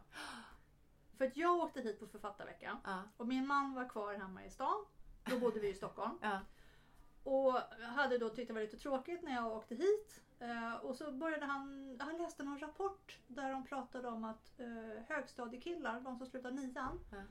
För 1.18 1.26
att 1.26 1.38
jag 1.38 1.58
åkte 1.58 1.82
hit 1.82 2.00
på 2.00 2.08
författarveckan 2.08 2.78
Ja. 2.86 3.04
och 3.18 3.28
min 3.28 3.48
man 3.48 3.74
var 3.74 3.90
kvar 3.90 4.14
hemma 4.14 4.46
i 4.46 4.50
stan. 4.50 4.86
Då 5.24 5.40
bodde 5.40 5.60
vi 5.60 5.70
i 5.70 5.74
Stockholm. 5.82 6.18
Ja. 6.22 6.40
Och 7.24 7.54
hade 7.96 8.18
då 8.18 8.30
tyckt 8.30 8.48
det 8.48 8.54
var 8.54 8.62
lite 8.62 8.78
tråkigt 8.78 9.22
när 9.24 9.36
jag 9.36 9.52
åkte 9.52 9.76
hit. 9.76 10.22
Eh, 10.42 10.74
och 10.76 10.96
så 10.96 11.12
började 11.12 11.46
han, 11.46 11.96
han 12.00 12.18
läste 12.18 12.44
någon 12.44 12.60
rapport 12.60 13.20
där 13.28 13.52
de 13.52 13.66
pratade 13.66 14.08
om 14.08 14.24
att 14.24 14.60
eh, 14.60 15.04
högstadiekillar, 15.08 16.02
de 16.02 16.18
som 16.18 16.28
slutar 16.28 16.52
nian, 16.52 17.00
Ja. 17.12 17.22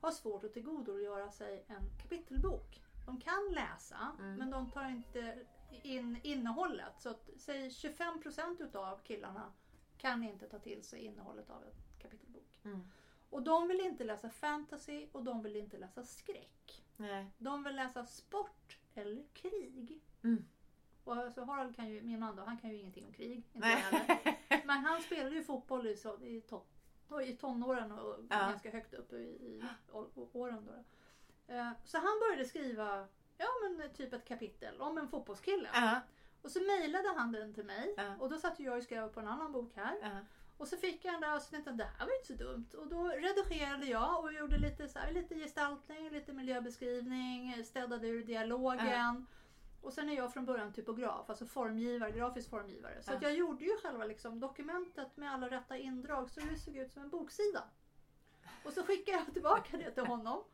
har 0.00 0.10
svårt 0.10 0.44
att 0.44 0.52
tillgodogöra 0.52 1.30
sig 1.30 1.64
en 1.68 1.82
kapitelbok. 2.02 2.82
De 3.06 3.20
kan 3.20 3.48
läsa 3.50 4.12
Mm. 4.18 4.34
men 4.36 4.50
de 4.50 4.70
tar 4.70 4.88
inte 4.90 5.46
in 5.82 6.20
innehållet. 6.22 7.00
Så 7.00 7.08
att, 7.10 7.30
säg 7.36 7.68
25% 7.70 8.62
utav 8.62 8.98
killarna 9.04 9.52
kan 9.98 10.22
inte 10.22 10.48
ta 10.48 10.58
till 10.58 10.82
sig 10.82 11.00
innehållet 11.04 11.50
av 11.50 11.62
en 11.64 11.72
kapitelbok. 11.98 12.60
Mm. 12.64 12.80
Och 13.30 13.42
de 13.42 13.68
vill 13.68 13.80
inte 13.80 14.04
läsa 14.04 14.30
fantasy 14.30 15.06
och 15.12 15.24
de 15.24 15.42
vill 15.42 15.56
inte 15.56 15.78
läsa 15.78 16.04
skräck. 16.04 16.84
Nej. 16.96 17.26
De 17.38 17.62
vill 17.64 17.76
läsa 17.76 18.06
sport 18.06 18.78
eller 18.94 19.24
krig. 19.32 20.00
Mm. 20.22 20.44
Och 21.04 21.16
alltså 21.16 21.44
Harald 21.44 21.76
kan 21.76 21.88
ju, 21.90 22.02
min 22.02 22.20
man 22.20 22.36
då, 22.36 22.42
han 22.42 22.58
kan 22.58 22.70
ju 22.70 22.76
ingenting 22.76 23.06
om 23.06 23.12
krig. 23.12 23.44
Men 24.64 24.78
han 24.84 25.02
spelade 25.02 25.34
ju 25.34 25.42
fotboll 25.44 25.86
i, 25.86 25.96
så- 25.96 26.20
i, 26.22 26.40
to, 26.40 26.60
i 27.24 27.36
tonåren 27.36 27.92
och 27.92 28.16
Ja. 28.30 28.38
ganska 28.38 28.70
högt 28.70 28.94
upp 28.94 29.12
i, 29.12 29.16
i 29.16 29.62
åren. 30.32 30.66
Då. 30.66 30.84
Eh, 31.54 31.70
Så 31.84 31.96
han 31.98 32.20
började 32.20 32.44
skriva 32.48 33.06
ja, 33.38 33.46
men 33.62 33.90
typ 33.94 34.12
ett 34.12 34.24
kapitel 34.28 34.80
om 34.80 34.98
en 34.98 35.08
fotbollskille. 35.08 35.68
Ja. 35.74 36.00
Och 36.42 36.50
så 36.50 36.60
mejlade 36.62 37.08
han 37.16 37.32
den 37.32 37.54
till 37.54 37.64
mig. 37.64 37.94
Ja. 37.96 38.16
Och 38.20 38.30
då 38.30 38.38
satt 38.38 38.60
jag 38.60 38.76
och 38.76 38.82
skrev 38.82 39.08
på 39.08 39.20
en 39.20 39.28
annan 39.28 39.52
bok 39.52 39.72
här. 39.76 39.98
Ja. 40.02 40.10
Och 40.58 40.68
så 40.68 40.76
fick 40.76 41.04
jag 41.04 41.14
den 41.14 41.20
där 41.20 41.36
och 41.36 41.42
så 41.42 41.50
tänkte 41.50 41.70
jag, 41.70 41.78
det 41.78 41.84
här 41.98 42.06
var 42.06 42.12
ju 42.12 42.16
inte 42.16 42.26
så 42.26 42.34
dumt. 42.50 42.66
Och 42.78 42.86
då 42.88 43.08
redigerade 43.08 43.86
jag 43.86 44.24
och 44.24 44.32
gjorde 44.32 44.58
lite, 44.58 44.88
så 44.88 44.98
här, 44.98 45.12
lite 45.12 45.34
gestaltning, 45.34 46.10
lite 46.10 46.32
miljöbeskrivning, 46.32 47.64
städade 47.64 48.08
ur 48.08 48.24
dialogen. 48.24 49.26
Och 49.82 49.92
sen 49.92 50.08
är 50.08 50.16
jag 50.16 50.32
från 50.32 50.44
början 50.44 50.72
typograf, 50.72 51.30
alltså 51.30 51.46
formgivare, 51.46 52.10
grafisk 52.10 52.50
formgivare. 52.50 53.02
Så 53.02 53.12
Ja. 53.12 53.18
jag 53.22 53.34
gjorde 53.34 53.64
ju 53.64 53.76
själva 53.82 54.04
liksom 54.04 54.40
dokumentet 54.40 55.16
med 55.16 55.32
alla 55.32 55.50
rätta 55.50 55.76
indrag 55.76 56.30
så 56.30 56.40
det 56.40 56.56
såg 56.56 56.76
ut 56.76 56.92
som 56.92 57.02
en 57.02 57.10
boksida. 57.10 57.64
Och 58.64 58.72
så 58.72 58.82
skickade 58.82 59.18
jag 59.18 59.32
tillbaka 59.32 59.76
det 59.76 59.90
till 59.90 60.06
honom. 60.06 60.44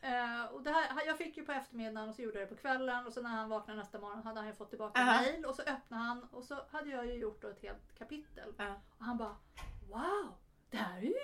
Eh, 0.00 0.44
och 0.44 0.62
det 0.62 0.70
här, 0.70 1.06
jag 1.06 1.18
fick 1.18 1.36
ju 1.36 1.44
på 1.44 1.52
eftermiddagen 1.52 2.08
och 2.08 2.14
så 2.14 2.22
gjorde 2.22 2.38
jag 2.40 2.48
det 2.48 2.54
på 2.54 2.60
kvällen 2.60 3.06
och 3.06 3.12
så 3.12 3.22
när 3.22 3.30
han 3.30 3.48
vaknade 3.48 3.78
nästa 3.78 3.98
morgon 3.98 4.22
hade 4.22 4.38
han 4.40 4.46
ju 4.48 4.54
fått 4.54 4.68
tillbaka 4.70 5.00
Aha. 5.00 5.20
mail 5.20 5.44
och 5.44 5.54
så 5.54 5.62
öppnade 5.62 6.02
han 6.02 6.24
och 6.24 6.44
så 6.44 6.58
hade 6.70 6.90
jag 6.90 7.06
ju 7.06 7.12
gjort 7.12 7.42
då 7.42 7.48
ett 7.48 7.62
helt 7.62 7.98
kapitel. 7.98 8.54
Ja. 8.56 8.74
Och 8.98 9.04
han 9.04 9.16
bara 9.16 9.36
Wow! 9.88 10.34
Det 10.70 10.76
här 10.76 10.98
är 10.98 11.02
ju 11.02 11.14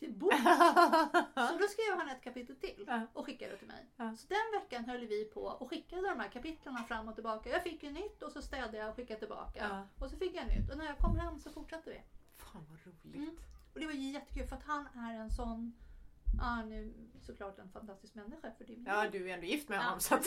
riktig 0.00 0.18
bok! 0.18 0.32
Så 1.48 1.58
då 1.58 1.66
skrev 1.68 1.98
han 1.98 2.08
ett 2.08 2.22
kapitel 2.22 2.56
till 2.56 2.84
Ja. 2.86 3.00
och 3.12 3.26
skickade 3.26 3.50
det 3.52 3.58
till 3.58 3.66
mig. 3.68 3.86
Ja. 3.96 4.14
Så 4.16 4.26
den 4.28 4.60
veckan 4.60 4.84
höll 4.84 5.06
vi 5.06 5.24
på 5.24 5.40
och 5.42 5.70
skickade 5.70 6.08
de 6.08 6.20
här 6.20 6.28
kapitlen 6.28 6.76
fram 6.88 7.08
och 7.08 7.14
tillbaka. 7.14 7.50
Jag 7.50 7.62
fick 7.62 7.82
ju 7.82 7.90
nytt 7.90 8.22
och 8.22 8.32
så 8.32 8.42
städade 8.42 8.76
jag 8.78 8.88
och 8.90 8.96
skickade 8.96 9.18
tillbaka. 9.20 9.68
Ja. 9.70 10.04
Och 10.04 10.10
så 10.10 10.16
fick 10.16 10.34
jag 10.36 10.46
nytt 10.46 10.70
och 10.70 10.78
när 10.78 10.84
jag 10.84 10.98
kom 10.98 11.16
hem 11.18 11.38
så 11.40 11.50
fortsatte 11.50 11.90
vi. 11.90 12.02
Fan 12.36 12.66
vad 12.70 12.78
roligt. 12.86 13.14
Mm. 13.16 13.36
Och 13.74 13.80
det 13.80 13.86
var 13.86 13.92
ju 13.92 14.10
jättekul 14.10 14.46
för 14.48 14.56
att 14.56 14.62
han 14.64 14.86
är 14.86 15.14
en 15.14 15.30
sån 15.30 15.72
Ja, 16.38 16.44
han 16.44 16.72
är 16.72 16.92
såklart 17.20 17.58
en 17.58 17.68
fantastisk 17.70 18.14
människa 18.14 18.52
för 18.58 18.64
det 18.64 18.72
Ja, 18.86 19.08
du 19.10 19.30
är 19.30 19.34
ändå 19.34 19.46
gift 19.46 19.68
med 19.68 19.78
Ja, 19.78 19.82
honom 19.82 20.00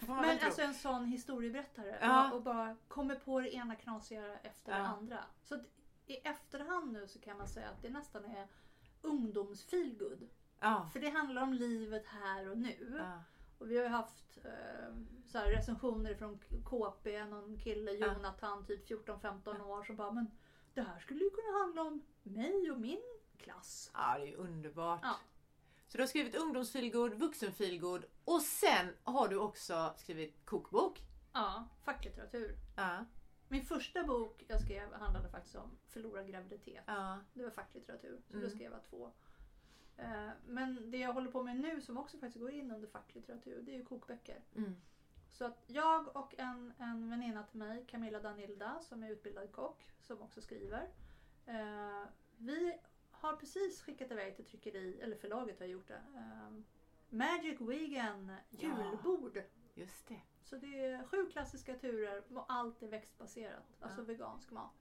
väl 0.00 0.26
Men 0.26 0.38
alltså 0.44 0.62
en 0.62 0.74
sån 0.74 1.04
historieberättare 1.04 1.98
Ja. 2.00 2.32
och, 2.32 2.42
bara 2.42 2.76
kommer 2.88 3.14
på 3.14 3.40
det 3.40 3.54
ena 3.54 3.76
knasiga 3.76 4.38
efter 4.42 4.72
det 4.72 4.78
Ja. 4.78 4.84
andra. 4.84 5.24
Så 5.42 5.54
att 5.54 5.60
i 6.06 6.16
efterhand 6.16 6.92
nu 6.92 7.08
så 7.08 7.18
kan 7.20 7.38
man 7.38 7.48
säga 7.48 7.68
att 7.68 7.82
det 7.82 7.90
nästan 7.90 8.24
är 8.24 8.46
ungdomsfeelgood. 9.02 10.28
ja. 10.60 10.88
För 10.92 11.00
det 11.00 11.10
handlar 11.10 11.42
om 11.42 11.52
livet 11.52 12.06
här 12.06 12.50
och 12.50 12.58
nu. 12.58 12.96
Ja. 12.98 13.22
Och 13.58 13.70
vi 13.70 13.76
har 13.76 13.84
ju 13.84 13.90
haft 13.90 14.38
eh, 14.44 14.94
så 15.26 15.38
här 15.38 15.46
recensioner 15.50 16.14
från 16.14 16.38
KP, 16.64 17.24
någon 17.24 17.58
kille. 17.58 17.90
Jonathan, 17.92 18.66
typ 18.66 18.88
14-15 18.90 19.60
år 19.62 19.84
som 19.84 19.96
bara 19.96 20.12
men 20.12 20.30
det 20.74 20.82
här 20.82 20.98
skulle 20.98 21.24
ju 21.24 21.30
kunna 21.30 21.58
handla 21.58 21.82
om 21.82 22.02
mig 22.22 22.70
och 22.70 22.80
min 22.80 23.02
klass. 23.38 23.90
ja, 23.94 24.14
det 24.18 24.22
är 24.22 24.26
ju 24.26 24.36
underbart. 24.36 25.00
Ja. 25.02 25.14
Så 25.88 25.96
du 25.96 26.02
har 26.02 26.08
skrivit 26.08 26.34
ungdomsfeelgood, 26.34 27.14
vuxenfeelgood 27.14 28.04
och 28.24 28.42
sen 28.42 28.94
har 29.02 29.28
du 29.28 29.36
också 29.36 29.94
skrivit 29.96 30.46
kokbok. 30.46 31.02
Ja, 31.32 31.68
facklitteratur. 31.84 32.56
Ja. 32.76 33.04
Min 33.50 33.62
första 33.64 34.04
bok 34.04 34.44
jag 34.48 34.60
skrev 34.60 34.92
handlade 34.92 35.28
faktiskt 35.28 35.56
om 35.56 35.78
förlorad 35.88 36.28
graviditet. 36.28 36.84
Ja. 36.86 37.18
Det 37.34 37.42
var 37.42 37.50
facklitteratur, 37.50 38.20
så 38.26 38.32
Mm. 38.36 38.44
då 38.44 38.50
skrev 38.50 38.72
jag 38.72 38.82
två. 38.84 39.10
Eh, 39.96 40.28
Men 40.46 40.90
det 40.90 40.98
jag 40.98 41.12
håller 41.12 41.30
på 41.30 41.42
med 41.42 41.56
nu 41.60 41.80
som 41.80 41.98
också 41.98 42.18
faktiskt 42.18 42.40
går 42.40 42.50
in 42.50 42.70
under 42.70 42.88
facklitteratur, 42.88 43.62
det 43.62 43.72
är 43.72 43.76
ju 43.76 43.84
kokböcker. 43.84 44.42
Mm. 44.56 44.76
Så 45.32 45.44
att 45.44 45.64
jag 45.66 46.16
och 46.16 46.34
en, 46.38 46.72
en 46.78 47.10
väninna 47.10 47.42
till 47.42 47.58
mig, 47.58 47.84
Camilla 47.86 48.20
Danilda, 48.20 48.80
som 48.82 49.02
är 49.02 49.10
utbildad 49.10 49.52
kock, 49.52 49.90
som 50.00 50.22
också 50.22 50.40
skriver. 50.40 50.88
Eh, 51.46 52.04
vi 52.36 52.78
har 53.10 53.36
precis 53.36 53.82
skickat 53.82 54.10
iväg 54.10 54.36
till 54.36 54.44
tryckeri, 54.44 55.00
eller 55.00 55.16
förlaget 55.16 55.58
har 55.58 55.66
gjort 55.66 55.88
det. 55.88 56.02
Eh, 56.14 56.50
Magic 57.08 57.60
Vegan 57.60 58.32
Ja. 58.50 58.98
Just 59.74 60.08
det. 60.08 60.20
Så 60.44 60.56
det 60.56 60.84
är 60.84 61.04
sju 61.04 61.30
klassiska 61.30 61.74
turer 61.74 62.22
och 62.36 62.44
allt 62.48 62.82
är 62.82 62.88
växtbaserat. 62.88 63.64
Alltså 63.80 64.02
vegansk 64.02 64.50
mat. 64.50 64.72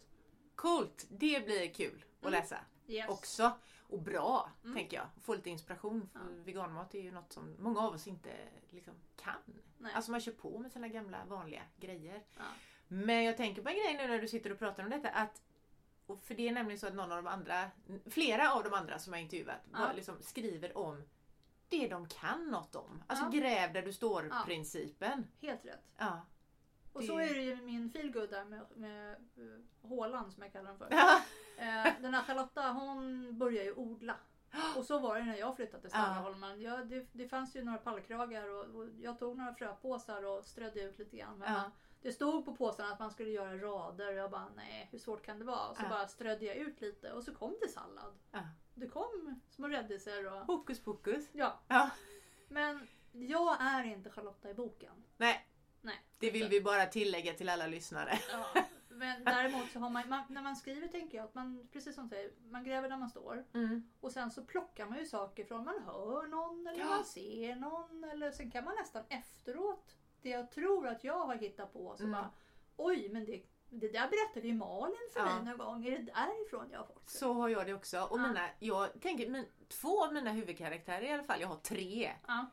Coolt! 0.55 1.05
Det 1.09 1.45
blir 1.45 1.73
kul 1.73 2.05
att 2.19 2.27
Mm. 2.27 2.39
läsa 2.39 2.57
Yes. 2.87 3.09
också. 3.09 3.51
Och 3.87 4.01
bra, 4.01 4.51
Mm. 4.63 4.75
tänker 4.75 4.97
jag. 4.97 5.05
Få 5.21 5.33
lite 5.35 5.49
inspiration. 5.49 6.09
För 6.13 6.19
Ja. 6.19 6.43
Veganmat 6.43 6.95
är 6.95 6.99
ju 7.01 7.11
något 7.11 7.33
som 7.33 7.55
många 7.59 7.79
av 7.81 7.93
oss 7.93 8.07
inte 8.07 8.29
liksom 8.69 8.93
kan. 9.15 9.61
Nej. 9.77 9.93
Alltså 9.93 10.11
man 10.11 10.21
kör 10.21 10.31
på 10.31 10.59
med 10.59 10.71
sina 10.71 10.87
gamla 10.87 11.25
vanliga 11.25 11.61
grejer. 11.79 12.23
Ja. 12.37 12.43
Men 12.87 13.23
jag 13.23 13.37
tänker 13.37 13.61
på 13.61 13.69
en 13.69 13.75
grej 13.75 13.97
nu 13.97 14.07
när 14.07 14.19
du 14.21 14.27
sitter 14.27 14.51
och 14.51 14.59
pratar 14.59 14.83
om 14.83 14.89
detta. 14.89 15.09
Att, 15.09 15.41
och 16.05 16.23
för 16.23 16.35
det 16.35 16.47
är 16.47 16.51
nämligen 16.51 16.79
så 16.79 16.87
att 16.87 16.93
någon 16.95 17.11
av 17.11 17.23
de 17.23 17.27
andra, 17.27 17.71
flera 18.05 18.53
av 18.53 18.63
de 18.63 18.73
andra 18.73 18.99
som 18.99 19.13
jag 19.13 19.21
intervjuat 19.21 19.61
Ja. 19.73 19.91
liksom 19.95 20.21
skriver 20.21 20.77
om 20.77 21.03
det 21.70 21.88
de 21.88 22.07
kan 22.07 22.47
något 22.51 22.76
om. 22.76 23.03
Alltså 23.07 23.26
Ja. 23.26 23.39
gräv 23.39 23.74
där 23.74 23.82
du 23.82 23.93
står 23.93 24.28
Ja. 24.32 24.43
principen. 24.45 25.28
Helt 25.41 25.65
rätt. 25.65 25.91
Ja. 25.97 26.22
Och 26.93 27.01
Det- 27.01 27.07
så 27.07 27.17
är 27.20 27.34
det 27.34 27.41
ju 27.41 27.55
min 27.55 27.89
feelgood 27.91 28.30
där 28.30 28.45
med, 28.45 28.65
med 28.76 29.15
uh, 29.38 29.59
Håland 29.82 30.34
som 30.34 30.43
jag 30.43 30.51
kallar 30.51 30.70
den 30.70 30.78
för. 30.78 30.93
Eh, 31.61 31.88
den 32.01 32.13
här 32.13 32.24
Charlotta 32.24 32.61
hon 32.72 33.38
börjar 33.38 33.63
ju 33.63 33.74
odla. 33.74 34.15
Och 34.78 34.86
så 34.86 34.99
var 34.99 35.15
det 35.20 35.26
när 35.26 35.38
jag 35.38 35.55
flyttade 35.55 35.82
till 35.82 35.89
Stannaholmen. 35.89 36.61
Ja, 36.61 36.78
det, 36.78 37.07
det 37.11 37.28
fanns 37.28 37.55
ju 37.55 37.63
några 37.63 37.78
pallkragar 37.78 38.49
och, 38.49 38.65
och 38.76 38.89
jag 38.99 39.20
tog 39.20 39.38
några 39.38 39.53
fröpåsar 39.53 40.26
och 40.26 40.45
strödde 40.45 40.82
ut 40.82 40.99
lite 40.99 41.17
grann. 41.17 41.38
Men 41.38 41.53
man, 41.53 41.72
det 42.01 42.11
stod 42.11 42.45
på 42.45 42.55
påsarna 42.55 42.93
att 42.93 42.99
man 42.99 43.11
skulle 43.11 43.30
göra 43.30 43.57
rader 43.57 44.07
och 44.07 44.13
jag 44.13 44.32
bara 44.32 44.49
nej 44.55 44.88
hur 44.91 44.99
svårt 44.99 45.26
kan 45.26 45.39
det 45.39 45.45
vara? 45.45 45.67
Och 45.70 45.78
så 45.78 45.84
bara 45.89 46.07
strödde 46.07 46.45
jag 46.45 46.55
ut 46.55 46.82
lite 46.82 47.11
och 47.13 47.24
så 47.24 47.34
kom 47.36 47.55
det 47.61 47.67
sallad. 47.67 48.13
Det 48.80 48.88
kom 48.88 49.39
små 49.49 49.67
rädisor 49.67 50.25
och 50.34 50.45
Hokus 50.45 50.84
pokus. 50.84 51.30
ja. 51.34 51.59
Ja. 51.67 51.89
Men 52.47 52.88
jag 53.11 53.57
är 53.61 53.84
inte 53.84 54.09
Charlotta 54.09 54.49
i 54.49 54.53
boken. 54.53 55.03
Nej, 55.17 55.47
Nej. 55.82 55.95
det 56.19 56.32
vill 56.32 56.47
vi 56.49 56.61
bara 56.61 56.86
tillägga 56.86 57.34
till 57.34 57.49
alla 57.49 57.67
lyssnare. 57.67 58.19
Ja, 58.32 58.63
men 58.89 59.23
däremot 59.23 59.71
så 59.71 59.80
har 59.80 59.89
man, 59.89 60.09
man, 60.09 60.23
när 60.30 60.41
man 60.41 60.55
skriver 60.55 60.88
tänker 60.88 61.17
jag 61.17 61.25
att 61.25 61.36
man, 61.36 61.67
precis 61.71 61.95
som 61.95 62.03
du 62.03 62.09
säger, 62.09 62.32
man 62.51 62.63
gräver 62.63 62.89
där 62.89 62.97
man 62.97 63.09
står. 63.09 63.45
Mm. 63.53 63.89
Och 63.99 64.11
sen 64.11 64.32
så 64.32 64.43
plockar 64.45 64.86
man 64.86 64.99
ju 64.99 65.05
saker 65.05 65.45
från 65.45 65.65
man 65.65 65.84
hör 65.86 66.27
någon 66.27 66.67
eller 66.67 66.80
Ja. 66.80 66.86
man 66.89 67.05
ser 67.05 67.55
någon. 67.55 68.03
Eller 68.03 68.32
sen 68.32 68.51
kan 68.51 68.63
man 68.63 68.75
nästan 68.75 69.03
efteråt, 69.09 69.95
det 70.21 70.30
jag 70.30 70.51
tror 70.51 70.88
att 70.88 71.03
jag 71.03 71.25
har 71.25 71.36
hittat 71.36 71.73
på, 71.73 71.95
så 71.97 72.03
Mm. 72.03 72.11
bara 72.11 72.30
oj 72.77 73.09
men 73.09 73.25
det, 73.25 73.43
det 73.70 73.88
där 73.88 74.09
berättade 74.09 74.47
ju 74.47 74.53
Malin 74.53 74.95
för 75.13 75.20
Ja. 75.20 75.26
mig 75.36 75.43
någon 75.45 75.57
gång. 75.57 75.86
Är 75.86 75.91
det 75.91 75.97
därifrån 76.13 76.70
jag 76.72 76.80
har 76.80 76.86
fått 76.86 77.05
det? 77.05 77.11
Så 77.11 77.34
har 77.34 77.49
jag 77.49 77.65
det 77.67 77.74
också. 77.74 78.01
Och 78.01 78.20
Ja. 78.20 78.28
mina, 78.28 78.49
jag 78.59 79.01
tänker, 79.01 79.30
min, 79.30 79.45
två 79.67 80.03
av 80.05 80.13
mina 80.13 80.32
huvudkaraktärer 80.32 81.01
i 81.05 81.11
alla 81.11 81.24
fall, 81.24 81.41
jag 81.41 81.47
har 81.47 81.55
tre. 81.55 82.11
Ja. 82.28 82.45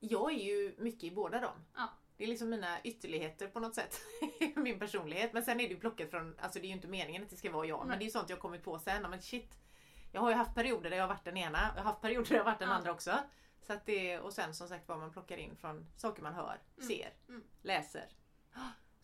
Jag 0.00 0.32
är 0.32 0.38
ju 0.44 0.74
mycket 0.78 1.04
i 1.04 1.10
båda 1.10 1.40
dem. 1.40 1.56
Ja. 1.74 1.88
Det 2.16 2.24
är 2.24 2.28
liksom 2.28 2.50
mina 2.50 2.80
ytterligheter 2.82 3.48
på 3.48 3.60
något 3.60 3.74
sätt. 3.74 4.00
Min 4.56 4.78
personlighet. 4.78 5.32
Men 5.32 5.42
sen 5.42 5.60
är 5.60 5.68
det 5.68 5.74
ju 5.74 5.80
plockat 5.80 6.10
från, 6.10 6.38
alltså 6.38 6.58
det 6.58 6.64
är 6.66 6.68
ju 6.68 6.74
inte 6.74 6.88
meningen 6.88 7.22
att 7.22 7.30
det 7.30 7.36
ska 7.36 7.50
vara 7.50 7.66
jag. 7.66 7.78
Men 7.78 7.88
Nej. 7.88 7.98
det 7.98 8.02
är 8.02 8.06
ju 8.06 8.10
sånt 8.10 8.30
jag 8.30 8.40
kommit 8.40 8.62
på 8.64 8.78
sen. 8.78 9.02
Men 9.10 9.22
shit. 9.22 9.58
Jag 10.12 10.20
har 10.20 10.30
ju 10.30 10.36
haft 10.36 10.54
perioder 10.54 10.90
där 10.90 10.96
jag 10.96 11.04
har 11.04 11.08
varit 11.08 11.24
den 11.24 11.36
ena. 11.36 11.58
Jag 11.76 11.82
har 11.82 11.90
haft 11.90 12.00
perioder 12.00 12.28
där 12.28 12.36
jag 12.36 12.44
har 12.44 12.50
varit 12.50 12.58
den 12.58 12.70
andra 12.70 12.92
också. 12.92 13.12
Så 13.66 13.72
att 13.72 13.86
det, 13.86 14.18
och 14.20 14.32
sen 14.32 14.54
som 14.54 14.68
sagt 14.68 14.88
vad 14.88 14.98
man 14.98 15.12
plockar 15.12 15.36
in 15.36 15.56
från 15.56 15.86
saker 15.96 16.22
man 16.22 16.34
hör, 16.34 16.60
Mm. 16.76 16.88
ser, 16.88 17.12
Mm. 17.28 17.42
läser. 17.62 18.08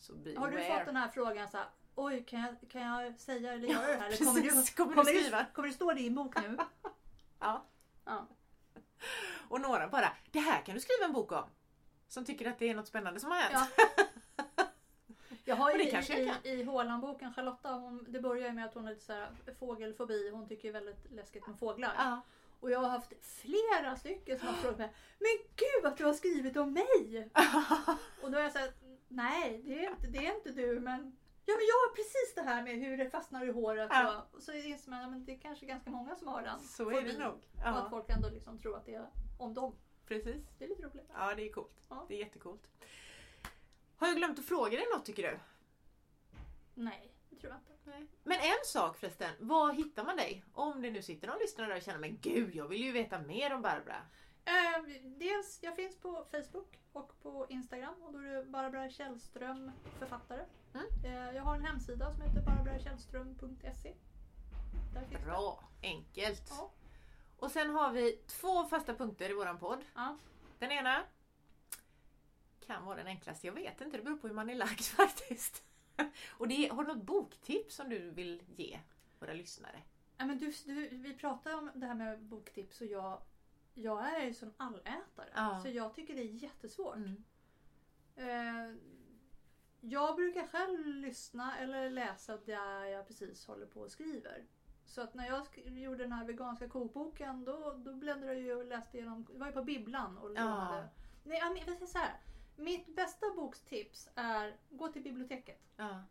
Så 0.01 0.14
be 0.14 0.38
Har 0.38 0.51
du 0.51 0.57
aware. 0.59 0.78
fått 0.78 0.86
den 0.86 0.96
här 0.96 1.09
frågan 1.09 1.48
så 1.48 1.57
här, 1.57 1.66
oj 1.94 2.24
kan 2.26 2.40
jag, 2.40 2.70
kan 2.70 2.82
jag 2.82 3.20
säga 3.20 3.53
eller 3.53 3.68
göra 3.68 3.86
det 3.86 3.96
här? 3.96 4.07
Eller 4.07 4.16
kommer, 4.16 4.40
du, 4.40 4.51
Kommer 4.51 4.64
du 4.90 4.94
kommer, 4.94 5.05
skriva? 5.05 5.38
det, 5.38 5.46
kommer 5.55 5.68
det 5.68 5.74
stå 5.74 5.92
det 5.92 6.01
i 6.01 6.07
en 6.07 6.14
bok 6.14 6.34
nu? 6.42 6.59
Ja. 7.42 7.66
Ja. 8.05 8.26
Och 9.48 9.61
några 9.61 9.88
bara, 9.88 10.12
det 10.30 10.38
här 10.38 10.62
kan 10.62 10.74
du 10.74 10.80
skriva 10.80 11.05
en 11.05 11.12
bok 11.12 11.32
om. 11.32 11.44
Som 12.09 12.24
tycker 12.24 12.51
att 12.51 12.59
det 12.59 12.68
är 12.68 12.74
något 12.74 12.86
spännande 12.86 13.20
som 13.20 13.30
har 13.30 13.38
hänt. 13.38 13.70
Ja. 13.76 13.86
Jag 15.44 15.57
har 15.57 15.72
ju 15.72 15.82
i, 15.82 16.32
i, 16.42 16.51
i 16.51 16.62
Hålandboken, 16.64 17.34
Charlotta, 17.34 17.72
hon, 17.72 18.07
det 18.09 18.20
börjar 18.20 18.48
ju 18.48 18.53
med 18.55 18.64
att 18.64 18.74
hon 18.74 18.84
har 18.84 18.90
lite 18.90 19.05
så 19.05 19.12
här 19.12 19.30
fågelfobi. 19.59 20.30
Hon 20.30 20.48
tycker 20.48 20.68
ju 20.68 20.72
väldigt 20.72 21.11
läskigt 21.11 21.46
med 21.46 21.59
fåglar. 21.59 21.92
Ja. 21.96 22.20
Och 22.61 22.70
jag 22.70 22.80
har 22.80 22.88
haft 22.88 23.12
flera 23.22 23.96
stycken 23.96 24.38
som 24.38 24.48
har 24.48 24.55
frågat 24.55 24.78
mig 24.78 24.92
Men 25.18 25.30
gud 25.57 25.92
att 25.92 25.98
du 25.98 26.05
har 26.05 26.12
skrivit 26.12 26.57
om 26.57 26.72
mig! 26.72 27.30
Och 28.22 28.30
då 28.30 28.38
har 28.38 28.42
jag 28.42 28.53
sagt 28.53 28.74
Nej 29.13 29.63
det 29.65 29.85
är 29.85 29.91
inte, 29.91 30.07
det 30.07 30.27
är 30.27 30.35
inte 30.37 30.51
du 30.53 30.81
men 30.81 31.17
Ja 31.45 31.55
men 31.57 31.67
jag 31.67 31.75
har 31.75 31.95
precis 31.95 32.35
det 32.35 32.43
här 32.43 32.63
med 32.63 32.79
hur 32.79 32.97
det 32.97 33.11
fastnar 33.11 33.45
i 33.45 33.53
håret. 33.53 33.89
Ja. 33.93 34.27
Och, 34.33 34.43
så 34.43 34.53
inser 34.53 34.91
man 34.91 35.15
att 35.15 35.27
det 35.27 35.33
är 35.33 35.39
kanske 35.39 35.67
ganska 35.67 35.91
många 35.91 36.17
som 36.17 36.29
har 36.29 36.43
den. 36.43 36.61
Så 36.61 36.91
är 36.91 37.03
det 37.03 37.19
nog. 37.19 37.33
Och 37.33 37.61
att 37.69 37.75
Ja, 37.77 37.87
folk 37.91 38.11
ändå 38.11 38.29
liksom 38.29 38.59
tror 38.59 38.77
att 38.77 38.87
det 38.87 38.95
är 38.95 39.07
om 39.39 39.55
dem. 39.55 39.75
precis. 40.07 40.43
Det 40.59 40.65
är 40.65 40.69
lite 40.69 40.83
roligt. 40.83 41.11
Ja, 41.15 41.35
det 41.35 41.49
är 41.49 41.53
coolt. 41.53 41.87
Ja. 41.89 42.05
Det 42.09 42.15
är 42.15 42.19
jättecoolt. 42.19 42.63
Har 43.97 44.07
jag 44.07 44.17
glömt 44.17 44.39
att 44.39 44.45
fråga 44.45 44.71
dig 44.71 44.87
något 44.97 45.05
tycker 45.05 45.23
du? 45.23 45.39
Nej, 46.75 47.13
det 47.31 47.37
tror 47.37 47.53
jag 47.53 47.61
inte. 47.61 47.91
Nej. 47.91 48.07
Men 48.23 48.39
en 48.41 48.65
sak 48.65 48.97
förresten, 48.97 49.31
var 49.39 49.73
hittar 49.73 50.05
man 50.05 50.17
dig? 50.17 50.45
Om 50.53 50.83
det 50.83 50.91
nu 50.91 51.03
sitter 51.03 51.29
någon 51.29 51.39
lyssnare 51.39 51.69
där 51.69 51.77
och 51.77 51.83
känner 51.83 51.99
men 51.99 52.19
gud, 52.21 52.55
jag 52.55 52.69
vill 52.69 52.85
ju 52.85 52.93
veta 52.93 53.19
mer 53.19 53.55
om 53.55 53.63
Barbara. 53.63 54.03
Eh, 54.45 55.01
dels, 55.18 55.59
jag 55.62 55.76
finns 55.76 55.97
på 55.97 56.26
Facebook 56.30 56.78
och 56.93 57.22
på 57.22 57.47
Instagram 57.49 57.95
och 58.03 58.12
då 58.12 58.18
är 58.18 58.34
det 58.34 58.45
Barbara 58.45 58.91
Källström 58.91 59.70
författare. 59.99 60.45
Mm. 60.74 60.86
Eh, 61.05 61.36
jag 61.36 61.43
har 61.43 61.55
en 61.55 61.64
hemsida 61.64 62.12
som 62.12 62.22
heter 62.22 62.43
barbarakällström.se. 62.43 63.95
Finns 64.72 65.11
det. 65.11 65.24
Bra, 65.24 65.64
enkelt. 65.82 66.47
Ja. 66.51 66.72
Och 67.36 67.51
sen 67.51 67.70
har 67.70 67.93
vi 67.93 68.12
två 68.26 68.64
fasta 68.64 68.95
punkter 68.95 69.30
i 69.30 69.34
våran 69.34 69.59
podd. 69.59 69.84
Ja. 69.95 70.18
Den 70.59 70.70
ena 70.70 71.05
kan 72.66 72.84
vara 72.84 72.97
den 72.97 73.07
enklaste, 73.07 73.47
jag 73.47 73.55
vet 73.55 73.80
inte, 73.80 73.97
det 73.97 74.03
beror 74.03 74.16
på 74.16 74.26
hur 74.26 74.34
man 74.34 74.51
är 74.51 74.55
lagd 74.55 74.80
faktiskt. 74.97 75.62
Och 76.28 76.49
det 76.49 76.68
har 76.68 76.84
du 76.84 76.95
något 76.95 77.05
boktips 77.05 77.74
som 77.74 77.88
du 77.88 78.11
vill 78.11 78.43
ge 78.57 78.80
våra 79.18 79.32
lyssnare? 79.32 79.82
Ja, 80.16 80.26
men 80.26 80.38
du, 80.38 80.53
du, 80.66 80.88
vi 80.88 81.14
pratade 81.14 81.55
om 81.55 81.70
det 81.74 81.86
här 81.86 81.95
med 81.95 82.22
boktips 82.22 82.81
och 82.81 82.86
jag, 82.86 83.23
jag 83.74 84.14
är 84.20 84.26
ju 84.26 84.34
sån 84.34 84.52
allätare. 84.56 85.28
Ja. 85.34 85.60
Så 85.62 85.68
jag 85.68 85.94
tycker 85.94 86.14
det 86.14 86.20
är 86.22 86.24
jättesvårt. 86.42 86.97
Mm. 86.97 87.24
Eh, 88.16 88.76
jag 89.80 90.16
brukar 90.16 90.47
själv 90.47 90.86
lyssna 90.86 91.59
eller 91.59 91.90
läsa 91.90 92.36
där 92.36 92.84
jag 92.84 93.06
precis 93.06 93.47
håller 93.47 93.66
på 93.66 93.80
och 93.80 93.90
skriver. 93.90 94.44
Så 94.86 95.01
att 95.01 95.14
när 95.14 95.26
jag 95.26 95.47
gjorde 95.78 96.05
den 96.05 96.12
här 96.12 96.24
veganska 96.24 96.68
kokboken 96.68 97.44
då, 97.44 97.72
då 97.76 97.94
bläddrade 97.94 98.32
jag 98.34 98.42
ju 98.42 98.55
och 98.56 98.64
läste 98.64 98.97
igenom, 98.98 99.26
det 99.32 99.38
var 99.38 99.47
ju 99.47 99.52
på 99.52 99.62
bibblan 99.64 100.18
och 100.18 100.30
Ja. 100.30 100.44
lånade. 100.44 100.88
Nej, 101.24 101.38
jag 101.38 101.48
men- 101.52 101.56
jag 101.66 101.66
säger 101.74 101.86
så 101.86 101.98
här. 101.98 102.20
Mitt 102.56 102.97
bästa 102.97 103.26
bokstips 103.36 104.09
är 104.14 104.56
gå 104.70 104.88
till 104.88 105.02
biblioteket 105.02 105.62
Ja. 105.76 106.02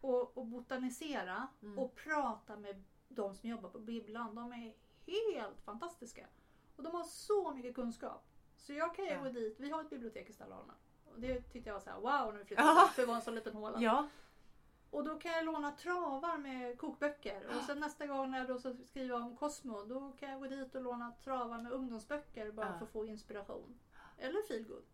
och, 0.00 0.38
och 0.38 0.46
botanisera 0.46 1.48
Mm. 1.62 1.78
och 1.78 1.94
prata 1.94 2.56
med 2.56 2.84
de 3.08 3.34
som 3.34 3.48
jobbar 3.48 3.70
på 3.70 3.78
bibblan. 3.78 4.34
De 4.34 4.52
är 4.52 4.74
helt 5.06 5.60
fantastiska. 5.60 6.26
Och 6.80 6.84
de 6.84 6.94
har 6.94 7.04
så 7.04 7.52
mycket 7.54 7.74
kunskap. 7.74 8.24
Så 8.56 8.72
jag 8.72 8.94
kan 8.94 9.04
ju 9.04 9.10
Ja. 9.10 9.18
gå 9.22 9.28
dit, 9.28 9.56
vi 9.60 9.70
har 9.70 9.80
ett 9.82 9.90
bibliotek 9.90 10.30
i 10.30 10.32
Ställholmen. 10.32 10.76
Och 11.04 11.20
det 11.20 11.40
tyckte 11.42 11.68
jag 11.70 11.74
var 11.74 11.80
så 11.80 11.90
här: 11.90 11.96
wow 11.96 12.32
när 12.32 12.38
vi 12.38 12.44
flyttade 12.44 12.68
Ja. 12.68 12.84
dit, 12.84 12.92
för 12.94 13.02
det 13.02 13.06
var 13.08 13.14
en 13.14 13.22
så 13.22 13.30
liten 13.30 13.54
håla. 13.54 13.80
ja. 13.80 14.08
Och 14.90 15.04
då 15.04 15.18
kan 15.18 15.32
jag 15.32 15.44
låna 15.44 15.70
travar 15.72 16.38
med 16.38 16.78
kokböcker. 16.78 17.46
Och 17.56 17.62
sen 17.64 17.80
nästa 17.80 18.06
gång 18.06 18.30
när 18.30 18.38
jag 18.38 18.46
då 18.48 18.58
ska 18.58 18.74
skriva 18.86 19.16
om 19.16 19.36
Cosmo, 19.36 19.84
då 19.84 20.12
kan 20.12 20.30
jag 20.30 20.40
gå 20.40 20.46
dit 20.46 20.74
och 20.74 20.82
låna 20.82 21.12
travar 21.24 21.58
med 21.58 21.72
ungdomsböcker 21.72 22.50
bara 22.52 22.66
Ja. 22.66 22.78
för 22.78 22.84
att 22.84 22.92
få 22.92 23.04
inspiration. 23.06 23.78
Eller 24.18 24.42
feelgood. 24.48 24.84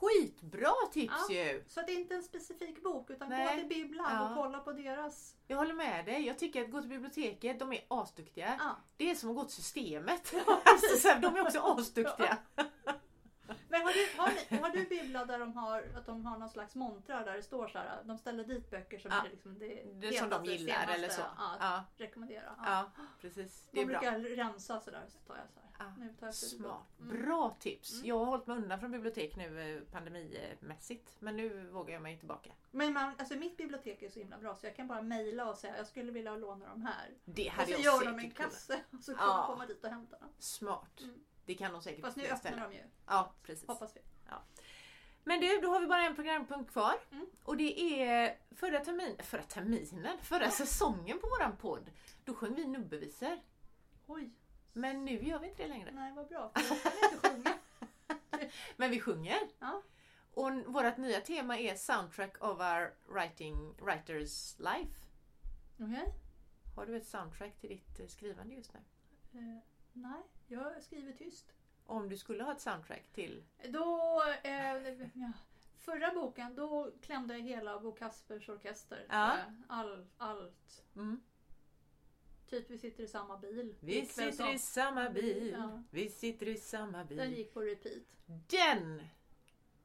Skitbra 0.00 0.72
tips 0.92 1.14
Ja. 1.28 1.34
ju! 1.34 1.64
Så 1.68 1.80
att 1.80 1.86
det 1.86 1.92
är 1.92 1.96
inte 2.00 2.14
en 2.14 2.22
specifik 2.22 2.82
bok 2.82 3.10
utan 3.10 3.28
Nej. 3.28 3.44
gå 3.46 3.60
till 3.60 3.68
bibblan 3.68 4.06
Ja. 4.14 4.28
och 4.30 4.36
kolla 4.36 4.58
på 4.58 4.72
deras... 4.72 5.34
Jag 5.46 5.56
håller 5.56 5.74
med 5.74 6.04
dig. 6.04 6.26
Jag 6.26 6.38
tycker 6.38 6.64
att 6.64 6.70
gå 6.70 6.80
till 6.80 6.90
biblioteket, 6.90 7.58
de 7.58 7.72
är 7.72 7.84
asduktiga. 7.88 8.56
Ja. 8.58 8.76
Det 8.96 9.10
är 9.10 9.14
som 9.14 9.30
att 9.30 9.36
gå 9.36 9.44
till 9.44 9.54
systemet. 9.54 10.34
Alltså, 10.64 11.14
de 11.20 11.36
är 11.36 11.40
också 11.42 11.60
asduktiga. 11.60 12.38
Men 13.68 13.82
har 13.82 13.92
du, 13.92 14.08
har, 14.20 14.30
ni, 14.50 14.56
har 14.58 14.70
du 14.70 14.84
bibblar 14.86 15.26
där 15.26 15.38
de 15.38 15.56
har, 15.56 15.82
att 15.96 16.06
de 16.06 16.26
har 16.26 16.38
någon 16.38 16.50
slags 16.50 16.74
montrar 16.74 17.24
där 17.24 17.36
det 17.36 17.42
står 17.42 17.68
så 17.68 17.78
här, 17.78 18.02
de 18.04 18.18
ställer 18.18 18.44
dit 18.44 18.70
böcker 18.70 18.98
som 18.98 19.10
Ja. 19.10 19.24
är 19.26 19.30
liksom 19.30 19.58
det, 19.58 19.82
Det 20.00 20.18
som 20.18 20.28
de 20.30 20.44
gillar 20.44 20.74
senaste, 20.74 20.92
eller 20.94 21.08
så. 21.08 21.20
Ja, 21.38 21.56
Ja, 21.60 21.84
rekommendera. 21.96 22.54
Ja. 22.64 22.90
precis. 23.20 23.64
Det 23.70 23.76
De 23.76 23.80
är 23.80 23.86
bra. 23.86 24.00
brukar 24.00 24.18
rensa 24.36 24.80
sådär 24.80 25.04
så 25.08 25.18
tar 25.18 25.36
jag 25.36 25.44
så 25.54 25.60
här. 25.60 25.69
Ja, 25.80 25.92
då. 26.20 26.32
Smart. 26.32 26.86
Mm. 27.00 27.22
Bra 27.22 27.56
tips. 27.60 27.92
Mm. 27.94 28.06
Jag 28.06 28.18
har 28.18 28.24
hållit 28.26 28.46
mig 28.46 28.56
undan 28.56 28.80
från 28.80 28.90
bibliotek 28.90 29.36
nu 29.36 29.60
eh, 29.76 29.82
pandemimässigt. 29.92 31.16
Men 31.18 31.36
nu 31.36 31.66
vågar 31.66 31.92
jag 31.94 32.02
mig 32.02 32.18
tillbaka. 32.18 32.52
Men 32.70 32.92
man, 32.92 33.12
alltså 33.18 33.34
mitt 33.34 33.56
bibliotek 33.56 34.02
är 34.02 34.08
så 34.08 34.18
himla 34.18 34.38
bra 34.38 34.54
så 34.54 34.66
jag 34.66 34.76
kan 34.76 34.88
bara 34.88 35.02
mejla 35.02 35.50
och 35.50 35.56
säga 35.56 35.76
jag 35.76 35.86
skulle 35.86 36.12
vilja 36.12 36.36
låna 36.36 36.68
de 36.68 36.82
här. 36.82 37.10
Det 37.24 37.46
Och 37.46 37.52
hade 37.52 37.66
så 37.66 37.72
jag 37.72 37.80
gör 37.80 38.04
de 38.12 38.18
en 38.18 38.30
kasse 38.30 38.80
och 38.98 39.04
så 39.04 39.14
kan 39.14 39.26
Ja. 39.28 39.36
man 39.36 39.46
komma 39.46 39.66
dit 39.66 39.84
och 39.84 39.90
hämta 39.90 40.18
dem. 40.18 40.28
Smart. 40.38 41.00
Mm. 41.00 41.20
Det 41.46 41.54
kan 41.54 41.72
de 41.72 41.82
säkert 41.82 42.00
Fast 42.00 42.16
nu 42.16 42.22
öppnar 42.22 42.36
ställen. 42.36 42.70
de 42.70 42.76
ju. 42.76 42.82
Ja, 43.06 43.34
precis. 43.42 43.68
Hoppas 43.68 43.96
vi. 43.96 44.00
Men 45.24 45.40
du, 45.40 45.60
då 45.60 45.68
har 45.70 45.80
vi 45.80 45.86
bara 45.86 46.02
en 46.02 46.14
programpunkt 46.14 46.72
kvar. 46.72 46.94
Mm. 47.10 47.26
Och 47.44 47.56
det 47.56 48.02
är 48.02 48.38
förra, 48.56 48.80
termin, 48.84 49.16
förra 49.22 49.42
terminen, 49.42 50.18
förra 50.22 50.50
säsongen 50.50 51.18
på 51.18 51.26
våran 51.26 51.56
podd. 51.56 51.90
Då 52.24 52.34
sjöng 52.34 52.54
vi 52.54 52.66
nubbevisor. 52.66 53.40
Oj, 54.06 54.30
Men 54.72 55.04
nu 55.04 55.24
gör 55.24 55.38
vi 55.38 55.48
inte 55.48 55.62
det 55.62 55.68
längre. 55.68 55.90
nej 55.90 56.12
vad 56.12 56.28
bra. 56.28 56.52
För 56.54 56.74
jag 56.74 56.82
kan 56.82 56.92
inte 56.92 57.28
sjunga. 57.28 57.58
Men 58.76 58.90
vi 58.90 59.00
sjunger. 59.00 59.38
Ja. 59.58 59.82
Och 60.34 60.52
vårt 60.66 60.96
nya 60.96 61.20
tema 61.20 61.58
är 61.58 61.74
Soundtrack 61.74 62.42
of 62.44 62.60
our 62.60 62.94
writing, 63.14 63.74
writers 63.80 64.58
life. 64.58 65.06
Okej. 65.80 66.14
Har 66.76 66.86
du 66.86 66.96
ett 66.96 67.06
soundtrack 67.06 67.60
till 67.60 67.68
ditt 67.68 68.00
eh, 68.00 68.06
skrivande 68.06 68.54
just 68.54 68.72
nu? 68.72 68.80
Eh, 69.40 69.58
nej, 69.92 70.22
jag 70.46 70.82
skriver 70.82 71.12
tyst. 71.12 71.52
Om 71.86 72.08
du 72.08 72.16
skulle 72.16 72.44
ha 72.44 72.52
ett 72.52 72.60
soundtrack 72.60 73.08
till... 73.12 73.44
Då, 73.68 74.22
ja, 75.14 75.32
förra 75.76 76.14
boken 76.14 76.54
då 76.54 76.90
klämde 77.00 77.34
jag 77.34 77.42
hela 77.42 77.80
Bo 77.80 77.92
Kaspers 77.92 78.48
orkester. 78.48 79.06
Ja. 79.08 79.36
All, 79.68 80.06
allt. 80.16 80.84
Mm. 80.96 81.20
Typ 82.50 82.70
vi 82.70 82.78
sitter 82.78 83.04
i 83.04 83.06
samma 83.06 83.36
bil. 83.36 83.74
Vi 83.80 84.06
sitter 84.06 84.54
i 84.54 84.58
samma 84.58 85.10
bil. 85.10 85.54
Ja. 85.58 85.82
Vi 85.90 86.08
sitter 86.08 86.48
i 86.48 86.56
samma 86.56 87.04
bil. 87.04 87.18
Den 87.18 87.30
gick 87.32 87.54
på 87.54 87.60
repeat. 87.60 88.02
Den 88.26 89.02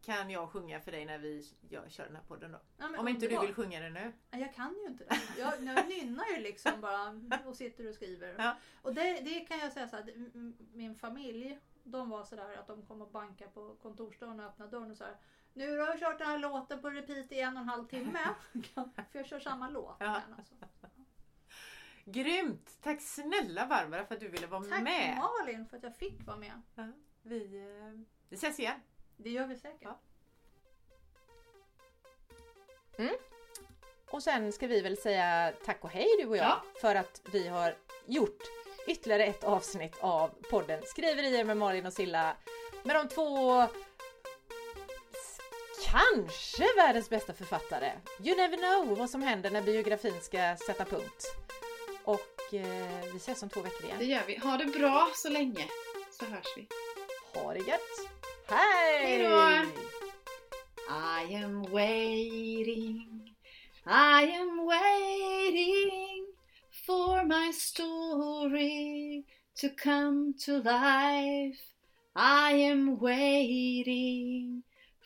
kan 0.02 0.30
jag 0.30 0.50
sjunga 0.50 0.80
för 0.80 0.92
dig 0.92 1.06
när 1.06 1.18
vi 1.18 1.44
jag 1.70 1.92
kör 1.92 2.06
den 2.06 2.16
här 2.16 2.24
podden 2.28 2.52
då. 2.52 2.60
Ja, 2.78 3.00
Om 3.00 3.08
inte 3.08 3.28
du 3.28 3.40
vill 3.40 3.54
sjunga 3.54 3.80
den 3.80 3.94
nu. 3.94 4.14
Nej, 4.32 4.42
Jag 4.42 4.54
kan 4.54 4.76
ju 4.76 4.88
inte 4.88 5.04
det. 5.04 5.20
Jag, 5.38 5.64
jag 5.64 5.88
nynnar 5.88 6.26
ju 6.36 6.42
liksom 6.42 6.82
bara 6.82 7.22
och 7.46 7.56
sitter 7.56 7.90
och 7.90 7.96
skriver. 7.96 8.36
Ja. 8.38 8.58
Och 8.82 8.94
det, 8.94 9.22
det 9.22 9.40
kan 9.40 9.60
jag 9.60 9.74
säga 9.74 9.88
så 9.88 9.96
här, 9.96 10.14
min 10.74 10.96
familj, 10.96 11.60
de 11.84 12.10
var 12.10 12.24
sådär 12.24 12.58
att 12.58 12.68
de 12.68 12.86
kom 12.86 13.02
och 13.02 13.12
banka 13.12 13.48
på 13.48 13.76
kontorsdörren 13.82 14.40
och 14.40 14.46
öppnade 14.46 14.72
dörren 14.72 14.92
och 14.92 14.98
så 14.98 15.04
här. 15.04 15.18
Nu 15.54 15.80
har 15.80 15.88
jag 15.88 16.00
kört 16.00 16.18
den 16.18 16.28
här 16.28 16.40
låten 16.40 16.82
på 16.82 16.90
repeat 16.90 17.32
i 17.32 17.40
en 17.40 17.58
och 17.58 17.62
en 17.62 17.70
halv 17.70 17.88
timme. 17.88 18.20
För 19.12 19.20
jag 19.20 19.26
kör 19.26 19.40
samma 19.40 19.70
låt. 19.70 19.96
Ja. 20.00 20.22
Alltså. 20.38 20.56
Grymt! 22.06 22.78
Tack 22.84 23.02
snälla 23.02 23.66
Barbara 23.66 24.06
för 24.06 24.16
att 24.16 24.22
du 24.22 24.28
ville 24.28 24.48
vara 24.48 24.64
Tack 24.64 24.84
med. 24.84 25.18
Malin 25.18 25.66
för 25.70 25.78
att 25.78 25.84
jag 25.84 25.96
fick 25.96 26.26
vara 26.28 26.38
med. 26.38 26.62
Ja, 26.76 26.88
vi, 27.22 27.56
eh, 27.58 28.00
vi 28.30 28.36
ses 28.36 28.60
igen. 28.60 28.80
Det 29.18 29.30
gör 29.30 29.48
vi 29.48 29.56
säkert. 29.56 29.82
Ja. 29.82 30.00
Och 34.12 34.24
sen 34.24 34.52
ska 34.52 34.68
vi 34.68 34.82
väl 34.82 34.98
säga 34.98 35.54
tack 35.66 35.84
och 35.84 35.90
hej 35.90 36.08
du 36.20 36.26
och 36.28 36.38
jag 36.38 36.46
Ja. 36.46 36.64
för 36.82 36.96
att 36.96 37.22
vi 37.32 37.48
har 37.48 37.76
gjort 38.06 38.44
ytterligare 38.88 39.26
ett 39.26 39.44
avsnitt 39.44 39.96
av 40.00 40.28
podden 40.50 40.82
Skriverier 40.86 41.44
med 41.44 41.58
Malin 41.58 41.86
och 41.86 41.94
Silla 41.94 42.38
med 42.84 42.96
de 42.96 43.08
två 43.08 43.66
kanske 45.86 46.64
världens 46.78 47.10
bästa 47.10 47.34
författare. 47.34 47.92
You 48.20 48.38
never 48.38 48.58
know 48.58 48.98
vad 48.98 49.10
som 49.10 49.22
händer 49.22 49.52
när 49.52 49.62
biografin 49.62 50.22
ska 50.22 50.56
sätta 50.68 50.86
punkt. 50.86 51.26
Och 52.48 52.54
eh, 52.54 53.04
vi 53.14 53.18
ses 53.18 53.44
om 53.44 53.50
två 53.50 53.62
veckor 53.62 53.88
Det 53.98 54.04
igen. 54.06 54.10
gör 54.18 54.28
vi. 54.28 54.36
Ha 54.38 54.58
det 54.58 54.66
bra 54.66 55.12
så 55.16 55.30
länge. 55.30 55.68
Så 56.20 56.26
hörs 56.26 56.46
vi. 56.58 56.68
Ha 57.34 57.54
det 57.54 57.60
gött! 57.60 58.10
Hej! 58.48 59.04
Hej 59.04 59.24
då! 59.24 59.66
I 60.90 61.36
am 61.36 61.64
waiting, 61.64 63.36
I 63.86 64.32
am 64.40 64.66
waiting 64.66 66.28
for 66.86 67.24
my 67.26 67.52
story 67.54 69.26
to 69.62 69.68
come 69.84 70.34
to 70.46 70.52
life. 70.58 71.60
I 72.16 72.52
am 72.72 73.00
waiting 73.00 74.64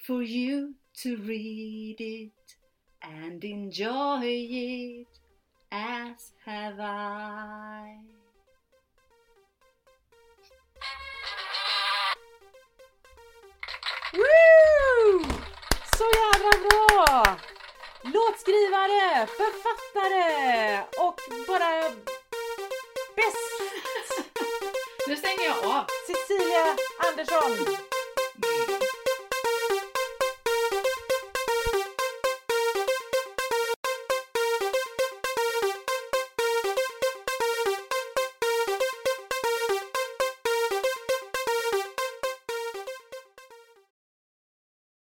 for 0.07 0.22
you 0.24 0.74
to 1.03 1.16
read 1.16 1.95
it 2.02 2.57
and 3.02 3.44
enjoy 3.44 4.26
it 4.26 5.07
as 5.71 6.31
have 6.45 6.79
I. 6.79 7.99
Woo! 14.13 15.23
Så 15.97 16.03
jävla 16.03 16.51
bra! 16.69 17.37
Låtskrivare, 18.03 19.27
författare 19.27 20.83
och 20.97 21.19
bara 21.47 21.89
bäst! 23.15 23.61
Nu 25.07 25.15
stänger 25.15 25.43
jag 25.43 25.65
av. 25.65 25.85
Cecilia 26.07 26.75
Andersson. 27.07 27.89